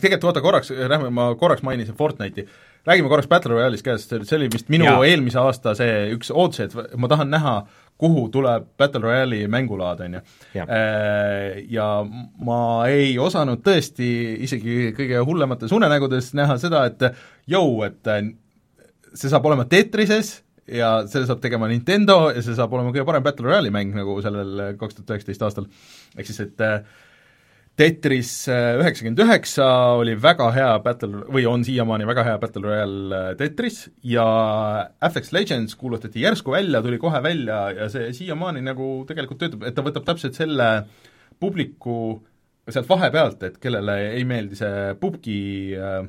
tegelikult 0.00 0.32
oota 0.32 0.42
korraks, 0.44 0.72
lähme, 0.74 1.12
ma 1.14 1.28
korraks 1.38 1.62
mainisin 1.64 1.96
Fortnite'i, 1.98 2.44
räägime 2.88 3.12
korraks 3.12 3.30
Battle 3.30 3.54
Royale'ist 3.54 3.86
ka, 3.86 3.94
sest 4.00 4.16
see 4.28 4.38
oli 4.40 4.50
vist 4.52 4.72
minu 4.72 4.88
ja. 4.88 4.96
eelmise 5.06 5.40
aasta 5.40 5.76
see 5.78 6.08
üks 6.16 6.32
ootus, 6.34 6.66
et 6.66 6.98
ma 6.98 7.10
tahan 7.10 7.30
näha, 7.32 7.54
kuhu 7.98 8.28
tuleb 8.32 8.68
Battle 8.78 9.02
Royale'i 9.02 9.48
mängulaad, 9.50 10.02
on 10.06 10.18
ju. 10.18 10.24
Äh, 10.62 11.62
ja 11.70 11.88
ma 12.46 12.60
ei 12.90 13.16
osanud 13.18 13.62
tõesti 13.66 14.10
isegi 14.46 14.92
kõige 14.96 15.22
hullemates 15.26 15.74
unenägudes 15.74 16.32
näha 16.38 16.58
seda, 16.62 16.84
et 16.90 17.08
jõu, 17.50 17.82
et 17.86 18.12
see 19.14 19.30
saab 19.30 19.48
olema 19.50 19.66
Tetrises 19.68 20.38
ja 20.68 20.92
selle 21.08 21.26
saab 21.28 21.40
tegema 21.42 21.68
Nintendo 21.70 22.28
ja 22.34 22.42
see 22.44 22.56
saab 22.56 22.72
olema 22.76 22.92
kõige 22.92 23.06
parem 23.08 23.24
Battle 23.24 23.48
Royale'i 23.48 23.74
mäng 23.74 23.94
nagu 23.96 24.18
sellel 24.24 24.78
kaks 24.80 24.98
tuhat 24.98 25.14
üheksateist 25.16 25.44
aastal. 25.46 25.68
ehk 26.16 26.28
siis, 26.28 26.40
et 26.44 26.64
äh, 26.64 26.82
Tetris 27.78 28.32
äh, 28.50 28.74
üheksakümmend 28.80 29.20
üheksa 29.22 29.66
oli 30.00 30.16
väga 30.18 30.48
hea 30.54 30.70
battle, 30.82 31.22
või 31.30 31.44
on 31.46 31.62
siiamaani 31.66 32.08
väga 32.08 32.24
hea 32.26 32.38
Battle 32.42 32.64
Royale 32.66 33.20
äh, 33.20 33.28
Tetris 33.38 33.84
ja 34.02 34.26
FX 35.10 35.30
Legends 35.36 35.78
kuulutati 35.78 36.24
järsku 36.24 36.56
välja, 36.56 36.82
tuli 36.82 36.98
kohe 36.98 37.22
välja 37.22 37.60
ja 37.76 37.90
see 37.92 38.10
siiamaani 38.16 38.64
nagu 38.66 38.90
tegelikult 39.08 39.44
töötab, 39.44 39.68
et 39.68 39.78
ta 39.78 39.86
võtab 39.86 40.08
täpselt 40.10 40.38
selle 40.38 40.68
publiku 41.38 42.18
sealt 42.68 42.90
vahepealt, 42.90 43.42
et 43.46 43.60
kellele 43.62 43.94
ei 44.10 44.26
meeldi 44.28 44.58
see 44.58 44.94
pubgi 45.00 45.38
äh, 45.78 46.02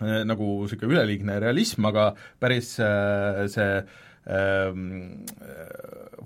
Äh, 0.00 0.22
nagu 0.24 0.62
niisugune 0.62 0.94
üleliigne 0.94 1.36
realism, 1.42 1.84
aga 1.90 2.12
päris 2.40 2.74
äh, 2.80 3.44
see 3.52 3.66
ähm, 3.76 3.90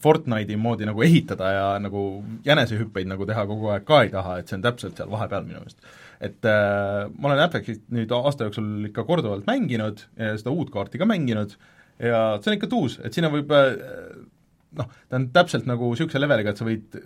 Fortnite'i 0.03 0.59
moodi 0.61 0.85
nagu 0.89 1.03
ehitada 1.05 1.53
ja 1.55 1.69
nagu 1.81 2.01
jänesehüppeid 2.45 3.09
nagu 3.09 3.27
teha 3.29 3.47
kogu 3.49 3.71
aeg 3.73 3.87
ka 3.89 4.03
ei 4.05 4.11
taha, 4.13 4.39
et 4.41 4.51
see 4.51 4.59
on 4.59 4.67
täpselt 4.67 4.99
seal 4.99 5.09
vahepeal 5.13 5.47
minu 5.47 5.63
meelest. 5.63 5.81
et 6.21 6.45
äh, 6.49 7.09
ma 7.19 7.31
olen 7.31 7.43
Apexit 7.45 7.83
nüüd 7.93 8.13
aasta 8.13 8.49
jooksul 8.49 8.89
ikka 8.89 9.05
korduvalt 9.09 9.49
mänginud 9.49 10.05
ja 10.17 10.37
seda 10.37 10.53
uut 10.53 10.71
kaarti 10.73 11.01
ka 11.01 11.09
mänginud 11.09 11.57
ja 12.01 12.21
see 12.41 12.53
on 12.53 12.57
ikka 12.57 12.71
tuus, 12.73 12.99
et 13.05 13.17
sinna 13.17 13.33
võib 13.33 13.53
äh, 13.57 13.77
noh, 14.77 14.89
ta 15.09 15.19
on 15.19 15.29
täpselt 15.35 15.67
nagu 15.69 15.89
niisuguse 15.93 16.21
leveliga, 16.21 16.53
et 16.53 16.61
sa 16.61 16.67
võid 16.67 16.97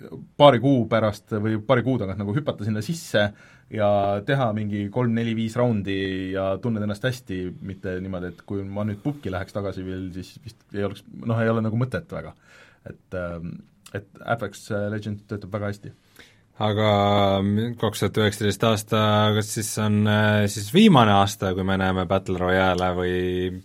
paari 0.41 0.61
kuu 0.63 0.85
pärast 0.91 1.35
või 1.37 1.59
paari 1.67 1.85
kuu 1.87 1.99
tagant 2.01 2.21
nagu 2.21 2.35
hüpata 2.37 2.67
sinna 2.67 2.83
sisse 2.85 3.27
ja 3.75 3.91
teha 4.27 4.51
mingi 4.57 4.87
kolm-neli-viis 4.93 5.57
raundi 5.61 5.99
ja 6.35 6.53
tunned 6.63 6.83
ennast 6.85 7.07
hästi, 7.07 7.43
mitte 7.67 7.97
niimoodi, 8.03 8.33
et 8.33 8.45
kui 8.49 8.65
ma 8.67 8.87
nüüd 8.89 9.03
pubki 9.05 9.33
läheks 9.33 9.55
tagasi 9.57 9.85
veel, 9.87 10.09
siis 10.17 10.35
vist 10.45 10.63
ei 10.75 10.87
oleks, 10.87 11.05
noh, 11.27 11.41
ei 11.41 11.53
ole 11.53 11.65
nagu 11.67 11.79
mõtet 11.81 12.11
väga. 12.11 12.35
et, 12.89 13.15
ähm, 13.15 13.59
et 13.95 14.09
Apex 14.25 14.71
Legends 14.71 15.27
töötab 15.29 15.53
väga 15.53 15.69
hästi 15.69 15.93
aga 16.65 16.89
kaks 17.81 18.01
tuhat 18.01 18.19
üheksateist 18.23 18.65
aasta, 18.65 19.03
kas 19.37 19.53
siis 19.55 19.71
on 19.81 20.01
äh, 20.09 20.47
siis 20.49 20.73
viimane 20.75 21.13
aasta, 21.13 21.55
kui 21.55 21.65
me 21.65 21.77
näeme 21.81 22.07
Battle 22.09 22.41
Royale'e 22.41 22.97
või 22.97 23.21
Mm, 23.53 23.61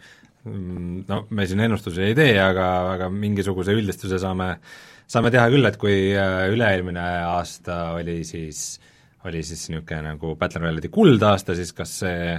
no 0.45 1.21
me 1.29 1.47
siin 1.49 1.63
ennustusi 1.65 2.03
ei 2.05 2.17
tee, 2.17 2.35
aga, 2.41 2.67
aga 2.95 3.09
mingisuguse 3.13 3.73
üldistuse 3.77 4.19
saame, 4.21 4.51
saame 5.09 5.31
teha 5.33 5.47
küll, 5.53 5.65
et 5.65 5.79
kui 5.81 5.95
äh, 6.13 6.45
üle-eelmine 6.53 7.05
aasta 7.31 7.95
oli 7.97 8.19
siis, 8.27 8.67
oli 9.25 9.41
siis 9.45 9.67
niisugune 9.71 10.03
nagu 10.11 10.35
Battle 10.39 10.65
Royale'i 10.65 10.93
kuldaasta, 10.93 11.57
siis 11.57 11.73
kas 11.77 11.99
see 12.03 12.29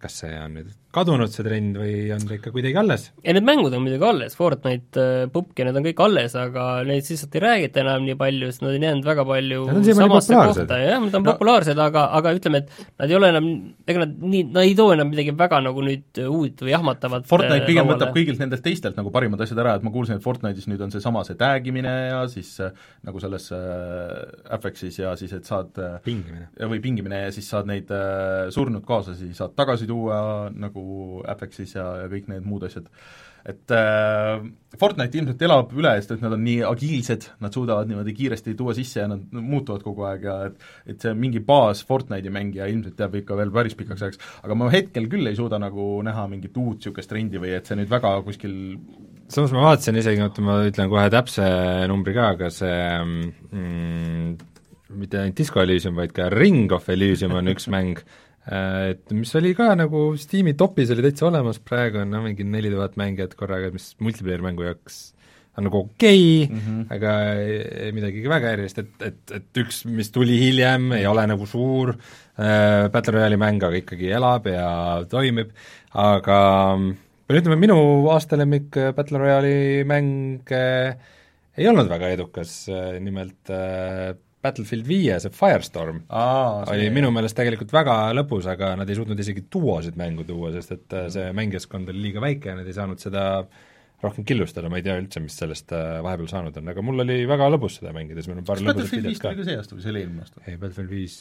kas 0.00 0.22
see 0.22 0.36
on 0.40 0.54
nüüd 0.56 0.70
kadunud, 0.94 1.30
see 1.30 1.44
trend, 1.46 1.78
või 1.78 1.94
on 2.14 2.24
ta 2.26 2.36
ikka 2.36 2.52
kuidagi 2.54 2.78
alles? 2.80 3.08
ei, 3.22 3.34
need 3.36 3.46
mängud 3.46 3.74
on 3.76 3.84
muidugi 3.84 4.06
alles, 4.08 4.36
Fortnite, 4.38 4.98
äh, 4.98 5.28
PUBG, 5.32 5.64
need 5.66 5.78
on 5.78 5.86
kõik 5.86 6.02
alles, 6.04 6.34
aga 6.38 6.64
neid 6.88 7.06
lihtsalt 7.06 7.36
ei 7.38 7.44
räägita 7.44 7.82
enam 7.84 8.06
nii 8.08 8.16
palju, 8.20 8.50
sest 8.50 8.64
nad 8.64 8.74
on 8.74 8.86
jäänud 8.86 9.06
väga 9.06 9.26
palju 9.28 9.66
samasse 10.00 10.34
kohta, 10.34 10.80
jah, 10.82 10.98
nad 11.04 11.14
on 11.14 11.24
no. 11.24 11.34
populaarsed, 11.34 11.78
aga, 11.86 12.06
aga 12.18 12.34
ütleme, 12.36 12.62
et 12.64 12.88
nad 13.00 13.06
ei 13.12 13.18
ole 13.18 13.30
enam, 13.34 13.48
ega 13.86 14.04
nad 14.04 14.16
nii, 14.34 14.42
nad 14.50 14.62
ei 14.64 14.74
too 14.78 14.90
enam 14.96 15.10
midagi 15.12 15.34
väga 15.38 15.62
nagu 15.64 15.84
nüüd 15.86 16.22
uut 16.26 16.64
või 16.66 16.74
jahmatavat 16.74 17.28
Fortnite 17.30 17.68
pigem 17.68 17.86
lauale. 17.86 17.96
võtab 17.96 18.16
kõigilt 18.16 18.42
nendelt 18.42 18.64
teistelt 18.66 18.98
nagu 18.98 19.14
parimad 19.14 19.46
asjad 19.46 19.62
ära, 19.62 19.76
et 19.78 19.86
ma 19.86 19.94
kuulsin, 19.94 20.18
et 20.18 20.26
Fortnite'is 20.26 20.68
nüüd 20.70 20.82
on 20.84 20.94
seesama 20.94 21.22
see 21.28 21.38
tag 21.40 21.70
imine 21.70 21.94
ja 22.10 22.24
siis 22.32 22.52
äh, 22.64 22.74
nagu 23.06 23.22
selles 23.22 23.50
äh, 23.54 24.52
Affexis 24.56 24.98
ja 25.00 25.14
siis, 25.20 25.32
et 25.36 25.46
saad 25.48 25.78
äh, 25.78 25.96
pingimine. 26.04 26.50
või 26.58 26.82
pingimine 26.82 27.24
ja 27.26 27.32
siis 27.34 27.48
saad 27.50 27.70
neid 27.70 27.90
äh, 27.94 28.50
surnud 28.54 28.84
kaaslasi, 28.88 29.30
saad 29.36 29.54
tagasi 29.58 29.88
tuua 29.90 30.50
nagu 30.50 30.79
Apexis 31.28 31.74
ja, 31.76 31.86
ja 32.02 32.06
kõik 32.12 32.30
need 32.30 32.46
muud 32.48 32.64
asjad. 32.68 32.88
et 33.40 33.72
äh, 33.72 34.42
Fortnite 34.76 35.16
ilmselt 35.16 35.42
elab 35.46 35.70
üle, 35.72 35.94
sest 35.96 36.10
et 36.12 36.24
nad 36.24 36.34
on 36.36 36.42
nii 36.44 36.58
agiilsed, 36.68 37.28
nad 37.40 37.54
suudavad 37.56 37.88
niimoodi 37.88 38.12
kiiresti 38.18 38.52
tuua 38.58 38.74
sisse 38.76 39.00
ja 39.00 39.06
nad 39.08 39.22
muutuvad 39.32 39.84
kogu 39.86 40.04
aeg 40.10 40.26
ja 40.28 40.36
et 40.50 40.58
et 40.92 41.06
see 41.06 41.14
mingi 41.16 41.40
baas 41.40 41.80
Fortnite'i 41.88 42.32
mängija 42.34 42.68
ilmselt 42.68 43.00
jääb 43.00 43.16
ikka 43.22 43.38
veel 43.40 43.54
päris 43.54 43.78
pikaks 43.78 44.04
ajaks, 44.04 44.20
aga 44.44 44.58
ma 44.58 44.68
hetkel 44.74 45.08
küll 45.12 45.30
ei 45.30 45.38
suuda 45.38 45.58
nagu 45.62 45.88
näha 46.04 46.26
mingit 46.28 46.56
uut 46.56 46.80
niisugust 46.80 47.10
trendi 47.10 47.40
või 47.40 47.56
et 47.56 47.66
see 47.68 47.80
nüüd 47.80 47.90
väga 47.90 48.18
kuskil 48.28 48.54
samas 49.30 49.52
ma 49.54 49.64
vaatasin 49.70 49.98
isegi, 50.00 50.22
oota 50.24 50.44
ma 50.44 50.60
ütlen 50.66 50.90
kohe 50.90 51.08
täpse 51.12 51.46
numbri 51.90 52.14
ka, 52.16 52.32
aga 52.34 52.50
see 52.52 52.78
mm, 53.00 54.32
mitte 54.98 55.20
ainult 55.20 55.38
Disco 55.38 55.62
Elysium, 55.62 55.96
vaid 56.00 56.14
ka 56.16 56.28
Ring 56.32 56.72
of 56.74 56.88
Elysium 56.90 57.36
on 57.38 57.50
üks 57.52 57.68
mäng, 57.70 58.00
et 58.50 59.14
mis 59.14 59.30
oli 59.38 59.54
ka 59.54 59.70
nagu 59.78 60.10
Steam'i 60.18 60.56
topis 60.58 60.90
oli 60.90 61.04
täitsa 61.06 61.28
olemas, 61.28 61.60
praegu 61.62 62.02
on 62.02 62.10
noh, 62.10 62.24
mingi 62.26 62.46
neli 62.46 62.72
tuhat 62.72 62.96
mängijat 63.00 63.36
korraga, 63.38 63.70
mis 63.74 63.92
multiplayer 64.02 64.42
mängu 64.42 64.66
jaoks 64.66 65.00
on 65.58 65.66
nagu 65.66 65.82
okei 65.84 66.44
okay, 66.44 66.56
mm, 66.56 66.62
-hmm. 66.64 66.94
aga 66.94 67.12
ei 67.84 67.92
midagi 67.94 68.24
väga 68.30 68.54
erilist, 68.54 68.78
et, 68.78 68.90
et, 69.02 69.20
et 69.36 69.62
üks, 69.62 69.84
mis 69.86 70.10
tuli 70.14 70.38
hiljem, 70.40 70.92
ei 70.98 71.06
ole 71.10 71.26
nagu 71.30 71.46
suur 71.46 71.94
äh, 71.94 72.88
Battle 72.90 73.18
Royale'i 73.18 73.40
mäng, 73.40 73.62
aga 73.62 73.78
ikkagi 73.82 74.10
elab 74.18 74.46
ja 74.50 74.66
toimib, 75.10 75.52
aga 75.94 76.40
pean 77.26 77.42
ütlema, 77.42 77.58
minu 77.58 77.78
aastalemmik 78.14 78.78
Battle 78.96 79.22
Royale'i 79.22 79.84
mäng 79.86 80.54
äh, 80.54 80.98
ei 81.58 81.68
olnud 81.68 81.90
väga 81.90 82.14
edukas, 82.14 82.64
nimelt 83.02 83.50
äh, 83.50 84.14
Battlefield 84.40 84.86
viie, 84.88 85.16
see 85.20 85.32
Firestorm 85.36 86.04
Aa, 86.08 86.62
see 86.64 86.78
oli 86.78 86.92
minu 86.96 87.10
meelest 87.12 87.36
tegelikult 87.36 87.74
väga 87.76 87.96
lõbus, 88.16 88.48
aga 88.48 88.72
nad 88.80 88.88
ei 88.88 88.96
suutnud 88.96 89.18
isegi 89.20 89.44
duosid 89.52 89.98
mängu 90.00 90.24
tuua, 90.28 90.52
sest 90.54 90.72
et 90.78 90.96
äh, 90.96 91.10
see 91.12 91.26
mängijaskond 91.36 91.92
oli 91.92 92.06
liiga 92.06 92.22
väike 92.24 92.52
ja 92.52 92.56
nad 92.60 92.68
ei 92.68 92.76
saanud 92.76 93.02
seda 93.02 93.24
rohkem 94.00 94.24
killustada, 94.24 94.70
ma 94.72 94.80
ei 94.80 94.86
tea 94.86 94.96
üldse, 94.96 95.20
mis 95.20 95.36
sellest 95.36 95.74
äh, 95.76 95.98
vahepeal 96.04 96.30
saanud 96.30 96.56
on, 96.56 96.72
aga 96.72 96.84
mul 96.84 97.04
oli 97.04 97.18
väga 97.28 97.50
lõbus 97.52 97.80
seda 97.80 97.92
mängida, 97.96 98.22
siis 98.22 98.32
meil 98.32 98.40
on 98.40 98.48
paar 98.48 98.60
kas 98.60 98.70
Battlefield 98.70 99.10
viis 99.10 99.20
tuli 99.20 99.40
ka 99.42 99.48
see 99.50 99.60
aasta 99.60 99.76
või 99.76 99.84
see 99.84 99.92
oli 99.92 100.04
eelmine 100.06 100.24
aasta? 100.24 100.44
ei, 100.46 100.56
Battlefield 100.56 100.94
viis 100.94 101.16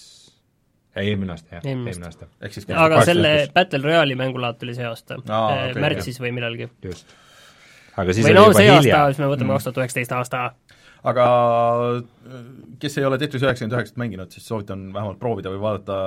ei, 0.96 1.10
eelmine 1.10 1.36
aasta, 1.36 1.58
jah, 1.58 1.68
eelmine 1.74 2.08
aasta. 2.08 2.30
aga 2.86 3.04
selle 3.10 3.34
Battle 3.56 3.84
Royale'i 3.84 4.16
mängulaad 4.20 4.62
tuli 4.62 4.78
see 4.80 4.88
aasta 4.88 5.20
Aa, 5.20 5.44
okei, 5.50 5.74
okay, 5.74 5.84
märtsis 5.84 6.24
või 6.24 6.32
millalgi. 6.40 6.70
just. 6.88 7.12
aga 8.00 8.16
siis 8.16 8.30
või 8.30 8.32
oli 8.32 8.40
no 8.40 8.48
juba 8.48 8.62
see 8.62 8.72
hilja. 8.72 9.02
aasta, 9.02 9.12
siis 9.12 9.24
me 9.26 9.32
võtame 9.34 9.58
kaks 9.58 9.68
tuhat 9.68 9.84
üheksateist 9.84 10.16
aasta 10.16 10.46
aga 11.08 11.28
kes 12.80 12.98
ei 13.00 13.06
ole 13.08 13.20
Tetris 13.22 13.44
üheksakümmend 13.46 13.78
üheksat 13.78 14.02
mänginud, 14.02 14.34
siis 14.36 14.48
soovitan 14.50 14.90
vähemalt 14.96 15.20
proovida 15.22 15.54
või 15.54 15.62
vaadata 15.64 16.00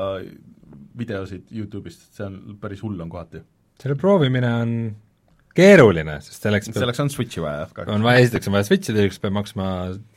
videosid 0.98 1.48
YouTube'ist, 1.52 2.10
see 2.16 2.26
on, 2.26 2.58
päris 2.60 2.82
hull 2.84 3.00
on 3.00 3.12
kohati. 3.12 3.40
selle 3.80 3.96
proovimine 3.98 4.50
on 4.62 4.74
keeruline, 5.56 6.16
sest 6.24 6.44
selleks 6.46 6.70
peab 6.70 6.82
selleks 6.82 7.00
on 7.04 7.10
Switchi 7.12 7.42
vaja, 7.44 7.66
jah. 7.66 7.90
on 7.92 8.04
vaja, 8.04 8.24
esiteks 8.24 8.48
on 8.48 8.56
vaja 8.56 8.68
Switchi, 8.68 8.94
teiseks 8.96 9.20
peab 9.22 9.36
maksma 9.36 9.66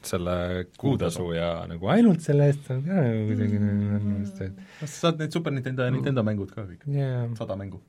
selle 0.07 0.36
kuutasu 0.80 1.30
ja 1.36 1.49
nagu 1.69 1.91
ainult 1.91 2.23
selle 2.26 2.49
eest 2.51 2.69
on 2.76 2.84
ka 2.86 2.99
nagu 2.99 3.26
kuidagi 3.32 4.51
sa 4.84 4.91
saad 4.91 5.23
need 5.23 5.36
Super 5.36 5.55
Nintendo 5.55 5.88
ja 5.88 5.95
Nintendo 5.95 6.23
mängud 6.28 6.51
ka 6.55 6.67
kõik, 6.67 6.84
jaa, 6.91 7.26
sada 7.39 7.59
mängu. 7.59 7.82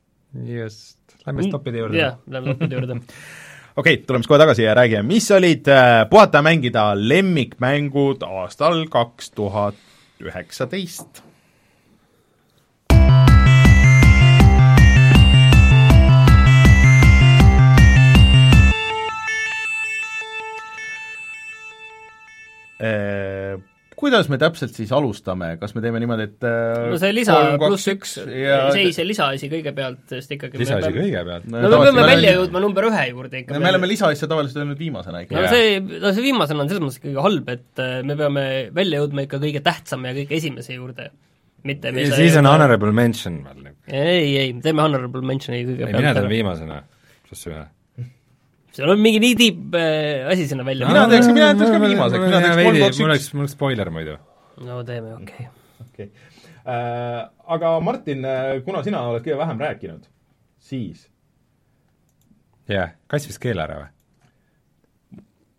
just, 0.47 0.99
lähme 1.27 1.47
stoppide 1.47 1.83
juurde. 1.85 2.03
jah, 2.03 2.19
lähme 2.31 2.55
stoppide 2.55 2.81
juurde 2.81 3.01
okei 3.77 3.95
okay,, 3.95 4.07
tuleme 4.07 4.23
siis 4.23 4.29
kohe 4.29 4.39
tagasi 4.41 4.63
ja 4.63 4.75
räägime, 4.75 5.03
mis 5.03 5.31
olid 5.31 5.69
äh, 5.69 6.09
puhata 6.11 6.43
mängida 6.43 6.91
lemmikmängud 6.97 8.25
aastal 8.25 8.87
kaks 8.91 9.31
tuhat 9.31 9.75
üheksateist. 10.21 11.23
Äh, 22.77 23.61
kuidas 23.97 24.29
me 24.29 24.37
täpselt 24.41 24.77
siis 24.77 24.91
alustame, 24.93 25.55
kas 25.61 25.73
me 25.77 25.83
teeme 25.85 26.01
niimoodi, 26.03 26.27
et 26.29 26.47
äh, 26.47 26.89
no 26.93 26.99
see 27.01 27.13
lisa 27.17 27.37
kolm, 27.37 27.59
pluss 27.63 27.89
üks, 27.93 28.17
ja 28.29 28.59
see, 28.75 28.91
see 28.95 29.07
lisaasi 29.09 29.49
kõigepealt, 29.53 30.03
sest 30.13 30.35
ikkagi 30.37 30.61
lisaasi 30.61 30.83
me 30.83 30.91
peame, 30.91 31.05
kõigepealt. 31.07 31.47
no 31.55 31.71
me 31.73 31.79
peame 31.87 32.07
välja 32.11 32.35
jõudma 32.37 32.63
number 32.65 32.89
ühe 32.91 33.05
juurde 33.11 33.41
ikka. 33.43 33.61
me 33.63 33.71
oleme 33.73 33.89
lisaasja 33.89 34.29
tavaliselt 34.29 34.61
öelnud 34.63 34.83
viimasena 34.83 35.23
ikka. 35.25 35.39
no 35.39 35.53
see, 35.53 35.79
no 35.81 36.13
see 36.13 36.27
viimasena 36.27 36.65
on 36.65 36.73
selles 36.73 36.85
mõttes 36.85 37.01
ikkagi 37.01 37.25
halb, 37.29 37.55
et 37.57 37.85
äh, 37.87 37.95
me 38.07 38.19
peame 38.21 38.45
välja 38.77 39.01
jõudma 39.01 39.25
ikka 39.25 39.41
kõige 39.47 39.65
tähtsama 39.65 40.13
ja 40.13 40.19
kõige 40.21 40.41
esimese 40.43 40.77
juurde. 40.77 41.09
mitte 41.67 41.95
ja 41.97 42.21
siis 42.21 42.37
on 42.37 42.51
honorable 42.53 42.93
mention 42.93 43.41
veel. 43.47 43.73
ei, 43.89 44.37
ei, 44.43 44.53
teeme 44.63 44.85
honorable 44.85 45.25
mention'i 45.25 45.63
ei, 45.63 45.71
kõigepealt. 45.71 46.03
mina 46.05 46.13
teen 46.21 46.31
viimasena, 46.37 46.83
pluss 47.31 47.49
ühe. 47.49 47.65
Seal 48.77 48.91
on 48.93 49.01
mingi 49.01 49.21
nii 49.23 49.35
tiib 49.39 49.75
äh, 49.79 50.27
asi 50.33 50.45
sinna 50.51 50.65
välja 50.67 50.89
Mina 50.91 51.07
teeks- 51.11 51.31
mina 51.33 51.47
jätaks 51.53 51.71
ka 51.73 51.79
viimaseks, 51.81 52.25
mina 52.27 52.41
teeks 52.45 52.57
kolm, 52.61 52.77
kaks, 52.83 52.99
mul 53.01 53.07
üks. 53.07 53.07
oleks, 53.09 53.27
mul 53.33 53.41
oleks 53.47 53.55
spoiler 53.57 53.89
muidu. 53.95 54.15
no 54.67 54.75
teeme, 54.85 55.11
okei 55.17 55.45
okay. 55.49 55.51
okei 55.87 56.07
okay. 56.07 56.09
äh,. 56.67 57.21
Aga 57.47 57.81
Martin, 57.81 58.25
kuna 58.67 58.83
sina 58.83 59.05
oled 59.07 59.23
kõige 59.23 59.37
vähem 59.39 59.61
rääkinud, 59.63 60.03
siis 60.59 61.07
jah 62.67 62.75
yeah., 62.75 62.91
kass 63.07 63.23
viskas 63.29 63.39
keele 63.45 63.63
ära 63.63 63.77
või? 63.85 63.91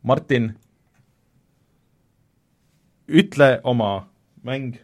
Martin, 0.07 0.45
ütle 3.07 3.61
oma 3.63 4.07
mäng 4.43 4.75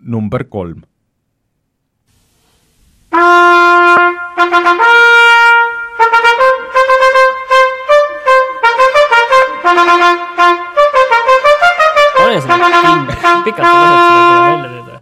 number 0.00 0.44
kolm. 0.48 0.80
pane 9.86 10.10
seda 12.42 12.56
kinni, 12.62 13.16
pikalt 13.46 13.66
ei 13.66 13.76
lase 13.82 14.08
seda 14.08 14.40
välja 14.46 14.70
teeda. 14.72 14.98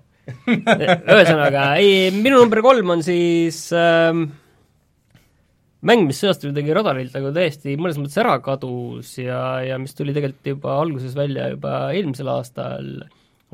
ühesõnaga, 1.15 1.65
ei, 1.81 2.11
minu 2.15 2.41
number 2.41 2.63
kolm 2.65 2.95
on 2.97 3.05
siis 3.07 3.59
ähm, 3.77 4.25
mäng, 5.87 6.07
mis 6.09 6.21
see 6.21 6.31
aasta 6.31 6.49
kuidagi 6.49 6.75
radarilt 6.77 7.15
nagu 7.17 7.33
täiesti 7.37 7.77
mõnes 7.81 8.01
mõttes 8.01 8.19
ära 8.23 8.37
kadus 8.45 9.15
ja, 9.21 9.41
ja 9.67 9.79
mis 9.83 9.97
tuli 9.99 10.15
tegelikult 10.17 10.53
juba 10.55 10.77
alguses 10.81 11.17
välja 11.19 11.51
juba 11.55 11.77
eelmisel 11.97 12.33
aastal, 12.33 12.91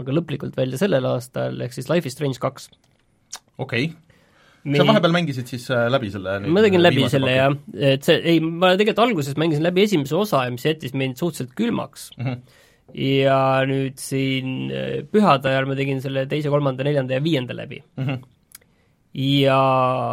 aga 0.01 0.17
lõplikult 0.19 0.57
välja 0.59 0.81
sellel 0.81 1.07
aastal, 1.13 1.61
ehk 1.63 1.77
siis 1.77 1.91
Life 1.93 2.09
is 2.09 2.17
Strange 2.19 2.43
kaks. 2.43 2.71
okei 3.59 3.91
okay. 3.91 4.06
Sa 4.75 4.87
vahepeal 4.89 5.15
mängisid 5.15 5.51
siis 5.51 5.67
äh, 5.71 5.87
läbi 5.93 6.11
selle 6.13 6.37
ma 6.53 6.63
tegin 6.65 6.83
läbi 6.83 7.09
selle 7.13 7.35
jah, 7.35 7.57
et 7.75 8.07
see, 8.07 8.19
ei, 8.33 8.41
ma 8.43 8.73
tegelikult 8.75 9.03
alguses 9.07 9.37
mängisin 9.41 9.67
läbi 9.67 9.85
esimese 9.87 10.17
osa, 10.19 10.45
mis 10.53 10.67
jättis 10.67 10.95
mind 10.97 11.19
suhteliselt 11.21 11.55
külmaks 11.59 12.09
mm. 12.17 12.27
-hmm. 12.27 12.63
ja 13.03 13.41
nüüd 13.69 14.01
siin 14.01 14.71
eh, 14.71 15.03
pühade 15.11 15.53
ajal 15.53 15.69
ma 15.71 15.77
tegin 15.79 16.03
selle 16.05 16.27
teise, 16.31 16.51
kolmanda, 16.53 16.87
neljanda 16.87 17.19
ja 17.19 17.23
viienda 17.23 17.57
läbi 17.57 17.83
Mm 17.97 18.07
-hmm. 18.07 18.25
ja 19.23 19.61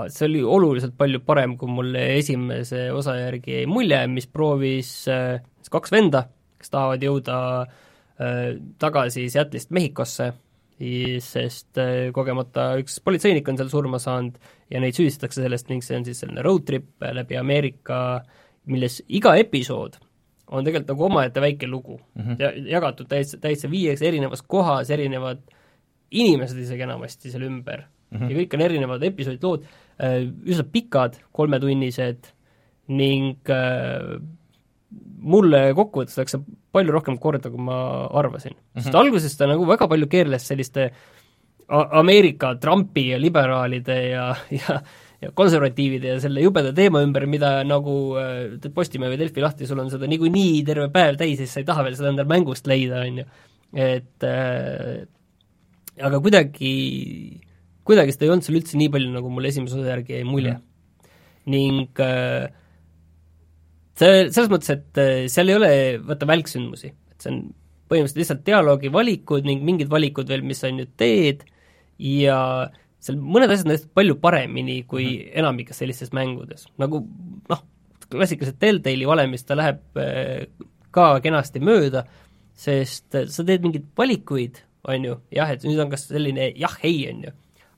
see 0.08 0.28
oli 0.30 0.44
oluliselt 0.44 0.98
palju 0.98 1.20
parem, 1.26 1.58
kui 1.58 1.70
mulle 1.70 2.06
esimese 2.18 2.92
osa 2.92 3.18
järgi 3.18 3.60
jäi 3.60 3.66
mulje, 3.66 4.08
mis 4.08 4.28
proovis 4.28 5.08
äh, 5.08 5.42
kaks 5.72 5.92
venda, 5.92 6.28
kes 6.58 6.70
tahavad 6.70 7.04
jõuda 7.04 7.38
äh, 7.62 8.56
tagasi 8.80 9.30
Seattle'ist 9.30 9.72
Mehhikosse, 9.72 10.34
sest 11.24 11.80
äh, 11.82 12.12
kogemata 12.16 12.74
üks 12.82 13.00
politseinik 13.04 13.48
on 13.50 13.60
seal 13.60 13.72
surma 13.72 14.00
saanud 14.02 14.40
ja 14.72 14.82
neid 14.84 14.98
süüdistatakse 14.98 15.44
sellest 15.44 15.70
ning 15.72 15.84
see 15.86 15.98
on 16.00 16.08
siis 16.08 16.24
selline 16.24 16.44
road 16.46 16.66
trip 16.68 17.06
läbi 17.14 17.38
Ameerika, 17.40 18.00
milles 18.70 19.02
iga 19.08 19.36
episood 19.42 20.00
on 20.54 20.66
tegelikult 20.66 20.94
nagu 20.94 21.06
omaette 21.08 21.42
väike 21.42 21.68
lugu 21.68 21.98
mm 21.98 22.22
-hmm. 22.22 22.36
ja 22.40 22.52
jagatud 22.78 23.08
täitsa, 23.10 23.38
täitsa 23.42 23.72
viieks 23.72 24.02
erinevas 24.02 24.42
kohas, 24.42 24.90
erinevad 24.90 25.42
inimesed 26.12 26.58
isegi 26.58 26.86
enamasti 26.86 27.32
seal 27.32 27.48
ümber 27.48 27.84
mm 28.12 28.20
-hmm. 28.20 28.30
ja 28.30 28.38
kõik 28.38 28.54
on 28.54 28.62
erinevad 28.62 29.04
episoodid, 29.04 29.44
lood, 29.44 29.66
üsna 30.46 30.64
pikad, 30.72 31.18
kolmetunnised 31.32 32.32
ning 32.88 33.50
äh, 33.50 34.20
mulle 35.24 35.66
kokkuvõttes 35.78 36.20
läks 36.20 36.36
see 36.36 36.44
palju 36.76 36.94
rohkem 36.96 37.18
korda, 37.22 37.52
kui 37.54 37.62
ma 37.62 37.80
arvasin 38.12 38.54
mm. 38.54 38.60
-hmm. 38.60 38.86
sest 38.86 39.00
alguses 39.00 39.38
ta 39.38 39.48
nagu 39.50 39.66
väga 39.70 39.88
palju 39.88 40.10
keerles 40.12 40.48
selliste 40.48 40.92
Ameerika 41.74 42.56
Trumpi 42.60 43.08
ja 43.14 43.18
liberaalide 43.20 43.98
ja, 44.10 44.28
ja 44.52 44.82
ja 45.24 45.32
konservatiivide 45.36 46.14
ja 46.14 46.20
selle 46.22 46.44
jubeda 46.44 46.74
teema 46.76 47.02
ümber, 47.04 47.26
mida 47.30 47.56
nagu 47.68 47.96
äh, 48.20 48.58
teed 48.62 48.74
Postimehe 48.76 49.14
või 49.14 49.20
Delfi 49.22 49.44
lahti, 49.44 49.68
sul 49.70 49.80
on 49.84 49.92
seda 49.94 50.10
niikuinii 50.12 50.64
terve 50.68 50.90
päev 50.94 51.18
täis 51.20 51.38
ja 51.38 51.46
siis 51.46 51.56
sa 51.56 51.64
ei 51.64 51.68
taha 51.70 51.86
veel 51.88 51.96
seda 52.00 52.12
endale 52.12 52.30
mängust 52.30 52.68
leida, 52.70 53.04
on 53.08 53.22
ju. 53.22 53.28
et 53.86 54.28
äh, 54.28 55.06
aga 56.10 56.20
kuidagi, 56.24 56.74
kuidagi 57.88 58.16
seda 58.16 58.28
ei 58.28 58.34
olnud 58.36 58.48
seal 58.48 58.60
üldse 58.60 58.82
nii 58.82 58.92
palju, 58.94 59.14
nagu 59.14 59.32
mulle 59.34 59.54
esimese 59.54 59.80
osa 59.80 59.94
järgi 59.94 60.18
jäi 60.18 60.28
mulje 60.28 60.58
mm.. 60.58 61.16
ning 61.54 62.04
äh, 62.04 62.50
see, 64.00 64.30
selles 64.30 64.52
mõttes, 64.52 64.72
et 64.74 65.02
äh, 65.02 65.26
seal 65.32 65.52
ei 65.52 65.58
ole 65.60 65.74
vaata 66.06 66.30
välksündmusi, 66.30 66.94
et 67.14 67.26
see 67.26 67.34
on 67.34 67.44
põhimõtteliselt 67.92 68.22
lihtsalt 68.22 68.46
dialoogivalikud 68.48 69.46
ning 69.48 69.66
mingid 69.66 69.92
valikud 69.92 70.30
veel, 70.30 70.46
mis 70.46 70.64
sa 70.64 70.72
nüüd 70.74 70.96
teed. 71.00 71.44
Ja 72.02 72.38
seal 73.04 73.20
mõned 73.20 73.52
asjad 73.52 73.68
on 73.68 73.76
tehtud 73.76 73.94
palju 73.98 74.18
paremini 74.24 74.82
kui 74.90 75.06
mm 75.06 75.20
-hmm. 75.20 75.40
enamikes 75.44 75.78
sellistes 75.78 76.14
mängudes, 76.16 76.68
nagu 76.82 77.04
noh, 77.50 77.64
klassikaliselt 78.10 78.60
Telltale'i 78.60 79.08
valemist 79.08 79.48
ta 79.48 79.58
läheb 79.58 79.82
äh, 79.98 80.48
ka 80.92 81.20
kenasti 81.20 81.60
mööda, 81.60 82.06
sest 82.54 83.16
äh, 83.16 83.28
sa 83.28 83.44
teed 83.44 83.66
mingeid 83.66 83.86
valikuid, 83.98 84.62
on 84.88 85.06
ju, 85.06 85.16
jah, 85.32 85.52
et 85.52 85.64
nüüd 85.64 85.80
on 85.80 85.90
kas 85.90 86.08
selline 86.08 86.52
jah-ei, 86.60 87.10
on 87.12 87.24
ju, 87.28 87.32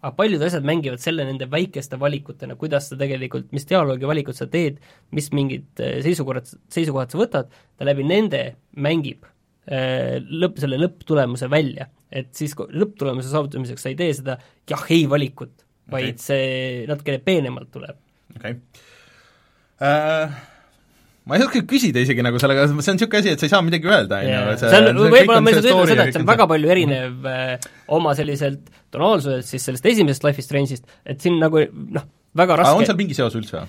aga 0.06 0.14
paljud 0.18 0.44
asjad 0.46 0.66
mängivad 0.68 1.02
selle 1.02 1.26
nende 1.26 1.48
väikeste 1.50 1.98
valikutena, 1.98 2.58
kuidas 2.62 2.92
sa 2.92 2.98
tegelikult, 3.00 3.48
mis 3.56 3.66
dialoogivalikud 3.70 4.38
sa 4.38 4.46
teed, 4.52 4.78
mis 5.18 5.32
mingid 5.34 5.82
äh, 5.82 5.98
seisukorrad, 6.06 6.52
seisukohad 6.74 7.14
sa 7.14 7.22
võtad, 7.22 7.56
ta 7.76 7.88
läbi 7.88 8.06
nende 8.06 8.44
mängib 8.78 9.26
lõpp, 9.66 10.60
selle 10.62 10.78
lõpptulemuse 10.78 11.50
välja. 11.50 11.88
et 12.16 12.30
siis 12.38 12.54
lõpptulemuse 12.56 13.28
saavutamiseks 13.32 13.82
sa 13.82 13.90
ei 13.90 13.96
tee 14.00 14.14
seda 14.14 14.38
jah-ei 14.70 15.08
valikut, 15.10 15.66
vaid 15.92 16.14
okay. 16.14 16.22
see 16.22 16.84
natukene 16.88 17.20
peenemalt 17.20 17.72
tuleb. 17.74 17.98
okei 18.36 18.52
okay. 18.52 18.62
äh,. 19.82 20.55
Ma 21.26 21.40
ei 21.40 21.46
oska 21.46 21.64
küsida 21.66 22.02
isegi 22.04 22.22
nagu 22.22 22.38
sellega, 22.42 22.68
see 22.70 22.76
on 22.76 23.00
niisugune 23.00 23.22
asi, 23.24 23.32
et 23.34 23.42
sa 23.42 23.48
ei 23.48 23.54
saa 23.54 23.64
midagi 23.66 23.90
öelda, 23.90 24.20
on 24.22 24.28
ju, 24.30 24.58
see 24.62 24.82
on, 24.82 25.00
võib-olla 25.10 25.40
ma 25.42 25.54
lihtsalt 25.54 25.72
ütlen 25.72 25.90
seda, 25.90 26.06
et 26.06 26.14
see 26.14 26.22
on 26.22 26.28
väga 26.30 26.46
palju 26.52 26.74
erinev 26.76 27.26
äh, 27.32 27.72
oma 27.98 28.14
selliselt 28.18 28.70
tonaalsuselt 28.94 29.50
siis 29.50 29.66
sellest 29.66 29.90
esimesest 29.90 30.28
Life 30.28 30.44
is 30.44 30.46
Strange'ist, 30.46 30.86
et 31.02 31.26
siin 31.26 31.40
nagu 31.42 31.64
noh, 31.98 32.06
väga 32.38 32.60
raske 32.62 32.78
on 32.78 32.86
seal 32.86 33.00
mingi 33.00 33.18
seos 33.18 33.38
üldse 33.40 33.64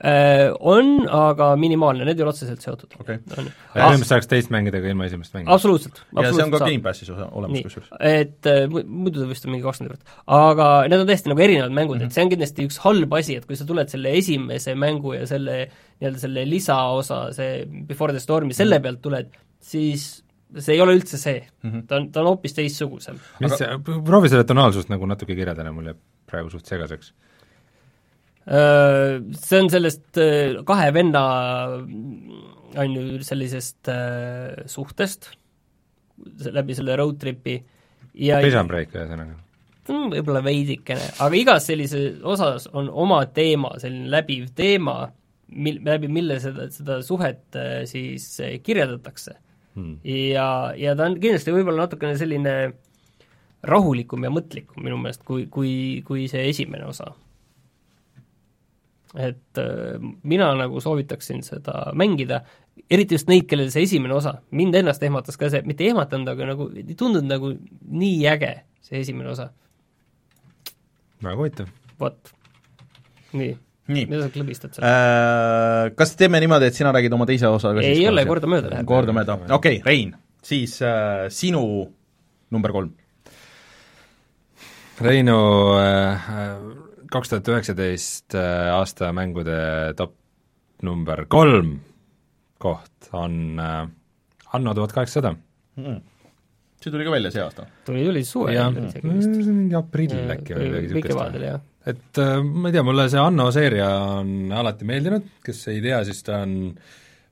on, 0.00 0.86
aga 1.12 1.50
minimaalne, 1.60 2.06
need 2.08 2.20
ei 2.20 2.24
ole 2.24 2.32
otseselt 2.32 2.62
seotud 2.64 2.94
okay.. 3.02 3.18
põhimõtteliselt 3.28 4.08
saaks 4.08 4.30
teist 4.30 4.52
mängida 4.54 4.80
ka 4.80 4.88
ilma 4.88 5.04
esimest 5.04 5.34
mängida? 5.36 5.52
absoluutselt, 5.52 6.00
absoluutselt. 6.14 6.24
ja 6.24 6.38
see 6.38 6.46
on 6.46 6.54
ka. 6.54 6.60
Gamepassis 6.64 7.10
olemas 7.12 7.66
kusjuures. 7.66 7.90
et 8.08 8.48
äh, 8.48 8.62
muidu 8.70 9.20
ta 9.20 9.28
vist 9.28 9.44
on 9.44 9.54
mingi 9.54 9.66
kakskümmend 9.66 9.92
eurot. 9.92 10.16
aga 10.38 10.70
need 10.88 11.04
on 11.04 11.12
tõesti 11.12 11.32
nagu 11.32 11.44
erinevad 11.44 11.76
mängud 11.76 11.98
mm, 11.98 12.00
-hmm. 12.00 12.14
et 12.14 12.16
see 12.16 12.24
on 12.24 12.32
kindlasti 12.32 12.66
üks 12.70 12.80
halb 12.86 13.14
asi, 13.20 13.36
et 13.36 13.46
kui 13.50 13.60
sa 13.60 13.68
tuled 13.68 13.92
selle 13.92 14.16
esimese 14.22 14.74
mängu 14.86 15.14
ja 15.18 15.28
selle 15.28 15.60
nii-öelda 15.68 16.24
selle 16.24 16.48
lisaosa, 16.48 17.22
see 17.36 17.64
Before 17.88 18.16
the 18.16 18.24
Stormi, 18.24 18.56
selle 18.56 18.78
mhm. 18.78 18.86
pealt 18.86 19.02
tuled, 19.04 19.40
siis 19.60 20.10
see 20.56 20.78
ei 20.78 20.80
ole 20.80 20.96
üldse 20.96 21.20
see 21.20 21.42
mm, 21.44 21.70
-hmm. 21.70 21.86
ta 21.86 22.00
on, 22.00 22.12
ta 22.12 22.24
on 22.24 22.32
hoopis 22.32 22.56
teistsugusem. 22.56 23.20
mis 23.44 23.58
see, 23.60 23.68
proovi 23.84 24.32
selle 24.32 24.48
tonaalsust 24.48 24.88
nagu 24.88 25.06
natuke 25.06 25.36
kirjeldada, 25.36 25.72
mul 25.76 25.92
jääb 25.92 26.00
praegu 26.30 26.48
suht 26.50 26.64
segaseks 26.66 27.12
Äh, 27.12 27.29
see 28.48 29.60
on 29.60 29.68
sellest 29.70 30.18
äh, 30.18 30.56
kahe 30.66 30.88
venna 30.94 31.22
on 32.80 32.96
ju 32.96 33.20
sellisest 33.24 33.90
äh, 33.92 34.64
suhtest 34.66 35.30
läbi 36.52 36.74
selle 36.76 36.96
road 36.96 37.18
tripi 37.20 37.58
ja 38.14 38.40
Prison 38.40 38.68
Break 38.70 38.96
ühesõnaga? 38.96 39.36
võib-olla 39.90 40.42
veidikene, 40.44 41.02
aga 41.18 41.34
igas 41.34 41.64
sellises 41.66 42.20
osas 42.22 42.68
on 42.78 42.86
oma 42.92 43.24
teema, 43.34 43.72
selline 43.82 44.06
läbiv 44.12 44.52
teema, 44.54 45.08
mil-, 45.50 45.80
läbi 45.82 46.06
mille 46.06 46.36
seda, 46.38 46.68
seda 46.70 47.00
suhet 47.02 47.58
siis 47.90 48.28
kirjeldatakse. 48.62 49.34
Hmm.. 49.74 49.96
ja, 50.06 50.70
ja 50.78 50.94
ta 50.94 51.08
on 51.08 51.16
kindlasti 51.18 51.56
võib-olla 51.56 51.88
natukene 51.88 52.14
selline 52.20 52.54
rahulikum 53.66 54.22
ja 54.28 54.30
mõtlikum 54.30 54.86
minu 54.86 55.00
meelest, 55.00 55.24
kui, 55.26 55.48
kui, 55.50 55.72
kui 56.06 56.28
see 56.30 56.46
esimene 56.52 56.86
osa 56.86 57.10
et 59.18 59.58
äh, 59.58 59.96
mina 60.22 60.50
nagu 60.58 60.80
soovitaksin 60.82 61.42
seda 61.42 61.90
mängida, 61.98 62.42
eriti 62.90 63.16
just 63.18 63.30
neid, 63.30 63.48
kellel 63.50 63.70
see 63.72 63.86
esimene 63.88 64.14
osa, 64.14 64.36
mind 64.54 64.76
ennast 64.80 65.02
ehmatas 65.06 65.38
ka 65.40 65.50
see, 65.50 65.64
mitte 65.66 65.84
ei 65.84 65.94
ehmatanud, 65.94 66.30
aga 66.30 66.52
nagu 66.52 66.68
ei 66.76 66.94
tundunud 66.94 67.30
nagu 67.30 67.50
nii 68.02 68.20
äge, 68.30 68.52
see 68.86 69.02
esimene 69.02 69.32
osa. 69.32 69.50
väga 71.24 71.36
huvitav. 71.36 71.72
vot, 72.00 72.32
nii. 73.34 73.52
nii. 73.90 74.06
mida 74.06 74.22
sa 74.22 74.32
klõbistad 74.36 74.78
seal 74.78 74.86
äh,? 74.86 75.90
Kas 75.98 76.14
teeme 76.16 76.40
niimoodi, 76.42 76.70
et 76.70 76.78
sina 76.78 76.94
räägid 76.94 77.18
oma 77.18 77.26
teise 77.28 77.50
osaga 77.50 77.82
ei 77.84 78.06
ole, 78.08 78.24
kordamööda 78.28 78.74
läheb. 78.76 78.88
kordamööda, 78.88 79.40
okei 79.50 79.80
okay,, 79.80 79.86
Rein, 79.86 80.14
siis 80.46 80.78
äh, 80.86 81.26
sinu 81.34 81.64
number 82.50 82.72
kolm. 82.74 82.94
Reinu 85.00 85.40
äh, 85.80 86.30
kaks 87.12 87.32
tuhat 87.32 87.50
üheksateist 87.52 88.36
äh, 88.38 88.70
aasta 88.74 89.10
mängude 89.16 89.58
top 89.98 90.14
number 90.86 91.24
kolm 91.30 91.78
koht 92.60 93.10
on 93.16 93.58
äh, 93.60 93.82
Anno 94.56 94.74
tuhat 94.74 94.94
kaheksasada 94.96 95.34
mm.. 95.34 95.98
see 96.80 96.92
tuli 96.92 97.06
ka 97.06 97.14
välja 97.14 97.32
see 97.34 97.42
aasta? 97.44 97.66
tuli, 97.86 98.04
tuli 98.08 98.24
suvel 98.26 98.56
jah, 98.56 98.70
mingi 98.70 99.76
aprill 99.78 100.34
äkki 100.36 100.56
või 100.56 100.70
midagi 100.70 100.88
niisugust. 100.88 101.10
kevadel, 101.10 101.46
jah. 101.50 101.66
et 101.94 102.22
äh, 102.22 102.38
ma 102.44 102.70
ei 102.70 102.78
tea, 102.78 102.86
mulle 102.86 103.10
see 103.12 103.22
Anno 103.22 103.50
seeria 103.54 103.90
on 104.20 104.54
alati 104.62 104.88
meeldinud, 104.88 105.36
kes 105.44 105.66
ei 105.74 105.82
tea, 105.84 106.02
siis 106.08 106.24
ta 106.26 106.42
on 106.46 106.56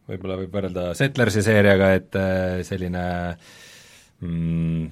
võib-olla 0.09 0.39
võib 0.41 0.55
võrrelda 0.55 0.91
Settlersi 0.97 1.43
seeriaga, 1.45 1.91
et 1.99 2.17
selline 2.65 3.03
äh, 3.29 3.57
mm, 4.21 4.87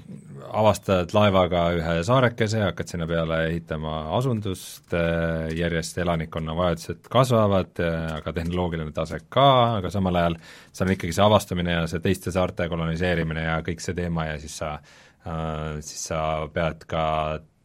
avastad 0.57 1.11
laevaga 1.15 1.63
ühe 1.77 1.95
saarekese, 2.07 2.61
hakkad 2.63 2.91
sinna 2.91 3.09
peale 3.11 3.41
ehitama 3.49 3.97
asundust, 4.19 4.87
äh, 4.95 5.49
järjest 5.57 5.99
elanikkonna 6.03 6.55
vajadused 6.57 7.11
kasvavad, 7.13 7.73
äh, 7.83 7.99
aga 8.21 8.35
tehnoloogiline 8.37 8.95
tase 8.97 9.21
ka, 9.29 9.49
aga 9.81 9.91
samal 9.93 10.21
ajal 10.23 10.39
seal 10.71 10.89
on 10.89 10.95
ikkagi 10.95 11.17
see 11.17 11.27
avastamine 11.27 11.75
ja 11.79 11.85
see 11.91 12.05
teiste 12.05 12.35
saarte 12.35 12.69
koloniseerimine 12.71 13.49
ja 13.49 13.61
kõik 13.67 13.83
see 13.83 13.97
teema 13.99 14.31
ja 14.31 14.39
siis 14.43 14.57
sa 14.63 14.77
äh,, 14.77 15.79
siis 15.81 16.09
sa 16.13 16.21
pead 16.53 16.87
ka 16.89 17.05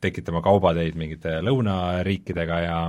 tekitama 0.01 0.41
kaubateid 0.41 0.97
mingite 0.97 1.37
lõunariikidega 1.45 2.61
ja 2.65 2.79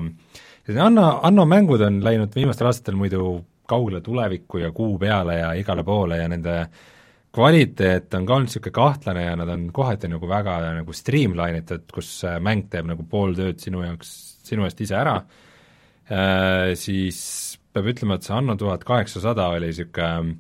ja 0.62 0.85
Anno, 0.87 1.18
Anno 1.27 1.45
mängud 1.45 1.83
on 1.85 1.99
läinud 2.05 2.33
viimastel 2.35 2.70
aastatel 2.70 2.97
muidu 2.97 3.43
kaugele 3.68 4.01
tulevikku 4.01 4.62
ja 4.62 4.70
kuu 4.73 4.95
peale 4.99 5.41
ja 5.41 5.53
igale 5.59 5.85
poole 5.85 6.16
ja 6.23 6.29
nende 6.31 6.55
äh, 6.61 6.81
kvaliteet 7.33 8.12
on 8.14 8.26
ka 8.28 8.37
olnud 8.37 8.51
niisugune 8.51 8.74
kahtlane 8.76 9.24
ja 9.24 9.37
nad 9.41 9.49
on 9.53 9.66
kohati 9.74 10.11
nagu 10.12 10.28
väga 10.28 10.59
nagu 10.78 10.95
streamline 10.97 11.62
itud, 11.62 11.87
kus 11.95 12.11
mäng 12.45 12.68
teeb 12.72 12.91
nagu 12.91 13.07
pool 13.09 13.35
tööd 13.37 13.61
sinu 13.62 13.85
jaoks, 13.87 14.12
sinu 14.45 14.66
eest 14.68 14.83
ise 14.85 14.99
ära. 14.99 15.16
Äh,, 16.12 16.72
siis 16.76 17.18
peab 17.72 17.89
ütlema, 17.89 18.18
et 18.18 18.26
see 18.26 18.37
Anno 18.37 18.57
tuhat 18.61 18.85
kaheksasada 18.85 19.49
oli 19.55 19.70
niisugune 19.70 20.35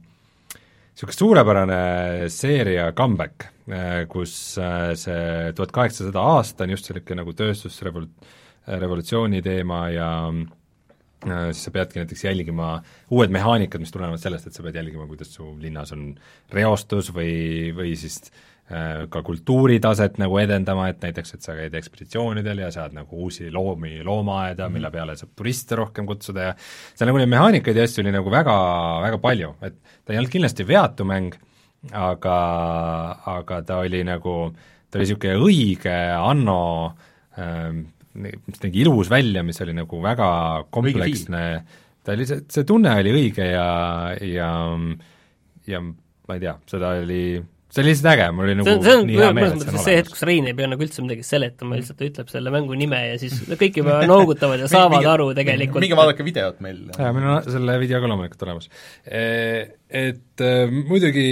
niisugune 0.92 1.16
suurepärane 1.16 1.82
seeria 2.28 2.90
comeback, 2.92 3.48
äh, 3.72 4.04
kus 4.12 4.58
äh, 4.60 4.92
see 4.98 5.52
tuhat 5.56 5.72
kaheksasada 5.72 6.20
aasta 6.36 6.66
on 6.66 6.74
just 6.76 6.90
niisugune 6.90 7.22
nagu 7.22 7.32
tööstusrevol-, 7.38 8.10
revolutsiooni 8.68 9.40
teema 9.42 9.86
ja 9.94 10.10
äh, 10.28 10.42
siis 11.22 11.64
sa 11.66 11.70
peadki 11.74 12.00
näiteks 12.00 12.24
jälgima 12.24 12.76
uued 13.10 13.32
mehaanikad, 13.34 13.82
mis 13.82 13.92
tulenevad 13.94 14.22
sellest, 14.22 14.48
et 14.48 14.56
sa 14.56 14.64
pead 14.64 14.78
jälgima, 14.80 15.06
kuidas 15.10 15.34
su 15.34 15.52
linnas 15.60 15.92
on 15.94 16.08
reostus 16.52 17.12
või, 17.14 17.70
või 17.76 17.94
siis 17.98 18.18
äh, 18.26 19.04
ka 19.12 19.22
kultuuritaset 19.26 20.18
nagu 20.22 20.38
edendama, 20.42 20.88
et 20.90 21.02
näiteks, 21.04 21.36
et 21.36 21.46
sa 21.46 21.54
käid 21.58 21.74
ekspeditsioonidel 21.78 22.64
ja 22.64 22.72
saad 22.74 22.96
nagu 22.96 23.22
uusi 23.26 23.50
loomi 23.54 24.00
loomaaeda, 24.06 24.68
mille 24.68 24.88
mhm. 24.88 24.96
peale 24.96 25.16
saab 25.20 25.32
turiste 25.38 25.78
rohkem 25.78 26.08
kutsuda 26.10 26.50
ja 26.50 26.58
seal 26.58 27.10
nagu 27.10 27.22
neid 27.22 27.32
mehaanikaid 27.32 27.78
ja 27.78 27.86
asju 27.88 28.04
oli 28.04 28.14
nagu 28.14 28.32
väga, 28.32 28.58
väga 29.06 29.22
palju, 29.22 29.54
et 29.62 29.80
ta 30.02 30.14
ei 30.14 30.20
olnud 30.20 30.34
kindlasti 30.34 30.68
veatu 30.68 31.06
mäng, 31.08 31.38
aga, 31.92 32.36
aga 33.38 33.62
ta 33.66 33.80
oli 33.82 34.04
nagu, 34.06 34.36
ta 34.90 34.98
oli 34.98 35.06
niisugune 35.06 35.38
õige 35.42 35.98
anno 36.18 36.60
ähm, 37.38 37.86
mis 38.14 38.60
nägi 38.62 38.84
ilus 38.84 39.10
välja, 39.12 39.44
mis 39.46 39.60
oli 39.64 39.74
nagu 39.76 40.02
väga 40.04 40.28
kompleksne, 40.74 41.42
ta 42.04 42.14
oli, 42.16 42.28
see, 42.28 42.44
see 42.52 42.68
tunne 42.68 42.92
oli 43.00 43.14
õige 43.16 43.46
ja, 43.54 43.66
ja 44.20 44.52
ja 45.68 45.80
ma 45.82 46.36
ei 46.36 46.42
tea, 46.42 46.54
seda 46.70 46.92
oli, 47.00 47.22
see 47.72 47.82
oli 47.82 47.92
lihtsalt 47.92 48.10
äge, 48.12 48.28
mul 48.34 48.46
oli 48.46 48.56
nagu 48.58 48.68
see, 48.68 48.84
see 48.84 48.98
on, 48.98 49.08
nii 49.08 49.18
hea 49.20 49.32
meel, 49.36 49.48
et 49.48 49.62
see 49.62 49.64
on 49.64 49.72
olemas. 49.72 49.86
see 49.86 49.96
hetk, 49.98 50.12
kus 50.14 50.24
Rein 50.28 50.48
ei 50.50 50.56
pea 50.58 50.70
nagu 50.70 50.86
üldse 50.86 51.04
midagi 51.04 51.26
seletama, 51.26 51.78
lihtsalt 51.78 51.98
ta 52.00 52.08
ütleb 52.08 52.32
selle 52.32 52.54
mängu 52.54 52.78
nime 52.78 53.00
ja 53.06 53.18
siis 53.22 53.36
kõik 53.50 53.82
juba 53.82 53.98
noogutavad 54.10 54.62
ja 54.62 54.70
saavad 54.70 54.98
minge, 54.98 55.10
aru 55.12 55.28
tegelikult. 55.38 55.84
minge 55.84 55.98
vaadake 55.98 56.26
videot 56.26 56.62
meil. 56.64 56.80
jaa, 56.92 57.12
meil 57.16 57.28
on 57.34 57.50
selle 57.56 57.76
video 57.82 58.02
ka 58.02 58.10
loomulikult 58.12 58.46
olemas. 58.48 58.70
E, 59.06 59.22
et 60.02 60.46
äh, 60.46 60.80
muidugi 60.90 61.28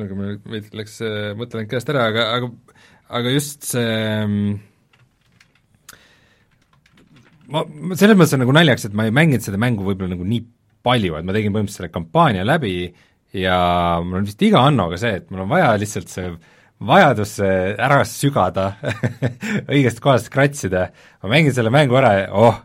nagu 0.00 0.16
meil 0.18 0.38
veidi 0.50 0.80
läks 0.80 0.98
mõte 1.38 1.60
läinud 1.60 1.70
käest 1.70 1.92
ära, 1.92 2.08
aga, 2.10 2.30
aga 2.38 2.73
aga 3.08 3.34
just 3.34 3.66
see 3.68 4.24
mm, 4.24 4.54
ma, 7.52 7.64
selles 7.98 8.16
mõttes 8.16 8.36
on 8.36 8.44
nagu 8.44 8.56
naljaks, 8.56 8.88
et 8.88 8.96
ma 8.96 9.08
ei 9.08 9.14
mänginud 9.14 9.44
seda 9.44 9.60
mängu 9.60 9.86
võib-olla 9.86 10.14
nagu 10.14 10.26
nii 10.28 10.44
palju, 10.84 11.16
et 11.18 11.26
ma 11.26 11.36
tegin 11.36 11.54
põhimõtteliselt 11.54 11.84
selle 11.84 11.94
kampaania 11.94 12.44
läbi 12.46 12.74
ja 13.36 13.56
mul 14.04 14.22
on 14.22 14.28
vist 14.28 14.42
iga 14.44 14.64
Annoga 14.68 14.98
see, 15.00 15.18
et 15.20 15.32
mul 15.32 15.44
on 15.44 15.50
vaja 15.52 15.72
lihtsalt 15.80 16.12
see 16.12 16.34
vajadus 16.84 17.38
ära 17.40 18.02
sügada 18.08 18.74
õigest 19.72 20.02
kohast 20.04 20.30
kratsida, 20.32 20.88
ma 21.22 21.34
mängin 21.36 21.54
selle 21.56 21.72
mängu 21.72 21.96
ära 22.00 22.14
ja 22.18 22.30
oh, 22.36 22.58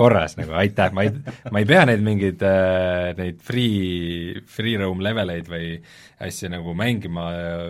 korras 0.00 0.38
nagu, 0.38 0.54
aitäh, 0.56 0.94
ma 0.96 1.04
ei, 1.04 1.12
ma 1.52 1.60
ei 1.60 1.68
pea 1.68 1.82
neid 1.88 2.04
mingeid 2.04 2.42
äh, 2.46 3.10
neid 3.18 3.42
free, 3.44 4.40
free 4.48 4.78
roam 4.80 5.02
leveleid 5.04 5.50
või 5.50 5.74
asju 6.24 6.48
nagu 6.54 6.72
mängima 6.76 7.26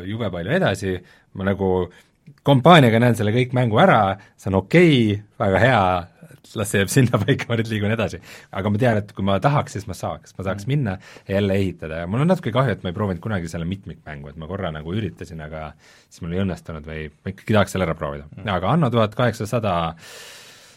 jube 0.07 0.31
palju 0.31 0.55
edasi, 0.61 0.95
ma 1.35 1.49
nagu 1.51 1.73
äh, 1.89 2.07
kampaaniaga 2.47 3.01
näen 3.03 3.19
selle 3.19 3.35
kõik 3.35 3.53
mängu 3.57 3.81
ära, 3.83 4.17
see 4.41 4.51
on 4.53 4.61
okei 4.63 4.97
okay,, 5.13 5.21
väga 5.41 5.61
hea, 5.63 5.83
las 6.59 6.73
see 6.73 6.81
jääb 6.81 6.91
sinnapaika, 6.93 7.47
ma 7.51 7.59
nüüd 7.61 7.71
liigun 7.71 7.95
edasi. 7.95 8.21
aga 8.57 8.73
ma 8.73 8.81
tean, 8.81 9.01
et 9.03 9.13
kui 9.17 9.27
ma 9.27 9.39
tahaks, 9.43 9.77
siis 9.77 9.87
ma 9.91 9.97
saaks, 9.97 10.35
ma 10.39 10.47
saaks 10.47 10.67
mm. 10.67 10.73
minna 10.73 10.97
ja 11.29 11.37
jälle 11.37 11.57
ehitada 11.61 12.03
ja 12.03 12.11
mul 12.11 12.25
on 12.25 12.31
natuke 12.33 12.53
kahju, 12.55 12.77
et 12.77 12.85
ma 12.85 12.93
ei 12.93 12.97
proovinud 12.97 13.23
kunagi 13.25 13.51
selle 13.53 13.69
mitmikmängu, 13.71 14.33
et 14.33 14.41
ma 14.41 14.49
korra 14.51 14.73
nagu 14.75 14.95
üritasin, 14.97 15.43
aga 15.47 15.71
siis 16.09 16.25
mul 16.25 16.37
ei 16.37 16.45
õnnestunud 16.45 16.87
või 16.89 17.09
ma 17.13 17.35
ikkagi 17.35 17.57
tahaks 17.57 17.77
selle 17.77 17.89
ära 17.89 17.97
proovida 17.99 18.29
mm.. 18.29 18.49
aga 18.57 18.73
Anno 18.75 18.91
tuhat 18.93 19.17
kaheksasada 19.19 19.75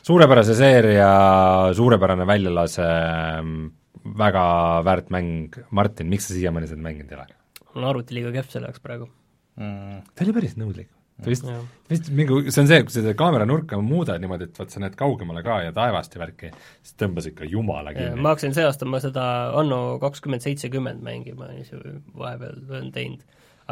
suurepärase 0.04 0.58
seeria, 0.60 1.12
suurepärane 1.78 2.28
väljalase, 2.28 2.90
väga 4.20 4.48
väärt 4.84 5.14
mäng, 5.16 5.62
Martin, 5.72 6.12
miks 6.12 6.28
sa 6.28 6.36
siiamaani 6.36 6.68
seda 6.70 6.84
mänginud 6.84 7.14
ei 7.14 7.22
ole? 7.22 7.40
mul 7.74 7.86
on 7.86 7.94
arvuti 7.96 8.18
liiga 8.18 8.34
kehv 8.36 8.52
selle 8.52 8.70
jaoks 8.70 8.84
praegu 8.84 9.08
mm.. 9.58 10.04
ta 10.14 10.28
oli 10.28 10.36
päris 10.36 10.60
nõudlik 10.60 10.92
ta 11.24 11.32
vist, 11.32 11.48
vist 11.92 12.10
mingi, 12.16 12.40
see 12.54 12.64
on 12.64 12.72
see, 12.72 12.82
kui 12.88 12.96
sa 12.96 13.14
kaamera 13.20 13.48
nurka 13.50 13.80
muudad 13.82 14.22
niimoodi, 14.24 14.50
et 14.50 14.60
vaat 14.62 14.74
sa 14.76 14.84
näed 14.84 14.98
kaugemale 15.00 15.44
ka 15.46 15.62
ja 15.66 15.76
taevast 15.76 16.18
ja 16.18 16.24
värki, 16.24 16.52
siis 16.82 16.98
tõmbas 17.00 17.30
ikka 17.32 17.48
jumala 17.50 17.96
kinni. 17.96 18.20
ma 18.20 18.34
hakkasin 18.34 18.58
see 18.58 18.68
aasta 18.68 18.90
ma 18.90 19.02
seda 19.04 19.28
Anno 19.60 20.00
kakskümmend 20.04 20.46
seitsekümmend 20.46 21.06
mängima, 21.06 21.52
vahepeal 22.18 22.60
olen 22.70 22.92
teinud. 22.96 23.24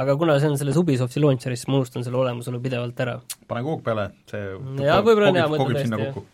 aga 0.01 0.15
kuna 0.17 0.39
see 0.39 0.53
on 0.53 0.57
selles 0.61 0.79
Ubisofti 0.79 1.23
launcher'is, 1.23 1.65
siis 1.65 1.71
ma 1.71 1.81
unustan 1.81 2.07
selle 2.07 2.21
olemasolu 2.23 2.63
pidevalt 2.63 3.03
ära. 3.05 3.19
pane 3.47 3.65
kook 3.67 3.83
peale, 3.87 4.11
see 4.31 4.47
jaa, 4.85 5.01
võib-olla 5.03 5.33
on 5.33 5.41
hea 5.43 5.51
mõte 5.51 5.69
tõesti, 5.75 6.25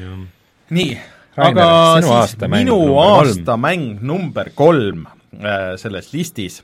jah 0.00 0.26
nii, 0.74 0.96
aga 1.36 1.66
siis 2.00 2.10
aasta 2.10 2.48
minu 2.50 2.78
aasta 3.02 3.56
mäng 3.60 4.02
number 4.04 4.50
kolm 4.56 5.06
äh, 5.06 5.74
selles 5.80 6.12
listis, 6.14 6.60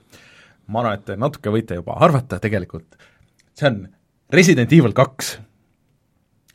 ma 0.66 0.82
arvan, 0.82 0.98
et 1.00 1.20
natuke 1.20 1.52
võite 1.54 1.78
juba 1.78 1.98
arvata 2.02 2.40
tegelikult, 2.42 2.98
see 3.58 3.68
on 3.68 3.82
Resident 4.32 4.72
Evil 4.72 4.94
kaks 4.96 5.36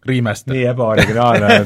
remaster. 0.07 0.53
nii 0.53 0.65
ebaoriginaalne 0.71 1.59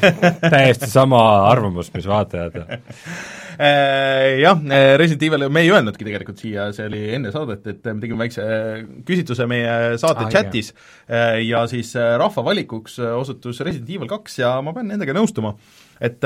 täiesti 0.53 0.89
sama 0.89 1.21
arvamus, 1.49 1.91
mis 1.93 2.07
vaatajatel 2.09 2.65
äh, 2.65 4.39
jah, 4.41 4.57
äh, 4.57 4.95
Resident 4.99 5.23
Evil, 5.27 5.47
me 5.53 5.63
ei 5.65 5.71
öelnudki 5.71 6.07
tegelikult 6.07 6.41
siia, 6.41 6.69
see 6.75 6.87
oli 6.89 7.03
enne 7.17 7.33
saadet, 7.33 7.67
et 7.67 7.91
me 7.91 7.99
tegime 8.03 8.23
väikse 8.23 8.45
äh, 8.45 8.81
küsitluse 9.07 9.47
meie 9.51 9.99
saate 10.01 10.25
ah, 10.25 10.31
chatis 10.33 10.73
jah. 10.73 11.37
ja 11.45 11.63
siis 11.71 11.93
rahva 11.95 12.45
valikuks 12.51 12.97
osutus 13.13 13.61
Resident 13.67 13.93
Evil 13.95 14.09
kaks 14.11 14.41
ja 14.41 14.55
ma 14.65 14.73
pean 14.75 14.89
nendega 14.91 15.15
nõustuma. 15.17 15.53
et 16.01 16.23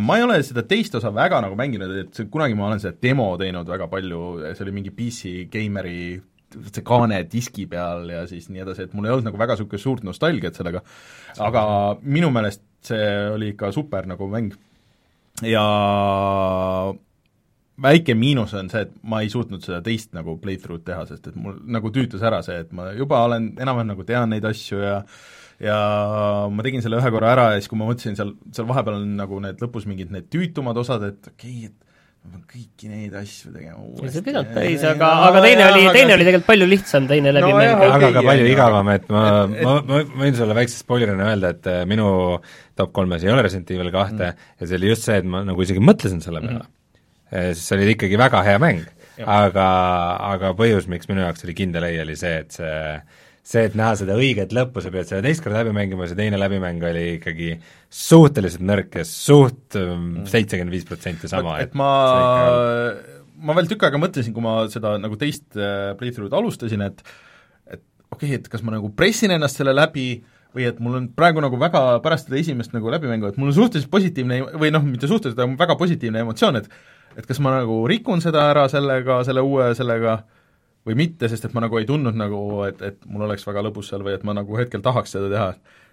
ma 0.00 0.16
ei 0.16 0.24
ole 0.24 0.40
seda 0.46 0.64
teist 0.68 0.94
osa 0.96 1.12
väga 1.14 1.42
nagu 1.44 1.58
mänginud, 1.58 1.96
et 2.04 2.24
kunagi 2.32 2.56
ma 2.56 2.70
olen 2.70 2.82
seda 2.82 2.96
demo 3.02 3.32
teinud 3.40 3.68
väga 3.68 3.90
palju, 3.92 4.26
see 4.54 4.66
oli 4.66 4.76
mingi 4.80 4.94
PC 4.96 5.46
Gameri 5.52 6.00
see 6.50 6.84
kaane 6.86 7.20
diski 7.30 7.66
peal 7.70 8.08
ja 8.10 8.24
siis 8.30 8.48
nii 8.50 8.64
edasi, 8.64 8.88
et 8.88 8.96
mul 8.96 9.06
ei 9.06 9.14
olnud 9.14 9.30
nagu 9.30 9.40
väga 9.40 9.56
niisugust 9.56 9.86
suurt 9.86 10.06
nostalgiat 10.06 10.58
sellega, 10.58 10.82
aga 11.46 11.62
minu 12.02 12.32
meelest 12.34 12.64
see 12.86 13.06
oli 13.34 13.52
ikka 13.54 13.72
super 13.76 14.08
nagu 14.08 14.28
mäng. 14.30 14.54
ja 15.46 15.64
väike 17.80 18.14
miinus 18.14 18.54
on 18.58 18.70
see, 18.72 18.84
et 18.86 18.94
ma 19.02 19.22
ei 19.24 19.30
suutnud 19.32 19.64
seda 19.64 19.80
teist 19.84 20.14
nagu 20.16 20.36
playthrough'd 20.40 20.84
teha, 20.86 21.04
sest 21.08 21.30
et 21.30 21.36
mul 21.40 21.60
nagu 21.72 21.92
tüütas 21.94 22.24
ära 22.26 22.42
see, 22.44 22.58
et 22.64 22.72
ma 22.76 22.90
juba 22.96 23.22
olen, 23.28 23.52
enam-vähem 23.60 23.94
nagu 23.94 24.06
tean 24.08 24.32
neid 24.34 24.44
asju 24.48 24.82
ja 24.82 24.96
ja 25.60 25.76
ma 26.48 26.64
tegin 26.64 26.80
selle 26.80 26.96
ühe 27.00 27.12
korra 27.12 27.34
ära 27.34 27.46
ja 27.52 27.60
siis, 27.60 27.68
kui 27.68 27.78
ma 27.80 27.88
mõtlesin 27.88 28.16
seal, 28.16 28.32
seal 28.54 28.68
vahepeal 28.68 28.96
on 28.96 29.14
nagu 29.18 29.40
need 29.44 29.60
lõpus 29.60 29.86
mingid 29.88 30.12
need 30.14 30.30
tüütumad 30.32 30.78
osad, 30.80 31.04
et 31.10 31.32
okei 31.32 31.66
okay,, 31.66 31.70
et 31.70 31.89
ma 32.20 32.36
pean 32.36 32.42
kõiki 32.50 32.90
neid 32.90 33.14
asju 33.16 33.52
tegema 33.54 33.78
uuesti. 33.80 34.10
sa 34.12 34.20
ei 34.20 34.24
pidanud 34.26 34.50
päris, 34.54 34.82
aga, 34.90 35.08
aga 35.28 35.42
teine 35.44 35.66
oli, 35.70 35.84
teine 35.94 36.16
oli 36.16 36.26
tegelikult 36.28 36.48
palju 36.50 36.68
lihtsam, 36.68 37.06
teine 37.10 37.32
läbi 37.32 37.48
no, 37.48 37.56
mäng. 37.56 37.84
aga 37.86 37.96
okay, 37.96 38.16
ka 38.16 38.24
palju 38.26 38.50
igavam, 38.50 38.90
et 38.92 39.06
ma, 39.12 39.22
ma, 39.54 39.76
ma 39.88 40.02
võin 40.24 40.36
sulle 40.36 40.56
väikse 40.58 40.82
spoilerina 40.82 41.30
öelda, 41.32 41.54
et 41.56 41.70
äh, 41.70 41.80
minu 41.88 42.10
top 42.78 42.92
kolmes 42.96 43.24
ei 43.24 43.32
ole 43.32 43.46
Resident 43.46 43.72
Evil 43.72 43.92
kahte 43.94 44.32
mm. 44.32 44.50
ja 44.60 44.68
see 44.68 44.80
oli 44.80 44.92
just 44.92 45.08
see, 45.08 45.16
et 45.22 45.30
ma 45.32 45.42
nagu 45.46 45.64
isegi 45.64 45.82
mõtlesin 45.84 46.20
selle 46.24 46.44
peale 46.44 46.62
mm.. 46.66 47.48
sest 47.54 47.70
see 47.70 47.78
oli 47.78 47.96
ikkagi 47.96 48.20
väga 48.20 48.44
hea 48.46 48.60
mäng, 48.62 48.84
aga, 49.24 49.66
aga 50.34 50.52
põhjus, 50.58 50.90
miks 50.92 51.08
minu 51.10 51.24
jaoks 51.24 51.48
oli 51.48 51.56
kindel 51.56 51.88
ei, 51.88 52.02
oli 52.04 52.18
see, 52.20 52.36
et 52.44 52.60
see 52.60 52.76
see, 53.46 53.62
et 53.66 53.76
näha 53.78 53.94
seda 53.98 54.16
õiget 54.20 54.52
lõppu, 54.54 54.82
sa 54.84 54.92
pead 54.92 55.08
selle 55.08 55.24
teist 55.24 55.42
korda 55.44 55.62
läbi 55.62 55.72
mängima, 55.76 56.08
see 56.08 56.18
teine 56.18 56.38
läbimäng 56.40 56.82
oli 56.90 57.04
ikkagi 57.16 57.54
suhteliselt 58.00 58.64
nõrk 58.66 59.00
ja 59.00 59.06
suht 59.08 59.78
ähm, 59.80 59.94
mm. 60.20 60.26
seitsekümmend 60.30 60.76
viis 60.76 60.86
protsenti 60.88 61.30
sama. 61.30 61.56
et 61.62 61.74
ma, 61.78 61.90
ma 63.40 63.56
veel 63.58 63.70
tükk 63.70 63.88
aega 63.88 64.00
mõtlesin, 64.02 64.34
kui 64.36 64.44
ma 64.44 64.58
seda 64.72 64.96
nagu 65.00 65.18
teist 65.20 65.48
äh, 65.56 65.92
playthrough'd 66.00 66.36
alustasin, 66.36 66.84
et 66.90 67.00
et 67.70 67.82
okei 68.10 68.34
okay,, 68.34 68.36
et 68.42 68.52
kas 68.52 68.64
ma 68.66 68.76
nagu 68.76 68.92
pressin 68.96 69.32
ennast 69.34 69.60
selle 69.60 69.74
läbi 69.76 70.12
või 70.54 70.66
et 70.66 70.80
mul 70.82 70.98
on 70.98 71.06
praegu 71.14 71.42
nagu 71.42 71.58
väga 71.60 72.00
pärast 72.04 72.28
seda 72.28 72.40
esimest 72.40 72.74
nagu 72.74 72.90
läbimängu, 72.92 73.30
et 73.30 73.38
mul 73.38 73.52
on 73.52 73.56
suhteliselt 73.56 73.92
positiivne 73.92 74.42
või 74.58 74.72
noh, 74.74 74.84
mitte 74.84 75.08
suhteliselt, 75.10 75.38
aga 75.38 75.62
väga 75.64 75.78
positiivne 75.80 76.26
emotsioon, 76.26 76.60
et 76.60 77.18
et 77.18 77.26
kas 77.26 77.40
ma 77.42 77.56
nagu 77.56 77.80
rikun 77.90 78.20
seda 78.22 78.44
ära 78.52 78.68
sellega, 78.70 79.22
selle 79.26 79.42
uue 79.42 79.72
sellega 79.74 80.12
äh, 80.20 80.39
või 80.90 80.98
mitte, 81.04 81.30
sest 81.30 81.46
et 81.48 81.54
ma 81.56 81.64
nagu 81.64 81.78
ei 81.80 81.88
tundnud 81.88 82.18
nagu, 82.18 82.40
et, 82.68 82.82
et 82.82 83.06
mul 83.06 83.28
oleks 83.28 83.46
väga 83.46 83.64
lõbus 83.66 83.92
seal 83.92 84.04
või 84.06 84.18
et 84.18 84.26
ma 84.26 84.36
nagu 84.36 84.58
hetkel 84.58 84.82
tahaks 84.84 85.16
seda 85.16 85.30
teha, 85.32 85.48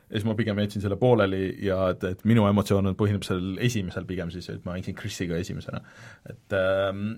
ja 0.07 0.15
siis 0.15 0.27
ma 0.27 0.35
pigem 0.39 0.59
jätsin 0.63 0.83
selle 0.83 0.97
pooleli 0.99 1.49
ja 1.67 1.89
et, 1.93 2.03
et 2.07 2.27
minu 2.27 2.47
emotsioon 2.49 2.91
on 2.91 2.99
põhineb 2.99 3.25
sellel 3.27 3.57
esimesel 3.63 4.07
pigem 4.07 4.31
siis, 4.33 4.47
et 4.53 4.63
ma 4.65 4.77
mängin 4.77 4.95
Chrisiga 4.97 5.39
esimesena. 5.39 5.81
et 6.29 6.55
ähm, 6.55 7.09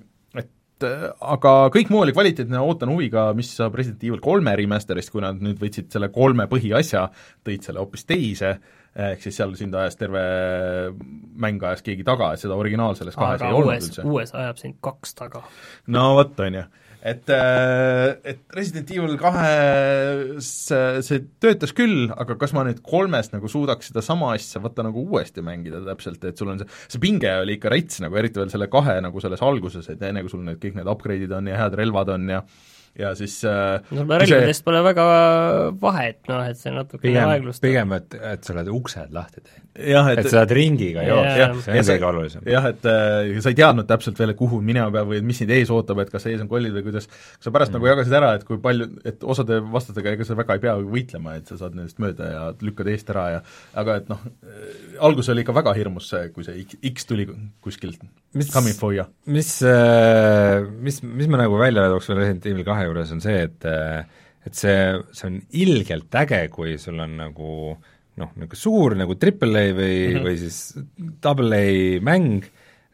et 0.79 0.87
äh, 0.87 1.05
aga 1.35 1.53
kõik 1.75 1.91
muu 1.91 2.01
oli 2.05 2.15
kvaliteetne, 2.15 2.59
ootan 2.63 2.91
huviga, 2.93 3.29
mis 3.37 3.51
saab 3.57 3.75
Resident 3.77 4.03
Evil 4.07 4.21
kolme 4.23 4.55
remaster'ist, 4.55 5.11
kui 5.11 5.23
nad 5.23 5.39
nüüd 5.43 5.59
võtsid 5.61 5.89
selle 5.93 6.09
kolme 6.15 6.47
põhiasja, 6.51 7.07
tõid 7.45 7.67
selle 7.67 7.83
hoopis 7.83 8.07
teise, 8.09 8.53
ehk 8.95 9.21
siis 9.23 9.37
seal 9.37 9.53
sind 9.59 9.75
ajas 9.77 9.99
terve 9.99 10.21
mäng 11.39 11.63
ajas 11.67 11.83
keegi 11.85 12.05
taga, 12.07 12.31
et 12.33 12.41
seda 12.41 12.57
originaalselles 12.57 13.17
kahes 13.19 13.43
ei 13.43 13.53
olnud 13.53 13.75
üldse. 13.75 14.05
uues 14.07 14.33
ajab 14.33 14.61
sind 14.61 14.79
kaks 14.83 15.17
taga. 15.19 15.43
no 15.91 16.13
vot, 16.17 16.39
on 16.47 16.61
ju 16.61 16.67
et, 17.01 17.29
äh, 17.31 18.15
et 18.27 18.41
Resident 18.55 18.89
Evil 18.91 19.15
kahes 19.19 20.49
see 20.69 21.21
töötas 21.41 21.73
küll, 21.75 22.09
aga 22.11 22.35
kas 22.39 22.55
ma 22.55 22.65
nüüd 22.67 22.81
kolmes 22.85 23.31
nagu 23.33 23.51
suudaks 23.51 23.91
sedasama 23.91 24.33
asja 24.35 24.61
võtta 24.63 24.85
nagu 24.85 25.05
uuesti 25.07 25.43
mängida 25.45 25.81
täpselt, 25.87 26.25
et 26.27 26.39
sul 26.39 26.51
on 26.53 26.63
see, 26.63 26.73
see 26.87 27.03
pinge 27.03 27.31
oli 27.43 27.55
ikka 27.59 27.71
rets 27.73 28.03
nagu, 28.03 28.19
eriti 28.19 28.41
veel 28.41 28.51
selle 28.51 28.69
kahe 28.71 28.99
nagu 29.05 29.23
selles 29.23 29.43
alguses, 29.45 29.87
et 29.93 30.03
enne 30.09 30.25
kui 30.25 30.33
sul 30.33 30.43
need 30.45 30.59
kõik 30.61 30.79
need 30.79 30.91
upgrade'id 30.91 31.39
on 31.39 31.49
ja 31.51 31.63
head 31.63 31.79
relvad 31.79 32.15
on 32.17 32.35
ja 32.35 32.43
ja 32.99 33.13
siis 33.15 33.37
äh, 33.47 33.79
no 33.95 34.03
relvadest 34.03 34.59
see... 34.59 34.65
pole 34.65 34.81
väga 34.83 35.05
vahet, 35.81 36.19
noh, 36.29 36.43
et 36.49 36.59
see 36.59 36.73
natuke 36.73 37.13
aeglustab. 37.13 37.67
pigem, 37.67 37.93
et, 37.99 38.17
et 38.33 38.45
sa 38.45 38.55
oled 38.55 38.71
uksed 38.79 39.13
lahti 39.15 39.43
teinud. 39.43 39.68
Et, 39.79 40.19
et 40.21 40.27
sa 40.27 40.41
saad 40.41 40.51
ringiga 40.55 41.03
joosta, 41.07 41.47
see 41.63 41.75
on 41.75 41.87
kõige 41.89 42.07
olulisem. 42.09 42.45
jah, 42.51 42.67
et 42.71 42.87
äh, 42.89 43.39
sa 43.43 43.53
ei 43.53 43.57
teadnud 43.59 43.87
täpselt 43.89 44.19
veel, 44.19 44.33
kuhu 44.39 44.59
minema 44.65 44.91
peab 44.93 45.09
või 45.11 45.21
mis 45.25 45.41
sind 45.41 45.53
ees 45.55 45.71
ootab, 45.73 46.01
et 46.03 46.11
kas 46.13 46.27
ees 46.29 46.43
on 46.43 46.49
kollid 46.51 46.75
või 46.75 46.85
kuidas, 46.89 47.09
sa 47.39 47.53
pärast 47.55 47.73
mm. 47.73 47.79
nagu 47.79 47.89
jagasid 47.91 48.17
ära, 48.19 48.31
et 48.37 48.45
kui 48.47 48.61
palju, 48.63 48.89
et 49.09 49.25
osade 49.35 49.59
vastastega 49.73 50.13
ega 50.15 50.27
sa 50.27 50.37
väga 50.39 50.59
ei 50.59 50.63
pea 50.67 50.75
võitlema, 50.79 51.35
et 51.39 51.49
sa 51.49 51.59
saad 51.61 51.77
nendest 51.79 52.01
mööda 52.03 52.31
ja 52.31 52.45
lükkad 52.65 52.91
eest 52.93 53.11
ära 53.13 53.25
ja 53.37 53.43
aga 53.79 53.99
et 54.01 54.11
noh, 54.11 54.23
algus 55.09 55.31
oli 55.33 55.45
ikka 55.45 55.55
väga 55.59 55.75
hirmus 55.77 56.09
see, 56.13 56.29
kui 56.35 56.47
see 56.47 56.65
X, 56.93 57.07
tuli 57.09 57.27
kuskilt 57.63 58.01
mis, 58.33 58.49
coming 58.53 58.77
for 58.77 58.95
you. 58.95 59.07
mis, 59.29 59.55
äh, 59.65 60.63
mis, 60.79 61.01
mis 61.03 61.29
ma 61.31 61.41
nagu 61.43 61.59
välja 61.61 61.87
tooks 61.91 62.11
veel 62.11 62.23
Resident 62.23 62.49
Evil 62.51 62.67
kahe 62.67 62.89
juures, 62.89 63.13
on 63.15 63.23
see, 63.23 63.45
et 63.47 63.69
et 64.47 64.55
see, 64.55 64.75
see 65.13 65.29
on 65.29 65.39
ilgelt 65.61 66.15
äge, 66.21 66.43
kui 66.53 66.77
sul 66.81 66.99
on 67.03 67.17
nagu 67.19 67.53
noh, 68.19 68.33
nagu 68.39 68.59
suur 68.59 68.95
nagu 68.99 69.15
triple 69.19 69.63
A 69.63 69.73
või 69.75 69.95
mm, 69.95 70.15
-hmm. 70.15 70.25
või 70.27 70.35
siis 70.41 70.59
double 71.23 71.59
A 71.59 72.03
mäng, 72.05 72.45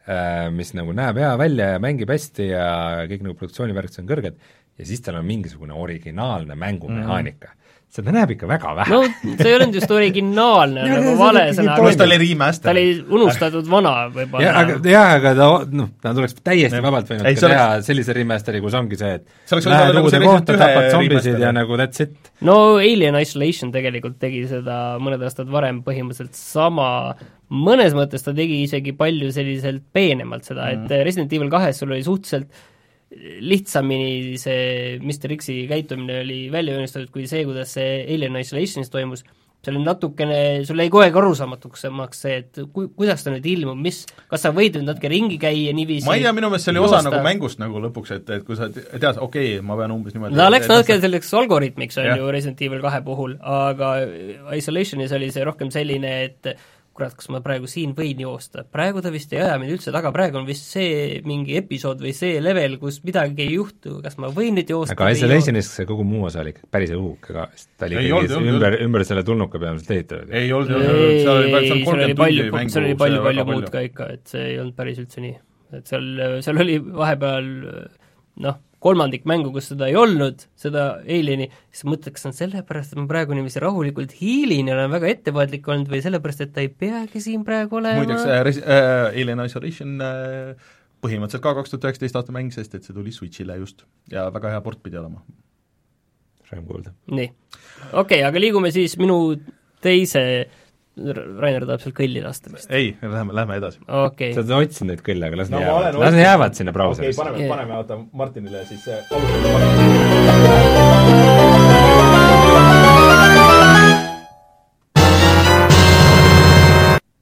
äh, 0.06 0.46
mis 0.54 0.72
nagu 0.78 0.94
näeb 0.96 1.20
hea 1.22 1.34
välja 1.40 1.74
ja 1.74 1.82
mängib 1.82 2.10
hästi 2.12 2.48
ja 2.52 2.70
kõik 3.10 3.26
nagu 3.26 3.38
produktsioonivärgid 3.38 4.00
on 4.02 4.10
kõrged, 4.10 4.40
ja 4.76 4.88
siis 4.88 5.02
tal 5.04 5.20
on 5.20 5.28
mingisugune 5.28 5.74
originaalne 5.74 6.54
mängumehaanika 6.54 7.48
mm. 7.48 7.52
-hmm 7.52 7.62
seda 7.96 8.12
näeb 8.12 8.32
ikka 8.34 8.48
väga 8.50 8.72
vähe. 8.76 8.92
no 8.92 9.34
see 9.38 9.48
ei 9.48 9.54
olnud 9.56 9.76
just 9.78 9.92
originaalne 9.94 10.84
nagu 10.90 11.12
vale 11.20 11.44
sõna. 11.56 11.76
ta 11.78 12.06
oli 12.06 12.18
remaster. 12.22 12.66
ta 12.66 12.74
oli 12.74 12.84
unustatud 13.18 13.70
vana 13.70 13.94
võib-olla. 14.12 14.44
jah, 14.44 14.58
aga, 14.62 14.76
jah, 14.90 15.12
aga 15.20 15.32
ta, 15.38 15.48
noh, 15.80 15.92
nad 16.04 16.20
oleks 16.22 16.36
täiesti 16.40 16.82
vabalt 16.84 17.12
võinud 17.12 17.30
ei, 17.30 17.38
ka 17.38 17.46
teha 17.46 17.68
oleks... 17.76 17.88
sellise 17.90 18.16
remaster'i, 18.18 18.62
kus 18.64 18.76
ongi 18.80 19.00
see, 19.00 19.14
et 19.20 19.56
lähed 19.70 20.00
uude 20.02 20.22
kohta, 20.26 20.58
tapad 20.60 20.90
zombisid 20.92 21.40
ja 21.42 21.54
nagu 21.56 21.80
that's 21.80 22.04
it. 22.04 22.32
no 22.46 22.58
Alien 22.82 23.18
Isolation 23.22 23.72
tegelikult 23.74 24.20
tegi 24.22 24.44
seda 24.50 24.80
mõned 25.02 25.24
aastad 25.26 25.50
varem 25.52 25.80
põhimõtteliselt 25.86 26.36
sama, 26.36 26.88
mõnes 27.48 27.96
mõttes 27.96 28.26
ta 28.26 28.34
tegi 28.36 28.62
isegi 28.66 28.96
palju 28.98 29.32
selliselt 29.34 29.86
peenemalt 29.96 30.48
seda 30.48 30.68
mm., 30.68 30.88
et 30.90 31.06
Resident 31.06 31.32
Evil 31.32 31.52
kahes 31.52 31.80
sul 31.80 31.94
oli 31.94 32.04
suhteliselt 32.04 32.50
lihtsamini 33.14 34.36
see 34.40 34.98
Mr 34.98 35.36
X-i 35.36 35.64
käitumine 35.70 36.20
oli 36.24 36.38
välja 36.52 36.74
joonistatud 36.74 37.12
kui 37.14 37.26
see, 37.30 37.44
kuidas 37.46 37.76
see 37.76 38.00
Alien 38.02 38.38
Isolationis 38.40 38.90
toimus, 38.90 39.22
see 39.62 39.72
oli 39.72 39.82
natukene, 39.84 40.40
sul 40.66 40.82
jäi 40.82 40.90
kogu 40.90 41.04
aeg 41.04 41.16
arusaamatuks 41.20 41.86
see, 42.18 42.34
et 42.40 42.60
ku-, 42.74 42.88
kuidas 42.98 43.22
ta 43.22 43.30
nüüd 43.30 43.46
ilmub, 43.50 43.78
mis, 43.78 44.02
kas 44.30 44.42
sa 44.46 44.52
võid 44.54 44.78
nüüd 44.78 44.88
natuke 44.90 45.10
ringi 45.10 45.38
käia 45.42 45.74
niiviisi 45.76 46.06
ma 46.06 46.18
ei 46.18 46.26
tea, 46.26 46.34
minu 46.34 46.50
meelest 46.50 46.66
see 46.66 46.74
oli 46.74 46.82
osa 46.82 47.02
nagu 47.06 47.22
mängust 47.24 47.62
nagu 47.62 47.82
lõpuks, 47.86 48.14
et, 48.18 48.32
et 48.40 48.46
kui 48.46 48.58
sa 48.58 48.68
tead, 48.74 49.22
okei 49.22 49.56
okay,, 49.56 49.64
ma 49.66 49.78
pean 49.78 49.94
umbes 49.94 50.16
niimoodi 50.16 50.38
ta 50.38 50.50
läks 50.50 50.70
natuke 50.70 50.98
selliseks 51.02 51.34
algoritmiks, 51.42 51.98
on 52.02 52.10
ju, 52.10 52.30
Resident 52.34 52.62
Evil 52.66 52.82
kahe 52.84 53.02
puhul, 53.06 53.38
aga 53.38 53.96
Isolationis 54.58 55.14
oli 55.14 55.30
see 55.34 55.46
rohkem 55.46 55.70
selline, 55.74 56.16
et 56.26 56.56
kurat, 56.96 57.14
kas 57.16 57.28
ma 57.32 57.40
praegu 57.44 57.68
siin 57.70 57.92
võin 57.96 58.20
joosta, 58.24 58.64
praegu 58.72 59.02
ta 59.04 59.12
vist 59.14 59.32
ei 59.34 59.42
aja 59.44 59.58
mind 59.60 59.74
üldse 59.76 59.92
taga, 59.94 60.12
praegu 60.14 60.40
on 60.40 60.46
vist 60.48 60.68
see 60.72 61.20
mingi 61.28 61.58
episood 61.60 62.00
või 62.02 62.14
see 62.16 62.40
level, 62.42 62.78
kus 62.80 62.98
midagi 63.06 63.44
ei 63.44 63.56
juhtu, 63.56 63.98
kas 64.04 64.16
ma 64.22 64.30
võin 64.34 64.56
nüüd 64.58 64.72
joosta 64.72 64.96
aga 64.96 65.10
Isolationis 65.14 65.70
see 65.78 65.88
kogu 65.88 66.06
muu 66.08 66.26
osa 66.28 66.42
oli 66.42 66.54
ikka 66.54 66.70
päris 66.72 66.94
õhuke 66.96 67.36
ka, 67.36 67.48
sest 67.54 67.72
ta 67.76 67.90
oli 67.90 68.00
ikkagi 68.08 68.40
ümber, 68.54 68.78
ümber 68.86 69.06
selle 69.08 69.24
tulnuka 69.26 69.60
peamiselt 69.62 69.92
ehitatud. 69.98 70.32
ei 70.32 70.52
olnud, 70.56 70.72
ei 70.72 70.92
olnud, 70.94 71.18
seal 71.20 71.42
oli, 71.42 71.52
seal 71.52 71.76
on 71.76 71.84
kolmkümmend 71.90 72.22
tundi 72.22 72.48
mängu, 72.56 72.76
seal 72.76 72.88
oli 72.88 73.00
palju, 73.04 73.24
palju. 73.28 73.48
muud 73.52 73.68
ka 73.74 73.84
ikka, 73.90 74.10
et 74.16 74.32
see 74.32 74.48
ei 74.54 74.60
olnud 74.62 74.78
päris 74.78 75.02
üldse 75.04 75.24
nii. 75.24 75.36
et 75.76 75.92
seal, 75.92 76.10
seal 76.46 76.64
oli 76.64 76.78
vahepeal 76.86 77.52
noh, 78.46 78.62
kolmandik 78.86 79.26
mängu, 79.28 79.50
kus 79.54 79.70
seda 79.72 79.88
ei 79.90 79.96
olnud, 79.98 80.46
seda 80.58 80.86
Alieni, 81.02 81.48
siis 81.74 81.86
mõtled, 81.88 82.14
kas 82.16 82.28
on 82.30 82.36
sellepärast, 82.36 82.94
et 82.94 83.00
ma 83.00 83.06
praegu 83.10 83.36
niiviisi 83.36 83.62
rahulikult 83.62 84.14
hiilin 84.20 84.70
ja 84.70 84.76
olen 84.76 84.92
väga 84.94 85.10
ettevaatlik 85.10 85.66
olnud 85.72 85.90
või 85.90 86.02
sellepärast, 86.04 86.44
et 86.46 86.54
ta 86.54 86.64
ei 86.64 86.70
peagi 86.70 87.22
siin 87.24 87.44
praegu 87.46 87.80
olema 87.80 88.04
muideks 88.04 88.26
äh, 88.28 88.42
res- 88.46 88.62
äh,, 88.62 89.08
Alien 89.10 89.42
Isolation 89.46 89.96
äh, 90.04 90.68
põhimõtteliselt 91.04 91.44
ka 91.44 91.54
kaks 91.58 91.74
tuhat 91.74 91.88
üheksateist 91.90 92.20
aasta 92.20 92.34
mäng, 92.36 92.52
sest 92.54 92.78
et 92.78 92.86
see 92.86 92.96
tuli 92.96 93.14
Switch'ile 93.14 93.58
just 93.60 93.84
ja 94.12 94.28
väga 94.34 94.54
hea 94.54 94.62
port 94.64 94.82
pidi 94.84 95.00
olema. 95.00 95.24
rõõm 96.52 96.68
kuulda. 96.70 96.94
nii, 97.10 97.30
okei 97.92 98.00
okay,, 98.02 98.22
aga 98.28 98.42
liigume 98.42 98.70
siis 98.74 98.94
minu 99.02 99.18
teise 99.82 100.22
Rainer 100.96 101.66
tahab 101.68 101.82
seal 101.82 101.92
kõlli 101.92 102.22
lasta 102.24 102.48
vist. 102.48 102.70
ei, 102.72 102.94
lähme, 103.02 103.34
lähme 103.36 103.58
edasi. 103.60 103.78
okei 103.84 104.30
okay.. 104.32 104.32
sa 104.32 104.40
oled 104.40 104.52
otsinud 104.64 104.94
neid 104.94 105.02
kõlle, 105.04 105.28
aga 105.28 105.36
las 105.42 105.50
nad 105.52 105.60
no, 105.60 105.66
jäävad, 105.66 105.98
las 106.00 106.14
nad 106.14 106.22
jäävad 106.22 106.52
sinna 106.56 106.72
brauserisse. 106.72 107.20
okei 107.20 107.32
okay,, 107.34 107.48
paneme 107.52 107.74
yeah., 107.74 107.84
paneme, 107.84 108.00
oota, 108.00 108.00
Martinile 108.16 108.64
siis 108.64 108.88
alustusele 109.12 109.56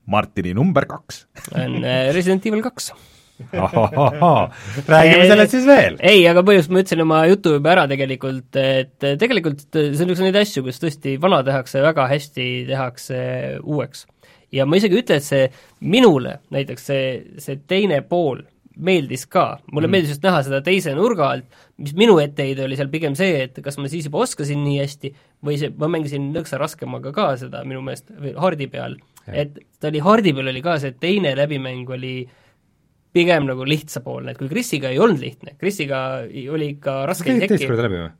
Martini 0.07 0.55
number 0.55 0.87
kaks 0.87 1.27
on 1.59 1.83
äh, 1.83 2.15
Resident 2.15 2.47
Evil 2.47 2.63
kaks 2.63 2.93
räägime 4.89 5.27
sellest 5.27 5.55
siis 5.57 5.67
veel. 5.67 5.97
ei, 5.99 6.23
aga 6.31 6.45
põhjust 6.47 6.71
ma 6.71 6.83
ütlesin 6.85 7.03
oma 7.03 7.21
jutu 7.27 7.57
juba 7.57 7.73
ära 7.75 7.87
tegelikult, 7.91 8.55
et 8.61 8.95
tegelikult 9.03 9.65
see 9.75 10.05
on 10.05 10.15
üks 10.15 10.23
neid 10.23 10.39
asju, 10.39 10.63
kus 10.67 10.79
tõesti 10.83 11.17
vana 11.23 11.43
tehakse 11.47 11.83
väga 11.83 12.07
hästi, 12.13 12.49
tehakse 12.71 13.21
uueks. 13.63 14.07
ja 14.55 14.67
ma 14.67 14.79
isegi 14.79 15.01
ütlen, 15.03 15.23
et 15.23 15.27
see 15.27 15.49
minule 15.83 16.39
näiteks 16.55 16.91
see, 16.91 17.07
see 17.43 17.59
teine 17.67 18.03
pool 18.07 18.45
meeldis 18.75 19.27
ka, 19.31 19.59
mulle 19.71 19.87
mm. 19.87 19.95
meeldis 19.95 20.15
just 20.15 20.25
näha 20.27 20.41
seda 20.47 20.61
teise 20.67 20.95
nurga 20.99 21.29
alt, 21.37 21.59
mis 21.79 21.95
minu 21.99 22.17
etteheide 22.23 22.65
oli 22.65 22.79
seal 22.79 22.91
pigem 22.91 23.15
see, 23.19 23.45
et 23.47 23.59
kas 23.63 23.79
ma 23.79 23.91
siis 23.91 24.09
juba 24.09 24.23
oskasin 24.25 24.63
nii 24.67 24.79
hästi 24.81 25.13
või 25.47 25.59
see, 25.61 25.75
ma 25.79 25.91
mängisin 25.91 26.31
nõksa 26.35 26.59
raskemaga 26.63 27.13
ka 27.15 27.29
seda 27.41 27.63
minu 27.67 27.83
meelest, 27.87 28.11
või 28.19 28.35
hardi 28.47 28.71
peal, 28.71 28.97
et 29.31 29.59
ta 29.79 29.91
oli, 29.91 30.03
hardi 30.03 30.35
peal 30.35 30.51
oli 30.51 30.65
ka 30.65 30.79
see 30.83 30.95
teine 30.99 31.37
läbimäng 31.39 31.91
oli 31.95 32.17
pigem 33.15 33.47
nagu 33.49 33.67
lihtsapoolne, 33.69 34.35
et 34.35 34.41
kui 34.41 34.51
Krisiga 34.51 34.91
ei 34.91 35.01
olnud 35.03 35.23
lihtne, 35.23 35.55
Krisiga 35.61 36.05
oli 36.27 36.75
ikka 36.75 37.03
raske 37.11 37.31
sa 37.31 37.37
tegid 37.39 37.55
teist 37.55 37.71
korda 37.71 37.87
läbi 37.87 38.01
või? 38.03 38.13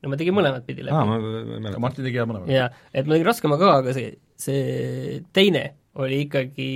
no 0.00 0.12
ma 0.12 0.18
tegin 0.20 0.36
mõlemat 0.36 0.66
pidi 0.68 0.86
läbi. 0.86 0.96
aa, 0.96 1.08
ma, 1.08 1.18
ei 1.20 1.58
mäleta. 1.60 1.82
Martin 1.84 2.06
tegi 2.08 2.20
jah 2.20 2.28
mõlemat. 2.28 2.52
jaa, 2.52 2.70
et 2.94 3.08
ma 3.08 3.16
tegin 3.16 3.28
raskema 3.28 3.58
ka, 3.60 3.74
aga 3.82 3.96
see, 3.96 4.14
see 4.40 5.18
teine 5.36 5.66
oli 6.00 6.22
ikkagi, 6.26 6.70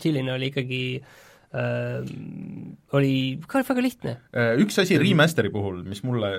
Chilline 0.00 0.32
oli 0.34 0.50
ikkagi 0.50 0.82
äh, 0.98 2.14
oli 2.96 3.14
ka 3.50 3.62
väga 3.68 3.84
lihtne. 3.84 4.16
Äh, 4.34 4.54
üks 4.64 4.80
asi 4.82 4.98
remaster'i 5.00 5.52
puhul, 5.54 5.82
mis 5.86 6.02
mulle 6.06 6.32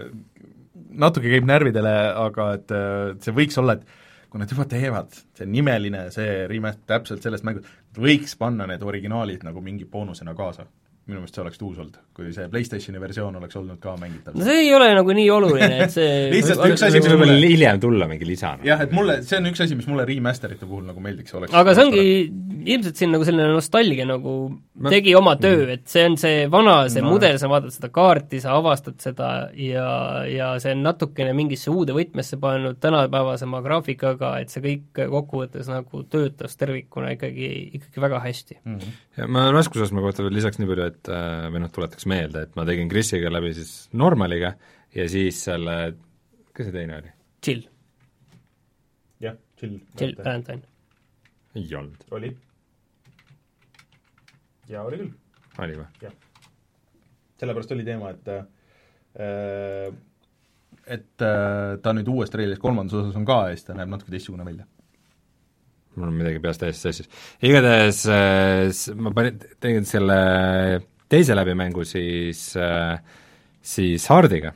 natuke 0.96 1.30
käib 1.32 1.48
närvidele, 1.48 1.94
aga 2.26 2.50
et 2.58 2.74
äh, 2.76 3.14
see 3.24 3.36
võiks 3.36 3.60
olla, 3.62 3.78
et 3.80 4.04
kui 4.36 4.42
nad 4.44 4.52
juba 4.52 4.66
teevad, 4.68 5.14
see 5.40 5.46
nimeline, 5.48 6.10
see 6.12 6.42
remake 6.52 6.82
täpselt 6.92 7.24
sellest 7.24 7.46
mängust, 7.48 7.70
võiks 7.96 8.34
panna 8.36 8.66
need 8.68 8.82
originaalid 8.84 9.46
nagu 9.48 9.62
mingi 9.64 9.88
boonusena 9.88 10.34
kaasa 10.36 10.66
minu 11.06 11.22
meelest 11.22 11.36
see 11.38 11.44
oleks 11.44 11.60
tuus 11.62 11.78
olnud, 11.78 11.98
kui 12.18 12.32
see 12.34 12.48
PlayStationi 12.50 13.02
versioon 13.02 13.36
oleks 13.38 13.58
olnud 13.60 13.78
ka 13.82 13.94
mängitav. 14.02 14.34
no 14.34 14.46
see 14.48 14.64
ei 14.64 14.72
ole 14.74 14.88
nagu 14.98 15.14
nii 15.14 15.28
oluline, 15.36 15.76
et 15.86 15.94
see 15.94 16.14
lihtsalt 16.34 16.64
üks 16.66 16.86
asi, 16.88 17.02
mis 17.04 17.14
mulle 17.14 17.36
hiljem 17.44 17.82
tulla 17.84 18.08
mingi 18.10 18.26
lisana. 18.26 18.66
jah, 18.66 18.82
et 18.82 18.96
mulle, 18.96 19.20
see 19.28 19.38
on 19.38 19.52
üks 19.52 19.62
asi, 19.62 19.78
mis 19.78 19.86
mulle 19.92 20.08
remasterite 20.10 20.66
puhul 20.66 20.88
nagu 20.90 21.04
meeldiks, 21.06 21.36
oleks 21.38 21.54
aga 21.54 21.76
see 21.78 21.86
ongi 21.86 22.06
ilmselt 22.66 22.98
siin 22.98 23.14
nagu 23.14 23.28
selline 23.28 23.52
nostalgia 23.54 24.08
nagu 24.10 24.34
ma... 24.50 24.90
tegi 24.96 25.14
oma 25.18 25.36
töö, 25.42 25.68
et 25.76 25.86
see 25.92 26.08
on 26.10 26.18
see 26.18 26.48
vana, 26.52 26.76
see 26.90 27.06
no. 27.06 27.14
mudel, 27.14 27.38
sa 27.42 27.52
vaatad 27.54 27.76
seda 27.76 27.92
kaarti, 27.94 28.42
sa 28.42 28.58
avastad 28.58 28.98
seda 29.04 29.30
ja, 29.62 29.88
ja 30.30 30.50
see 30.64 30.74
on 30.74 30.82
natukene 30.88 31.38
mingisse 31.38 31.70
uude 31.70 31.94
võtmesse 31.94 32.42
pannud 32.42 32.82
tänapäevasema 32.82 33.62
graafikaga, 33.66 34.36
et 34.42 34.54
see 34.54 34.66
kõik 34.66 35.06
kokkuvõttes 35.14 35.70
nagu 35.70 36.02
töötas 36.10 36.58
tervikuna 36.58 37.14
ikkagi, 37.14 37.52
ikkagi 37.78 38.06
väga 38.10 38.26
hästi 38.26 38.60
mm. 38.64 38.78
-hmm. 38.80 39.00
ja 39.22 39.30
ma 39.30 39.48
raskusastme 39.54 40.02
kohta 40.02 40.26
veel 40.26 40.40
lisaks 40.40 40.58
nii 40.58 40.74
palju, 40.74 40.90
et 40.90 40.95
et 40.96 41.12
äh, 41.12 41.46
või 41.54 41.62
noh, 41.64 41.72
tuletaks 41.74 42.08
meelde, 42.10 42.46
et 42.48 42.56
ma 42.58 42.66
tegin 42.68 42.90
Krisiga 42.92 43.32
läbi 43.32 43.54
siis 43.58 43.74
normaliga 43.94 44.56
ja 44.96 45.08
siis 45.12 45.42
selle, 45.48 45.76
kes 46.56 46.70
see 46.70 46.76
teine 46.76 47.00
oli? 47.02 47.14
Chill. 47.46 47.68
jah, 49.24 49.38
Chill. 49.60 49.78
Chill 49.98 50.18
Valentine. 50.20 50.64
ei 51.56 51.70
olnud. 51.78 52.08
oli. 52.18 52.34
jaa, 54.72 54.84
oli 54.84 55.02
küll. 55.04 55.14
oli 55.66 55.80
või? 55.82 55.88
jah. 56.06 56.20
sellepärast 57.42 57.76
oli 57.78 57.88
teema, 57.88 58.14
et 58.16 58.34
äh, 58.36 59.90
et 60.86 61.24
äh, 61.24 61.76
ta 61.82 61.94
nüüd 61.96 62.10
uues 62.12 62.32
treilis 62.34 62.62
kolmandas 62.62 63.00
osas 63.02 63.20
on 63.20 63.28
ka 63.28 63.46
ja 63.50 63.58
siis 63.58 63.68
ta 63.68 63.78
näeb 63.78 63.92
natuke 63.92 64.12
teistsugune 64.14 64.48
välja 64.48 64.68
mul 65.96 66.12
on 66.12 66.20
midagi 66.20 66.42
peast 66.44 66.64
täiesti 66.64 66.90
sassis. 66.90 67.10
igatahes 67.46 68.04
äh, 68.12 68.96
ma 69.00 69.14
panin, 69.16 69.40
tegin 69.64 69.88
selle 69.88 70.20
teise 71.12 71.36
läbimängu 71.38 71.86
siis, 71.88 72.48
äh, 72.60 72.98
siis 73.62 74.08
Hardiga 74.12 74.54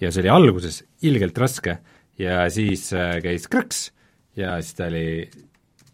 ja 0.00 0.10
see 0.10 0.24
oli 0.24 0.32
alguses 0.32 0.82
ilgelt 1.08 1.38
raske 1.40 1.78
ja 2.20 2.44
siis 2.52 2.88
äh, 2.96 3.18
käis 3.24 3.48
krõks 3.52 3.90
ja 4.36 4.56
siis 4.60 4.76
ta 4.78 4.88
oli 4.90 5.06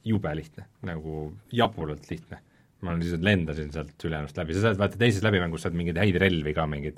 jube 0.06 0.32
lihtne, 0.34 0.66
nagu 0.86 1.28
jaburalt 1.54 2.08
lihtne. 2.10 2.40
ma 2.82 2.96
lihtsalt 2.98 3.22
lendasin 3.22 3.68
sealt 3.70 4.02
ülejäänust 4.02 4.38
läbi, 4.40 4.56
sa 4.56 4.64
saad 4.64 4.80
vaata 4.80 4.98
teises 4.98 5.22
läbimängus 5.22 5.62
saad 5.62 5.76
mingeid 5.78 6.00
häid 6.02 6.16
relvi 6.18 6.54
ka, 6.56 6.64
mingeid 6.66 6.96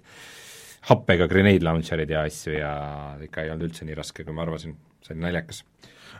happega 0.90 1.28
grenade 1.30 1.64
launcher'id 1.64 2.10
ja 2.12 2.24
asju 2.28 2.58
ja 2.58 2.74
ikka 3.24 3.44
ei 3.44 3.52
olnud 3.54 3.70
üldse 3.70 3.86
nii 3.88 3.98
raske, 3.98 4.26
kui 4.26 4.36
ma 4.36 4.44
arvasin, 4.44 4.76
see 5.04 5.16
oli 5.16 5.26
naljakas 5.26 5.64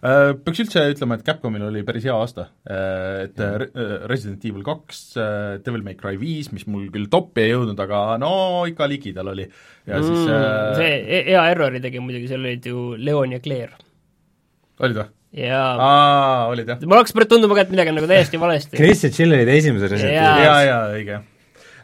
Äh, 0.05 0.35
peaks 0.45 0.61
üldse 0.61 0.83
ütlema, 0.93 1.17
et 1.17 1.25
Capcomil 1.25 1.63
oli 1.65 1.81
päris 1.87 2.05
hea 2.05 2.13
aasta, 2.13 2.49
äh, 2.69 3.25
et 3.25 3.41
mm. 3.41 4.05
Resident 4.11 4.43
Evil 4.45 4.65
kaks, 4.67 5.03
Devil 5.65 5.85
May 5.87 5.97
Cry 5.97 6.19
viis, 6.21 6.51
mis 6.53 6.67
mul 6.69 6.91
küll 6.93 7.09
toppi 7.13 7.47
ei 7.47 7.55
jõudnud, 7.55 7.81
aga 7.81 8.19
no 8.21 8.35
ikka 8.69 8.89
ligidal 8.91 9.33
oli. 9.33 9.47
ja 9.89 10.01
mm, 10.01 10.09
siis 10.09 10.29
äh, 10.29 10.79
see 10.81 10.95
e-, 11.01 11.25
hea 11.31 11.45
errori 11.55 11.81
tegi 11.85 12.03
muidugi, 12.05 12.29
seal 12.29 12.45
olid 12.45 12.69
ju 12.69 12.87
Leon 13.01 13.37
ja 13.37 13.41
Claire. 13.45 13.79
olid 14.85 15.01
või? 15.01 15.09
jaa. 15.45 15.69
aa, 15.73 16.41
olid 16.53 16.69
jah? 16.75 16.85
mul 16.85 17.01
hakkas 17.01 17.17
praegu 17.17 17.37
tunduma 17.37 17.57
ka, 17.57 17.65
et 17.65 17.73
midagi 17.73 17.95
on 17.95 18.03
nagu 18.03 18.11
täiesti 18.11 18.41
valesti. 18.45 18.77
Chris 18.81 19.07
ja 19.07 19.15
Jill 19.15 19.39
olid 19.39 19.55
esimese 19.57 19.89
Resident 19.95 20.19
Evil'i 20.19 20.51
jaa, 20.51 20.59
jaa, 20.69 20.83
õige 20.99 21.23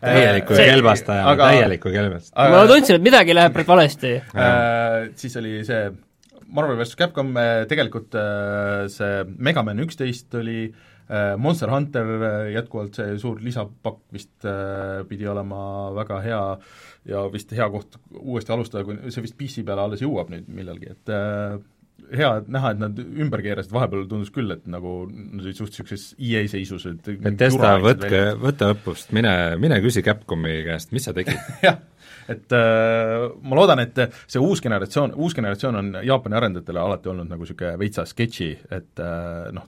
täieliku 0.01 0.57
see, 0.57 0.69
kelbastaja 0.73 1.25
aga..., 1.31 1.51
täieliku 1.55 1.93
kelbastaja. 1.95 2.53
ma 2.55 2.63
tundsin, 2.71 3.01
et 3.01 3.05
midagi 3.05 3.37
läheb 3.37 3.57
praegu 3.57 3.75
valesti 3.75 4.15
äh,. 4.21 5.11
Siis 5.21 5.37
oli 5.41 5.61
see 5.67 5.89
Marvel 6.51 6.79
vs 6.81 6.97
Capcom 6.99 7.35
äh, 7.39 7.65
tegelikult 7.71 8.15
äh, 8.19 8.87
see 8.91 9.25
Mega 9.39 9.63
Man 9.67 9.83
üksteist 9.85 10.35
oli, 10.39 10.71
äh, 11.07 11.35
Monster 11.39 11.71
Hunter 11.71 12.13
jätkuvalt 12.55 12.99
see 12.99 13.19
suur 13.23 13.43
lisapakk 13.45 14.03
vist 14.15 14.47
pidi 15.09 15.29
olema 15.31 15.91
väga 15.97 16.23
hea 16.25 16.45
ja 17.11 17.27
vist 17.33 17.53
hea 17.57 17.69
koht 17.73 18.01
uuesti 18.19 18.55
alustada, 18.55 18.85
kui 18.85 19.13
see 19.13 19.25
vist 19.25 19.39
PC 19.39 19.65
peale 19.67 19.87
alles 19.87 20.03
jõuab 20.05 20.33
nüüd 20.33 20.51
millalgi, 20.53 20.91
et 20.97 21.15
hea 22.17 22.31
näha, 22.51 22.73
et 22.75 22.81
nad 22.83 22.99
ümber 23.01 23.43
keerasid, 23.45 23.73
vahepeal 23.75 24.07
tundus 24.11 24.33
küll, 24.35 24.51
et 24.55 24.67
nagu 24.71 25.05
nad 25.11 25.45
olid 25.45 25.59
suht 25.59 25.73
niisuguses 25.73 26.11
EA 26.17 26.45
seisus, 26.51 26.87
et 26.91 27.11
Bethesda, 27.23 27.77
võtke, 27.83 28.23
võta 28.41 28.73
õppust, 28.75 29.15
mine, 29.17 29.35
mine 29.63 29.81
küsi 29.85 30.05
Capcomi 30.07 30.61
käest, 30.67 30.95
mis 30.97 31.09
sa 31.09 31.15
tegid? 31.17 31.39
Jah. 31.67 31.81
Et 32.31 32.55
äh, 32.55 33.27
ma 33.43 33.57
loodan, 33.59 33.81
et 33.83 33.97
see 34.31 34.43
uus 34.43 34.63
generatsioon, 34.63 35.17
uus 35.19 35.35
generatsioon 35.35 35.79
on 35.81 35.93
Jaapani 36.07 36.37
arendajatele 36.39 36.83
alati 36.83 37.11
olnud 37.11 37.31
nagu 37.31 37.43
niisugune 37.43 37.75
veitsa 37.81 38.05
sketši, 38.07 38.51
et 38.77 39.03
äh, 39.03 39.49
noh, 39.57 39.67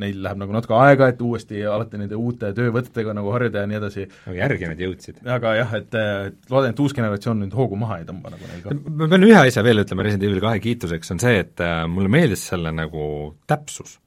neil 0.00 0.22
läheb 0.24 0.40
nagu 0.40 0.54
natuke 0.54 0.76
aega, 0.78 1.08
et 1.12 1.20
uuesti 1.24 1.62
alati 1.68 2.00
nende 2.00 2.16
uute 2.16 2.52
töövõtetega 2.56 3.14
nagu 3.16 3.32
harjuda 3.34 3.64
ja 3.64 3.70
nii 3.70 3.78
edasi. 3.78 4.06
aga 4.24 4.36
järgi 4.38 4.70
nad 4.70 4.82
jõudsid. 4.84 5.22
aga 5.36 5.54
jah, 5.58 5.74
et, 5.78 5.96
et 6.00 6.52
loodan, 6.52 6.72
et 6.72 6.82
uus 6.84 6.96
generatsioon 6.96 7.42
nüüd 7.44 7.56
hoogu 7.56 7.78
maha 7.80 8.00
ei 8.00 8.08
tõmba 8.08 8.32
nagu 8.32 8.50
neil 8.50 8.62
ka. 8.64 8.76
ma 8.88 9.08
pean 9.12 9.28
ühe 9.28 9.40
asja 9.40 9.64
veel 9.66 9.84
ütlema 9.84 10.06
Resident 10.06 10.28
Evil 10.30 10.44
kahe 10.44 10.62
kiituseks, 10.64 11.14
on 11.14 11.22
see, 11.22 11.42
et 11.44 11.64
äh, 11.64 11.82
mulle 11.92 12.12
meeldis 12.12 12.46
selle 12.52 12.72
nagu 12.74 13.08
täpsus. 13.50 13.98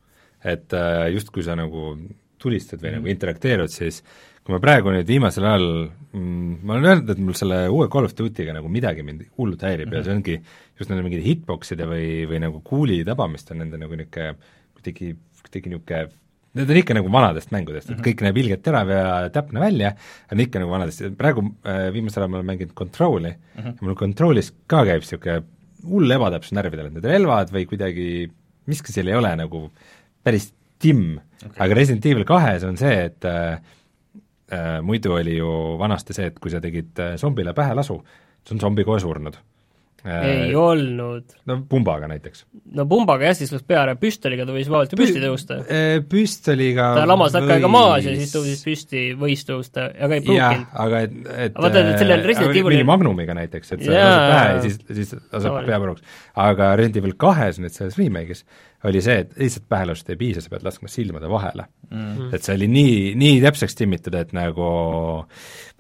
et 0.46 0.74
äh, 0.74 1.10
just, 1.14 1.30
kui 1.34 1.46
sa 1.46 1.58
nagu 1.60 1.98
tulistad 2.42 2.82
või 2.82 2.92
mm 2.92 3.00
nagu 3.00 3.14
interakteerud, 3.14 3.72
siis 3.72 4.02
kui 4.46 4.54
ma 4.54 4.60
praegu 4.62 4.92
nüüd 4.94 5.08
viimasel 5.10 5.46
ajal 5.50 5.64
mm, 6.14 6.58
ma 6.62 6.76
olen 6.76 6.90
öelnud, 6.92 7.14
et 7.14 7.22
mul 7.26 7.38
selle 7.38 7.64
uue 7.74 7.88
Call 7.94 8.06
of 8.06 8.14
Duty'ga 8.18 8.54
nagu 8.54 8.70
midagi 8.70 9.06
mind 9.06 9.24
hullult 9.40 9.64
häirib 9.66 9.90
mm 9.90 9.94
-hmm. 9.94 9.98
ja 9.98 10.04
see 10.04 10.14
mhm. 10.14 10.20
ongi 10.22 10.36
just 10.80 10.92
nende 10.92 11.06
mingite 11.06 11.26
hitbox'ide 11.26 11.88
või, 11.90 12.10
või 12.30 12.42
nagu 12.44 12.62
kuuli 12.62 13.00
tabamist 13.08 13.50
on 13.52 13.64
nende 13.64 13.82
nagu 13.82 13.98
niisugune 13.98 14.36
kuidagi, 14.76 15.16
kuidagi 15.46 15.74
niisugune 15.74 16.06
Need 16.56 16.70
on 16.72 16.78
ikka 16.80 16.96
nagu 16.96 17.10
vanadest 17.12 17.50
mängudest, 17.52 17.90
et 17.90 17.98
-hmm. 17.98 18.06
kõik 18.06 18.22
näeb 18.24 18.38
ilgelt 18.40 18.62
terav 18.64 18.88
ja 18.88 19.30
täpne 19.30 19.60
välja, 19.60 19.90
on 20.32 20.40
ikka 20.40 20.62
nagu 20.62 20.72
vanadest, 20.72 21.04
praegu 21.20 21.44
äh, 21.68 21.90
viimasel 21.92 22.24
ajal 22.24 22.32
ma 22.32 22.38
olen 22.38 22.48
mänginud 22.48 22.72
Control'i 22.80 23.34
mm 23.34 23.62
-hmm. 23.62 23.74
ja 23.76 23.82
mul 23.82 23.98
Control'is 24.00 24.54
ka 24.68 24.86
käib 24.88 25.04
niisugune 25.04 25.44
hull 25.84 26.12
ebatäpsus 26.12 26.56
närvidel, 26.56 26.88
et 26.88 26.94
need 26.94 27.10
relvad 27.12 27.52
või 27.52 27.66
kuidagi 27.68 28.32
miski 28.72 28.94
seal 28.94 29.08
ei 29.12 29.18
ole 29.20 29.36
nagu 29.36 29.70
päris 30.24 30.54
timm 30.80 31.18
okay., 31.18 31.66
aga 31.66 31.78
Resident 31.78 32.06
Evil 32.06 32.26
kahes 32.26 32.64
on 32.64 32.78
see, 32.78 33.06
et 33.10 33.26
äh, 33.26 33.60
äh, 34.52 34.82
muidu 34.82 35.14
oli 35.14 35.38
ju 35.38 35.50
vanasti 35.82 36.14
see, 36.14 36.32
et 36.32 36.40
kui 36.40 36.52
sa 36.52 36.62
tegid 36.64 37.00
äh, 37.00 37.18
zombile 37.18 37.54
pähe 37.54 37.76
lasu, 37.76 38.00
siis 38.44 38.56
on 38.56 38.64
zombi 38.64 38.84
kohe 38.88 39.00
surnud 39.00 39.38
äh,. 40.06 40.26
ei 40.30 40.56
olnud. 40.56 41.36
no 41.50 41.58
pumbaga 41.70 42.10
näiteks. 42.12 42.46
no 42.78 42.86
pumbaga 42.90 43.30
jah, 43.30 43.38
siis 43.38 43.54
läks 43.54 43.66
peale, 43.68 43.96
püstoliga 44.00 44.46
ta 44.48 44.56
võis 44.56 44.70
vabalt 44.72 44.94
ju 44.94 45.00
püsti 45.00 45.24
tõusta 45.24 45.60
äh,. 45.66 45.98
Püstoliga 46.10 46.92
ta 47.00 47.08
lamas 47.10 47.36
takka 47.36 47.58
aega 47.58 47.72
maas 47.72 48.06
ja 48.08 48.16
siis 48.18 48.36
tõusis 48.36 48.64
püsti, 48.66 49.06
võis 49.20 49.46
tõusta, 49.48 49.90
aga 49.96 50.20
ei 50.20 50.26
pruukinud. 50.26 50.70
aga 50.86 51.02
et, 51.08 51.18
et 51.48 51.60
vaata, 51.60 51.84
et 51.84 52.04
sellel 52.04 52.20
äh, 52.20 52.30
Resident 52.32 52.54
Evilil 52.54 52.82
mingi 52.82 52.90
Magnumiga 52.92 53.38
näiteks, 53.38 53.76
et 53.76 53.86
sa 53.86 53.98
lased 53.98 54.30
pähe 54.30 54.46
ja 54.46 54.62
siis, 54.68 54.80
siis 55.02 55.16
laseb 55.34 55.60
pea 55.70 55.82
puruks. 55.84 56.22
aga 56.48 56.72
Resident 56.80 57.02
Evil 57.04 57.18
kahes, 57.26 57.60
nüüd 57.64 57.76
selles 57.76 58.00
remake'is, 58.00 58.46
oli 58.86 59.02
see, 59.04 59.24
et 59.24 59.34
lihtsalt 59.40 59.66
pähelust 59.72 60.10
ei 60.12 60.20
piisa, 60.20 60.44
sa 60.44 60.52
pead 60.52 60.66
laskma 60.66 60.90
silmade 60.92 61.30
vahele 61.32 61.66
mm. 61.90 62.02
-hmm. 62.02 62.34
et 62.36 62.46
see 62.46 62.56
oli 62.58 62.68
nii, 62.72 62.98
nii 63.20 63.40
täpseks 63.44 63.78
timmitud, 63.80 64.16
et 64.20 64.34
nagu 64.36 64.68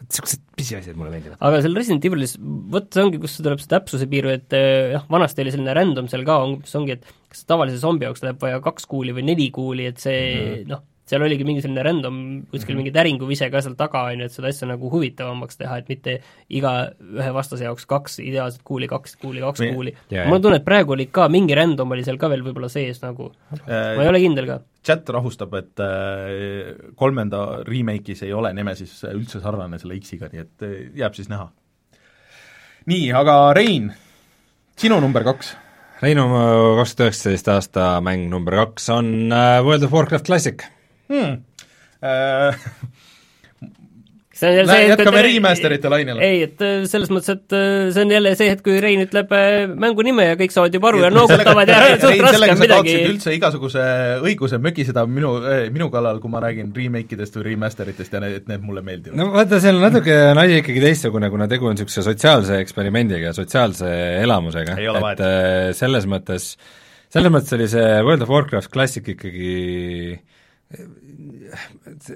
niisugused 0.06 0.44
pisiasjad 0.58 0.98
mulle 0.98 1.14
meeldivad. 1.14 1.38
aga 1.40 1.62
seal 1.64 1.78
Resident 1.78 2.08
Evilis, 2.10 2.36
vot 2.72 2.90
see 2.94 3.06
ongi, 3.06 3.22
kust 3.22 3.42
tuleb 3.42 3.62
see 3.62 3.72
täpsuse 3.72 4.10
piir, 4.12 4.28
et 4.34 4.58
eh, 4.58 4.96
jah, 4.96 5.06
vanasti 5.12 5.46
oli 5.46 5.54
selline 5.56 5.78
random 5.78 6.10
seal 6.12 6.26
ka, 6.28 6.42
umbes 6.48 6.76
ongi, 6.80 6.98
et 6.98 7.08
kas 7.32 7.46
tavalise 7.50 7.82
zombi 7.82 8.08
jaoks 8.08 8.26
läheb 8.26 8.42
vaja 8.42 8.62
kaks 8.64 8.90
kuuli 8.92 9.16
või 9.16 9.28
neli 9.32 9.50
kuuli, 9.56 9.88
et 9.92 10.02
see 10.02 10.20
mm 10.20 10.46
-hmm. 10.46 10.70
noh, 10.74 10.84
seal 11.06 11.22
oligi 11.22 11.46
mingi 11.46 11.62
selline 11.62 11.84
random, 11.86 12.16
kuskil 12.50 12.74
mm 12.74 12.80
-hmm. 12.80 12.82
mingi 12.82 12.94
täringuvise 12.94 13.50
ka 13.54 13.62
seal 13.62 13.76
taga, 13.78 14.02
on 14.10 14.20
ju, 14.20 14.26
et 14.26 14.34
seda 14.34 14.50
asja 14.50 14.68
nagu 14.68 14.90
huvitavamaks 14.90 15.58
teha, 15.58 15.78
et 15.78 15.90
mitte 15.90 16.16
iga 16.50 16.74
ühe 17.00 17.34
vastase 17.34 17.68
jaoks 17.68 17.86
kaks 17.86 18.20
ideaalset 18.24 18.64
kuuli, 18.64 18.88
kaks 18.88 19.16
kuuli, 19.22 19.42
kaks 19.42 19.60
Me, 19.60 19.74
kuuli 19.74 19.94
mul 20.26 20.38
on 20.40 20.42
tunne, 20.42 20.58
et 20.62 20.66
praegu 20.66 20.96
oli 20.98 21.06
ka 21.06 21.28
mingi 21.30 21.56
random 21.56 21.92
oli 21.92 22.04
seal 22.04 22.18
ka 22.18 22.30
veel 22.30 22.42
võib-olla 22.46 22.70
sees 22.70 23.02
nagu 23.04 23.32
äh,, 23.54 23.96
ma 23.98 24.02
ei 24.02 24.10
ole 24.10 24.20
kindel 24.20 24.50
ka. 24.50 24.60
chat 24.86 25.10
rahustab, 25.10 25.54
et 25.54 25.80
äh, 25.80 26.74
kolmanda 26.96 27.62
remake'is 27.68 28.24
ei 28.24 28.34
ole 28.34 28.54
Nemesis 28.54 29.04
üldse 29.14 29.42
sarnane 29.42 29.80
selle 29.80 30.00
X-iga, 30.00 30.30
nii 30.34 30.42
et 30.42 30.66
äh, 30.66 30.80
jääb 30.96 31.14
siis 31.14 31.30
näha. 31.30 31.52
nii, 32.86 33.12
aga 33.14 33.54
Rein, 33.54 33.94
sinu 34.78 35.00
number 35.00 35.24
kaks 35.24 35.56
Reinu 36.02 36.26
kaks 36.76 36.96
tuhat 36.96 37.08
üheksateist 37.08 37.48
aasta 37.48 37.84
mäng 38.04 38.26
number 38.30 38.58
kaks 38.66 38.90
on 38.90 39.32
äh, 39.32 39.62
World 39.64 39.86
of 39.86 39.94
Warcraft 39.94 40.26
Classic 40.26 40.66
hmm.. 41.10 41.44
Äh, 42.06 42.56
see 44.36 44.50
on 44.50 44.56
jälle 44.58 44.74
see 44.74 44.82
hetk, 44.90 45.00
jätkame 45.00 45.22
remasterite 45.24 45.90
lainele. 45.90 46.20
ei, 46.28 46.42
et 46.44 46.62
äh, 46.62 46.84
selles 46.92 47.10
mõttes, 47.14 47.32
et 47.32 47.56
äh, 47.56 47.88
see 47.96 48.04
on 48.04 48.12
jälle 48.12 48.34
see 48.36 48.50
hetk, 48.52 48.62
kui 48.66 48.82
Rein 48.84 49.02
ütleb 49.06 49.32
mängu 49.80 50.04
nime 50.06 50.26
ja 50.28 50.36
kõik 50.40 50.54
saavad 50.54 50.76
juba 50.76 50.92
aru 50.92 51.06
ja 51.06 51.12
noogutavad 51.14 51.72
ja 51.72 51.80
suht 52.04 52.22
raske 52.26 52.52
on 52.52 52.62
midagi 52.62 52.98
üldse 53.08 53.34
igasuguse 53.38 53.88
õiguse 54.28 54.60
mögiseda 54.62 55.06
minu, 55.08 55.32
minu 55.74 55.90
kallal, 55.94 56.20
kui 56.24 56.34
ma 56.36 56.44
räägin 56.44 56.76
remake 56.76 57.16
idest 57.16 57.40
või 57.40 57.48
remasteritest 57.54 58.20
ja 58.20 58.24
need, 58.26 58.38
et 58.42 58.52
need 58.52 58.68
mulle 58.68 58.84
meeldivad. 58.86 59.18
no 59.22 59.32
vaata, 59.38 59.62
seal 59.64 59.80
on 59.80 59.88
natuke 59.88 60.20
on 60.34 60.44
asi 60.44 60.62
ikkagi 60.62 60.84
teistsugune, 60.84 61.32
kuna 61.34 61.50
tegu 61.52 61.72
on 61.72 61.80
niisuguse 61.80 62.04
sotsiaalse 62.12 62.60
eksperimendiga, 62.66 63.34
sotsiaalse 63.38 63.90
elamusega, 64.20 64.78
et 65.16 65.28
selles 65.80 66.12
mõttes, 66.12 66.54
selles 67.08 67.34
mõttes 67.34 67.56
oli 67.56 67.72
see 67.72 68.00
World 68.04 68.28
of 68.28 68.36
Warcraft 68.36 68.74
Classic 68.76 69.14
ikkagi 69.16 69.54
äh, 70.12 70.24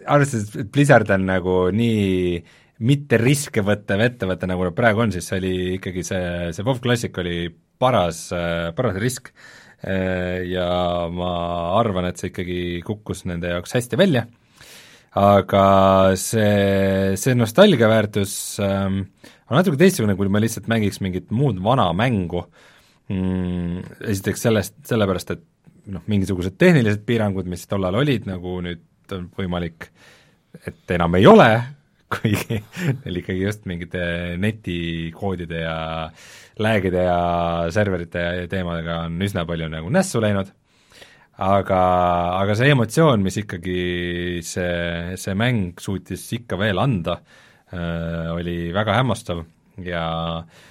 arvestades, 0.05 0.49
et 0.57 0.71
Blizzard 0.73 1.09
on 1.15 1.27
nagu 1.29 1.55
nii 1.75 2.41
mitte 2.87 3.19
riske 3.19 3.63
võttev 3.65 4.03
ettevõte, 4.05 4.47
nagu 4.49 4.67
nad 4.69 4.75
praegu 4.77 5.03
on, 5.03 5.13
siis 5.13 5.27
see 5.27 5.39
oli 5.41 5.55
ikkagi 5.77 6.03
see, 6.07 6.27
see 6.55 6.65
WoW 6.65 6.79
Classic 6.83 7.17
oli 7.21 7.49
paras, 7.79 8.29
paras 8.75 8.99
risk. 9.01 9.33
Ja 9.79 10.67
ma 11.07 11.31
arvan, 11.79 12.09
et 12.09 12.19
see 12.19 12.33
ikkagi 12.33 12.59
kukkus 12.83 13.23
nende 13.29 13.47
jaoks 13.53 13.77
hästi 13.77 13.99
välja, 13.99 14.25
aga 15.19 15.63
see, 16.19 17.15
see 17.15 17.35
nostalgiaväärtus 17.39 18.33
ähm, 18.63 18.97
on 19.47 19.55
natuke 19.55 19.79
teistsugune, 19.79 20.17
kui 20.19 20.27
ma 20.31 20.41
lihtsalt 20.43 20.67
mängiks 20.67 20.99
mingit 21.03 21.31
muud 21.31 21.61
vana 21.63 21.87
mängu. 21.95 22.43
Mm,, 23.09 23.79
esiteks 24.05 24.43
sellest, 24.45 24.75
sellepärast, 24.85 25.31
et 25.33 25.45
noh, 25.93 26.05
mingisugused 26.09 26.57
tehnilised 26.59 27.03
piirangud, 27.07 27.49
mis 27.49 27.65
tollal 27.69 27.99
olid, 28.01 28.27
nagu 28.29 28.59
nüüd 28.65 29.15
on 29.15 29.27
võimalik, 29.37 29.89
et 30.65 30.95
enam 30.95 31.17
ei 31.19 31.27
ole, 31.29 31.49
kuigi 32.13 32.57
neil 33.03 33.19
ikkagi 33.21 33.43
just 33.43 33.67
mingite 33.69 34.01
netikoodide 34.41 35.59
ja 35.61 35.75
lag'ide 36.59 37.03
ja 37.05 37.19
serverite 37.73 38.23
ja 38.41 38.47
teemadega 38.49 39.03
on 39.05 39.19
üsna 39.21 39.45
palju 39.49 39.69
nagu 39.71 39.91
nässu 39.93 40.21
läinud, 40.23 40.49
aga, 41.45 41.83
aga 42.39 42.57
see 42.57 42.73
emotsioon, 42.73 43.21
mis 43.23 43.37
ikkagi 43.43 43.83
see, 44.45 45.19
see 45.21 45.37
mäng 45.37 45.77
suutis 45.81 46.25
ikka 46.39 46.57
veel 46.59 46.81
anda 46.81 47.19
äh,, 47.19 48.33
oli 48.33 48.57
väga 48.75 48.97
hämmastav 48.97 49.45
ja 49.85 50.03
äh, 50.41 50.67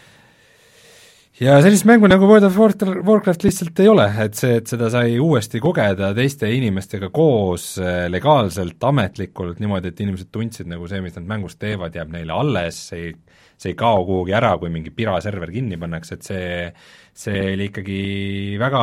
ja 1.43 1.59
sellist 1.63 1.87
mängu 1.87 2.09
nagu 2.11 2.27
World 2.27 2.47
of 2.49 2.57
Warcraft 2.59 3.45
lihtsalt 3.47 3.81
ei 3.83 3.91
ole, 3.91 4.07
et 4.25 4.39
see, 4.39 4.57
et 4.59 4.71
seda 4.71 4.89
sai 4.93 5.19
uuesti 5.23 5.61
kogeda 5.63 6.11
teiste 6.17 6.51
inimestega 6.51 7.11
koos 7.15 7.71
äh, 7.83 8.07
legaalselt, 8.11 8.79
ametlikult, 8.91 9.61
niimoodi, 9.63 9.93
et 9.93 10.03
inimesed 10.03 10.33
tundsid 10.35 10.71
nagu 10.71 10.89
see, 10.91 11.03
mis 11.05 11.15
nad 11.19 11.29
mängus 11.29 11.59
teevad, 11.61 11.95
jääb 11.95 12.11
neile 12.15 12.35
alles, 12.35 12.81
see 12.91 13.09
ei, 13.09 13.13
see 13.59 13.73
ei 13.75 13.79
kao 13.79 14.03
kuhugi 14.09 14.35
ära, 14.39 14.57
kui 14.59 14.73
mingi 14.75 14.91
piraserver 14.95 15.53
kinni 15.55 15.79
pannakse, 15.81 16.19
et 16.19 16.27
see, 16.27 16.49
see 17.27 17.45
oli 17.53 17.71
ikkagi 17.71 18.03
väga, 18.61 18.83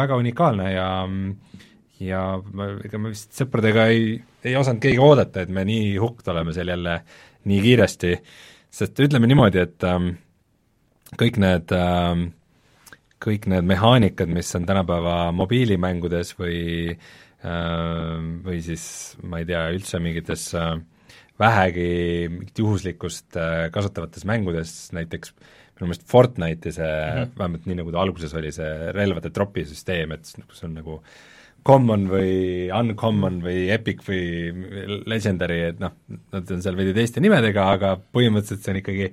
väga 0.00 0.18
unikaalne 0.22 0.72
ja 0.74 0.88
ja 2.02 2.24
ma, 2.52 2.72
ega 2.84 2.98
me 2.98 3.12
vist 3.14 3.32
sõpradega 3.38 3.86
ei, 3.92 4.18
ei 4.44 4.56
osanud 4.58 4.82
keegi 4.82 5.00
oodata, 5.02 5.44
et 5.44 5.54
me 5.54 5.62
nii 5.66 5.94
hukked 6.02 6.28
oleme 6.32 6.54
seal 6.56 6.74
jälle 6.74 6.98
nii 7.48 7.62
kiiresti, 7.64 8.14
sest 8.74 9.00
ütleme 9.04 9.28
niimoodi, 9.30 9.62
et 9.62 9.86
ähm, 9.86 10.14
kõik 11.20 11.38
need 11.42 11.74
äh, 11.74 12.24
kõik 13.24 13.48
need 13.50 13.68
mehaanikad, 13.68 14.30
mis 14.32 14.50
on 14.58 14.66
tänapäeva 14.68 15.32
mobiilimängudes 15.36 16.34
või 16.38 16.58
äh, 16.92 18.16
või 18.44 18.60
siis 18.64 18.86
ma 19.22 19.40
ei 19.40 19.48
tea, 19.48 19.66
üldse 19.76 20.00
mingites 20.02 20.50
äh, 20.58 20.76
vähegi 21.40 21.90
mingit 22.30 22.64
juhuslikkust 22.64 23.38
äh, 23.40 23.68
kasutavates 23.74 24.26
mängudes, 24.28 24.74
näiteks 24.96 25.34
minu 25.74 25.90
meelest 25.90 26.06
Fortnite'i 26.06 26.72
see 26.72 26.88
mm, 26.88 27.20
-hmm. 27.20 27.38
vähemalt 27.38 27.66
nii, 27.66 27.78
nagu 27.80 27.94
ta 27.94 28.02
alguses 28.02 28.34
oli, 28.38 28.52
see 28.54 28.92
relvade 28.94 29.32
tropi 29.34 29.64
süsteem, 29.66 30.12
et 30.14 30.28
see 30.28 30.68
on 30.68 30.76
nagu 30.78 31.00
common 31.64 32.04
või 32.10 32.68
uncommon 32.76 33.40
või 33.42 33.70
epic 33.72 34.04
või 34.04 34.52
legendary, 35.08 35.62
et 35.70 35.80
noh, 35.80 35.94
nad 36.32 36.50
on 36.52 36.62
seal 36.62 36.76
veidi 36.76 36.92
teiste 36.94 37.22
nimedega, 37.24 37.70
aga 37.78 37.94
põhimõtteliselt 37.96 38.62
see 38.62 38.74
on 38.74 38.80
ikkagi 38.82 39.08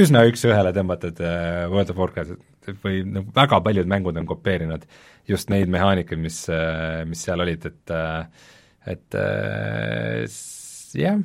üsna 0.00 0.24
üks-ühele 0.28 0.72
tõmmatud 0.76 1.20
äh, 1.24 1.64
World 1.72 1.92
of 1.92 2.00
Warcraft 2.00 2.70
või 2.82 3.02
noh, 3.08 3.26
väga 3.36 3.60
paljud 3.64 3.88
mängud 3.90 4.18
on 4.18 4.28
kopeerinud 4.28 4.84
just 5.30 5.50
neid 5.52 5.70
mehaanikaid, 5.72 6.20
mis, 6.22 6.42
äh, 6.52 7.02
mis 7.08 7.22
seal 7.26 7.42
olid, 7.44 7.66
et 7.70 7.94
äh, 7.94 8.52
et 8.86 9.16
jah, 10.94 11.16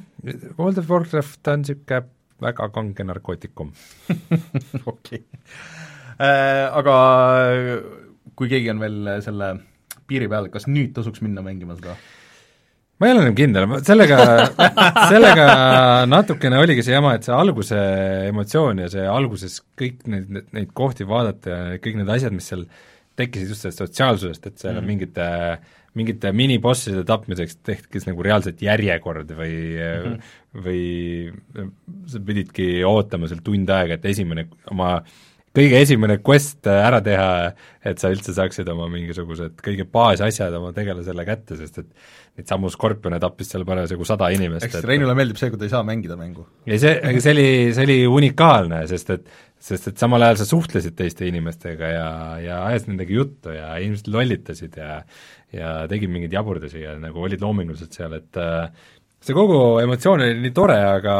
World 0.57 0.81
of 0.81 0.89
Warcraft 0.89 1.51
on 1.53 1.61
niisugune 1.61 2.01
väga 2.41 2.69
kange 2.73 3.05
narkootikum 3.05 3.69
okei 4.93 5.21
äh,. 6.17 6.65
Aga 6.71 6.95
kui 8.37 8.49
keegi 8.49 8.71
on 8.73 8.81
veel 8.81 9.11
selle 9.21 9.51
piiri 10.09 10.29
peal, 10.31 10.49
kas 10.53 10.65
nüüd 10.69 10.95
tasuks 10.95 11.21
minna 11.21 11.43
mängima 11.45 11.77
seda? 11.77 11.93
Ma 13.01 13.09
ei 13.09 13.15
ole 13.15 13.25
enam 13.25 13.35
kindel, 13.37 13.67
sellega, 13.87 14.21
sellega 15.11 15.49
natukene 16.05 16.61
oligi 16.61 16.85
see 16.85 16.93
jama, 16.93 17.15
et 17.17 17.25
see 17.25 17.33
alguse 17.33 17.81
emotsioon 18.29 18.83
ja 18.83 18.91
see 18.93 19.05
alguses 19.09 19.57
kõik 19.79 20.05
neid, 20.11 20.41
neid 20.53 20.71
kohti 20.77 21.07
vaadata 21.09 21.57
ja 21.73 21.81
kõik 21.81 21.97
need 21.97 22.13
asjad, 22.13 22.35
mis 22.37 22.51
seal 22.53 22.67
tekkisid 23.17 23.49
just 23.51 23.65
sellest 23.65 23.81
sotsiaalsusest, 23.81 24.45
et 24.47 24.61
seal 24.61 24.77
on 24.77 24.83
mm. 24.85 24.91
mingite 24.93 25.29
mingite 25.97 26.29
minibosside 26.31 27.01
tapmiseks 27.07 27.57
tekkis 27.67 28.05
nagu 28.07 28.23
reaalselt 28.23 28.61
järjekord 28.63 29.33
või 29.35 29.55
mm, 29.75 30.05
-hmm. 30.05 30.61
või 30.63 31.65
sa 32.07 32.21
pididki 32.23 32.69
ootama 32.87 33.27
seal 33.27 33.41
tund 33.43 33.73
aega, 33.75 33.97
et 33.97 34.07
esimene 34.13 34.45
oma 34.71 35.01
kõige 35.55 35.81
esimene 35.83 36.17
quest 36.23 36.67
ära 36.71 37.01
teha, 37.03 37.51
et 37.83 37.99
sa 37.99 38.11
üldse 38.13 38.33
saaksid 38.35 38.69
oma 38.71 38.87
mingisugused 38.91 39.57
kõige 39.63 39.85
baasasjad 39.91 40.53
oma 40.55 40.71
tegelasele 40.75 41.25
kätte, 41.27 41.57
sest 41.59 41.81
et 41.81 41.89
neid 42.39 42.47
samu 42.47 42.71
skorpione 42.71 43.19
tappis 43.19 43.51
seal 43.51 43.65
parasjagu 43.67 44.07
sada 44.07 44.29
inimest. 44.31 44.67
eks 44.67 44.85
Reinule 44.87 45.15
meeldib 45.17 45.39
see, 45.41 45.51
kui 45.51 45.59
ta 45.59 45.67
ei 45.67 45.73
saa 45.73 45.83
mängida 45.87 46.15
mängu. 46.19 46.45
ja 46.69 46.79
see, 46.79 46.93
aga 47.11 47.23
see 47.23 47.35
oli, 47.35 47.49
see 47.75 47.87
oli 47.89 47.97
unikaalne, 48.19 48.85
sest 48.91 49.11
et 49.17 49.27
sest 49.61 49.91
et 49.91 49.99
samal 50.01 50.23
ajal 50.25 50.39
sa 50.39 50.47
suhtlesid 50.49 50.95
teiste 50.97 51.27
inimestega 51.29 51.91
ja, 51.91 52.07
ja 52.41 52.61
ajasid 52.69 52.93
nendega 52.93 53.13
juttu 53.13 53.53
ja 53.53 53.75
inimesed 53.83 54.09
lollitasid 54.09 54.79
ja 54.79 55.01
ja 55.51 55.75
tegid 55.91 56.09
mingeid 56.09 56.33
jaburdusi 56.33 56.85
ja 56.85 56.95
nagu 56.95 57.25
olid 57.25 57.43
loomingulised 57.43 57.91
seal, 57.91 58.15
et 58.15 58.39
äh, 58.39 58.71
see 59.21 59.35
kogu 59.35 59.81
emotsioon 59.83 60.23
oli 60.23 60.39
nii 60.45 60.55
tore, 60.55 60.79
aga 60.95 61.17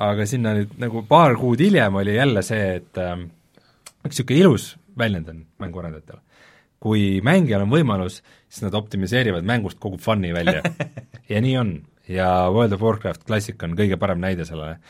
aga 0.00 0.26
sinna 0.28 0.54
nüüd 0.56 0.76
nagu 0.80 1.02
paar 1.08 1.34
kuud 1.40 1.60
hiljem 1.60 1.98
oli 2.00 2.14
jälle 2.14 2.44
see, 2.46 2.76
et 2.78 3.00
äh, 3.02 3.18
üks 4.04 4.16
niisugune 4.16 4.40
ilus 4.40 4.74
väljend 4.98 5.28
on 5.28 5.44
mänguarendajatel. 5.60 6.20
kui 6.80 7.20
mängijal 7.20 7.66
on 7.66 7.72
võimalus 7.72 8.22
siis 8.48 8.64
nad 8.64 8.74
optimiseerivad 8.74 9.44
mängust 9.46 9.78
kogu 9.82 9.98
fun'i 10.00 10.32
välja 10.34 10.62
ja 11.32 11.40
nii 11.40 11.56
on. 11.60 11.72
ja 12.10 12.26
World 12.50 12.72
of 12.72 12.82
Warcraft 12.82 13.26
Classic 13.26 13.62
on 13.62 13.76
kõige 13.78 13.98
parem 14.00 14.18
näide 14.18 14.44
sellele. 14.48 14.80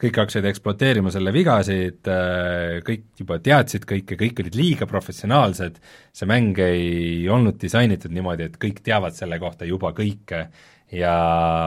kõik 0.00 0.16
hakkasid 0.22 0.46
ekspluateerima 0.48 1.10
selle 1.12 1.32
vigasid, 1.32 2.00
äh, 2.08 2.78
kõik 2.86 3.04
juba 3.20 3.38
teadsid 3.38 3.84
kõike, 3.84 4.16
kõik 4.16 4.40
olid 4.44 4.56
liiga 4.56 4.86
professionaalsed, 4.88 5.80
see 6.12 6.30
mäng 6.30 6.58
ei 6.64 7.28
olnud 7.28 7.58
disainitud 7.60 8.14
niimoodi, 8.14 8.48
et 8.48 8.56
kõik 8.56 8.80
teavad 8.86 9.18
selle 9.18 9.38
kohta 9.42 9.68
juba 9.68 9.92
kõike 9.92 10.46
ja 10.92 11.16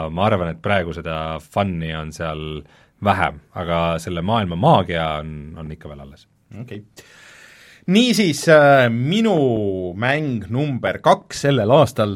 ma 0.10 0.26
arvan, 0.26 0.56
et 0.56 0.64
praegu 0.64 0.96
seda 0.96 1.38
fun'i 1.44 1.94
on 1.96 2.12
seal 2.16 2.64
vähem, 3.04 3.40
aga 3.60 4.00
selle 4.02 4.24
maailma 4.26 4.56
maagia 4.56 5.20
on, 5.22 5.54
on 5.60 5.72
ikka 5.76 5.92
veel 5.92 6.06
alles. 6.08 6.28
Okei 6.54 6.84
okay 6.84 7.06
niisiis, 7.92 8.46
äh, 8.52 8.90
minu 8.92 9.94
mäng 10.00 10.46
number 10.52 11.00
kaks 11.04 11.44
sellel 11.46 11.72
aastal 11.76 12.16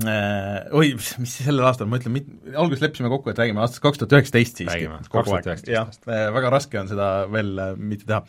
äh, 0.00 0.70
oi, 0.72 0.94
mis 0.96 1.34
sellel 1.42 1.66
aastal, 1.68 1.90
ma 1.90 2.00
ütlen, 2.00 2.16
alguses 2.56 2.84
leppisime 2.84 3.10
kokku, 3.12 3.32
et 3.32 3.42
räägime 3.42 3.60
aastast 3.64 3.82
kaks 3.84 4.00
tuhat 4.00 4.16
üheksateist 4.16 4.62
siiski. 4.62 4.88
kogu 5.12 5.36
aeg, 5.36 5.66
jah, 5.68 5.92
äh, 6.08 6.28
väga 6.32 6.54
raske 6.54 6.80
on 6.80 6.88
seda 6.90 7.10
veel 7.32 7.52
mitte 7.76 8.08
teha. 8.08 8.22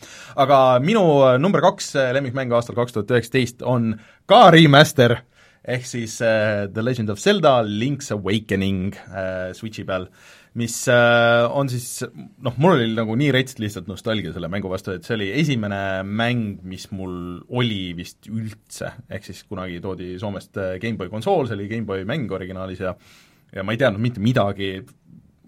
aga 0.43 0.59
minu 0.83 1.05
number 1.39 1.63
kaks 1.63 1.93
lemmikmäng 2.17 2.51
aastal 2.57 2.77
kaks 2.79 2.97
tuhat 2.97 3.15
üheksateist 3.15 3.63
on 3.63 3.93
ka 4.27 4.49
remaster, 4.51 5.21
ehk 5.63 5.87
siis 5.87 6.19
uh, 6.19 6.67
The 6.67 6.83
Legend 6.83 7.13
of 7.13 7.23
Zelda 7.23 7.61
Link's 7.63 8.11
Awakening 8.11 8.97
uh, 9.07 9.53
Switchi 9.55 9.87
peal 9.87 10.09
uh,, 10.09 10.31
mis 10.59 10.75
äh, 10.91 11.43
on 11.49 11.69
siis 11.71 12.03
noh, 12.05 12.55
mul 12.61 12.75
oli 12.75 12.89
nagu 12.93 13.15
nii 13.17 13.31
rets 13.33 13.57
lihtsalt 13.61 13.87
nostalgia 13.89 14.33
selle 14.35 14.49
mängu 14.53 14.69
vastu, 14.69 14.93
et 14.93 15.07
see 15.07 15.17
oli 15.17 15.29
esimene 15.41 16.03
mäng, 16.05 16.59
mis 16.69 16.89
mul 16.93 17.41
oli 17.49 17.93
vist 17.97 18.29
üldse, 18.29 18.93
ehk 19.09 19.25
siis 19.25 19.43
kunagi 19.49 19.81
toodi 19.83 20.13
Soomest 20.21 20.59
äh, 20.61 20.75
GameBoy 20.81 21.09
konsool, 21.13 21.49
see 21.49 21.57
oli 21.57 21.69
GameBoy 21.71 22.05
mäng 22.09 22.31
originaalis 22.37 22.83
ja 22.85 22.93
ja 23.53 23.63
ma 23.65 23.73
ei 23.73 23.81
teadnud 23.81 24.01
mitte 24.01 24.21
midagi, 24.23 24.69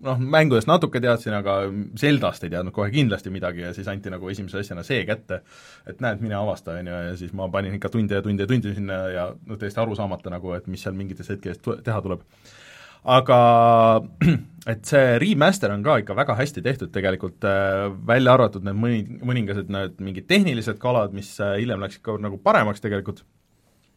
noh, 0.06 0.19
mängudest 0.19 0.69
natuke 0.69 1.02
teadsin, 1.02 1.34
aga 1.38 1.56
Zeldast 1.98 2.45
ei 2.45 2.53
teadnud 2.53 2.73
kohe 2.76 2.91
kindlasti 2.94 3.32
midagi 3.34 3.65
ja 3.65 3.72
siis 3.77 3.88
anti 3.91 4.14
nagu 4.14 4.30
esimese 4.30 4.61
asjana 4.61 4.84
see 4.86 5.02
kätte, 5.07 5.41
et 5.90 6.02
näed, 6.03 6.22
mine 6.23 6.38
avasta, 6.38 6.77
on 6.80 6.91
ju, 6.91 6.99
ja 7.10 7.15
siis 7.19 7.34
ma 7.38 7.49
panin 7.53 7.77
ikka 7.77 7.94
tunde 7.94 8.18
ja 8.18 8.26
tunde 8.26 8.45
ja 8.45 8.52
tunde 8.52 8.73
sinna 8.76 8.99
ja 9.14 9.26
no 9.34 9.57
täiesti 9.61 9.82
aru 9.82 9.98
saamata 9.98 10.34
nagu, 10.34 10.53
et 10.57 10.69
mis 10.72 10.86
seal 10.86 10.98
mingites 10.98 11.30
hetkedes 11.34 11.61
teha 11.65 12.02
tuleb 12.06 12.26
aga 13.06 13.40
et 14.72 14.90
see 14.90 15.15
remaster 15.22 15.72
on 15.73 15.86
ka 15.86 15.99
ikka 16.02 16.18
väga 16.18 16.36
hästi 16.40 16.64
tehtud 16.65 16.91
tegelikult, 16.94 17.45
äh, 17.45 17.88
välja 18.07 18.34
arvatud 18.34 18.65
need 18.65 18.77
mõni, 18.82 18.99
mõningased 19.22 19.72
need 19.72 19.98
mingid 20.03 20.27
tehnilised 20.32 20.80
kalad, 20.82 21.14
mis 21.18 21.36
äh, 21.40 21.57
hiljem 21.61 21.84
läksid 21.86 22.02
ka 22.06 22.18
nagu 22.22 22.40
paremaks 22.41 22.82
tegelikult, 22.84 23.22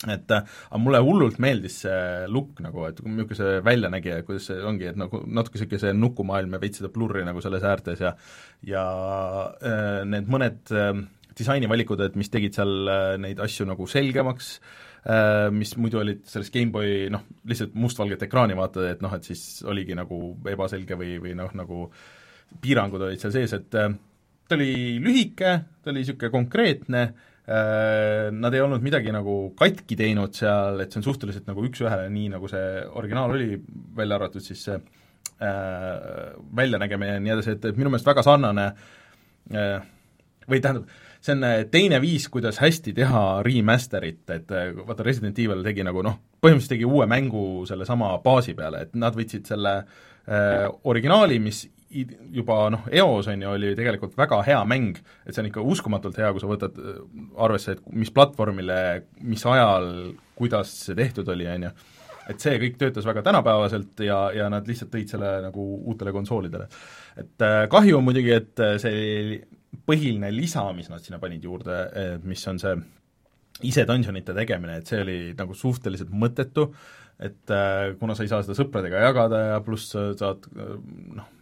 et 0.04 0.34
äh, 0.34 0.56
aga 0.68 0.80
mulle 0.82 1.00
hullult 1.04 1.40
meeldis 1.42 1.80
see 1.86 2.00
look 2.32 2.60
nagu, 2.64 2.84
et 2.90 3.00
niisugune 3.00 3.38
see 3.40 3.62
välja 3.66 3.92
nägi 3.92 4.12
ja 4.12 4.24
kuidas 4.26 4.50
see 4.50 4.58
ongi, 4.60 4.90
et 4.92 5.00
nagu 5.00 5.22
natuke 5.24 5.56
niisugune 5.56 5.84
see 5.86 5.94
nukumaailm 5.96 6.58
ja 6.58 6.60
veits 6.66 6.82
seda 6.82 6.92
blurri 6.92 7.24
nagu 7.26 7.44
selles 7.44 7.64
äärtes 7.66 8.04
ja 8.04 8.12
ja 8.68 8.84
need 10.04 10.28
mõned 10.28 10.74
disainivalikud, 11.38 12.00
et 12.02 12.18
mis 12.18 12.30
tegid 12.30 12.56
seal 12.58 12.92
neid 13.22 13.40
asju 13.40 13.66
nagu 13.70 13.86
selgemaks 13.88 14.58
Äh, 14.58 14.87
mis 15.54 15.70
muidu 15.78 16.00
olid 16.00 16.24
selles 16.28 16.50
GameBoy 16.52 17.06
noh, 17.14 17.22
lihtsalt 17.48 17.76
mustvalget 17.78 18.24
ekraani 18.26 18.56
vaatad, 18.58 18.84
et 18.90 19.04
noh, 19.04 19.12
et 19.14 19.24
siis 19.24 19.62
oligi 19.64 19.94
nagu 19.96 20.18
ebaselge 20.50 20.98
või, 20.98 21.14
või 21.22 21.36
noh, 21.38 21.54
nagu 21.56 21.86
piirangud 22.62 23.04
olid 23.06 23.22
seal 23.22 23.34
sees, 23.34 23.54
et 23.56 23.76
äh, 23.78 23.90
ta 24.48 24.56
oli 24.56 24.98
lühike, 25.04 25.56
ta 25.82 25.92
oli 25.92 26.02
niisugune 26.02 26.32
konkreetne, 26.32 27.02
äh, 27.48 28.28
nad 28.34 28.54
ei 28.54 28.62
olnud 28.64 28.84
midagi 28.84 29.12
nagu 29.14 29.36
katki 29.58 29.98
teinud 29.98 30.36
seal, 30.36 30.80
et 30.82 30.92
see 30.92 31.02
on 31.02 31.08
suhteliselt 31.10 31.48
nagu 31.50 31.64
üks-ühele, 31.68 32.08
nii 32.14 32.32
nagu 32.36 32.50
see 32.50 32.64
originaal 33.00 33.36
oli, 33.36 33.58
välja 33.96 34.18
arvatud 34.18 34.44
siis 34.44 34.64
see 34.68 34.78
äh, 34.78 36.32
väljanägemine 36.56 37.18
ja 37.18 37.26
nii 37.26 37.36
edasi, 37.36 37.58
et, 37.58 37.68
et 37.70 37.80
minu 37.80 37.92
meelest 37.92 38.08
väga 38.08 38.24
sarnane 38.26 38.70
äh, 39.52 39.76
või 40.48 40.62
tähendab, 40.64 40.88
see 41.28 41.36
on 41.36 41.44
äh, 41.44 41.64
teine 41.70 42.00
viis, 42.02 42.28
kuidas 42.32 42.60
hästi 42.62 42.94
teha 42.96 43.22
remaster'it, 43.46 44.24
et 44.34 44.52
äh, 44.54 44.70
vaata, 44.76 45.06
Resident 45.06 45.38
Evil 45.38 45.64
tegi 45.66 45.84
nagu 45.86 46.04
noh, 46.04 46.18
põhimõtteliselt 46.42 46.76
tegi 46.76 46.86
uue 46.88 47.08
mängu 47.10 47.64
sellesama 47.68 48.14
baasi 48.24 48.54
peale, 48.58 48.86
et 48.86 48.94
nad 48.98 49.16
võtsid 49.16 49.48
selle 49.48 49.74
äh, 49.80 50.64
originaali, 50.88 51.40
mis 51.42 51.66
juba 52.36 52.66
noh, 52.72 52.88
eos 52.92 53.30
on 53.32 53.42
ju, 53.42 53.50
oli 53.56 53.72
tegelikult 53.76 54.16
väga 54.18 54.42
hea 54.44 54.58
mäng, 54.68 54.98
et 55.24 55.32
see 55.32 55.40
on 55.40 55.48
ikka 55.48 55.64
uskumatult 55.64 56.18
hea, 56.20 56.32
kui 56.34 56.42
sa 56.42 56.50
võtad 56.50 56.80
äh, 56.80 56.98
arvesse, 57.44 57.76
et 57.76 57.94
mis 57.96 58.12
platvormile, 58.14 58.80
mis 59.24 59.44
ajal, 59.48 59.92
kuidas 60.38 60.72
see 60.86 60.98
tehtud 60.98 61.28
oli, 61.34 61.48
on 61.52 61.70
ju 61.70 61.76
et 62.28 62.42
see 62.44 62.58
kõik 62.60 62.74
töötas 62.76 63.06
väga 63.08 63.22
tänapäevaselt 63.24 64.02
ja, 64.04 64.18
ja 64.36 64.50
nad 64.52 64.66
lihtsalt 64.68 64.90
tõid 64.92 65.08
selle 65.08 65.30
nagu 65.46 65.62
uutele 65.88 66.12
konsoolidele. 66.12 66.66
et 67.16 67.44
kahju 67.72 68.02
muidugi, 68.04 68.34
et 68.36 68.60
see 68.82 69.38
põhiline 69.88 70.30
lisa, 70.32 70.64
mis 70.76 70.88
nad 70.92 71.04
sinna 71.04 71.20
panid 71.22 71.44
juurde, 71.44 71.82
mis 72.24 72.44
on 72.48 72.60
see 72.62 72.76
ise 73.68 73.84
dungeonite 73.88 74.34
tegemine, 74.36 74.78
et 74.78 74.88
see 74.88 75.02
oli 75.02 75.18
nagu 75.38 75.56
suhteliselt 75.56 76.12
mõttetu, 76.14 76.68
et 77.18 77.50
äh, 77.50 77.96
kuna 77.98 78.14
sa 78.14 78.22
ei 78.22 78.30
saa 78.30 78.44
seda 78.46 78.54
sõpradega 78.54 79.02
jagada 79.08 79.40
ja 79.52 79.58
pluss 79.66 79.90
saad 79.90 80.46
noh, 80.54 81.32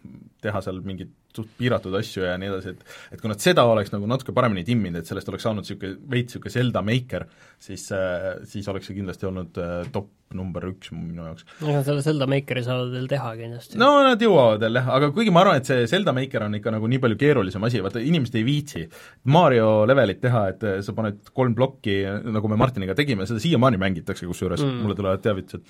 teha 0.41 0.61
seal 0.65 0.81
mingeid 0.85 1.13
suht 1.37 1.53
piiratud 1.59 1.93
asju 1.99 2.25
ja 2.25 2.35
nii 2.39 2.49
edasi, 2.49 2.73
et 2.73 3.15
et 3.15 3.21
kui 3.21 3.31
nad 3.31 3.41
seda 3.43 3.65
oleks 3.69 3.93
nagu 3.93 4.09
natuke 4.09 4.33
paremini 4.35 4.65
timminud, 4.67 5.01
et 5.01 5.09
sellest 5.09 5.29
oleks 5.31 5.45
saanud 5.47 5.65
niisugune 5.65 5.99
veits 6.09 6.33
niisugune 6.33 6.53
Zelda 6.55 6.83
Maker, 6.85 7.27
siis 7.61 7.87
äh,, 7.95 8.29
siis 8.49 8.67
oleks 8.71 8.89
see 8.89 8.97
kindlasti 8.97 9.29
olnud 9.29 9.61
äh, 9.61 9.79
top 9.93 10.09
number 10.35 10.65
üks 10.67 10.91
minu 10.91 11.23
jaoks. 11.23 11.45
ega 11.63 11.81
selle 11.85 12.03
Zelda 12.03 12.27
Makeri 12.29 12.63
saavad 12.65 12.91
veel 12.91 13.07
teha 13.11 13.29
kindlasti. 13.39 13.79
no 13.79 13.89
nad 14.03 14.21
jõuavad 14.21 14.65
veel 14.65 14.79
jah, 14.79 14.89
aga 14.97 15.09
kuigi 15.15 15.31
ma 15.33 15.43
arvan, 15.43 15.61
et 15.61 15.69
see 15.69 15.85
Zelda 15.87 16.13
Maker 16.15 16.47
on 16.47 16.57
ikka 16.59 16.73
nagu 16.75 16.89
nii 16.91 17.01
palju 17.03 17.19
keerulisem 17.21 17.67
asi, 17.67 17.81
vaata 17.85 18.03
inimesed 18.03 18.35
ei 18.39 18.45
viitsi 18.47 18.83
Mario 19.31 19.69
levelit 19.87 20.19
teha, 20.23 20.43
et 20.51 20.65
äh, 20.67 20.79
sa 20.85 20.95
paned 20.97 21.31
kolm 21.37 21.55
plokki, 21.57 21.99
nagu 22.27 22.51
me 22.51 22.59
Martiniga 22.59 22.95
tegime, 22.97 23.27
seda 23.29 23.43
siiamaani 23.43 23.79
mängitakse 23.81 24.27
kusjuures 24.27 24.63
mm., 24.65 24.83
mulle 24.83 24.97
tulevad 24.99 25.23
teavitused, 25.23 25.63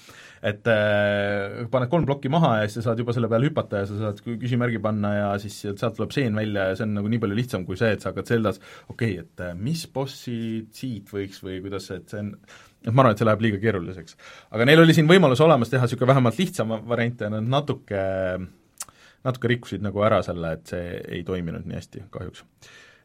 et 0.51 0.71
äh, 0.73 1.67
paned 1.73 1.91
kolm 1.93 2.07
plokki 2.09 2.31
maha 2.33 2.55
ja 2.61 2.65
siis 2.65 2.81
sa 2.81 2.89
saad 2.89 3.03
juba 3.03 3.15
selle 3.15 3.29
peale 3.31 3.51
hüpata 3.51 3.83
ja 3.83 3.89
sa 3.89 3.99
saad 4.07 4.23
küsimärgi 4.25 4.81
panna 4.81 5.13
ja 5.15 5.29
siis 5.41 5.59
sealt 5.67 5.97
tuleb 5.99 6.15
seen 6.15 6.37
välja 6.37 6.71
ja 6.71 6.79
see 6.79 6.87
on 6.87 6.97
nagu 6.97 7.13
nii 7.13 7.21
palju 7.21 7.37
lihtsam 7.37 7.67
kui 7.67 7.77
see, 7.79 7.93
et 7.93 8.01
sa 8.01 8.11
hakkad 8.11 8.33
Zeldas 8.33 8.61
okei 8.89 9.19
okay,, 9.19 9.25
et 9.27 9.45
äh, 9.45 9.53
mis 9.57 9.85
bossid 9.93 10.73
siit 10.77 11.13
võiks 11.13 11.43
või 11.45 11.61
kuidas, 11.65 11.91
et 11.93 12.09
see 12.09 12.25
on 12.25 12.33
et 12.85 12.93
ma 12.93 13.03
arvan, 13.03 13.15
et 13.15 13.21
see 13.21 13.27
läheb 13.27 13.43
liiga 13.43 13.59
keeruliseks. 13.61 14.17
aga 14.53 14.67
neil 14.69 14.83
oli 14.83 14.95
siin 14.95 15.09
võimalus 15.09 15.41
olemas 15.43 15.71
teha 15.71 15.87
niisugune 15.87 16.11
vähemalt 16.13 16.39
lihtsam 16.39 16.73
variant 16.89 17.21
ja 17.21 17.29
nad 17.33 17.47
natuke, 17.57 18.01
natuke 19.27 19.53
rikkusid 19.53 19.85
nagu 19.85 20.03
ära 20.05 20.21
selle, 20.25 20.53
et 20.57 20.73
see 20.73 20.99
ei 21.19 21.23
toiminud 21.27 21.67
nii 21.67 21.79
hästi 21.79 22.07
kahjuks. 22.13 22.43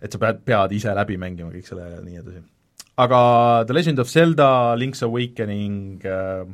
et 0.02 0.12
sa 0.12 0.20
pead, 0.22 0.42
pead 0.44 0.74
ise 0.76 0.94
läbi 0.96 1.18
mängima 1.20 1.52
kõik 1.54 1.68
selle 1.68 1.88
ja 1.94 2.02
nii 2.04 2.20
edasi. 2.22 2.44
aga 3.06 3.22
The 3.66 3.78
Legend 3.78 4.04
of 4.04 4.12
Zelda, 4.12 4.50
Link's 4.76 5.02
Awakening 5.06 6.04
äh, 6.04 6.44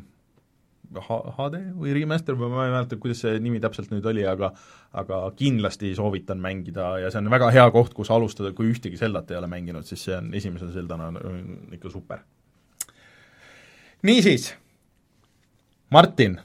HD 0.89 1.59
või 1.77 1.93
remaster 1.93 2.37
või 2.39 2.49
ma 2.55 2.65
ei 2.65 2.73
mäleta, 2.73 2.97
kuidas 2.97 3.21
see 3.21 3.37
nimi 3.45 3.61
täpselt 3.61 3.91
nüüd 3.93 4.07
oli, 4.09 4.25
aga 4.25 4.55
aga 4.97 5.21
kindlasti 5.37 5.91
soovitan 5.99 6.41
mängida 6.41 6.95
ja 7.03 7.11
see 7.13 7.21
on 7.21 7.29
väga 7.29 7.51
hea 7.53 7.67
koht, 7.75 7.93
kus 7.93 8.09
alustada, 8.15 8.55
kui 8.57 8.71
ühtegi 8.73 8.97
Zeldat 8.97 9.35
ei 9.35 9.37
ole 9.37 9.51
mänginud, 9.53 9.85
siis 9.85 10.07
see 10.07 10.17
on 10.17 10.33
esimese 10.39 10.71
Zeldana 10.73 11.11
ikka 11.77 11.93
super 11.93 12.25
niisiis, 14.07 14.53
Martin, 15.91 16.39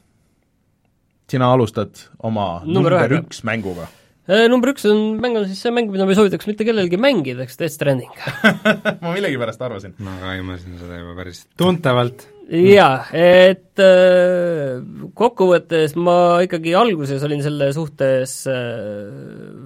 sina 1.29 1.51
alustad 1.53 1.99
oma 2.23 2.63
number, 2.65 2.95
number 2.95 3.17
üks 3.19 3.43
mänguga 3.45 3.87
äh, 4.29 4.47
number 4.49 4.73
üks 4.73 4.87
on, 4.89 5.19
mäng 5.21 5.37
on 5.37 5.47
siis 5.49 5.61
see 5.65 5.73
mäng, 5.73 5.91
mida 5.93 6.07
ma 6.07 6.13
ei 6.13 6.19
soovitaks 6.19 6.49
mitte 6.49 6.65
kellelgi 6.67 6.99
mängida, 7.01 7.45
eks 7.45 7.59
Death 7.59 7.75
Stranding 7.75 8.13
ma 9.03 9.13
millegipärast 9.13 9.61
arvasin. 9.65 9.95
ma 10.03 10.17
ka 10.21 10.33
aimasin 10.33 10.79
seda 10.81 11.01
juba 11.01 11.15
päris 11.21 11.45
tuntavalt. 11.59 12.27
jaa, 12.49 13.05
et 13.13 13.81
äh, 13.85 14.81
kokkuvõttes 15.17 15.97
ma 15.99 16.17
ikkagi 16.45 16.73
alguses 16.77 17.23
olin 17.27 17.45
selle 17.45 17.69
suhtes 17.75 18.37
äh, 18.49 19.09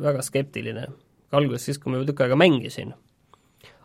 väga 0.03 0.25
skeptiline. 0.27 0.89
alguses 1.31 1.69
siis, 1.69 1.79
kui 1.79 1.93
ma 1.93 2.01
juba 2.01 2.11
tükk 2.11 2.27
aega 2.27 2.39
mängisin 2.39 2.95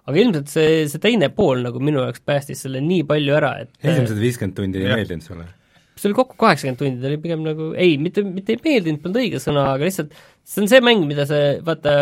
aga 0.08 0.22
ilmselt 0.24 0.52
see, 0.52 0.84
see 0.90 1.02
teine 1.02 1.30
pool 1.34 1.62
nagu 1.66 1.82
minu 1.82 2.02
jaoks 2.02 2.22
päästis 2.26 2.64
selle 2.66 2.82
nii 2.84 3.04
palju 3.08 3.36
ära, 3.38 3.52
et 3.64 3.74
esimesed 3.82 4.18
viiskümmend 4.22 4.56
tundi 4.58 4.82
ei 4.82 4.94
meeldinud 4.94 5.26
sulle? 5.26 5.48
see 5.98 6.08
oli 6.10 6.18
kokku 6.18 6.38
kaheksakümmend 6.40 6.80
tundi, 6.80 7.02
ta 7.02 7.10
oli 7.10 7.20
pigem 7.22 7.44
nagu, 7.46 7.68
ei, 7.78 7.98
mitte, 8.02 8.24
mitte 8.26 8.56
ei 8.56 8.62
meeldinud, 8.64 9.02
polnud 9.04 9.20
õige 9.22 9.42
sõna, 9.42 9.68
aga 9.76 9.86
lihtsalt 9.86 10.16
see 10.42 10.64
on 10.64 10.70
see 10.72 10.82
mäng, 10.82 11.04
mida 11.06 11.26
see, 11.28 11.58
vaata 11.66 11.92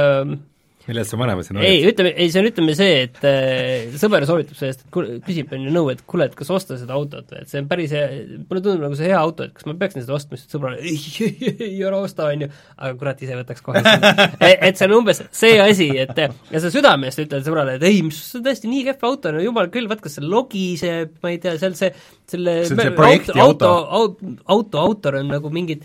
millest 0.89 1.15
vanemad 1.17 1.45
siin 1.47 1.59
olid? 1.59 1.69
ei, 1.69 1.81
ütleme, 1.91 2.13
ei 2.17 2.31
see 2.33 2.41
on, 2.41 2.49
ütleme 2.51 2.75
see, 2.79 2.95
et 3.05 3.19
äh, 3.29 3.97
sõber 4.01 4.25
soovitab 4.29 4.59
sellest, 4.59 4.85
et 4.87 4.95
kuule, 4.95 5.19
küsib 5.27 5.53
on 5.57 5.67
ju 5.67 5.75
nõu, 5.75 5.91
et 5.93 6.01
kuule, 6.09 6.29
et 6.31 6.37
kas 6.39 6.51
osta 6.55 6.79
seda 6.81 6.97
autot 6.97 7.29
või 7.31 7.43
et 7.43 7.53
see 7.53 7.61
on 7.63 7.69
päris 7.71 7.93
hea, 7.97 8.07
mulle 8.41 8.63
tundub 8.65 8.87
nagu 8.87 8.99
see 8.99 9.11
hea 9.11 9.19
auto, 9.21 9.47
et 9.47 9.55
kas 9.57 9.69
ma 9.69 9.77
peaksin 9.81 10.05
seda 10.05 10.17
ostma, 10.17 10.41
siis 10.41 10.55
sõbrale 10.55 10.81
ei, 10.81 10.97
ei, 11.27 11.53
ei, 11.53 11.71
ära 11.87 12.01
osta, 12.01 12.31
on 12.33 12.47
ju, 12.47 12.51
aga 12.79 12.93
kurat, 13.03 13.23
ise 13.27 13.39
võtaks 13.43 13.67
kohe 13.67 13.85
e, 14.49 14.51
et 14.55 14.81
see 14.81 14.89
on 14.89 14.97
umbes 15.03 15.23
see 15.29 15.61
asi, 15.63 15.91
et 16.01 16.25
ja 16.25 16.65
sa 16.65 16.73
südamest 16.73 17.25
ütled 17.27 17.47
sõbrale, 17.47 17.77
et 17.79 17.87
ei, 17.89 18.03
mis 18.07 18.21
see 18.25 18.41
on 18.41 18.49
tõesti 18.49 18.73
nii 18.73 18.89
kehv 18.89 19.09
auto, 19.11 19.35
no 19.37 19.45
jumal 19.45 19.71
küll, 19.75 19.91
vaat 19.91 20.05
kas 20.05 20.19
see 20.19 20.27
logiseb, 20.27 21.17
ma 21.21 21.35
ei 21.35 21.41
tea, 21.43 21.57
seal 21.61 21.77
see, 21.79 21.93
selle 22.31 22.61
see, 22.65 22.77
see 22.77 22.93
auto, 22.97 23.37
auto, 23.45 23.73
auto, 24.01 24.37
auto 24.49 24.85
autor 24.85 25.21
on 25.21 25.33
nagu 25.37 25.53
mingid 25.53 25.85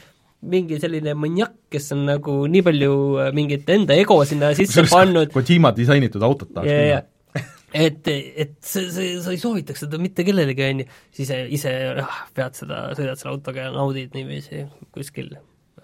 mingi 0.51 0.79
selline 0.81 1.15
maniak, 1.17 1.57
kes 1.71 1.91
on 1.95 2.05
nagu 2.09 2.37
nii 2.51 2.63
palju 2.65 2.93
äh, 3.23 3.33
mingit 3.35 3.69
enda 3.75 3.97
ego 3.99 4.19
sinna 4.27 4.53
sisse 4.53 4.83
Kusjuures 4.83 4.93
pannud. 4.93 5.33
Kojima 5.33 5.73
disainitud 5.75 6.23
autot 6.25 6.53
tahaks 6.55 6.71
yeah, 6.71 7.03
minna. 7.03 7.47
et, 7.85 8.11
et 8.11 8.53
see, 8.63 8.89
see, 8.93 9.15
sa 9.23 9.33
ei 9.33 9.41
soovitaks 9.41 9.85
seda 9.85 9.99
mitte 10.01 10.25
kellelegi, 10.27 10.67
on 10.69 10.83
ju, 10.83 10.89
siis 11.17 11.33
ise 11.59 11.73
ah, 12.03 12.21
pead 12.35 12.59
seda, 12.61 12.85
sõidad 12.97 13.21
selle 13.21 13.35
autoga 13.35 13.67
ja 13.67 13.73
naudid 13.75 14.15
niiviisi 14.15 14.65
kuskil 14.95 15.33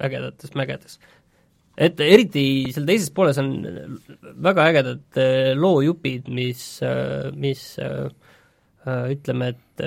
ägedates 0.02 0.56
mägedes. 0.58 1.00
et 1.82 2.00
eriti 2.04 2.46
seal 2.76 2.88
teises 2.88 3.12
pooles 3.16 3.40
on 3.42 3.54
väga 4.48 4.68
ägedad 4.72 5.22
äh, 5.22 5.54
loojupid, 5.58 6.30
mis, 6.32 6.66
äh, 6.86 7.32
mis 7.36 7.64
äh, 7.82 8.10
ütleme, 8.88 9.52
et 9.54 9.84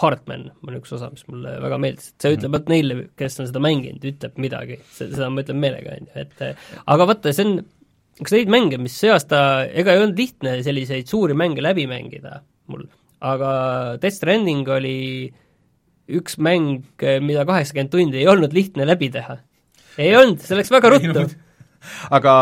Hartman 0.00 0.50
on 0.66 0.76
üks 0.76 0.92
osa, 0.96 1.08
mis 1.12 1.24
mulle 1.30 1.54
väga 1.62 1.78
meeldis, 1.80 2.10
et 2.12 2.24
see 2.24 2.36
ütleb, 2.36 2.52
vot 2.56 2.70
neile, 2.72 2.96
kes 3.20 3.40
on 3.40 3.48
seda 3.48 3.62
mänginud, 3.64 4.04
ütleb 4.10 4.36
midagi, 4.40 4.76
seda 4.96 5.30
ma 5.32 5.44
ütlen 5.44 5.60
meelega, 5.62 5.96
on 5.96 6.10
ju, 6.10 6.24
et 6.24 6.42
aga 6.84 7.08
vaata, 7.08 7.32
see 7.36 7.46
on 7.48 7.60
üks 8.20 8.34
neid 8.36 8.52
mänge, 8.52 8.80
mis 8.80 8.96
see 9.00 9.12
aasta, 9.12 9.42
ega 9.72 9.94
ei 9.94 10.02
olnud 10.02 10.20
lihtne 10.20 10.58
selliseid 10.66 11.08
suuri 11.08 11.36
mänge 11.38 11.64
läbi 11.64 11.86
mängida 11.88 12.42
mul, 12.70 12.84
aga 13.24 13.52
Death 14.00 14.18
Stranding 14.20 14.68
oli 14.70 14.98
üks 16.10 16.38
mäng, 16.42 16.82
mida 17.22 17.44
kaheksakümmend 17.48 17.92
tundi 17.92 18.20
ei 18.22 18.28
olnud 18.30 18.54
lihtne 18.54 18.86
läbi 18.88 19.10
teha. 19.14 19.38
Ei 20.00 20.14
olnud, 20.18 20.40
see 20.42 20.58
läks 20.58 20.72
väga 20.72 20.90
ruttu. 20.94 21.26
aga 22.16 22.34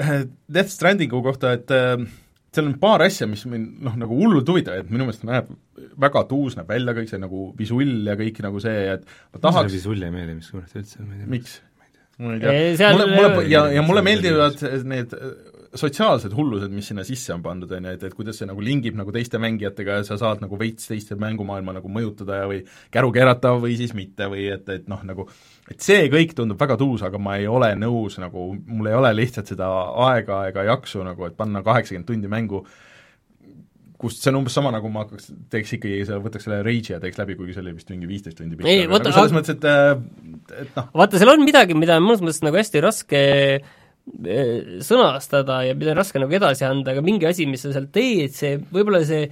äh, 0.00 0.24
Death 0.52 0.72
Strandingu 0.72 1.20
kohta, 1.24 1.52
et 1.58 1.72
äh, 1.74 2.06
seal 2.54 2.68
on 2.70 2.76
paar 2.80 3.04
asja, 3.06 3.28
mis 3.30 3.44
mind 3.50 3.84
noh, 3.84 3.96
nagu 4.00 4.16
hullult 4.16 4.48
huvitavad, 4.48 4.84
et 4.84 4.92
minu 4.92 5.06
meelest 5.06 5.26
näeb 5.28 5.50
väga 6.06 6.24
tuus 6.30 6.56
näeb 6.58 6.70
välja 6.70 6.94
kõik 6.96 7.10
see 7.10 7.20
nagu 7.22 7.50
visull 7.58 8.08
ja 8.08 8.16
kõik 8.18 8.42
nagu 8.44 8.60
see, 8.62 8.84
et 8.96 9.06
ma 9.34 9.42
tahaks 9.42 9.66
mulle 9.66 9.76
visull 9.78 10.06
ei 10.06 10.14
meeldi, 10.14 10.36
mis 10.38 10.52
kurat 10.52 10.76
üldse, 10.80 11.02
ma 11.02 11.12
ei 11.16 11.22
tea. 11.22 11.30
miks? 11.34 11.56
ma 12.16 12.32
ei 12.32 12.40
tea, 12.40 12.92
mulle, 12.96 13.08
mulle 13.12 13.44
ja, 13.52 13.66
ja 13.76 13.82
mulle 13.84 14.02
meeldivad 14.06 14.62
need 14.88 15.12
sotsiaalsed 15.80 16.34
hullused, 16.36 16.72
mis 16.74 16.88
sinna 16.90 17.04
sisse 17.06 17.34
on 17.34 17.42
pandud, 17.44 17.70
on 17.76 17.88
ju, 17.88 17.94
et, 17.96 18.06
et 18.08 18.16
kuidas 18.16 18.40
see 18.40 18.48
nagu 18.48 18.62
lingib 18.64 18.96
nagu 18.98 19.12
teiste 19.14 19.40
mängijatega 19.42 20.00
ja 20.00 20.06
sa 20.08 20.18
saad 20.20 20.42
nagu 20.44 20.58
veits 20.60 20.88
teiste 20.90 21.18
mängumaailma 21.20 21.76
nagu 21.78 21.90
mõjutada 21.92 22.40
ja 22.42 22.48
või 22.50 22.62
käru 22.94 23.12
keerata 23.14 23.54
või 23.62 23.76
siis 23.78 23.94
mitte 23.96 24.30
või 24.32 24.48
et, 24.54 24.68
et 24.72 24.90
noh, 24.90 25.02
nagu 25.06 25.28
et 25.70 25.82
see 25.82 26.08
kõik 26.12 26.34
tundub 26.38 26.60
väga 26.60 26.78
tuus, 26.80 27.04
aga 27.06 27.20
ma 27.22 27.38
ei 27.40 27.46
ole 27.50 27.72
nõus 27.78 28.18
nagu, 28.22 28.48
mul 28.66 28.90
ei 28.90 28.98
ole 28.98 29.14
lihtsalt 29.18 29.54
seda 29.54 29.70
aega 30.08 30.44
ega 30.50 30.66
jaksu 30.72 31.04
nagu, 31.06 31.28
et 31.28 31.38
panna 31.38 31.62
kaheksakümmend 31.66 32.10
tundi 32.10 32.30
mängu, 32.30 32.62
kust 34.00 34.20
see 34.20 34.30
on 34.32 34.42
umbes 34.42 34.54
sama, 34.56 34.70
nagu 34.74 34.90
ma 34.92 35.06
hakkaks, 35.06 35.30
teeks 35.52 35.72
ikkagi 35.78 36.04
võtaks 36.24 36.46
selle 36.46 36.60
Rage'i 36.66 36.94
ja 36.94 37.00
teeks 37.02 37.18
läbi, 37.20 37.38
kuigi 37.38 37.56
see 37.56 37.64
oli 37.64 37.74
vist 37.78 37.90
mingi 37.92 38.10
viisteist 38.10 38.38
tundi 38.38 38.58
pikk. 38.58 38.68
ei, 38.68 38.84
vaata 38.90 39.14
selles 39.14 39.34
mõttes, 39.34 39.56
et, 39.56 40.60
et 40.66 40.76
noh 40.76 40.92
vaata, 41.00 41.20
seal 41.20 41.32
on 41.32 41.44
midagi, 41.46 41.76
mida 41.78 41.96
on 42.00 42.06
mõnes 42.06 42.22
mõttes 42.24 42.44
nagu 42.44 42.60
hästi 42.60 42.84
raske 42.84 43.22
sõnastada 44.86 45.62
ja 45.66 45.74
mida 45.74 45.92
on 45.92 45.98
raske 45.98 46.20
nagu 46.22 46.36
edasi 46.38 46.64
anda, 46.66 46.94
aga 46.94 47.02
mingi 47.04 47.26
asi, 47.26 47.46
mis 47.50 47.64
sa 47.66 47.72
seal 47.74 47.88
teed, 47.92 48.34
see, 48.36 48.54
võib-olla 48.72 49.02
see 49.06 49.26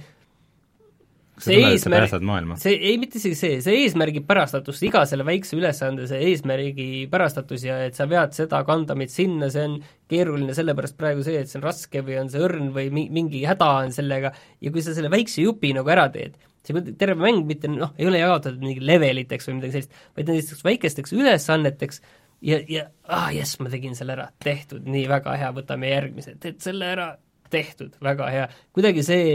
see 1.41 1.57
eesmärk, 1.67 2.13
see 2.61 2.75
ei, 2.75 2.95
mitte 2.99 3.19
isegi 3.19 3.35
see, 3.35 3.55
see 3.63 3.81
eesmärgi 3.83 4.21
pärastatus, 4.27 4.79
iga 4.87 5.01
selle 5.09 5.25
väikse 5.27 5.57
ülesande 5.57 6.07
see 6.07 6.21
eesmärgi 6.29 6.87
pärastatus 7.11 7.65
ja 7.67 7.81
et 7.87 7.97
sa 7.97 8.07
vead 8.07 8.35
seda 8.37 8.61
kandamit 8.67 9.11
sinna, 9.11 9.49
see 9.51 9.65
on 9.67 9.77
keeruline 10.11 10.55
sellepärast 10.55 10.95
praegu 10.99 11.25
see, 11.27 11.41
et 11.41 11.51
see 11.51 11.59
on 11.59 11.65
raske 11.67 12.03
või 12.07 12.19
on 12.21 12.31
see 12.31 12.43
õrn 12.45 12.71
või 12.75 12.87
mi-, 12.95 13.09
mingi 13.13 13.43
häda 13.47 13.71
on 13.83 13.95
sellega 13.95 14.31
ja 14.63 14.71
kui 14.71 14.83
sa 14.85 14.95
selle 14.95 15.11
väikse 15.11 15.43
jupi 15.43 15.73
nagu 15.75 15.91
ära 15.91 16.07
teed, 16.13 16.39
see 16.63 16.95
terve 16.95 17.19
mäng 17.19 17.43
mitte 17.49 17.71
noh, 17.71 17.91
ei 17.99 18.07
ole 18.07 18.23
jaotatud 18.23 18.63
mingi 18.63 18.85
leveliteks 18.87 19.51
või 19.51 19.59
midagi 19.59 19.79
sellist, 19.79 20.05
vaid 20.15 20.31
nendeks 20.31 20.67
väikesteks 20.71 21.15
ülesanneteks 21.19 21.99
ja, 22.45 22.59
ja 22.69 22.87
ah 23.11 23.29
jess, 23.35 23.59
ma 23.61 23.71
tegin 23.73 23.95
selle 23.97 24.15
ära, 24.17 24.27
tehtud, 24.43 24.85
nii 24.89 25.05
väga 25.11 25.35
hea, 25.39 25.51
võtame 25.55 25.91
järgmise, 25.91 26.35
teed 26.41 26.61
selle 26.63 26.89
ära, 26.93 27.09
tehtud, 27.53 27.95
väga 28.03 28.29
hea. 28.33 28.45
kuidagi 28.75 29.03
see 29.05 29.25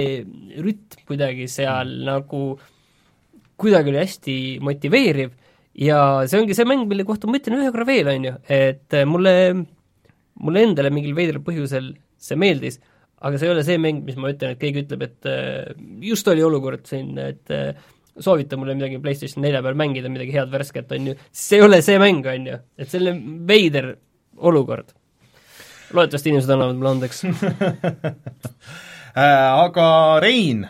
rütm 0.60 1.06
kuidagi 1.08 1.46
seal 1.50 1.90
mm. 1.90 2.06
nagu, 2.08 2.44
kuidagi 3.60 3.92
oli 3.92 4.02
hästi 4.02 4.36
motiveeriv 4.66 5.34
ja 5.80 6.00
see 6.30 6.40
ongi 6.42 6.56
see 6.56 6.68
mäng, 6.68 6.86
mille 6.90 7.06
kohta 7.08 7.30
ma 7.30 7.38
ütlen 7.40 7.60
ühe 7.60 7.72
korra 7.74 7.88
veel, 7.88 8.10
on 8.14 8.30
ju, 8.30 8.36
et 8.50 9.00
mulle, 9.08 9.34
mulle 10.40 10.64
endale 10.66 10.92
mingil 10.94 11.16
veidral 11.18 11.44
põhjusel 11.46 11.92
see 12.20 12.38
meeldis, 12.40 12.80
aga 13.20 13.38
see 13.38 13.48
ei 13.48 13.54
ole 13.54 13.64
see 13.66 13.78
mäng, 13.80 14.02
mis 14.04 14.18
ma 14.20 14.32
ütlen, 14.32 14.54
et 14.54 14.60
keegi 14.60 14.84
ütleb, 14.84 15.06
et 15.06 15.30
äh, 15.30 15.72
just 16.04 16.28
oli 16.30 16.44
olukord 16.44 16.86
siin, 16.88 17.14
et 17.22 17.54
äh, 17.54 17.72
soovita 18.22 18.58
mulle 18.60 18.76
midagi 18.78 19.00
PlayStation 19.02 19.44
nelja 19.44 19.62
peal 19.64 19.78
mängida, 19.78 20.12
midagi 20.12 20.34
head 20.36 20.52
värsket, 20.52 20.92
on 20.96 21.10
ju, 21.10 21.16
see 21.32 21.60
ei 21.60 21.66
ole 21.66 21.80
see 21.84 21.98
mäng, 22.02 22.26
on 22.30 22.48
ju, 22.52 22.58
et 22.80 22.92
selline 22.92 23.44
veider 23.48 23.94
olukord. 24.36 24.94
Loodetavasti 25.90 26.30
inimesed 26.30 26.54
annavad 26.54 26.78
mulle 26.78 26.96
andeks. 26.98 27.24
Äh, 29.10 29.26
aga 29.58 30.20
Rein, 30.22 30.60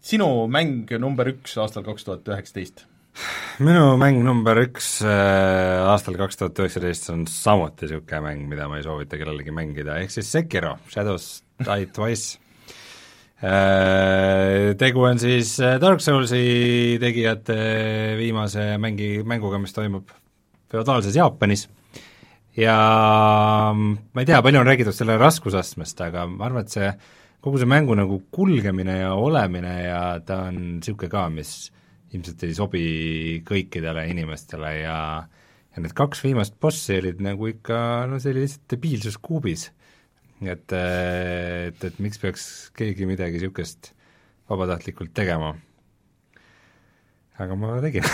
sinu 0.00 0.46
mäng 0.48 0.88
number 0.96 1.28
üks 1.34 1.52
aastal 1.60 1.84
kaks 1.84 2.06
tuhat 2.06 2.30
üheksateist? 2.32 2.86
minu 3.60 3.96
mäng 4.00 4.22
number 4.24 4.56
üks 4.62 5.02
äh, 5.04 5.84
aastal 5.90 6.16
kaks 6.16 6.38
tuhat 6.40 6.58
üheksateist 6.62 7.10
on 7.12 7.26
samuti 7.28 7.84
niisugune 7.84 8.22
mäng, 8.24 8.44
mida 8.50 8.70
ma 8.70 8.78
ei 8.78 8.86
soovita 8.86 9.18
kellelegi 9.20 9.54
mängida, 9.54 9.98
ehk 10.00 10.14
siis 10.14 10.30
Sekiro, 10.32 10.76
Shadows 10.88 11.42
Die 11.60 11.90
Twice. 11.92 12.38
Tegu 13.38 15.04
on 15.06 15.20
siis 15.22 15.52
äh, 15.62 15.76
Dark 15.78 16.02
Soulsi 16.02 16.98
tegijate 16.98 17.58
viimase 18.18 18.72
mängi, 18.82 19.22
mänguga, 19.22 19.60
mis 19.62 19.76
toimub 19.76 20.10
feodaalses 20.68 21.14
Jaapanis 21.14 21.68
ja 22.58 22.74
ma 23.74 24.22
ei 24.22 24.26
tea, 24.26 24.42
palju 24.42 24.60
on 24.60 24.66
räägitud 24.66 24.96
selle 24.96 25.18
raskusastmest, 25.20 26.00
aga 26.02 26.26
ma 26.30 26.48
arvan, 26.48 26.66
et 26.66 26.74
see, 26.74 26.90
kogu 27.44 27.60
see 27.62 27.70
mängu 27.70 27.94
nagu 27.98 28.20
kulgemine 28.34 28.98
ja 29.04 29.14
olemine 29.14 29.74
ja 29.84 30.02
ta 30.26 30.48
on 30.48 30.58
niisugune 30.80 31.12
ka, 31.12 31.28
mis 31.30 31.52
ilmselt 32.16 32.42
ei 32.42 32.54
sobi 32.56 32.84
kõikidele 33.46 34.08
inimestele 34.10 34.72
ja 34.80 34.98
ja 35.78 35.82
need 35.84 35.94
kaks 35.94 36.24
viimast 36.24 36.56
bossi 36.58 36.96
olid 36.98 37.20
nagu 37.22 37.46
ikka, 37.52 37.78
no 38.10 38.18
see 38.18 38.32
oli 38.32 38.46
lihtsalt 38.46 38.72
debiilsus 38.72 39.18
kuubis. 39.22 39.68
Et, 40.46 40.74
et, 40.74 41.88
et 41.90 42.02
miks 42.02 42.20
peaks 42.22 42.44
keegi 42.78 43.08
midagi 43.08 43.40
niisugust 43.40 43.92
vabatahtlikult 44.48 45.14
tegema 45.16 45.54
aga 47.38 47.56
ma 47.58 47.76
tegin 47.82 48.06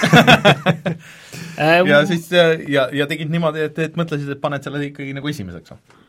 äh, 1.63 1.81
ja 1.89 2.01
siis 2.09 2.29
ja, 2.33 2.87
ja 2.93 3.07
tegid 3.11 3.33
niimoodi, 3.33 3.65
et, 3.69 3.79
et 3.87 3.97
mõtlesid, 3.99 4.29
et 4.35 4.41
paned 4.43 4.65
selle 4.65 4.83
ikkagi 4.91 5.17
nagu 5.17 5.31
esimeseks 5.31 5.75
või? 5.75 6.01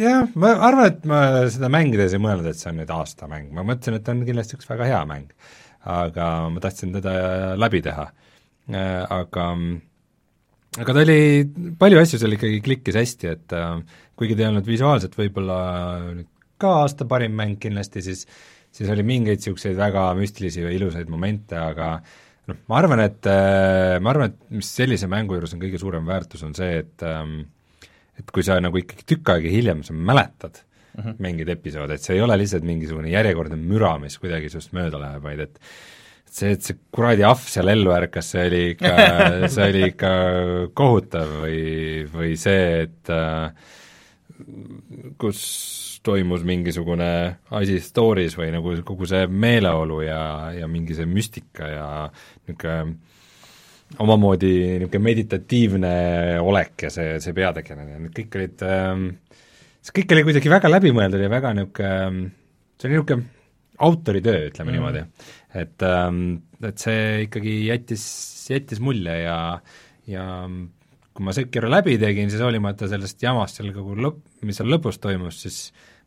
jah, 0.00 0.26
ma 0.38 0.52
arvan, 0.68 0.90
et 0.90 1.06
ma 1.08 1.20
seda 1.52 1.70
mängides 1.72 2.16
ei 2.16 2.22
mõelnud, 2.22 2.48
et 2.50 2.60
see 2.60 2.72
on 2.72 2.80
nüüd 2.82 2.92
aastamäng, 2.92 3.52
ma 3.54 3.64
mõtlesin, 3.66 3.98
et 4.00 4.10
on 4.12 4.24
kindlasti 4.26 4.58
üks 4.58 4.68
väga 4.68 4.88
hea 4.90 5.02
mäng. 5.08 5.30
aga 5.86 6.30
ma 6.50 6.60
tahtsin 6.60 6.90
teda 6.96 7.12
läbi 7.56 7.80
teha. 7.86 8.08
Äh, 8.74 9.02
aga 9.14 9.44
aga 10.82 10.96
ta 10.96 11.04
oli, 11.06 11.20
palju 11.78 12.02
asju 12.02 12.20
seal 12.20 12.34
ikkagi 12.36 12.58
klikkis 12.66 12.98
hästi, 12.98 13.30
et 13.30 13.54
äh, 13.56 13.78
kuigi 14.16 14.36
ta 14.36 14.46
ei 14.46 14.50
olnud 14.50 14.66
visuaalselt 14.66 15.16
võib-olla 15.18 15.58
nüüd 16.12 16.30
ka 16.60 16.72
aasta 16.82 17.04
parim 17.08 17.34
mäng 17.36 17.58
kindlasti, 17.60 18.02
siis 18.04 18.24
siis 18.76 18.92
oli 18.92 19.04
mingeid 19.06 19.40
niisuguseid 19.40 19.76
väga 19.78 20.10
müstilisi 20.18 20.64
või 20.64 20.76
ilusaid 20.76 21.10
momente, 21.12 21.56
aga 21.56 21.96
noh, 22.50 22.62
ma 22.68 22.78
arvan, 22.80 23.02
et 23.06 23.28
äh, 23.30 23.96
ma 24.02 24.12
arvan, 24.12 24.32
et 24.32 24.56
mis 24.58 24.70
sellise 24.78 25.08
mängu 25.10 25.36
juures 25.36 25.54
on 25.56 25.62
kõige 25.62 25.80
suurem 25.80 26.08
väärtus, 26.08 26.44
on 26.46 26.56
see, 26.56 26.82
et 26.84 27.04
ähm, 27.06 27.38
et 28.16 28.32
kui 28.32 28.44
sa 28.44 28.56
nagu 28.62 28.80
ikkagi 28.80 29.04
tükk 29.08 29.34
aega 29.34 29.52
hiljem 29.52 29.82
sa 29.84 29.92
mäletad 29.92 30.62
mm 30.96 31.02
-hmm. 31.02 31.16
mingeid 31.18 31.52
episoode, 31.52 31.94
et 31.94 32.02
see 32.02 32.16
ei 32.16 32.24
ole 32.24 32.38
lihtsalt 32.38 32.64
mingisugune 32.64 33.12
järjekordne 33.12 33.56
müra, 33.60 33.98
mis 34.00 34.18
kuidagi 34.18 34.48
sinust 34.48 34.72
mööda 34.72 35.00
läheb, 35.00 35.22
vaid 35.22 35.40
et 35.40 35.60
see, 36.30 36.52
et 36.52 36.62
see 36.62 36.76
kuradi 36.92 37.24
ahv 37.24 37.44
seal 37.48 37.68
ellu 37.68 37.92
ärkas, 37.92 38.30
see 38.30 38.46
oli 38.46 38.62
ikka, 38.74 38.94
see 39.54 39.68
oli 39.68 39.82
ikka 39.92 40.12
kohutav 40.74 41.28
või, 41.42 41.60
või 42.12 42.36
see, 42.40 42.86
et 42.86 43.12
äh, 43.12 43.52
kus 45.20 45.40
toimus 46.06 46.44
mingisugune 46.46 47.10
asi 47.56 47.78
story's 47.82 48.36
või 48.38 48.50
nagu 48.54 48.74
kogu 48.86 49.08
see 49.10 49.26
meeleolu 49.26 50.00
ja, 50.04 50.22
ja 50.54 50.68
mingi 50.70 50.96
see 50.96 51.08
müstika 51.10 51.70
ja 51.70 51.86
niisugune 52.46 52.96
omamoodi 54.02 54.52
niisugune 54.80 55.04
meditatiivne 55.04 55.94
olek 56.42 56.86
ja 56.88 56.90
see, 56.92 57.16
see 57.22 57.36
peategelane, 57.36 58.00
need 58.02 58.14
kõik 58.16 58.38
olid 58.38 58.66
ähm,, 58.66 59.06
see 59.80 60.00
kõik 60.00 60.16
oli 60.16 60.26
kuidagi 60.28 60.52
väga 60.52 60.70
läbimõeldud 60.72 61.22
ja 61.22 61.32
väga 61.32 61.54
niisugune, 61.58 62.30
see 62.76 62.88
oli 62.90 62.98
niisugune 62.98 63.32
autoritöö, 63.86 64.46
ütleme 64.50 64.72
mm. 64.72 64.76
niimoodi. 64.76 65.04
et 65.62 65.86
ähm,, 65.86 66.22
et 66.64 66.80
see 66.80 67.26
ikkagi 67.26 67.58
jättis, 67.66 68.06
jättis 68.50 68.80
mulje 68.82 69.18
ja, 69.22 69.38
ja 70.08 70.26
kui 71.16 71.26
ma 71.26 71.34
Sekiro 71.36 71.70
läbi 71.72 71.96
tegin, 72.00 72.30
siis 72.32 72.44
hoolimata 72.44 72.88
sellest 72.90 73.22
jamast 73.24 73.60
seal 73.60 73.72
kogu 73.74 73.96
lõpp, 73.98 74.22
mis 74.46 74.60
seal 74.60 74.68
lõpus 74.70 75.00
toimus, 75.02 75.40
siis 75.46 75.60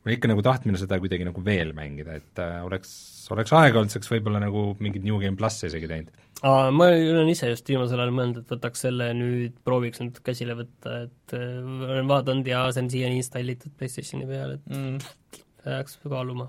ma 0.06 0.14
ikka 0.14 0.30
nagu 0.32 0.44
tahtmine 0.46 0.80
seda 0.80 1.00
kuidagi 1.02 1.28
nagu 1.28 1.44
veel 1.44 1.74
mängida, 1.78 2.20
et 2.22 2.42
äh, 2.42 2.60
oleks, 2.66 2.92
oleks 3.34 3.54
aega 3.58 3.82
olnud, 3.82 3.92
saaks 3.94 4.12
võib-olla 4.12 4.42
nagu 4.44 4.70
mingit 4.84 5.04
New 5.06 5.20
Game 5.22 5.40
plussi 5.40 5.68
isegi 5.68 5.90
teinud. 5.92 6.14
Aa, 6.40 6.70
ma 6.72 6.88
olen 6.94 7.28
ise 7.28 7.50
just 7.52 7.68
viimasel 7.68 8.00
ajal 8.00 8.14
mõelnud, 8.16 8.46
et 8.46 8.54
võtaks 8.54 8.86
selle 8.86 9.10
nüüd, 9.18 9.58
prooviks 9.68 10.00
nüüd 10.00 10.22
käsile 10.24 10.56
võtta, 10.56 11.02
et 11.10 11.36
äh, 11.36 11.60
olen 11.90 12.08
vaadanud 12.12 12.48
ja 12.48 12.64
see 12.72 12.86
on 12.86 12.94
siiani 12.94 13.20
installitud 13.20 13.76
PlayStationi 13.76 14.30
peal, 14.30 14.56
et 14.56 14.72
mm. 14.72 15.44
peaks 15.66 16.00
kaaluma. 16.06 16.48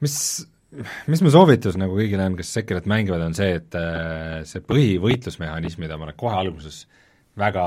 mis, 0.00 0.16
mis 1.12 1.24
mu 1.26 1.34
soovitus 1.34 1.76
nagu 1.80 1.98
kõigile 1.98 2.24
on, 2.30 2.38
kes 2.40 2.56
Sekirat 2.56 2.88
mängivad, 2.88 3.26
on 3.26 3.36
see, 3.36 3.52
et 3.60 3.76
äh, 3.76 4.40
see 4.48 4.64
põhivõitlusmehhanism, 4.64 5.84
mida 5.84 6.00
ma 6.00 6.14
kohe 6.16 6.40
alguses 6.40 6.86
väga 7.38 7.66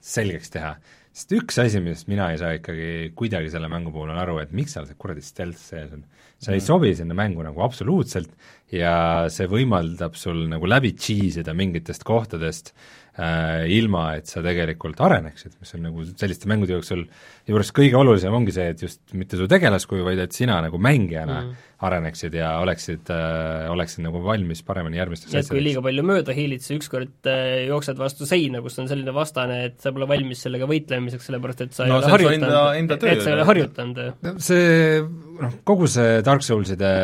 selgeks 0.00 0.52
teha. 0.54 0.74
sest 1.12 1.34
üks 1.36 1.58
asi, 1.60 1.80
millest 1.84 2.08
mina 2.08 2.30
ei 2.32 2.38
saa 2.40 2.54
ikkagi 2.56 3.12
kuidagi 3.16 3.50
selle 3.52 3.68
mängu 3.68 3.92
puhul 3.92 4.14
on 4.14 4.20
aru, 4.22 4.38
et 4.40 4.52
miks 4.56 4.72
seal 4.72 4.86
see 4.88 4.96
kuradi 4.96 5.24
stealth 5.24 5.60
sees 5.60 5.92
on. 5.92 6.06
see 6.38 6.54
ei 6.54 6.60
mm. 6.62 6.66
sobi 6.66 6.94
sinna 6.96 7.16
mängu 7.18 7.44
nagu 7.44 7.60
absoluutselt 7.64 8.32
ja 8.72 9.28
see 9.32 9.50
võimaldab 9.50 10.16
sul 10.16 10.46
nagu 10.48 10.68
läbi 10.68 10.94
cheese 10.96 11.44
ida 11.44 11.52
mingitest 11.56 12.06
kohtadest 12.08 12.72
äh, 12.72 13.01
ilma, 13.12 14.06
et 14.16 14.30
sa 14.30 14.40
tegelikult 14.40 15.00
areneksid, 15.04 15.58
mis 15.60 15.74
on 15.76 15.82
nagu 15.84 16.04
selliste 16.08 16.48
mängude 16.48 16.72
jooksul 16.78 17.02
juures 17.44 17.72
kõige 17.76 17.98
olulisem 17.98 18.32
ongi 18.32 18.54
see, 18.56 18.70
et 18.72 18.84
just 18.86 19.02
mitte 19.18 19.36
su 19.36 19.44
tegelaskuju, 19.50 20.06
vaid 20.06 20.22
et 20.22 20.32
sina 20.32 20.56
nagu 20.64 20.80
mängijana 20.80 21.42
mm. 21.42 21.66
areneksid 21.84 22.38
ja 22.38 22.54
oleksid 22.62 23.12
äh,, 23.12 23.68
oleksid 23.72 24.06
nagu 24.06 24.22
valmis 24.24 24.64
paremini 24.64 24.96
järgmisteks 24.96 25.28
asjadeks. 25.28 25.52
kui 25.52 25.60
liiga 25.66 25.82
palju 25.84 26.06
mööda 26.08 26.36
hiilid, 26.38 26.64
sa 26.64 26.72
ükskord 26.78 27.28
äh, 27.28 27.66
jooksed 27.66 28.00
vastu 28.00 28.28
seina, 28.30 28.62
kus 28.64 28.80
on 28.80 28.88
selline 28.88 29.12
vastane, 29.16 29.60
et 29.68 29.76
sa 29.84 29.92
pole 29.92 30.08
valmis 30.08 30.46
sellega 30.46 30.70
võitlemiseks, 30.70 31.28
sellepärast 31.28 31.66
et 31.66 31.76
sa 31.76 31.90
no, 31.90 32.00
ei 32.00 32.06
ole 32.06 32.14
harjutanud, 32.16 32.96
et 32.96 33.26
sa 33.26 33.28
ei 33.28 33.36
ole 33.36 33.48
harjutanud. 33.50 34.02
see 34.40 35.02
noh, 35.42 35.60
kogu 35.68 35.90
see 35.98 36.24
Dark 36.24 36.48
Soulside 36.48 36.94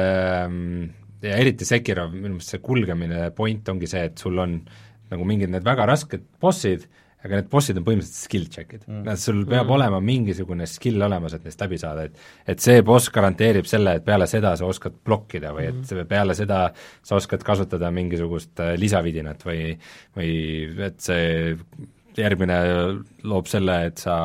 mm, 0.48 0.88
ja 1.28 1.36
eriti 1.36 1.66
Sekiro, 1.68 2.08
minu 2.14 2.38
meelest 2.38 2.54
see 2.54 2.64
kulgemine 2.64 3.28
point 3.36 3.68
ongi 3.68 3.90
see, 3.90 4.08
et 4.08 4.24
sul 4.24 4.38
on 4.40 4.60
nagu 5.12 5.28
mingid 5.28 5.52
need 5.52 5.66
väga 5.66 5.86
rasked 5.88 6.24
bossid, 6.40 6.86
aga 7.24 7.40
need 7.40 7.48
bossid 7.50 7.80
on 7.80 7.86
põhimõtteliselt 7.86 8.28
skill 8.28 8.46
check'id 8.52 8.84
mm.. 8.86 9.18
sul 9.18 9.40
peab 9.42 9.66
mm. 9.66 9.74
olema 9.74 9.98
mingisugune 10.04 10.68
skill 10.70 11.02
olemas, 11.02 11.34
et 11.34 11.46
neist 11.48 11.64
läbi 11.64 11.80
saada, 11.80 12.06
et 12.06 12.54
et 12.54 12.62
see 12.62 12.84
boss 12.86 13.10
garanteerib 13.14 13.66
selle, 13.68 13.96
et 13.98 14.06
peale 14.06 14.28
seda 14.30 14.54
sa 14.58 14.68
oskad 14.70 15.00
blokkida 15.04 15.52
või 15.56 15.68
et 15.72 15.82
mm. 15.82 16.08
peale 16.10 16.38
seda 16.38 16.64
sa 17.02 17.18
oskad 17.18 17.42
kasutada 17.46 17.90
mingisugust 17.94 18.62
äh, 18.62 18.74
lisavidinat 18.78 19.46
või 19.48 19.62
või 20.18 20.32
et 20.88 21.00
see 21.02 21.54
järgmine 22.22 22.58
loob 23.28 23.48
selle, 23.50 23.76
et 23.88 24.02
sa 24.02 24.16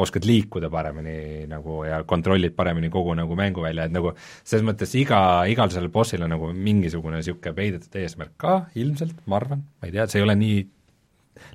oskad 0.00 0.26
liikuda 0.28 0.70
paremini 0.72 1.44
nagu 1.50 1.82
ja 1.88 2.02
kontrollid 2.08 2.54
paremini 2.56 2.90
kogu 2.92 3.16
nagu 3.18 3.36
mänguvälja, 3.38 3.88
et 3.88 3.94
nagu 3.94 4.14
selles 4.42 4.64
mõttes 4.66 4.94
iga, 5.00 5.20
igal 5.50 5.72
sellel 5.72 5.92
bossil 5.94 6.24
on 6.26 6.34
nagu 6.36 6.52
mingisugune 6.54 7.20
niisugune 7.20 7.54
peidetud 7.56 8.00
eesmärk 8.00 8.34
ka 8.40 8.56
ilmselt, 8.80 9.20
ma 9.30 9.40
arvan, 9.40 9.64
ma 9.80 9.90
ei 9.90 9.94
tea, 9.96 10.08
see 10.10 10.22
ei 10.22 10.26
ole 10.26 10.38
nii 10.40 10.62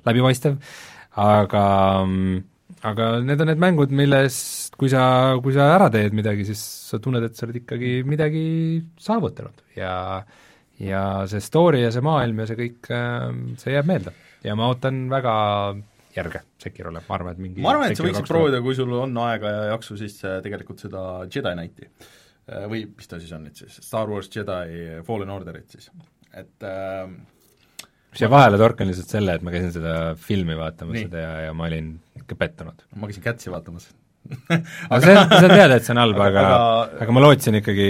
läbipaistev, 0.06 0.60
aga 1.20 1.64
aga 2.86 3.08
need 3.24 3.42
on 3.42 3.50
need 3.50 3.60
mängud, 3.60 3.92
milles 3.92 4.36
kui 4.80 4.88
sa, 4.92 5.02
kui 5.42 5.52
sa 5.56 5.72
ära 5.74 5.90
teed 5.92 6.14
midagi, 6.16 6.46
siis 6.48 6.62
sa 6.90 7.00
tunned, 7.02 7.24
et 7.26 7.36
sa 7.36 7.46
oled 7.46 7.60
ikkagi 7.60 8.00
midagi 8.08 8.44
saavutanud 9.00 9.66
ja 9.76 9.94
ja 10.80 11.02
see 11.28 11.44
story 11.44 11.82
ja 11.82 11.90
see 11.92 12.04
maailm 12.04 12.40
ja 12.40 12.48
see 12.48 12.56
kõik, 12.56 12.88
see 13.60 13.74
jääb 13.74 13.88
meelde 13.90 14.14
ja 14.44 14.56
ma 14.58 14.70
ootan 14.70 15.04
väga 15.12 15.34
järge 16.14 16.42
Sekirole, 16.60 17.02
ma 17.06 17.16
arvan, 17.16 17.36
et 17.36 17.42
mingi 17.42 17.64
ma 17.64 17.74
arvan, 17.74 17.92
et 17.92 17.98
sa 17.98 18.04
võiksid 18.04 18.28
proovida, 18.28 18.60
kui 18.64 18.76
sul 18.76 18.92
on 18.98 19.14
aega 19.24 19.52
ja 19.54 19.66
jaksu, 19.74 19.96
siis 20.00 20.16
äh, 20.26 20.40
tegelikult 20.44 20.82
seda 20.82 21.04
Jedi 21.26 21.52
Knighti. 21.54 21.90
Äh, 22.50 22.66
või 22.70 22.84
mis 22.88 23.10
ta 23.10 23.20
siis 23.22 23.30
on 23.36 23.46
nüüd 23.46 23.60
siis, 23.60 23.78
Star 23.84 24.10
Wars 24.10 24.30
Jedi 24.34 25.00
Fallen 25.06 25.30
Orderit 25.34 25.76
siis, 25.76 25.90
et 26.34 26.66
äh, 26.66 27.06
siia 28.16 28.30
vahele 28.32 28.58
torkan 28.60 28.90
lihtsalt 28.90 29.14
selle, 29.14 29.38
et 29.38 29.46
ma 29.46 29.54
käisin 29.54 29.72
seda 29.76 29.96
filmi 30.18 30.58
vaatamas 30.58 30.98
Nii. 30.98 31.06
seda 31.08 31.24
ja, 31.24 31.32
ja 31.46 31.56
ma 31.56 31.70
olin 31.70 31.94
ikka 32.20 32.38
pettunud. 32.42 32.86
ma 32.96 33.10
käisin 33.10 33.26
Kätsi 33.26 33.54
vaatamas. 33.54 33.90
Aga 34.90 35.00
see, 35.00 35.14
see 35.16 35.46
on 35.46 35.54
teada, 35.54 35.78
et 35.78 35.86
see 35.86 35.94
on 35.94 36.02
halb, 36.02 36.18
aga, 36.20 36.42
aga, 36.44 36.98
aga 37.06 37.14
ma 37.16 37.22
lootsin 37.24 37.56
ikkagi, 37.56 37.86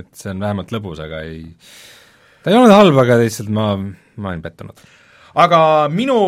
et 0.00 0.08
see 0.18 0.32
on 0.32 0.42
vähemalt 0.42 0.72
lõbus, 0.74 0.98
aga 1.04 1.20
ei, 1.28 1.44
ta 2.42 2.50
ei 2.50 2.58
olnud 2.58 2.74
halb, 2.74 2.98
aga 3.04 3.20
lihtsalt 3.22 3.52
ma, 3.54 3.68
ma 3.78 4.32
olin 4.32 4.42
pettunud 4.42 4.82
aga 5.34 5.60
minu 5.92 6.18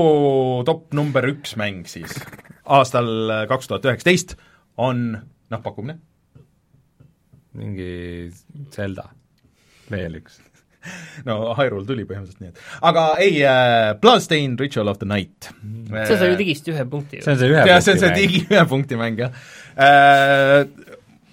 top 0.68 0.92
number 0.96 1.24
üks 1.30 1.56
mäng 1.60 1.88
siis 1.90 2.16
aastal 2.64 3.46
kaks 3.50 3.70
tuhat 3.70 3.88
üheksateist 3.88 4.36
on 4.80 5.10
noh, 5.16 5.62
pakkumine? 5.64 5.98
mingi 7.56 8.30
Zelda, 8.70 9.08
veel 9.90 10.20
üks 10.20 10.38
no 11.28 11.54
Hyrule 11.58 11.84
tuli 11.88 12.06
põhimõtteliselt 12.08 12.40
nii, 12.40 12.52
et 12.54 12.84
aga 12.88 13.06
ei 13.20 13.40
äh,, 13.44 13.90
Bloodstained 14.00 14.60
Ritual 14.62 14.88
of 14.92 15.00
the 15.00 15.08
Night. 15.08 15.50
see 15.92 16.16
sai 16.16 16.30
ju 16.30 16.38
digist 16.38 16.70
ühe 16.72 16.86
punkti. 16.88 17.20
see 17.24 17.34
on 17.34 17.40
see 17.40 17.50
ühe 17.52 17.64
ja, 17.66 17.66
punkti 17.66 17.74
mäng. 17.74 17.84
see 17.84 17.96
on 17.96 18.00
see 18.04 18.14
digi 18.16 18.44
ühe 18.46 18.64
punkti 18.70 19.00
mäng, 19.00 19.20
jah 19.20 19.34
äh, 19.76 20.64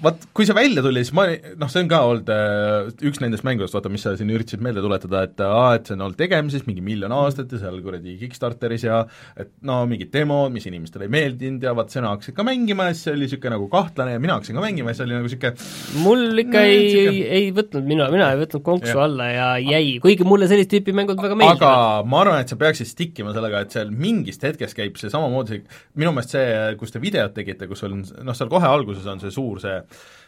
vaat 0.03 0.27
kui 0.35 0.45
see 0.45 0.53
välja 0.53 0.81
tuli, 0.85 1.01
siis 1.01 1.15
ma, 1.17 1.23
noh, 1.57 1.69
see 1.71 1.81
on 1.81 1.87
ka 1.89 1.99
olnud 2.05 2.27
äh, 2.29 2.89
üks 3.09 3.17
nendest 3.23 3.45
mängudest, 3.47 3.73
vaata, 3.73 3.89
mis 3.89 4.03
sa 4.05 4.13
siin 4.17 4.29
üritasid 4.33 4.61
meelde 4.61 4.83
tuletada, 4.83 5.23
et 5.25 5.41
aa, 5.41 5.71
et 5.77 5.89
see 5.89 5.95
on 5.97 6.03
olnud 6.05 6.19
tegemises 6.19 6.67
mingi 6.67 6.83
miljon 6.85 7.13
aastat 7.15 7.55
ja 7.55 7.61
seal 7.63 7.79
kuradi 7.81 8.13
Kickstarteris 8.19 8.85
ja 8.85 8.99
et 9.39 9.49
no 9.65 9.79
mingid 9.89 10.11
demod, 10.13 10.53
mis 10.53 10.67
inimestele 10.69 11.07
ei 11.07 11.13
meeldinud 11.15 11.65
ja 11.65 11.73
vaat 11.77 11.93
sina 11.93 12.11
hakkasid 12.13 12.37
ka 12.37 12.45
mängima 12.45 12.89
ja 12.89 12.93
siis 12.93 13.07
see 13.07 13.15
oli 13.15 13.25
niisugune 13.25 13.55
nagu 13.55 13.69
kahtlane 13.73 14.13
ja 14.13 14.21
mina 14.21 14.37
hakkasin 14.37 14.59
ka 14.59 14.65
mängima 14.67 14.93
ja 14.93 14.99
see 14.99 15.07
oli 15.07 15.17
nagu 15.17 15.31
niisugune 15.31 16.03
mul 16.05 16.43
ikka 16.43 16.61
no, 16.61 16.75
ei, 16.75 16.93
ei, 17.01 17.23
ei 17.39 17.49
võtnud, 17.57 17.89
mina, 17.89 18.09
mina 18.13 18.29
ei 18.35 18.41
võtnud 18.43 18.65
konksu 18.69 18.93
ja. 18.93 19.07
alla 19.07 19.31
ja 19.31 19.49
jäi, 19.63 19.97
kuigi 20.03 20.29
mulle 20.29 20.49
sellist 20.51 20.69
tüüpi 20.75 20.93
mängud 20.93 21.17
väga 21.25 21.39
meeldivad. 21.41 21.65
aga 21.65 22.05
ma 22.05 22.21
arvan, 22.21 22.45
et 22.45 22.53
sa 22.53 22.59
peaksid 22.61 22.91
stick 22.91 23.17
ima 23.23 23.33
sellega, 23.33 23.65
et 23.65 23.73
seal 23.73 23.89
mingist 23.89 24.45
hetkest 24.45 24.77
käib 24.77 25.01
see 25.01 25.09
samamoodi, 25.09 25.63
minu 25.97 26.13
meelest 26.13 26.37
see, 26.37 26.55
kus 26.77 26.93
te 26.93 27.01
videot 27.01 27.33
tegite, 27.33 27.65
kus 27.71 27.81
on 27.89 28.03
noh, 28.05 28.37
seal 28.37 28.53
kohe 28.53 28.69
alguses 28.69 29.09
on 29.09 29.25
see 29.25 29.33
suur 29.33 29.57
see 29.63 29.81
Äh, 29.86 29.86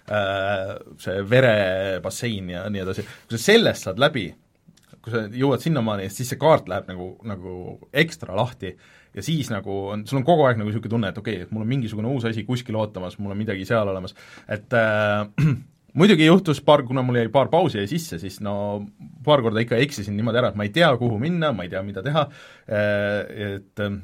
see 0.10 1.26
verebassein 1.30 2.48
ja 2.50 2.64
nii 2.72 2.82
edasi, 2.82 3.04
kui 3.28 3.38
sa 3.38 3.44
sellest 3.44 3.86
saad 3.86 4.00
läbi, 4.02 4.24
kui 5.04 5.14
sa 5.14 5.26
jõuad 5.30 5.62
sinnamaani, 5.62 6.08
siis 6.10 6.32
see 6.32 6.40
kaart 6.42 6.72
läheb 6.72 6.90
nagu, 6.90 7.12
nagu 7.30 7.54
ekstra 7.94 8.34
lahti 8.38 8.74
ja 9.16 9.26
siis 9.26 9.50
nagu 9.54 9.76
on, 9.94 10.06
sul 10.08 10.22
on 10.22 10.28
kogu 10.28 10.46
aeg 10.48 10.60
nagu 10.60 10.70
niisugune 10.70 10.94
tunne, 10.94 11.12
et 11.12 11.18
okei 11.18 11.40
okay,, 11.40 11.48
et 11.48 11.54
mul 11.54 11.66
on 11.66 11.70
mingisugune 11.70 12.12
uus 12.12 12.28
asi 12.30 12.46
kuskil 12.48 12.78
ootamas, 12.80 13.18
mul 13.22 13.34
on 13.34 13.40
midagi 13.40 13.66
seal 13.70 13.90
olemas, 13.90 14.16
et 14.50 14.76
äh, 14.78 15.26
muidugi 16.00 16.28
juhtus 16.28 16.62
paar, 16.66 16.84
kuna 16.88 17.04
mul 17.06 17.22
jäi 17.22 17.32
paar 17.34 17.50
pausi 17.54 17.82
jäi 17.82 17.90
sisse, 17.90 18.20
siis 18.22 18.40
no 18.46 18.54
paar 19.26 19.44
korda 19.46 19.64
ikka 19.66 19.80
eksisin 19.82 20.18
niimoodi 20.18 20.42
ära, 20.42 20.54
et 20.54 20.60
ma 20.60 20.68
ei 20.68 20.74
tea, 20.76 20.92
kuhu 21.02 21.20
minna, 21.22 21.52
ma 21.56 21.66
ei 21.66 21.74
tea, 21.74 21.84
mida 21.86 22.06
teha, 22.06 22.28
äh, 22.70 23.54
et 23.54 23.86
äh, 23.86 24.00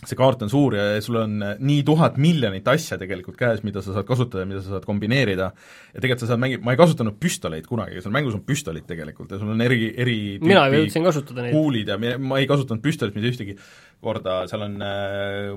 see 0.00 0.16
kaart 0.16 0.40
on 0.46 0.50
suur 0.52 0.74
ja 0.76 0.84
sul 1.04 1.18
on 1.20 1.34
nii 1.60 1.82
tuhat 1.84 2.16
miljonit 2.20 2.68
asja 2.72 2.96
tegelikult 3.00 3.36
käes, 3.40 3.60
mida 3.66 3.82
sa 3.84 3.92
saad 3.92 4.06
kasutada 4.08 4.46
ja 4.46 4.48
mida 4.48 4.62
sa 4.64 4.76
saad 4.76 4.86
kombineerida, 4.88 5.50
ja 5.92 5.98
tegelikult 5.98 6.24
sa 6.24 6.30
saad 6.32 6.40
mängida, 6.40 6.64
ma 6.64 6.74
ei 6.74 6.80
kasutanud 6.80 7.18
püstoleid 7.20 7.68
kunagi, 7.68 8.00
seal 8.00 8.14
mängus 8.14 8.38
on 8.38 8.44
püstolid 8.48 8.86
tegelikult 8.88 9.34
ja 9.34 9.40
sul 9.42 9.52
on 9.52 9.60
eri, 9.64 9.90
eri 10.00 10.18
mina 10.40 10.64
jõudsin 10.72 11.04
kasutada 11.04 11.44
neid. 11.44 11.56
kuulid 11.56 11.92
ja 11.92 11.98
ma 12.00 12.40
ei 12.40 12.48
kasutanud 12.50 12.84
püstolit 12.84 13.16
mitte 13.18 13.34
ühtegi 13.34 13.56
korda, 14.00 14.42
seal 14.48 14.64
on 14.64 14.78
äh, 14.84 15.52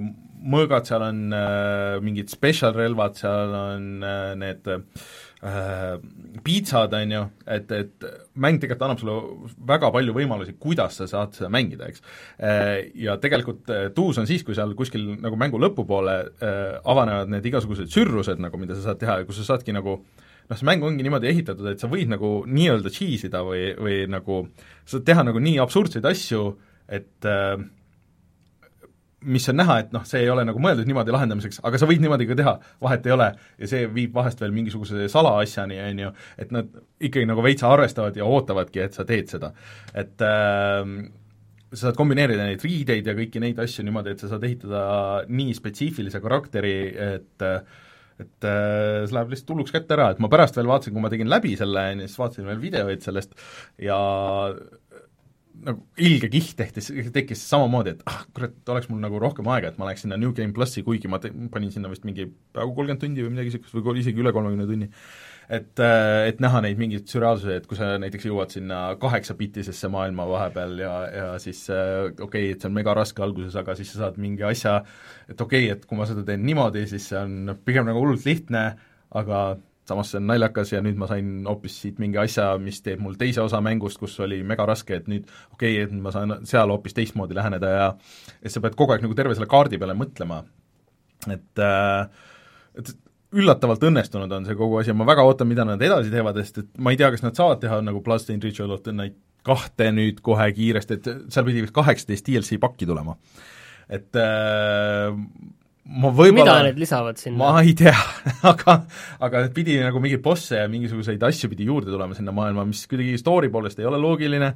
mõõgad, 0.54 0.88
seal 0.90 1.08
on 1.08 1.22
äh, 1.38 2.00
mingid 2.04 2.32
special 2.34 2.76
relvad, 2.76 3.16
seal 3.20 3.56
on 3.56 3.92
äh, 4.04 4.34
need 4.40 4.68
äh, 4.68 4.84
äh, 4.84 5.14
piitsad, 6.44 6.94
on 6.96 7.12
ju, 7.12 7.22
et, 7.52 7.72
et 7.76 8.06
mäng 8.40 8.62
tegelikult 8.62 8.86
annab 8.88 9.02
sulle 9.02 9.16
väga 9.68 9.90
palju 9.92 10.16
võimalusi, 10.16 10.56
kuidas 10.60 11.00
sa 11.02 11.08
saad 11.10 11.36
seda 11.36 11.50
mängida, 11.52 11.90
eks 11.92 12.04
äh,. 12.40 12.92
Ja 13.04 13.18
tegelikult 13.22 13.72
äh, 13.74 13.90
tuus 13.96 14.20
on 14.22 14.30
siis, 14.30 14.46
kui 14.48 14.56
seal 14.56 14.72
kuskil 14.80 15.18
nagu 15.24 15.40
mängu 15.40 15.60
lõpupoole 15.60 16.16
äh, 16.24 16.62
avanevad 16.80 17.32
need 17.34 17.50
igasugused 17.52 17.92
sürrused 17.92 18.40
nagu, 18.44 18.60
mida 18.62 18.78
sa 18.78 18.90
saad 18.90 19.02
teha 19.04 19.20
ja 19.22 19.28
kus 19.28 19.42
sa 19.42 19.54
saadki 19.54 19.76
nagu 19.76 20.00
noh, 20.00 20.58
see 20.58 20.68
mäng 20.68 20.84
ongi 20.86 21.04
niimoodi 21.06 21.32
ehitatud, 21.32 21.68
et 21.74 21.84
sa 21.84 21.92
võid 21.92 22.12
nagu 22.12 22.36
nii-öelda 22.48 22.92
cheese 22.94 23.28
ida 23.30 23.44
või, 23.48 23.72
või 23.76 24.02
nagu 24.12 24.46
sa 24.86 24.98
saad 24.98 25.08
teha 25.12 25.28
nagu 25.28 25.44
nii 25.44 25.60
absurdseid 25.64 26.08
asju, 26.08 26.46
et 26.88 27.28
äh, 27.28 27.58
mis 29.26 29.48
on 29.52 29.60
näha, 29.60 29.80
et 29.84 29.96
noh, 29.96 30.04
see 30.08 30.24
ei 30.24 30.30
ole 30.32 30.46
nagu 30.48 30.62
mõeldud 30.62 30.88
niimoodi 30.90 31.14
lahendamiseks, 31.16 31.62
aga 31.68 31.80
sa 31.80 31.90
võid 31.90 32.04
niimoodi 32.04 32.28
ka 32.30 32.38
teha, 32.40 32.54
vahet 32.84 33.10
ei 33.10 33.16
ole, 33.16 33.30
ja 33.62 33.70
see 33.70 33.88
viib 33.94 34.16
vahest 34.16 34.42
veel 34.44 34.56
mingisuguse 34.56 35.08
salaasjani, 35.12 35.80
on 35.88 36.06
ju, 36.06 36.14
et 36.44 36.54
nad 36.56 36.72
ikkagi 37.04 37.28
nagu 37.30 37.44
veitsa 37.46 37.72
arvestavad 37.74 38.18
ja 38.20 38.28
ootavadki, 38.30 38.84
et 38.84 38.98
sa 38.98 39.08
teed 39.08 39.32
seda. 39.34 39.54
et 39.94 40.24
äh, 40.26 40.82
sa 41.74 41.88
saad 41.88 41.98
kombineerida 41.98 42.46
neid 42.46 42.62
riideid 42.64 43.08
ja 43.10 43.16
kõiki 43.18 43.42
neid 43.42 43.60
asju 43.62 43.86
niimoodi, 43.88 44.14
et 44.14 44.22
sa 44.22 44.30
saad 44.32 44.46
ehitada 44.46 44.84
nii 45.30 45.56
spetsiifilise 45.58 46.22
karakteri, 46.24 46.78
et 47.14 47.50
et 48.22 48.46
äh, 48.46 49.04
see 49.08 49.16
läheb 49.16 49.32
lihtsalt 49.34 49.50
hulluks 49.56 49.74
kätte 49.74 49.96
ära, 49.96 50.12
et 50.14 50.20
ma 50.22 50.30
pärast 50.32 50.58
veel 50.58 50.70
vaatasin, 50.70 50.94
kui 50.94 51.02
ma 51.02 51.10
tegin 51.10 51.32
läbi 51.32 51.56
selle, 51.58 51.88
siis 52.04 52.20
vaatasin 52.20 52.46
veel 52.46 52.60
videoid 52.62 53.02
sellest 53.02 53.34
ja 53.82 53.98
nagu 55.64 55.84
ilge 56.02 56.30
kiht 56.34 56.56
tehtis, 56.58 56.90
tekkis 57.14 57.44
samamoodi, 57.48 57.94
et 57.96 58.02
ah 58.10 58.24
kurat, 58.36 58.56
oleks 58.74 58.90
mul 58.90 59.02
nagu 59.04 59.20
rohkem 59.22 59.48
aega, 59.54 59.72
et 59.72 59.78
ma 59.80 59.88
läheks 59.88 60.04
sinna 60.06 60.18
New 60.20 60.34
Game 60.36 60.56
plussi, 60.56 60.84
kuigi 60.86 61.12
ma 61.12 61.20
te-, 61.24 61.32
panin 61.54 61.72
sinna 61.74 61.92
vist 61.92 62.08
mingi 62.08 62.26
peaaegu 62.28 62.74
kolmkümmend 62.78 63.04
tundi 63.04 63.24
või 63.26 63.36
midagi 63.36 63.52
niisugust 63.52 63.78
või 63.78 64.02
isegi 64.02 64.24
üle 64.24 64.34
kolmekümne 64.36 64.68
tunni. 64.70 64.90
et, 65.54 65.80
äh, 65.84 66.28
et 66.30 66.40
näha 66.42 66.62
neid 66.64 66.80
mingeid 66.80 67.10
sürreaalsusi, 67.12 67.58
et 67.60 67.68
kui 67.68 67.78
sa 67.78 67.94
näiteks 68.00 68.26
jõuad 68.30 68.54
sinna 68.56 68.96
kaheksabitisesse 69.00 69.90
maailma 69.92 70.26
vahepeal 70.30 70.78
ja, 70.80 70.94
ja 71.12 71.28
siis 71.44 71.66
äh, 71.70 72.08
okei 72.10 72.24
okay,, 72.24 72.54
et 72.56 72.64
see 72.64 72.72
on 72.72 72.78
mega 72.78 72.96
raske 72.96 73.24
alguses, 73.24 73.58
aga 73.60 73.76
siis 73.78 73.92
sa 73.94 74.06
saad 74.06 74.18
mingi 74.24 74.46
asja, 74.48 74.80
et 75.28 75.36
okei 75.36 75.68
okay,, 75.68 75.78
et 75.78 75.86
kui 75.86 76.00
ma 76.00 76.08
seda 76.10 76.24
teen 76.28 76.46
niimoodi, 76.48 76.88
siis 76.90 77.12
see 77.12 77.20
on 77.20 77.58
pigem 77.66 77.88
nagu 77.92 78.02
hullult 78.02 78.26
lihtne, 78.26 78.66
aga 79.14 79.44
samas 79.88 80.12
see 80.12 80.20
on 80.22 80.28
naljakas 80.30 80.74
ja 80.74 80.82
nüüd 80.84 81.00
ma 81.00 81.08
sain 81.10 81.44
hoopis 81.48 81.76
siit 81.84 82.00
mingi 82.02 82.20
asja, 82.22 82.54
mis 82.62 82.82
teeb 82.86 83.02
mul 83.04 83.18
teise 83.20 83.44
osa 83.44 83.60
mängust, 83.64 84.00
kus 84.00 84.16
oli 84.24 84.42
mega 84.48 84.66
raske, 84.70 85.02
et 85.02 85.10
nüüd 85.12 85.28
okei 85.54 85.78
okay,, 85.78 85.88
et 85.88 85.96
ma 86.06 86.14
saan 86.16 86.38
seal 86.50 86.72
hoopis 86.72 86.96
teistmoodi 86.98 87.38
läheneda 87.38 87.72
ja 87.74 87.88
et 88.42 88.54
sa 88.54 88.64
pead 88.64 88.78
kogu 88.80 88.96
aeg 88.96 89.04
nagu 89.06 89.18
terve 89.18 89.36
selle 89.38 89.50
kaardi 89.52 89.80
peale 89.82 89.98
mõtlema, 89.98 90.44
et 91.34 91.64
äh, 91.64 92.30
et 92.80 92.96
üllatavalt 93.34 93.84
õnnestunud 93.90 94.32
on 94.38 94.46
see 94.46 94.58
kogu 94.58 94.80
asi 94.80 94.92
ja 94.92 94.98
ma 94.98 95.08
väga 95.10 95.26
ootan, 95.26 95.50
mida 95.50 95.66
nad 95.66 95.82
edasi 95.82 96.14
teevad, 96.14 96.38
sest 96.44 96.62
et 96.62 96.70
ma 96.78 96.94
ei 96.94 97.00
tea, 97.00 97.10
kas 97.14 97.26
nad 97.26 97.38
saavad 97.38 97.62
teha 97.64 97.80
nagu 97.86 98.02
Bloodstained 98.06 98.46
Ritual 98.46 98.76
of 98.76 98.84
the 98.86 98.94
Night 98.96 99.18
kahte 99.44 99.90
nüüd 99.92 100.22
kohe 100.24 100.46
kiiresti, 100.56 100.98
et 101.00 101.10
seal 101.34 101.48
pidi 101.48 101.66
vist 101.66 101.76
kaheksateist 101.76 102.30
DLC 102.30 102.60
pakki 102.62 102.88
tulema. 102.88 103.18
et 103.90 104.16
äh, 104.16 105.12
ma 105.84 106.12
võib-olla 106.16 106.44
mida 106.46 106.68
need 106.70 106.80
lisavad 106.80 107.20
sinna? 107.20 107.40
ma 107.42 107.64
ei 107.64 107.74
tea 107.78 107.96
aga, 108.52 108.78
aga 109.24 109.44
pidi 109.56 109.76
nagu 109.84 110.00
mingeid 110.04 110.24
bosse 110.24 110.62
ja 110.62 110.70
mingisuguseid 110.72 111.24
asju 111.28 111.52
pidi 111.52 111.68
juurde 111.68 111.92
tulema 111.92 112.16
sinna 112.16 112.36
maailma, 112.36 112.64
mis 112.70 112.86
kuidagi 112.88 113.18
story 113.20 113.52
poolest 113.52 113.82
ei 113.82 113.90
ole 113.90 114.00
loogiline, 114.00 114.54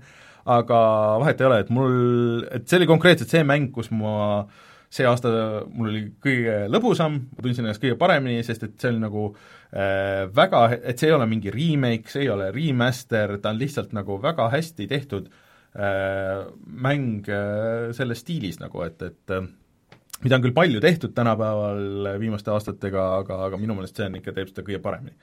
aga 0.47 0.79
vahet 1.19 1.43
ei 1.43 1.49
ole, 1.49 1.59
et 1.65 1.73
mul, 1.73 1.91
et 2.55 2.67
see 2.69 2.79
oli 2.79 2.87
konkreetselt 2.89 3.33
see 3.33 3.43
mäng, 3.47 3.73
kus 3.75 3.91
ma 3.91 4.47
see 4.87 5.03
aasta 5.07 5.29
mul 5.67 5.91
oli 5.91 6.03
kõige 6.23 6.61
lõbusam, 6.71 7.19
ma 7.35 7.43
tundsin 7.43 7.65
ennast 7.65 7.83
kõige 7.83 7.97
paremini, 7.99 8.39
sest 8.47 8.63
et 8.63 8.77
see 8.79 8.93
oli 8.93 9.03
nagu 9.03 9.25
äh, 9.33 10.23
väga, 10.31 10.63
et 10.79 10.95
see 10.95 11.11
ei 11.11 11.17
ole 11.17 11.27
mingi 11.27 11.51
remake, 11.51 12.07
see 12.11 12.23
ei 12.23 12.31
ole 12.31 12.53
remaster, 12.55 13.35
ta 13.43 13.51
on 13.51 13.59
lihtsalt 13.59 13.91
nagu 13.97 14.15
väga 14.23 14.47
hästi 14.55 14.87
tehtud 14.87 15.27
äh, 15.27 16.47
mäng 16.87 17.27
äh, 17.27 17.91
selles 17.97 18.23
stiilis 18.23 18.61
nagu, 18.63 18.85
et, 18.87 19.03
et 19.03 19.35
äh, 19.35 19.49
mida 20.23 20.37
on 20.37 20.45
küll 20.45 20.55
palju 20.55 20.81
tehtud 20.83 21.13
tänapäeval 21.17 22.13
viimaste 22.21 22.53
aastatega, 22.53 23.09
aga, 23.21 23.43
aga 23.49 23.59
minu 23.61 23.77
meelest 23.77 23.99
see 23.99 24.07
on 24.09 24.17
ikka, 24.19 24.33
teeb 24.35 24.51
seda 24.51 24.65
kõige 24.65 24.81
paremini. 24.83 25.15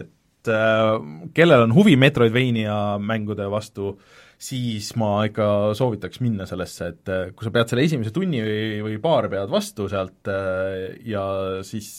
et 0.00 0.52
äh, 0.52 0.90
kellel 1.36 1.66
on 1.66 1.74
huvi 1.76 1.96
Metroidvania 2.00 2.78
mängude 3.00 3.46
vastu, 3.50 3.94
siis 4.38 4.90
ma 5.00 5.12
ikka 5.28 5.46
soovitaks 5.78 6.20
minna 6.24 6.48
sellesse, 6.50 6.90
et 6.92 7.12
äh, 7.12 7.30
kui 7.36 7.46
sa 7.46 7.54
pead 7.54 7.72
selle 7.72 7.86
esimese 7.88 8.12
tunni 8.14 8.42
või, 8.44 8.66
või 8.88 8.98
paar 9.04 9.30
pead 9.32 9.52
vastu 9.52 9.88
sealt 9.92 10.32
äh, 10.32 10.98
ja 11.08 11.24
siis 11.66 11.92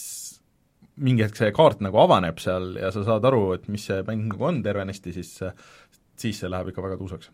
mingi 0.96 1.26
hetk 1.26 1.36
see 1.36 1.50
kaart 1.56 1.82
nagu 1.84 2.00
avaneb 2.00 2.38
seal 2.40 2.78
ja 2.80 2.92
sa 2.94 3.04
saad 3.04 3.26
aru, 3.28 3.50
et 3.58 3.66
mis 3.68 3.90
see 3.90 4.04
mäng 4.08 4.30
nagu 4.30 4.48
on 4.48 4.62
tervenisti, 4.64 5.12
siis 5.16 5.42
siis 6.16 6.38
see 6.40 6.48
läheb 6.52 6.70
ikka 6.72 6.84
väga 6.86 6.96
tuusaks 7.02 7.34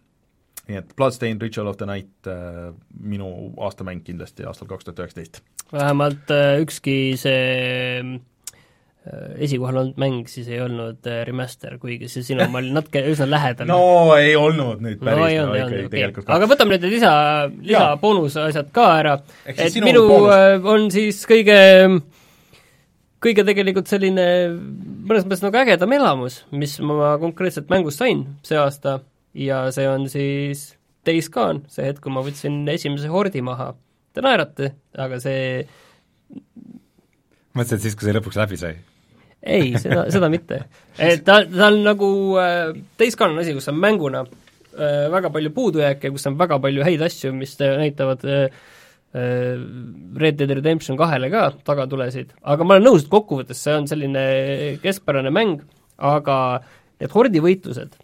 nii 0.70 0.80
et 0.82 0.96
Bloodstained 0.98 1.42
Ritual 1.42 1.70
of 1.72 1.80
the 1.80 1.88
Night 1.90 2.30
äh, 2.30 2.72
minu 3.02 3.30
aastamäng 3.62 4.04
kindlasti 4.06 4.46
aastal 4.48 4.70
kaks 4.70 4.88
tuhat 4.88 5.02
üheksateist. 5.04 5.42
vähemalt 5.74 6.32
äh, 6.34 6.60
ükski 6.62 6.96
see 7.20 7.42
äh, 8.02 8.22
esikohal 9.42 9.82
olnud 9.82 10.00
mäng 10.02 10.30
siis 10.30 10.50
ei 10.52 10.62
olnud 10.62 11.08
äh, 11.10 11.24
remaster, 11.28 11.78
kuigi 11.82 12.10
see 12.12 12.26
sinu 12.26 12.46
oma 12.46 12.62
oli 12.62 12.74
natuke 12.76 13.04
üsna 13.10 13.30
lähedal. 13.30 13.70
no 13.72 14.16
ei 14.20 14.36
olnud 14.38 14.84
nüüd 14.86 15.02
päris 15.02 15.24
no, 15.24 15.28
ei 15.28 15.42
olnud, 15.42 15.58
ei 15.58 15.66
olnud, 15.66 16.16
okei. 16.22 16.36
aga 16.38 16.50
võtame 16.54 16.76
nüüd 16.76 16.86
need 16.88 16.98
lisa, 17.00 17.14
lisaboonusasjad 17.74 18.74
ka 18.76 18.90
ära, 19.02 19.20
et 19.50 19.80
minu 19.82 20.08
boonus. 20.08 20.34
Äh, 20.38 20.74
on 20.76 20.90
siis 20.94 21.24
kõige 21.30 21.62
kõige 23.22 23.46
tegelikult 23.46 23.90
selline 23.90 24.26
mõnes 24.52 25.26
mõttes 25.26 25.44
nagu 25.46 25.58
ägedam 25.62 25.94
elamus, 25.98 26.42
mis 26.54 26.80
ma 26.82 27.16
konkreetselt 27.22 27.70
mängust 27.74 28.02
sain 28.02 28.26
see 28.46 28.58
aasta 28.58 29.00
ja 29.38 29.64
see 29.72 29.88
on 29.90 30.08
siis 30.12 30.72
Days 31.06 31.30
Gone, 31.34 31.66
see 31.72 31.88
hetk, 31.88 32.04
kui 32.04 32.14
ma 32.14 32.24
võtsin 32.26 32.62
esimese 32.70 33.10
hordi 33.10 33.42
maha. 33.46 33.72
Te 34.12 34.22
naerate, 34.24 34.74
aga 35.00 35.18
see 35.24 35.64
mõtlesid 37.58 37.86
siis, 37.86 37.98
kui 37.98 38.08
see 38.08 38.16
lõpuks 38.16 38.40
läbi 38.40 38.60
sai? 38.60 38.76
ei, 39.42 39.74
seda, 39.82 40.06
seda 40.14 40.30
mitte. 40.30 40.66
et 41.02 41.24
ta, 41.26 41.42
ta 41.46 41.72
on 41.72 41.82
nagu 41.86 42.10
äh,, 42.42 42.76
Days 43.00 43.18
Gone 43.18 43.34
on 43.34 43.42
asi, 43.42 43.56
kus 43.58 43.72
on 43.72 43.80
mänguna 43.82 44.22
äh, 44.28 45.08
väga 45.12 45.32
palju 45.34 45.54
puudujääke, 45.56 46.12
kus 46.14 46.28
on 46.30 46.38
väga 46.40 46.60
palju 46.62 46.86
häid 46.86 47.02
asju, 47.08 47.34
mis 47.34 47.56
näitavad 47.60 48.26
äh, 48.30 48.60
äh, 49.18 49.56
Red 50.22 50.38
Dead 50.38 50.54
Redemption 50.60 51.00
kahele 51.00 51.32
ka 51.34 51.48
tagatulesid, 51.66 52.36
aga 52.44 52.68
ma 52.68 52.78
olen 52.78 52.92
nõus, 52.92 53.08
et 53.08 53.12
kokkuvõttes 53.14 53.66
see 53.66 53.76
on 53.80 53.90
selline 53.90 54.26
keskpärane 54.84 55.34
mäng, 55.34 55.66
aga 55.98 56.38
need 57.02 57.18
hordivõitlused 57.18 57.98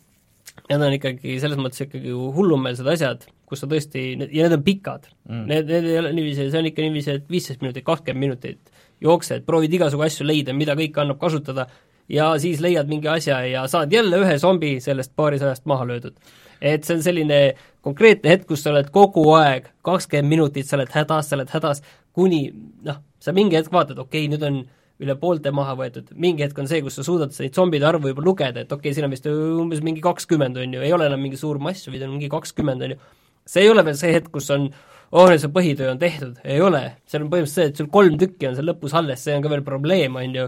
need 0.67 0.83
on 0.83 0.95
ikkagi 0.97 1.37
selles 1.41 1.59
mõttes 1.61 1.85
ikkagi 1.85 2.13
hullumeelsed 2.13 2.87
asjad, 2.91 3.25
kus 3.47 3.63
sa 3.63 3.69
tõesti, 3.71 4.09
ja 4.17 4.47
need 4.47 4.55
on 4.57 4.63
pikad 4.65 5.07
mm.. 5.29 5.43
Need, 5.49 5.69
need 5.71 5.89
ei 5.91 5.99
ole 6.01 6.13
niiviisi, 6.17 6.49
see 6.51 6.61
on 6.61 6.69
ikka 6.71 6.85
niiviisi, 6.85 7.17
et 7.19 7.29
viisteist 7.31 7.63
minutit, 7.63 7.85
kakskümmend 7.87 8.25
minutit 8.25 8.71
jooksed, 9.03 9.45
proovid 9.47 9.73
igasugu 9.77 10.07
asju 10.07 10.25
leida, 10.27 10.55
mida 10.57 10.75
kõike 10.77 11.03
annab 11.03 11.19
kasutada, 11.21 11.67
ja 12.09 12.31
siis 12.41 12.61
leiad 12.63 12.89
mingi 12.89 13.09
asja 13.11 13.39
ja 13.47 13.65
saad 13.67 13.93
jälle 13.93 14.21
ühe 14.23 14.37
zombi 14.41 14.77
sellest 14.83 15.13
paarisajast 15.15 15.65
maha 15.65 15.87
löödud. 15.87 16.15
et 16.61 16.83
see 16.83 16.95
on 16.95 17.03
selline 17.05 17.53
konkreetne 17.85 18.31
hetk, 18.31 18.47
kus 18.49 18.63
sa 18.65 18.71
oled 18.71 18.89
kogu 18.91 19.27
aeg, 19.37 19.67
kakskümmend 19.85 20.29
minutit, 20.29 20.65
sa 20.65 20.75
oled 20.79 20.89
hädas, 20.89 21.29
sa 21.29 21.35
oled 21.37 21.51
hädas, 21.53 21.83
kuni 22.13 22.49
noh, 22.83 22.97
sa 23.19 23.33
mingi 23.33 23.55
hetk 23.59 23.71
vaatad, 23.71 23.99
okei 23.99 24.25
okay,, 24.25 24.31
nüüd 24.33 24.45
on 24.47 24.63
üle 25.03 25.15
poolte 25.21 25.53
maha 25.53 25.75
võetud, 25.77 26.09
mingi 26.17 26.45
hetk 26.45 26.57
on 26.61 26.69
see, 26.69 26.81
kus 26.85 26.97
sa 26.97 27.05
suudad 27.05 27.33
neid 27.37 27.55
zombide 27.57 27.85
arvu 27.85 28.11
juba 28.11 28.25
lugeda, 28.25 28.63
et 28.63 28.71
okei 28.71 28.89
okay,, 28.89 28.97
siin 28.97 29.05
on 29.05 29.13
vist 29.13 29.27
umbes 29.29 29.83
mingi 29.85 30.01
kakskümmend, 30.01 30.57
on 30.57 30.77
ju, 30.77 30.83
ei 30.85 30.93
ole 30.95 31.09
enam 31.09 31.21
mingi 31.21 31.37
suur 31.39 31.61
mass, 31.61 31.85
vaid 31.91 32.05
on 32.07 32.15
mingi 32.15 32.29
kakskümmend, 32.33 32.85
on 32.85 32.95
ju. 32.95 33.01
see 33.47 33.65
ei 33.65 33.71
ole 33.71 33.85
veel 33.85 33.97
see 33.99 34.13
hetk, 34.15 34.31
kus 34.33 34.49
on 34.55 34.71
oh, 35.11 35.29
see 35.29 35.51
põhitöö 35.53 35.91
on 35.93 36.01
tehtud, 36.01 36.39
ei 36.43 36.61
ole, 36.63 36.81
seal 37.05 37.25
on 37.25 37.29
põhimõtteliselt 37.33 37.61
see, 37.61 37.73
et 37.73 37.83
sul 37.83 37.91
kolm 37.93 38.17
tükki 38.19 38.49
on 38.49 38.57
seal 38.57 38.67
lõpus 38.71 38.95
alles, 38.97 39.21
see 39.23 39.37
on 39.37 39.45
ka 39.45 39.53
veel 39.53 39.63
probleem, 39.67 40.17
on 40.17 40.39
ju, 40.39 40.47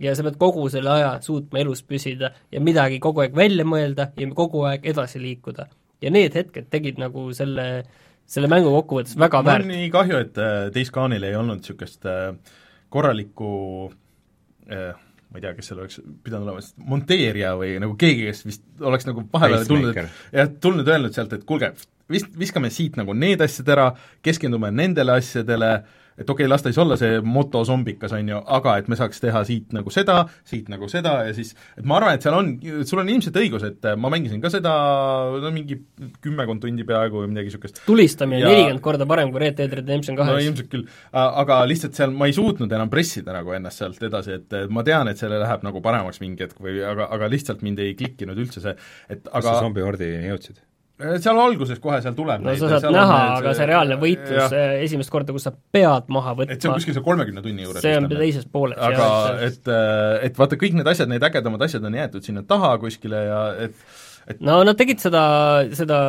ja 0.00 0.14
sa 0.16 0.24
pead 0.26 0.38
kogu 0.40 0.66
selle 0.72 0.92
aja 0.96 1.10
suutma 1.24 1.60
elus 1.60 1.82
püsida 1.86 2.32
ja 2.52 2.62
midagi 2.64 3.00
kogu 3.02 3.24
aeg 3.24 3.36
välja 3.36 3.66
mõelda 3.68 4.10
ja 4.18 4.30
kogu 4.36 4.64
aeg 4.68 4.86
edasi 4.88 5.20
liikuda. 5.22 5.68
ja 6.00 6.10
need 6.10 6.32
hetked 6.34 6.70
tegid 6.72 6.96
nagu 6.98 7.26
selle, 7.36 7.84
selle 8.24 8.48
mängu 8.48 8.72
kokkuvõttes 8.78 9.18
väga 9.20 9.42
väärt. 9.44 9.66
mul 9.66 9.74
on 9.74 9.82
nii 9.82 9.90
kahju, 9.92 10.22
et 10.24 10.40
äh, 10.40 10.70
Days 10.74 10.92
Gone'il 10.94 11.26
ei 11.28 11.36
olnud 11.36 11.60
niisugust 11.60 12.08
äh, 12.08 12.32
korralikku 12.90 13.52
eh, 14.70 14.90
ma 15.30 15.38
ei 15.38 15.44
tea, 15.44 15.54
kes 15.54 15.70
seal 15.70 15.80
oleks 15.82 16.00
pidanud 16.24 16.48
olema, 16.50 16.64
monteerija 16.90 17.54
või 17.58 17.76
nagu 17.82 17.94
keegi, 17.98 18.26
kes 18.30 18.44
vist 18.48 18.64
oleks 18.82 19.06
nagu 19.06 19.22
vahepeal 19.30 19.66
tulnud, 19.68 20.00
jah, 20.34 20.50
tulnud 20.62 20.90
öelnud 20.90 21.14
sealt, 21.14 21.36
et 21.36 21.46
kuulge, 21.46 21.70
vist 22.10 22.34
viskame 22.38 22.72
siit 22.74 22.98
nagu 22.98 23.14
need 23.14 23.42
asjad 23.44 23.70
ära, 23.76 23.86
keskendume 24.26 24.72
nendele 24.74 25.14
asjadele, 25.20 25.70
et 26.18 26.28
okei 26.28 26.44
okay,, 26.44 26.50
las 26.50 26.64
ta 26.64 26.70
siis 26.72 26.80
olla 26.82 26.96
see 27.00 27.20
motosombikas, 27.24 28.14
on 28.16 28.28
ju, 28.32 28.40
aga 28.58 28.76
et 28.80 28.90
me 28.90 28.98
saaks 28.98 29.22
teha 29.22 29.42
siit 29.48 29.74
nagu 29.76 29.92
seda, 29.94 30.22
siit 30.48 30.70
nagu 30.72 30.88
seda 30.90 31.16
ja 31.28 31.34
siis, 31.36 31.52
et 31.78 31.86
ma 31.88 31.98
arvan, 32.00 32.16
et 32.16 32.26
seal 32.26 32.36
on, 32.36 32.52
sul 32.88 33.02
on 33.02 33.12
ilmselt 33.12 33.38
õigus, 33.40 33.66
et 33.68 33.90
ma 34.00 34.12
mängisin 34.12 34.42
ka 34.42 34.52
seda 34.52 34.72
no 35.40 35.52
mingi 35.54 35.80
kümmekond 36.24 36.64
tundi 36.64 36.86
peaaegu 36.88 37.24
või 37.24 37.32
midagi 37.32 37.50
niisugust. 37.50 37.82
tulistamine 37.86 38.44
nelikümmend 38.44 38.84
korda 38.84 39.08
parem 39.10 39.32
kui 39.34 39.44
Red 39.44 39.58
Dead 39.60 39.76
Redemption 39.80 40.18
kahes. 40.18 40.34
no 40.34 40.44
ilmselt 40.44 40.72
küll, 40.72 40.86
aga 41.12 41.62
lihtsalt 41.70 41.98
seal 41.98 42.14
ma 42.14 42.30
ei 42.30 42.36
suutnud 42.36 42.72
enam 42.72 42.92
pressida 42.92 43.34
nagu 43.36 43.54
ennast 43.56 43.82
sealt 43.82 44.02
edasi, 44.10 44.40
et 44.40 44.58
ma 44.72 44.84
tean, 44.86 45.10
et 45.10 45.20
selle 45.20 45.40
läheb 45.42 45.64
nagu 45.66 45.84
paremaks 45.84 46.22
mingi 46.24 46.46
hetk 46.46 46.60
või 46.62 46.80
aga, 46.86 47.10
aga 47.14 47.30
lihtsalt 47.32 47.64
mind 47.66 47.82
ei 47.84 47.94
klikkinud 47.98 48.38
üldse 48.40 48.64
see, 48.64 48.76
et 49.08 49.24
aga 49.26 49.40
kas 49.40 49.56
sa 49.56 49.64
zombihordini 49.64 50.28
jõudsid? 50.30 50.60
Äh, 51.00 51.16
seal 51.22 51.38
alguses 51.40 51.80
kohe 51.80 51.98
seal 52.04 52.16
tuleb 52.16 52.42
no 52.44 52.50
neid, 52.50 52.60
sa 52.60 52.80
saad 52.82 52.92
näha, 52.94 53.18
aga 53.38 53.52
see 53.56 53.68
reaalne 53.70 53.96
võitlus 54.00 54.54
äh, 54.56 54.74
esimest 54.84 55.12
korda, 55.12 55.32
kus 55.36 55.46
sa 55.48 55.52
pead 55.52 56.10
maha 56.12 56.34
võtma 56.36 56.56
et 56.56 56.60
see 56.60 56.70
on 56.70 56.76
kuskil 56.76 56.96
seal 56.96 57.06
kolmekümne 57.06 57.44
tunni 57.44 57.64
juures 57.64 57.84
see 57.84 57.94
on 57.96 58.08
teises 58.10 58.44
pooles, 58.52 58.76
aga 58.76 58.98
jah, 59.06 59.38
et, 59.46 59.60
et, 59.62 59.70
äh, 59.72 60.26
et 60.28 60.40
vaata, 60.40 60.58
kõik 60.60 60.76
need 60.76 60.90
asjad, 60.92 61.08
need 61.12 61.24
ägedamad 61.30 61.64
asjad 61.64 61.86
on 61.88 61.96
jäetud 61.96 62.26
sinna 62.26 62.44
taha 62.48 62.74
kuskile 62.82 63.22
ja 63.28 63.40
et 63.68 63.80
et 64.30 64.44
no 64.44 64.58
nad 64.66 64.76
tegid 64.78 65.00
seda, 65.02 65.22
seda 65.76 66.00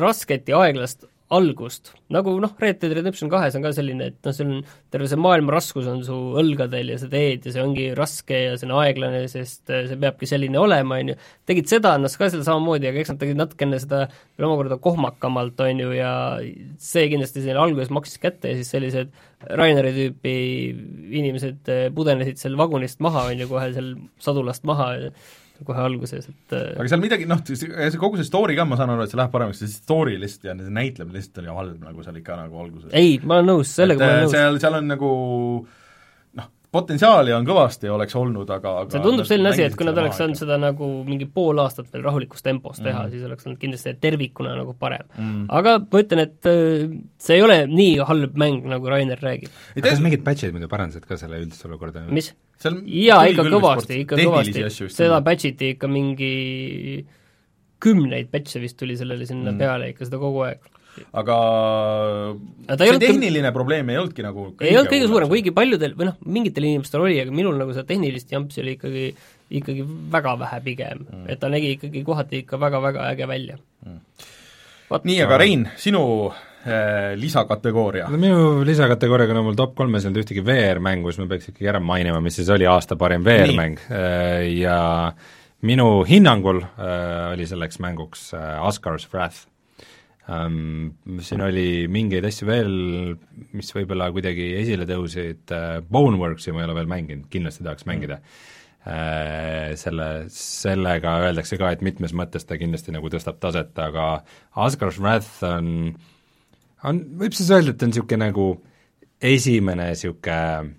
rasket 0.00 0.50
ja 0.50 0.64
aeglast 0.66 1.06
algust, 1.34 1.90
nagu 2.14 2.32
noh, 2.40 2.54
Red 2.60 2.78
Dead 2.80 2.92
Redemption 2.96 3.28
kahes 3.28 3.56
on 3.58 3.64
ka 3.64 3.72
selline, 3.76 4.06
et 4.10 4.24
noh, 4.24 4.32
sul 4.32 4.48
on 4.48 4.60
terve 4.92 5.08
see 5.10 5.20
maailma 5.20 5.52
raskus 5.52 5.88
on 5.90 6.00
su 6.06 6.16
õlgadel 6.40 6.94
ja 6.94 6.96
sa 7.00 7.08
teed 7.12 7.44
ja 7.44 7.52
see 7.52 7.64
ongi 7.64 7.88
raske 7.96 8.38
ja 8.46 8.54
see 8.56 8.68
on 8.68 8.72
aeglane, 8.80 9.20
sest 9.28 9.68
äh, 9.68 9.84
see 9.90 10.00
peabki 10.00 10.28
selline 10.30 10.56
olema, 10.60 10.96
on 11.02 11.12
ju, 11.12 11.16
tegid 11.50 11.68
seda, 11.68 11.92
nad 12.00 12.14
ka 12.16 12.30
seal 12.32 12.46
samamoodi, 12.46 12.88
aga 12.88 13.02
eks 13.02 13.12
nad 13.12 13.20
tegid 13.20 13.40
natukene 13.40 13.80
seda 13.82 14.06
veel 14.08 14.48
omakorda 14.48 14.80
kohmakamalt, 14.84 15.60
on 15.66 15.84
ju, 15.84 15.90
ja 15.98 16.12
see 16.80 17.10
kindlasti 17.12 17.42
selline 17.42 17.60
alguses 17.66 17.92
maksis 17.92 18.22
kätte 18.22 18.54
ja 18.54 18.60
siis 18.60 18.72
sellised 18.72 19.12
Raineri 19.58 19.92
tüüpi 19.94 20.38
inimesed 21.20 21.68
äh, 21.74 21.84
pudenesid 21.94 22.40
seal 22.40 22.56
vagunist 22.58 23.04
maha, 23.04 23.28
on 23.28 23.44
ju, 23.44 23.50
kohe 23.52 23.68
seal 23.76 23.92
sadulast 24.24 24.64
maha 24.68 24.94
kohe 25.66 25.82
alguses, 25.82 26.28
et 26.30 26.54
äh, 26.54 26.70
aga 26.76 26.86
seal 26.92 27.02
midagi, 27.02 27.26
noh, 27.28 27.40
see 27.48 28.00
kogu 28.00 28.20
see 28.20 28.28
story 28.28 28.54
ka, 28.58 28.66
ma 28.68 28.78
saan 28.78 28.92
aru, 28.94 29.06
et 29.06 29.12
see 29.12 29.18
läheb 29.18 29.32
paremaks, 29.32 29.62
see 29.62 29.72
story 29.72 30.14
lihtsalt 30.20 30.46
ja 30.50 30.54
see 30.58 30.74
näitlemine 30.74 31.18
lihtsalt 31.18 31.42
oli 31.42 31.54
halb 31.56 31.88
nagu 31.88 32.06
seal 32.06 32.20
ikka 32.20 32.38
nagu 32.38 32.62
alguses. 32.62 32.92
ei, 32.96 33.18
ma 33.24 33.40
olen 33.40 33.52
nõus, 33.54 33.74
sellega 33.80 33.98
et, 33.98 34.04
ma 34.04 34.12
olen 34.12 34.20
äh, 34.20 34.26
nõus. 34.26 34.36
seal, 34.36 34.60
seal 34.62 34.78
on 34.78 34.90
nagu 34.94 35.10
noh, 35.10 35.76
potentsiaali 36.74 37.32
on 37.32 37.46
kõvasti, 37.48 37.88
oleks 37.88 38.16
olnud, 38.18 38.50
aga, 38.52 38.74
aga 38.82 38.92
see 38.92 39.04
tundub 39.04 39.28
selline 39.28 39.52
asi, 39.54 39.64
et 39.64 39.76
kui 39.78 39.86
nad 39.88 39.96
oleks 40.02 40.18
saanud 40.20 40.36
seda 40.36 40.58
nagu 40.60 40.88
mingi 41.06 41.28
pool 41.32 41.60
aastat 41.62 41.88
veel 41.92 42.04
rahulikus 42.04 42.44
tempos 42.44 42.82
teha 42.82 43.06
mm., 43.06 43.12
siis 43.14 43.24
oleks 43.28 43.48
olnud 43.48 43.60
kindlasti 43.62 43.94
tervikuna 44.02 44.52
nagu 44.58 44.74
parem 44.78 45.06
mm.. 45.14 45.46
aga 45.60 45.78
ma 45.84 46.02
ütlen, 46.04 46.24
et 46.26 46.50
äh, 46.50 46.84
see 47.24 47.38
ei 47.38 47.44
ole 47.46 47.58
nii 47.72 47.96
halb 48.10 48.36
mäng, 48.40 48.68
nagu 48.68 48.92
Rainer 48.92 49.20
räägib. 49.24 49.54
kas 49.84 50.02
mingid 50.04 50.24
patch'id 50.26 50.52
muidu 50.56 50.68
parandasid 50.70 51.08
ka 51.08 51.16
selle 51.20 51.40
üldist 51.40 51.64
olukorda? 51.68 52.04
mis? 52.12 52.34
jaa, 52.60 53.22
ikka 53.32 53.48
kõvasti, 53.48 54.02
ikka 54.04 54.20
kõvasti, 54.20 54.66
seda 54.92 55.22
patch 55.24 55.48
iti 55.48 55.72
ikka 55.76 55.88
mingi 55.88 56.32
kümneid 57.80 58.28
patch'e 58.34 58.60
vist 58.60 58.76
tuli 58.76 58.98
sellele 58.98 59.24
sinna 59.28 59.54
mm. 59.54 59.62
peale 59.62 59.94
ikka 59.94 60.10
seda 60.10 60.20
kogu 60.20 60.44
aeg 60.50 60.68
aga 61.20 61.36
see 62.78 62.98
tehniline 63.02 63.52
probleem 63.54 63.92
ei 63.92 64.00
olnudki 64.00 64.24
nagu 64.26 64.48
ei 64.64 64.76
olnud 64.76 64.90
kõige 64.92 65.10
suurem, 65.10 65.30
kuigi 65.32 65.54
paljudel, 65.56 65.94
või 65.98 66.10
noh, 66.10 66.18
mingitel 66.26 66.68
inimestel 66.68 67.04
oli, 67.04 67.20
aga 67.22 67.34
minul 67.34 67.56
nagu 67.60 67.74
seda 67.76 67.86
tehnilist 67.88 68.32
jampsi 68.34 68.62
oli 68.64 68.76
ikkagi, 68.78 69.06
ikkagi 69.60 69.86
väga 70.12 70.34
vähe 70.42 70.60
pigem. 70.66 71.06
Mm.. 71.06 71.24
et 71.32 71.40
ta 71.40 71.52
nägi 71.52 71.76
ikkagi 71.76 72.04
kohati 72.06 72.42
ikka 72.44 72.60
väga-väga 72.60 73.08
äge 73.12 73.30
välja. 73.30 73.58
Mm.. 73.86 74.04
nii, 75.10 75.18
aga 75.24 75.40
Rein, 75.40 75.64
sinu 75.80 76.02
äh, 76.28 77.14
lisakategooria? 77.20 78.10
no 78.12 78.20
minu 78.20 78.66
lisakategooriaga 78.68 79.38
on 79.38 79.50
mul 79.50 79.58
top 79.58 79.74
kolmes 79.78 80.04
ei 80.04 80.12
olnud 80.12 80.22
ühtegi 80.24 80.44
VR-mängu, 80.44 81.12
siis 81.12 81.24
ma 81.24 81.32
peaks 81.32 81.50
ikkagi 81.52 81.72
ära 81.74 81.82
mainima, 81.82 82.22
mis 82.24 82.40
siis 82.40 82.52
oli 82.54 82.68
aasta 82.68 82.98
parim 83.00 83.26
VR-mäng 83.26 83.82
äh, 83.88 84.46
ja 84.58 84.78
minu 85.66 86.04
hinnangul 86.06 86.62
äh, 86.62 87.32
oli 87.32 87.46
selleks 87.46 87.80
mänguks 87.82 88.32
äh, 88.34 88.58
Oscar's 88.62 89.08
Wrath. 89.12 89.46
Siin 90.28 91.40
oli 91.40 91.86
mingeid 91.88 92.26
asju 92.28 92.48
veel, 92.48 92.72
mis 93.56 93.72
võib-olla 93.72 94.10
kuidagi 94.12 94.50
esile 94.58 94.84
tõusid 94.88 95.54
äh,, 95.56 95.78
Boneworksi 95.80 96.52
ma 96.52 96.60
ei 96.60 96.68
ole 96.68 96.76
veel 96.76 96.90
mänginud, 96.90 97.28
kindlasti 97.32 97.64
tahaks 97.64 97.86
mm. 97.86 97.92
mängida 97.92 98.18
äh,. 98.20 99.72
Selle, 99.80 100.08
sellega 100.32 101.16
öeldakse 101.26 101.58
ka, 101.60 101.72
et 101.72 101.84
mitmes 101.84 102.14
mõttes 102.16 102.44
ta 102.48 102.56
kindlasti 102.60 102.92
nagu 102.94 103.08
tõstab 103.12 103.40
taset, 103.40 103.72
aga 103.80 104.10
Asgard's 104.56 105.00
Wrath 105.00 105.42
on, 105.48 105.94
on, 106.84 107.00
võib 107.20 107.36
siis 107.36 107.50
öelda, 107.52 107.74
et 107.74 107.84
on 107.84 107.92
niisugune 107.92 108.28
nagu 108.28 108.46
esimene 109.32 109.90
niisugune 109.92 110.76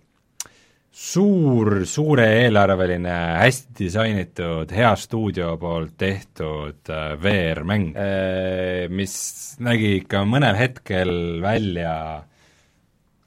suur, 0.91 1.85
suure 1.85 2.25
eelarveline, 2.43 3.15
hästi 3.39 3.75
disainitud, 3.85 4.71
hea 4.75 4.91
stuudio 4.99 5.53
poolt 5.61 5.95
tehtud 6.01 6.89
äh, 6.91 7.13
VR-mäng, 7.21 7.91
äh, 7.93 8.85
mis 8.91 9.15
nägi 9.63 9.99
ikka 10.01 10.23
mõnel 10.27 10.57
hetkel 10.59 11.41
välja 11.43 11.93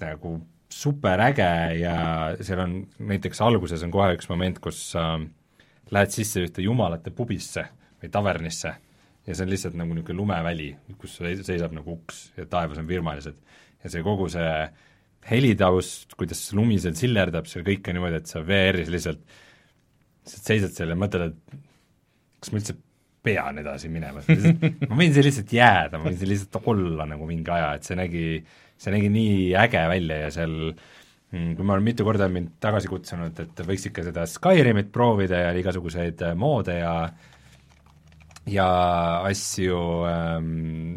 nagu 0.03 0.39
superäge 0.73 1.53
ja 1.79 1.97
seal 2.41 2.65
on, 2.65 2.79
näiteks 2.99 3.43
alguses 3.45 3.85
on 3.85 3.93
kohe 3.95 4.17
üks 4.17 4.31
moment, 4.33 4.59
kus 4.63 4.91
äh, 4.99 5.19
lähed 5.93 6.15
sisse 6.15 6.43
ühte 6.47 6.65
jumalate 6.65 7.13
pubisse 7.15 7.69
või 8.03 8.11
tavernisse 8.13 8.73
ja 9.27 9.35
see 9.35 9.45
on 9.45 9.53
lihtsalt 9.53 9.77
nagu 9.79 9.95
niisugune 9.95 10.19
lumeväli, 10.19 10.71
kus 10.99 11.21
seisab 11.21 11.75
nagu 11.77 11.95
uks 11.95 12.33
ja 12.37 12.47
taevas 12.51 12.81
on 12.83 12.89
virmalised. 12.89 13.37
ja 13.83 13.91
see 13.91 14.03
kogu 14.03 14.29
see 14.33 14.51
helitaust, 15.29 16.17
kuidas 16.19 16.41
lumi 16.57 16.79
seal 16.83 16.97
sillerdab, 16.99 17.49
seal 17.51 17.65
kõik 17.67 17.89
on 17.89 17.99
niimoodi, 17.99 18.23
et 18.23 18.31
sa 18.31 18.43
VR-is 18.47 18.91
lihtsalt, 18.93 19.21
lihtsalt 20.25 20.49
seisad 20.51 20.75
seal 20.75 20.95
ja 20.95 20.99
mõtled, 20.99 21.31
et 21.31 21.61
kas 22.43 22.53
ma 22.53 22.61
üldse 22.61 22.79
pean 23.23 23.61
edasi 23.63 23.91
minema, 23.93 24.23
ma 24.27 24.97
võin 24.99 25.15
siin 25.15 25.27
lihtsalt 25.29 25.55
jääda, 25.55 26.01
ma 26.01 26.11
võin 26.11 26.19
siin 26.19 26.33
lihtsalt 26.33 26.67
olla 26.73 27.07
nagu 27.09 27.29
mingi 27.29 27.55
aja, 27.55 27.77
et 27.79 27.87
see 27.87 27.99
nägi, 27.99 28.25
see 28.83 28.95
nägi 28.95 29.13
nii 29.15 29.37
äge 29.63 29.85
välja 29.93 30.19
ja 30.25 30.33
seal 30.35 30.57
mm, 30.73 31.53
kui 31.59 31.63
ma 31.69 31.77
olen 31.77 31.87
mitu 31.87 32.07
korda 32.07 32.27
mind 32.33 32.57
tagasi 32.63 32.91
kutsunud, 32.91 33.39
et 33.45 33.63
võiks 33.69 33.87
ikka 33.91 34.09
seda 34.09 34.27
Skyrimit 34.31 34.91
proovida 34.95 35.45
ja 35.47 35.55
igasuguseid 35.59 36.27
äh, 36.27 36.35
moode 36.39 36.81
ja 36.81 36.97
ja 38.51 38.69
asju 39.29 39.79
ähm, 40.11 40.97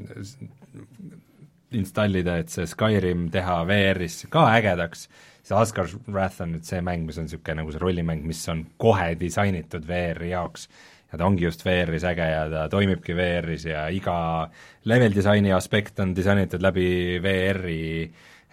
installida, 1.73 2.37
et 2.41 2.51
see 2.53 2.67
Skyrim 2.69 3.29
teha 3.33 3.61
VR-is 3.67 4.25
ka 4.31 4.45
ägedaks, 4.55 5.07
see 5.45 5.57
Asgard's 5.57 5.95
Wrath 6.07 6.41
on 6.43 6.55
nüüd 6.55 6.67
see 6.67 6.81
mäng, 6.85 7.05
mis 7.07 7.17
on 7.21 7.27
niisugune 7.27 7.61
nagu 7.61 7.73
see 7.73 7.81
rollimäng, 7.81 8.25
mis 8.27 8.41
on 8.51 8.65
kohe 8.81 9.13
disainitud 9.19 9.87
VR-i 9.87 10.31
jaoks. 10.33 10.67
ja 11.11 11.19
ta 11.21 11.25
ongi 11.25 11.45
just 11.45 11.61
VR-is 11.65 12.03
äge 12.03 12.25
ja 12.29 12.45
ta 12.49 12.67
toimibki 12.69 13.13
VR-is 13.15 13.67
ja 13.69 13.87
iga 13.93 14.49
level 14.85 15.13
disaini 15.13 15.53
aspekt 15.53 15.99
on 15.99 16.15
disainitud 16.17 16.61
läbi 16.61 17.19
VR-i 17.21 17.79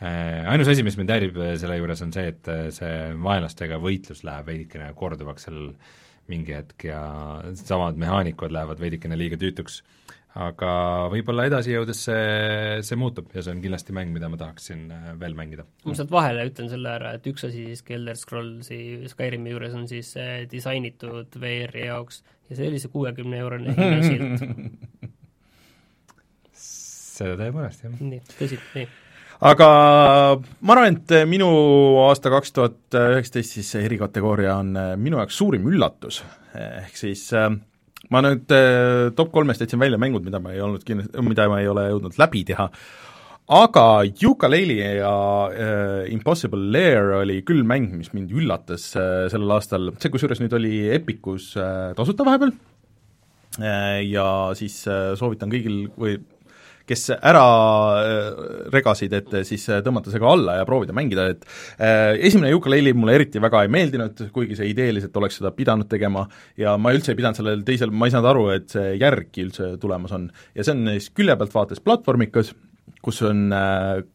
äh, 0.03 0.51
ainus 0.53 0.69
asi, 0.69 0.85
mis 0.85 0.99
mind 1.01 1.11
häirib 1.11 1.41
selle 1.61 1.81
juures, 1.81 2.03
on 2.05 2.13
see, 2.13 2.29
et 2.29 2.53
see 2.77 2.95
vaenlastega 3.25 3.81
võitlus 3.81 4.25
läheb 4.29 4.53
veidikene 4.53 4.93
korduvaks 4.97 5.49
seal 5.49 5.73
mingi 6.31 6.55
hetk 6.55 6.87
ja 6.87 7.03
samad 7.59 7.99
mehaanikud 7.99 8.53
lähevad 8.55 8.81
veidikene 8.81 9.19
liiga 9.19 9.41
tüütuks 9.41 9.81
aga 10.33 10.73
võib-olla 11.13 11.45
edasi 11.49 11.75
jõudes 11.75 11.99
see, 12.07 12.81
see 12.87 12.99
muutub 13.01 13.29
ja 13.37 13.45
see 13.45 13.53
on 13.53 13.61
kindlasti 13.65 13.97
mäng, 13.97 14.15
mida 14.15 14.31
ma 14.33 14.39
tahaksin 14.41 14.87
äh, 14.95 15.11
veel 15.21 15.37
mängida. 15.39 15.67
ma 15.85 15.97
sealt 15.99 16.13
vahele 16.15 16.47
ütlen 16.49 16.71
selle 16.73 16.95
ära, 16.95 17.15
et 17.19 17.29
üks 17.29 17.45
asi 17.49 17.67
siiski 17.69 17.99
Elder 17.99 18.17
Scrollsi 18.19 18.81
Skyrimi 19.13 19.53
juures 19.53 19.77
on 19.77 19.89
siis 19.91 20.15
disainitud 20.53 21.37
VR-i 21.43 21.87
jaoks 21.91 22.23
ja 22.49 22.57
see 22.59 22.71
oli 22.73 22.81
see 22.83 22.93
kuuekümne 22.93 23.43
eurone 23.45 23.75
hinnasilt 23.77 25.11
seda 27.13 27.37
tõepoolest, 27.39 27.85
jah. 27.85 27.97
nii, 28.01 28.21
tõsi, 28.39 28.59
nii 28.77 28.89
aga 29.43 29.69
ma 30.63 30.75
arvan, 30.77 30.97
et 30.97 31.15
minu 31.29 31.49
aasta 32.05 32.31
kaks 32.33 32.55
tuhat 32.55 32.97
üheksateist 32.99 33.59
siis 33.59 33.75
erikategooria 33.81 34.57
on 34.61 34.73
äh, 34.79 34.95
minu 35.01 35.19
jaoks 35.21 35.39
suurim 35.41 35.67
üllatus, 35.71 36.23
ehk 36.55 36.99
siis 36.99 37.25
äh, 37.37 37.51
ma 38.11 38.23
nüüd 38.25 38.51
äh, 38.55 39.13
top 39.17 39.31
kolmest 39.35 39.63
jätsin 39.63 39.81
välja 39.83 40.01
mängud, 40.01 40.25
mida 40.27 40.41
ma 40.43 40.55
ei 40.55 40.63
olnud 40.65 40.85
kindla-, 40.87 41.23
mida 41.25 41.49
ma 41.51 41.61
ei 41.63 41.71
ole 41.71 41.87
jõudnud 41.93 42.19
läbi 42.19 42.43
teha, 42.49 42.69
aga 43.53 43.87
Yooka-Laylee 44.09 44.91
ja 44.99 45.15
äh, 45.51 46.13
Impossible 46.15 46.71
Lair 46.75 47.15
oli 47.21 47.41
küll 47.47 47.63
mäng, 47.69 47.91
mis 47.99 48.13
mind 48.17 48.35
üllatas 48.35 48.91
äh, 48.97 49.29
sellel 49.33 49.57
aastal, 49.59 49.93
see 50.03 50.13
kusjuures 50.13 50.43
nüüd 50.43 50.55
oli 50.59 50.75
Epicus 50.95 51.53
äh, 51.61 51.93
tasuta 51.99 52.27
vahepeal. 52.27 52.55
Äh,, 53.61 54.03
ja 54.09 54.27
siis 54.57 54.81
äh, 54.89 55.13
soovitan 55.19 55.53
kõigil 55.53 55.85
või 55.99 56.17
kes 56.89 57.09
ära 57.15 57.45
äh, 58.01 58.41
regasid, 58.73 59.15
et 59.17 59.33
siis 59.49 59.65
äh, 59.71 59.83
tõmmata 59.85 60.13
see 60.13 60.23
ka 60.23 60.33
alla 60.33 60.59
ja 60.61 60.67
proovida 60.69 60.97
mängida, 60.97 61.29
et 61.35 61.47
äh, 61.79 62.15
esimene 62.29 62.53
Yooka-Laylee 62.55 62.97
mulle 62.97 63.17
eriti 63.19 63.43
väga 63.43 63.65
ei 63.65 63.73
meeldinud, 63.73 64.25
kuigi 64.35 64.59
see 64.59 64.73
ideeliselt 64.73 65.17
oleks 65.21 65.41
seda 65.41 65.53
pidanud 65.57 65.91
tegema 65.91 66.27
ja 66.61 66.77
ma 66.81 66.95
üldse 66.95 67.15
ei 67.15 67.21
pidanud 67.21 67.39
sellel 67.39 67.65
teisel, 67.67 67.95
ma 67.95 68.09
ei 68.09 68.15
saanud 68.15 68.33
aru, 68.33 68.49
et 68.57 68.69
see 68.73 68.97
järgki 69.01 69.47
üldse 69.47 69.73
tulemas 69.83 70.15
on. 70.17 70.29
ja 70.57 70.67
see 70.67 70.77
on 70.77 70.95
siis 70.97 71.13
külje 71.17 71.37
pealt 71.39 71.55
vaates 71.55 71.83
platvormikas, 71.85 72.55
kus 73.03 73.23
on 73.27 73.51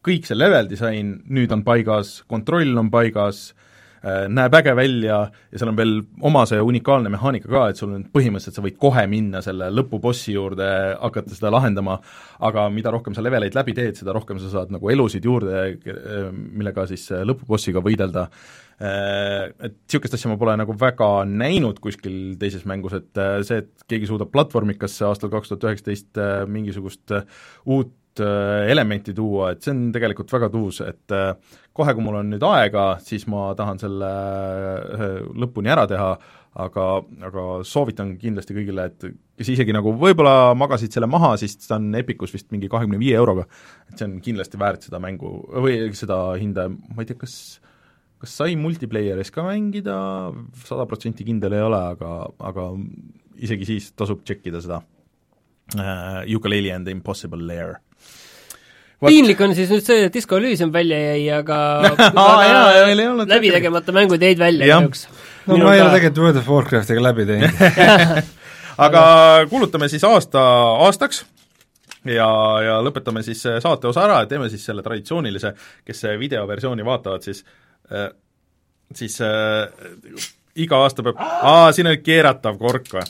kõik 0.04 0.28
see 0.28 0.36
level 0.36 0.68
disain 0.68 1.18
nüüd 1.28 1.52
on 1.52 1.64
paigas, 1.66 2.18
kontroll 2.28 2.76
on 2.80 2.92
paigas, 2.92 3.50
Äh, 3.50 3.67
näeb 4.02 4.54
äge 4.54 4.74
välja 4.78 5.18
ja 5.26 5.58
seal 5.58 5.72
on 5.72 5.78
veel 5.78 5.94
oma 6.28 6.44
see 6.46 6.60
unikaalne 6.62 7.10
mehaanika 7.12 7.50
ka, 7.50 7.64
et 7.70 7.80
sul 7.80 7.96
on 7.96 8.04
põhimõtteliselt, 8.14 8.58
sa 8.58 8.64
võid 8.64 8.78
kohe 8.80 9.04
minna 9.10 9.42
selle 9.44 9.70
lõpubossi 9.74 10.36
juurde, 10.36 10.68
hakata 11.00 11.34
seda 11.34 11.50
lahendama, 11.54 11.98
aga 12.46 12.68
mida 12.74 12.92
rohkem 12.94 13.16
sa 13.16 13.24
leveleid 13.24 13.58
läbi 13.58 13.74
teed, 13.76 13.98
seda 13.98 14.14
rohkem 14.16 14.40
sa 14.42 14.52
saad 14.52 14.72
nagu 14.74 14.90
elusid 14.94 15.26
juurde, 15.26 15.66
millega 16.30 16.86
siis 16.90 17.08
lõpubossiga 17.10 17.82
võidelda. 17.84 18.28
Äh, 18.78 19.48
et 19.66 19.74
niisugust 19.74 20.14
asja 20.14 20.30
ma 20.30 20.38
pole 20.38 20.52
nagu 20.60 20.74
väga 20.78 21.08
näinud 21.26 21.80
kuskil 21.82 22.36
teises 22.38 22.62
mängus, 22.70 22.94
et 23.00 23.18
äh, 23.18 23.40
see, 23.46 23.64
et 23.64 23.88
keegi 23.90 24.06
suudab 24.06 24.30
platvormikasse 24.30 25.08
aastal 25.08 25.32
kaks 25.32 25.50
tuhat 25.50 25.66
üheksateist 25.66 26.20
mingisugust 26.46 27.16
uut 27.66 27.97
elementi 28.20 29.14
tuua, 29.16 29.52
et 29.52 29.64
see 29.64 29.74
on 29.74 29.86
tegelikult 29.94 30.32
väga 30.34 30.48
tuus, 30.52 30.80
et 30.84 31.14
kohe, 31.76 31.94
kui 31.94 32.04
mul 32.04 32.18
on 32.20 32.32
nüüd 32.34 32.44
aega, 32.48 32.90
siis 33.04 33.26
ma 33.30 33.52
tahan 33.58 33.80
selle 33.82 34.10
lõpuni 35.38 35.70
ära 35.72 35.86
teha, 35.90 36.10
aga, 36.58 36.86
aga 37.28 37.46
soovitan 37.66 38.16
kindlasti 38.18 38.56
kõigile, 38.56 38.88
et 38.90 39.08
kes 39.38 39.52
isegi 39.54 39.74
nagu 39.76 39.92
võib-olla 40.00 40.54
magasid 40.58 40.94
selle 40.94 41.08
maha, 41.10 41.36
siis 41.40 41.56
ta 41.62 41.76
on 41.78 41.92
Epicus 41.98 42.34
vist 42.34 42.50
mingi 42.54 42.70
kahekümne 42.70 42.98
viie 43.00 43.14
euroga, 43.18 43.46
et 43.90 43.96
see 43.98 44.08
on 44.08 44.18
kindlasti 44.24 44.60
väärt 44.60 44.88
seda 44.88 45.00
mängu 45.02 45.38
või 45.54 45.80
seda 45.98 46.20
hinda, 46.40 46.68
ma 46.68 47.04
ei 47.04 47.10
tea, 47.10 47.20
kas 47.20 47.38
kas 48.18 48.34
sai 48.40 48.56
multiplayeris 48.58 49.30
ka 49.34 49.44
mängida, 49.46 49.96
sada 50.66 50.86
protsenti 50.90 51.26
kindel 51.26 51.54
ei 51.54 51.62
ole, 51.62 51.78
aga, 51.94 52.14
aga 52.50 52.70
isegi 53.38 53.68
siis 53.68 53.92
tasub 53.94 54.24
tšekkida 54.24 54.62
seda. 54.64 54.82
Uh, 55.76 56.24
Ukulele 56.32 56.72
and 56.72 56.88
the 56.88 56.94
Impossible 56.96 57.44
Lair 57.44 57.76
What? 58.98 59.12
piinlik 59.12 59.40
on 59.46 59.54
siis 59.54 59.70
nüüd 59.70 59.84
see, 59.86 60.08
et 60.08 60.14
Disco 60.14 60.40
Elysium 60.40 60.72
välja 60.74 60.98
jäi, 60.98 61.28
aga 61.36 61.56
aa 62.24 62.38
jaa, 62.42 62.86
meil 62.88 63.02
ei 63.04 63.10
olnud 63.12 63.30
läbi 63.30 63.52
tegemata 63.54 63.94
mängud 63.94 64.22
jäid 64.26 64.40
välja 64.40 64.66
kahjuks. 64.74 65.04
no 65.46 65.54
Minul 65.54 65.68
ma 65.68 65.74
ei 65.76 65.82
ole 65.84 65.92
tegelikult 65.94 66.22
World 66.24 66.40
of 66.42 66.50
Warcraftiga 66.50 67.04
läbi 67.06 67.26
teinud 67.28 67.62
aga 68.86 69.02
kuulutame 69.50 69.86
siis 69.92 70.02
aasta 70.08 70.42
aastaks 70.86 71.22
ja, 72.10 72.30
ja 72.64 72.80
lõpetame 72.82 73.22
siis 73.26 73.44
saate 73.46 73.90
osa 73.90 74.02
ära 74.06 74.22
ja 74.24 74.30
teeme 74.30 74.50
siis 74.50 74.66
selle 74.66 74.82
traditsioonilise, 74.82 75.54
kes 75.86 76.04
videoversiooni 76.18 76.86
vaatavad, 76.86 77.22
siis 77.22 77.44
äh, 77.92 78.10
siis 78.94 79.20
äh, 79.20 79.68
iga 80.58 80.82
aasta 80.82 81.04
peab, 81.06 81.18
aa, 81.22 81.70
siin 81.72 81.90
oli 81.90 82.00
keeratav 82.02 82.58
kork 82.60 82.90
või? 82.94 83.06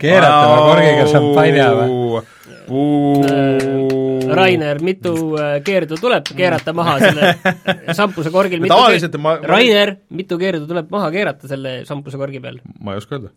Keeratava 0.00 0.60
korgiga 0.68 1.06
šampanja 1.10 1.70
või? 1.78 2.22
Äh, 2.70 4.34
Rainer, 4.36 4.78
mitu 4.84 5.12
äh, 5.34 5.56
keerdu 5.66 5.98
tuleb 5.98 6.28
keerata 6.38 6.74
maha 6.76 6.98
selle 7.02 7.32
šampuse 7.98 8.30
korgil, 8.30 8.62
mitu 8.62 8.74
tavaliselt 8.74 9.16
ma, 9.18 9.34
ma 9.40 9.50
Rainer, 9.50 9.96
mitu 10.14 10.38
keerdu 10.40 10.68
tuleb 10.70 10.90
maha 10.92 11.10
keerata 11.14 11.50
selle 11.50 11.80
šampuse 11.88 12.20
korgi 12.20 12.42
peal? 12.42 12.60
ma 12.78 12.94
ei 12.94 13.02
oska 13.02 13.18
öelda. 13.18 13.32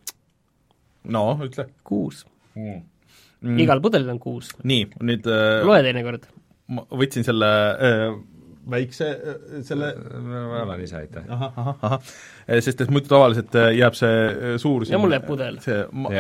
no 1.16 1.26
ütle. 1.48 1.66
kuus 1.88 2.26
mm.. 2.54 2.84
Mm. 3.44 3.58
igal 3.66 3.82
pudelil 3.84 4.14
on 4.14 4.22
kuus. 4.22 4.54
nii, 4.64 4.86
nüüd 5.02 5.26
äh, 5.26 5.64
loe 5.66 5.82
teinekord. 5.88 6.30
ma 6.74 6.86
võtsin 6.94 7.26
selle 7.26 7.50
äh, 7.74 8.06
väikse 8.72 9.10
selle 9.68 9.92
ma 10.24 10.64
olen 10.64 10.84
ise, 10.86 11.02
aitäh. 11.04 11.24
ahah, 11.30 12.00
sest 12.64 12.86
et 12.86 12.92
muidu 12.94 13.12
tavaliselt 13.12 13.56
jääb 13.76 13.98
see 13.98 14.58
suur 14.62 14.86
ja 14.88 15.02
mul 15.02 15.16
jääb 15.16 15.28
pudel. 15.28 15.60
see 15.64 15.84
ma, 15.92 16.12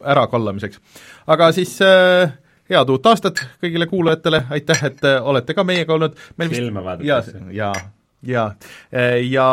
ärakallamiseks. 0.00 0.80
aga 1.26 1.52
siis 1.52 1.76
äh, 1.84 2.32
head 2.70 2.92
uut 2.92 3.06
aastat 3.10 3.42
kõigile 3.62 3.88
kuulajatele, 3.90 4.44
aitäh, 4.56 4.84
et 4.90 5.06
äh, 5.06 5.18
olete 5.26 5.56
ka 5.56 5.64
meiega 5.66 5.94
olnud. 5.94 6.18
filme 6.40 6.84
vaadatakse. 6.84 7.40
ja, 7.52 7.72
ja, 8.22 8.44
ja, 8.92 9.16
ja 9.30 9.48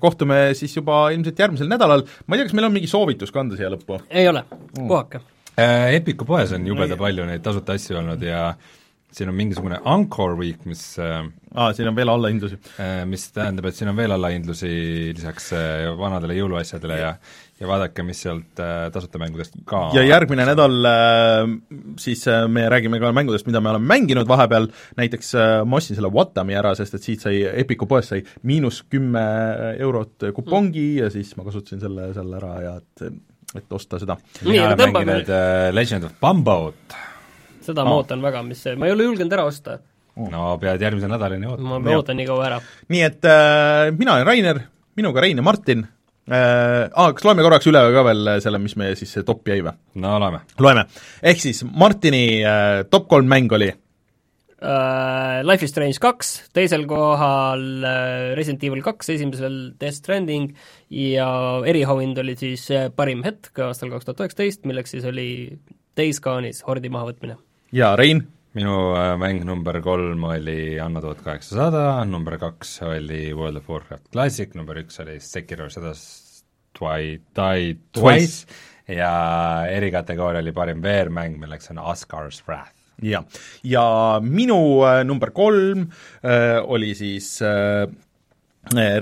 kohtume 0.00 0.50
siis 0.54 0.76
juba 0.76 1.06
ilmselt 1.14 1.38
järgmisel 1.38 1.70
nädalal, 1.70 2.04
ma 2.26 2.36
ei 2.36 2.42
tea, 2.42 2.50
kas 2.50 2.58
meil 2.58 2.68
on 2.70 2.76
mingi 2.76 2.90
soovitus 2.90 3.32
ka 3.32 3.42
anda 3.44 3.58
siia 3.58 3.72
lõppu? 3.72 4.00
ei 4.10 4.28
ole, 4.28 4.44
puhake 4.76 5.22
mm.. 5.22 5.32
Epiku 5.56 6.26
poes 6.28 6.50
on 6.52 6.66
jubeda 6.68 6.98
palju 7.00 7.24
neid 7.24 7.40
tasuta 7.40 7.72
asju 7.78 7.96
olnud 7.96 8.20
ja 8.20 8.50
siin 9.16 9.32
on 9.32 9.38
mingisugune 9.38 9.80
Encore 9.84 10.36
Week, 10.38 10.62
mis 10.68 10.84
aa 11.00 11.24
ah,, 11.54 11.72
siin 11.76 11.88
on 11.88 11.96
veel 11.96 12.12
allahindlusi? 12.12 12.58
Mis 13.08 13.30
tähendab, 13.32 13.70
et 13.70 13.78
siin 13.78 13.90
on 13.92 13.96
veel 13.96 14.12
allahindlusi 14.12 14.70
lisaks 15.16 15.52
vanadele 15.96 16.36
jõuluasjadele 16.36 17.00
ja 17.00 17.14
ja 17.60 17.68
vaadake, 17.68 18.04
mis 18.04 18.18
sealt 18.20 18.60
äh, 18.60 18.88
tasuta 18.92 19.20
mängudest 19.20 19.56
ka 19.68 19.86
ja 19.96 20.02
järgmine 20.04 20.44
nädal 20.48 20.88
äh, 20.90 21.54
siis 22.00 22.26
äh, 22.28 22.44
me 22.52 22.66
räägime 22.72 23.00
ka 23.00 23.12
mängudest, 23.16 23.48
mida 23.48 23.62
me 23.64 23.72
oleme 23.72 23.88
mänginud 23.88 24.28
vahepeal, 24.28 24.68
näiteks 25.00 25.32
ma 25.64 25.80
ostsin 25.80 25.96
selle 25.96 26.12
Watami 26.12 26.56
ära, 26.58 26.74
sest 26.76 26.98
et 26.98 27.06
siit 27.06 27.24
sai, 27.24 27.40
Epiku 27.64 27.88
poest 27.88 28.12
sai 28.12 28.22
miinus 28.48 28.82
kümme 28.90 29.24
eurot 29.80 30.28
kupongi 30.36 30.84
mm. 30.84 31.00
ja 31.04 31.10
siis 31.14 31.32
ma 31.38 31.46
kasutasin 31.48 31.80
selle 31.80 32.10
seal 32.16 32.36
ära 32.36 32.54
ja 32.60 32.76
et, 32.82 33.20
et 33.62 33.76
osta 33.78 34.00
seda. 34.02 34.18
mina 34.44 34.68
olen 34.68 34.84
mänginud 34.84 35.36
Legend 35.72 36.10
of 36.10 36.18
Bumboat. 36.20 36.98
Seda 37.66 37.84
ma 37.86 37.98
ootan 37.98 38.22
väga, 38.24 38.42
mis 38.46 38.62
see, 38.64 38.76
ma 38.78 38.88
ei 38.88 38.96
ole 38.96 39.08
julgenud 39.10 39.36
ära 39.36 39.46
osta 39.48 39.78
no 40.16 40.54
pead 40.60 40.82
järgmise 40.82 41.10
nädalani 41.10 41.50
ootama. 41.50 41.80
ma 41.82 41.98
ootan 41.98 42.18
nii 42.20 42.28
kaua 42.28 42.48
ära. 42.48 42.62
nii 42.92 43.04
et 43.04 43.28
äh, 43.28 43.90
mina 43.98 44.16
olen 44.16 44.26
Rainer, 44.26 44.60
minuga 44.96 45.24
Rein 45.24 45.42
ja 45.42 45.44
Martin 45.44 45.86
äh,. 46.26 46.88
Ah, 46.92 47.12
kas 47.14 47.26
loeme 47.26 47.44
korraks 47.44 47.68
üle 47.70 47.82
ka 47.94 48.04
veel 48.06 48.36
selle, 48.42 48.60
mis 48.62 48.76
meie 48.80 48.96
siis 48.98 49.12
top 49.26 49.46
jäi 49.48 49.60
või? 49.64 49.74
no 50.02 50.16
loeme. 50.22 50.44
loeme, 50.58 50.86
ehk 51.22 51.42
siis 51.42 51.64
Martini 51.68 52.40
äh, 52.44 52.84
top 52.90 53.08
kolm 53.12 53.28
mäng 53.30 53.52
oli 53.52 53.70
uh,? 53.72 53.82
Life 55.46 55.66
is 55.66 55.70
Strange 55.74 56.00
kaks, 56.00 56.32
teisel 56.56 56.86
kohal 56.88 57.66
uh, 57.84 58.34
Resident 58.38 58.64
Evil 58.64 58.82
kaks, 58.84 59.12
esimesel 59.12 59.58
Death 59.80 60.00
Stranding 60.00 60.54
ja 60.90 61.28
eriauhind 61.68 62.18
oli 62.24 62.38
siis 62.40 62.64
uh, 62.72 62.88
parim 62.88 63.20
hetk 63.26 63.60
aastal 63.68 63.92
kaks 63.92 64.08
tuhat 64.08 64.24
üheksateist, 64.24 64.64
milleks 64.68 64.96
siis 64.96 65.04
oli 65.08 65.28
Days 65.96 66.22
Gone'is 66.24 66.64
hordi 66.66 66.88
mahavõtmine. 66.92 67.36
Jaa, 67.76 67.96
Rein? 67.96 68.22
minu 68.56 68.76
mäng 69.20 69.42
number 69.44 69.82
kolm 69.84 70.22
oli 70.24 70.78
Anno 70.80 71.02
tuhat 71.04 71.18
kaheksasada, 71.20 72.04
number 72.08 72.38
kaks 72.40 72.78
oli 72.86 73.34
World 73.36 73.60
of 73.60 73.66
Warcraft 73.68 74.06
Classic, 74.14 74.54
number 74.56 74.78
üks 74.80 74.96
oli 75.02 75.18
Sekiro 75.20 75.66
Shadows 75.68 76.04
Twi-, 76.72 77.18
Die 77.36 77.74
Twice 77.92 78.46
ja 78.88 79.10
erikategooria 79.68 80.40
oli 80.40 80.54
parim 80.56 80.80
VR-mäng, 80.80 81.36
milleks 81.42 81.68
on 81.74 81.82
Asgar's 81.84 82.40
Wrath. 82.48 82.72
jah, 83.04 83.26
ja 83.60 83.84
minu 84.24 84.58
äh, 84.88 85.02
number 85.04 85.34
kolm 85.36 85.90
äh, 86.24 86.56
oli 86.64 86.94
siis 86.96 87.34
äh, 87.44 87.84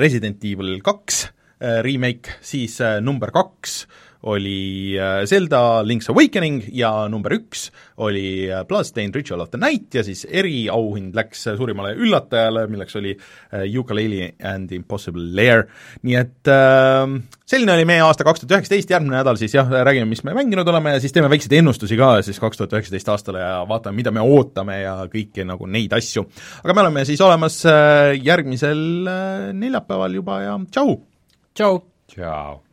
Resident 0.03 0.43
Evil 0.43 0.81
kaks 0.83 1.29
äh, 1.63 1.79
remake, 1.87 2.41
siis 2.43 2.81
äh, 2.83 2.99
number 3.01 3.31
kaks 3.31 3.85
äh, 3.85 4.04
oli 4.25 4.97
äh, 4.97 5.25
Zelda 5.29 5.83
Link's 5.85 6.09
Awakening 6.09 6.63
ja 6.73 7.09
number 7.13 7.35
üks 7.37 7.69
oli 8.01 8.49
äh, 8.49 8.65
Bloodstained 8.65 9.15
Ritual 9.15 9.43
of 9.45 9.51
the 9.53 9.61
Night 9.61 9.95
ja 9.95 10.05
siis 10.05 10.25
eriauhind 10.25 11.15
läks 11.17 11.47
äh, 11.51 11.59
suurimale 11.59 11.93
üllatajale, 11.99 12.67
milleks 12.73 12.97
oli 12.97 13.15
Yooka-Laylee 13.53 14.33
and 14.45 14.73
Impossible 14.73 15.29
Lair. 15.37 15.67
nii 16.03 16.17
et 16.19 16.51
äh, 16.51 17.05
selline 17.45 17.77
oli 17.77 17.87
meie 17.89 18.05
aasta 18.07 18.25
kaks 18.27 18.43
tuhat 18.43 18.57
üheksateist, 18.59 18.97
järgmine 18.97 19.19
nädal 19.19 19.39
siis 19.41 19.55
jah, 19.57 19.69
räägime, 19.69 20.09
mis 20.11 20.25
me 20.25 20.37
mänginud 20.37 20.69
oleme 20.73 20.97
ja 20.97 21.05
siis 21.05 21.13
teeme 21.13 21.31
väikseid 21.33 21.59
ennustusi 21.61 22.01
ka 22.01 22.17
siis 22.25 22.41
kaks 22.43 22.61
tuhat 22.63 22.77
üheksateist 22.79 23.13
aastale 23.13 23.45
ja 23.45 23.63
vaatame, 23.69 24.01
mida 24.01 24.15
me 24.15 24.25
ootame 24.25 24.81
ja 24.83 24.99
kõiki 25.13 25.45
nagu 25.47 25.69
neid 25.69 25.93
asju. 25.97 26.25
aga 26.65 26.75
me 26.75 26.87
oleme 26.87 27.05
siis 27.09 27.21
olemas 27.25 27.61
järgmisel 28.25 28.85
neljapäeval 29.53 30.21
juba 30.23 30.43
ja 30.47 30.61
tšau! 30.71 31.03
tšau! 31.55 31.83
tšau! 32.09 32.64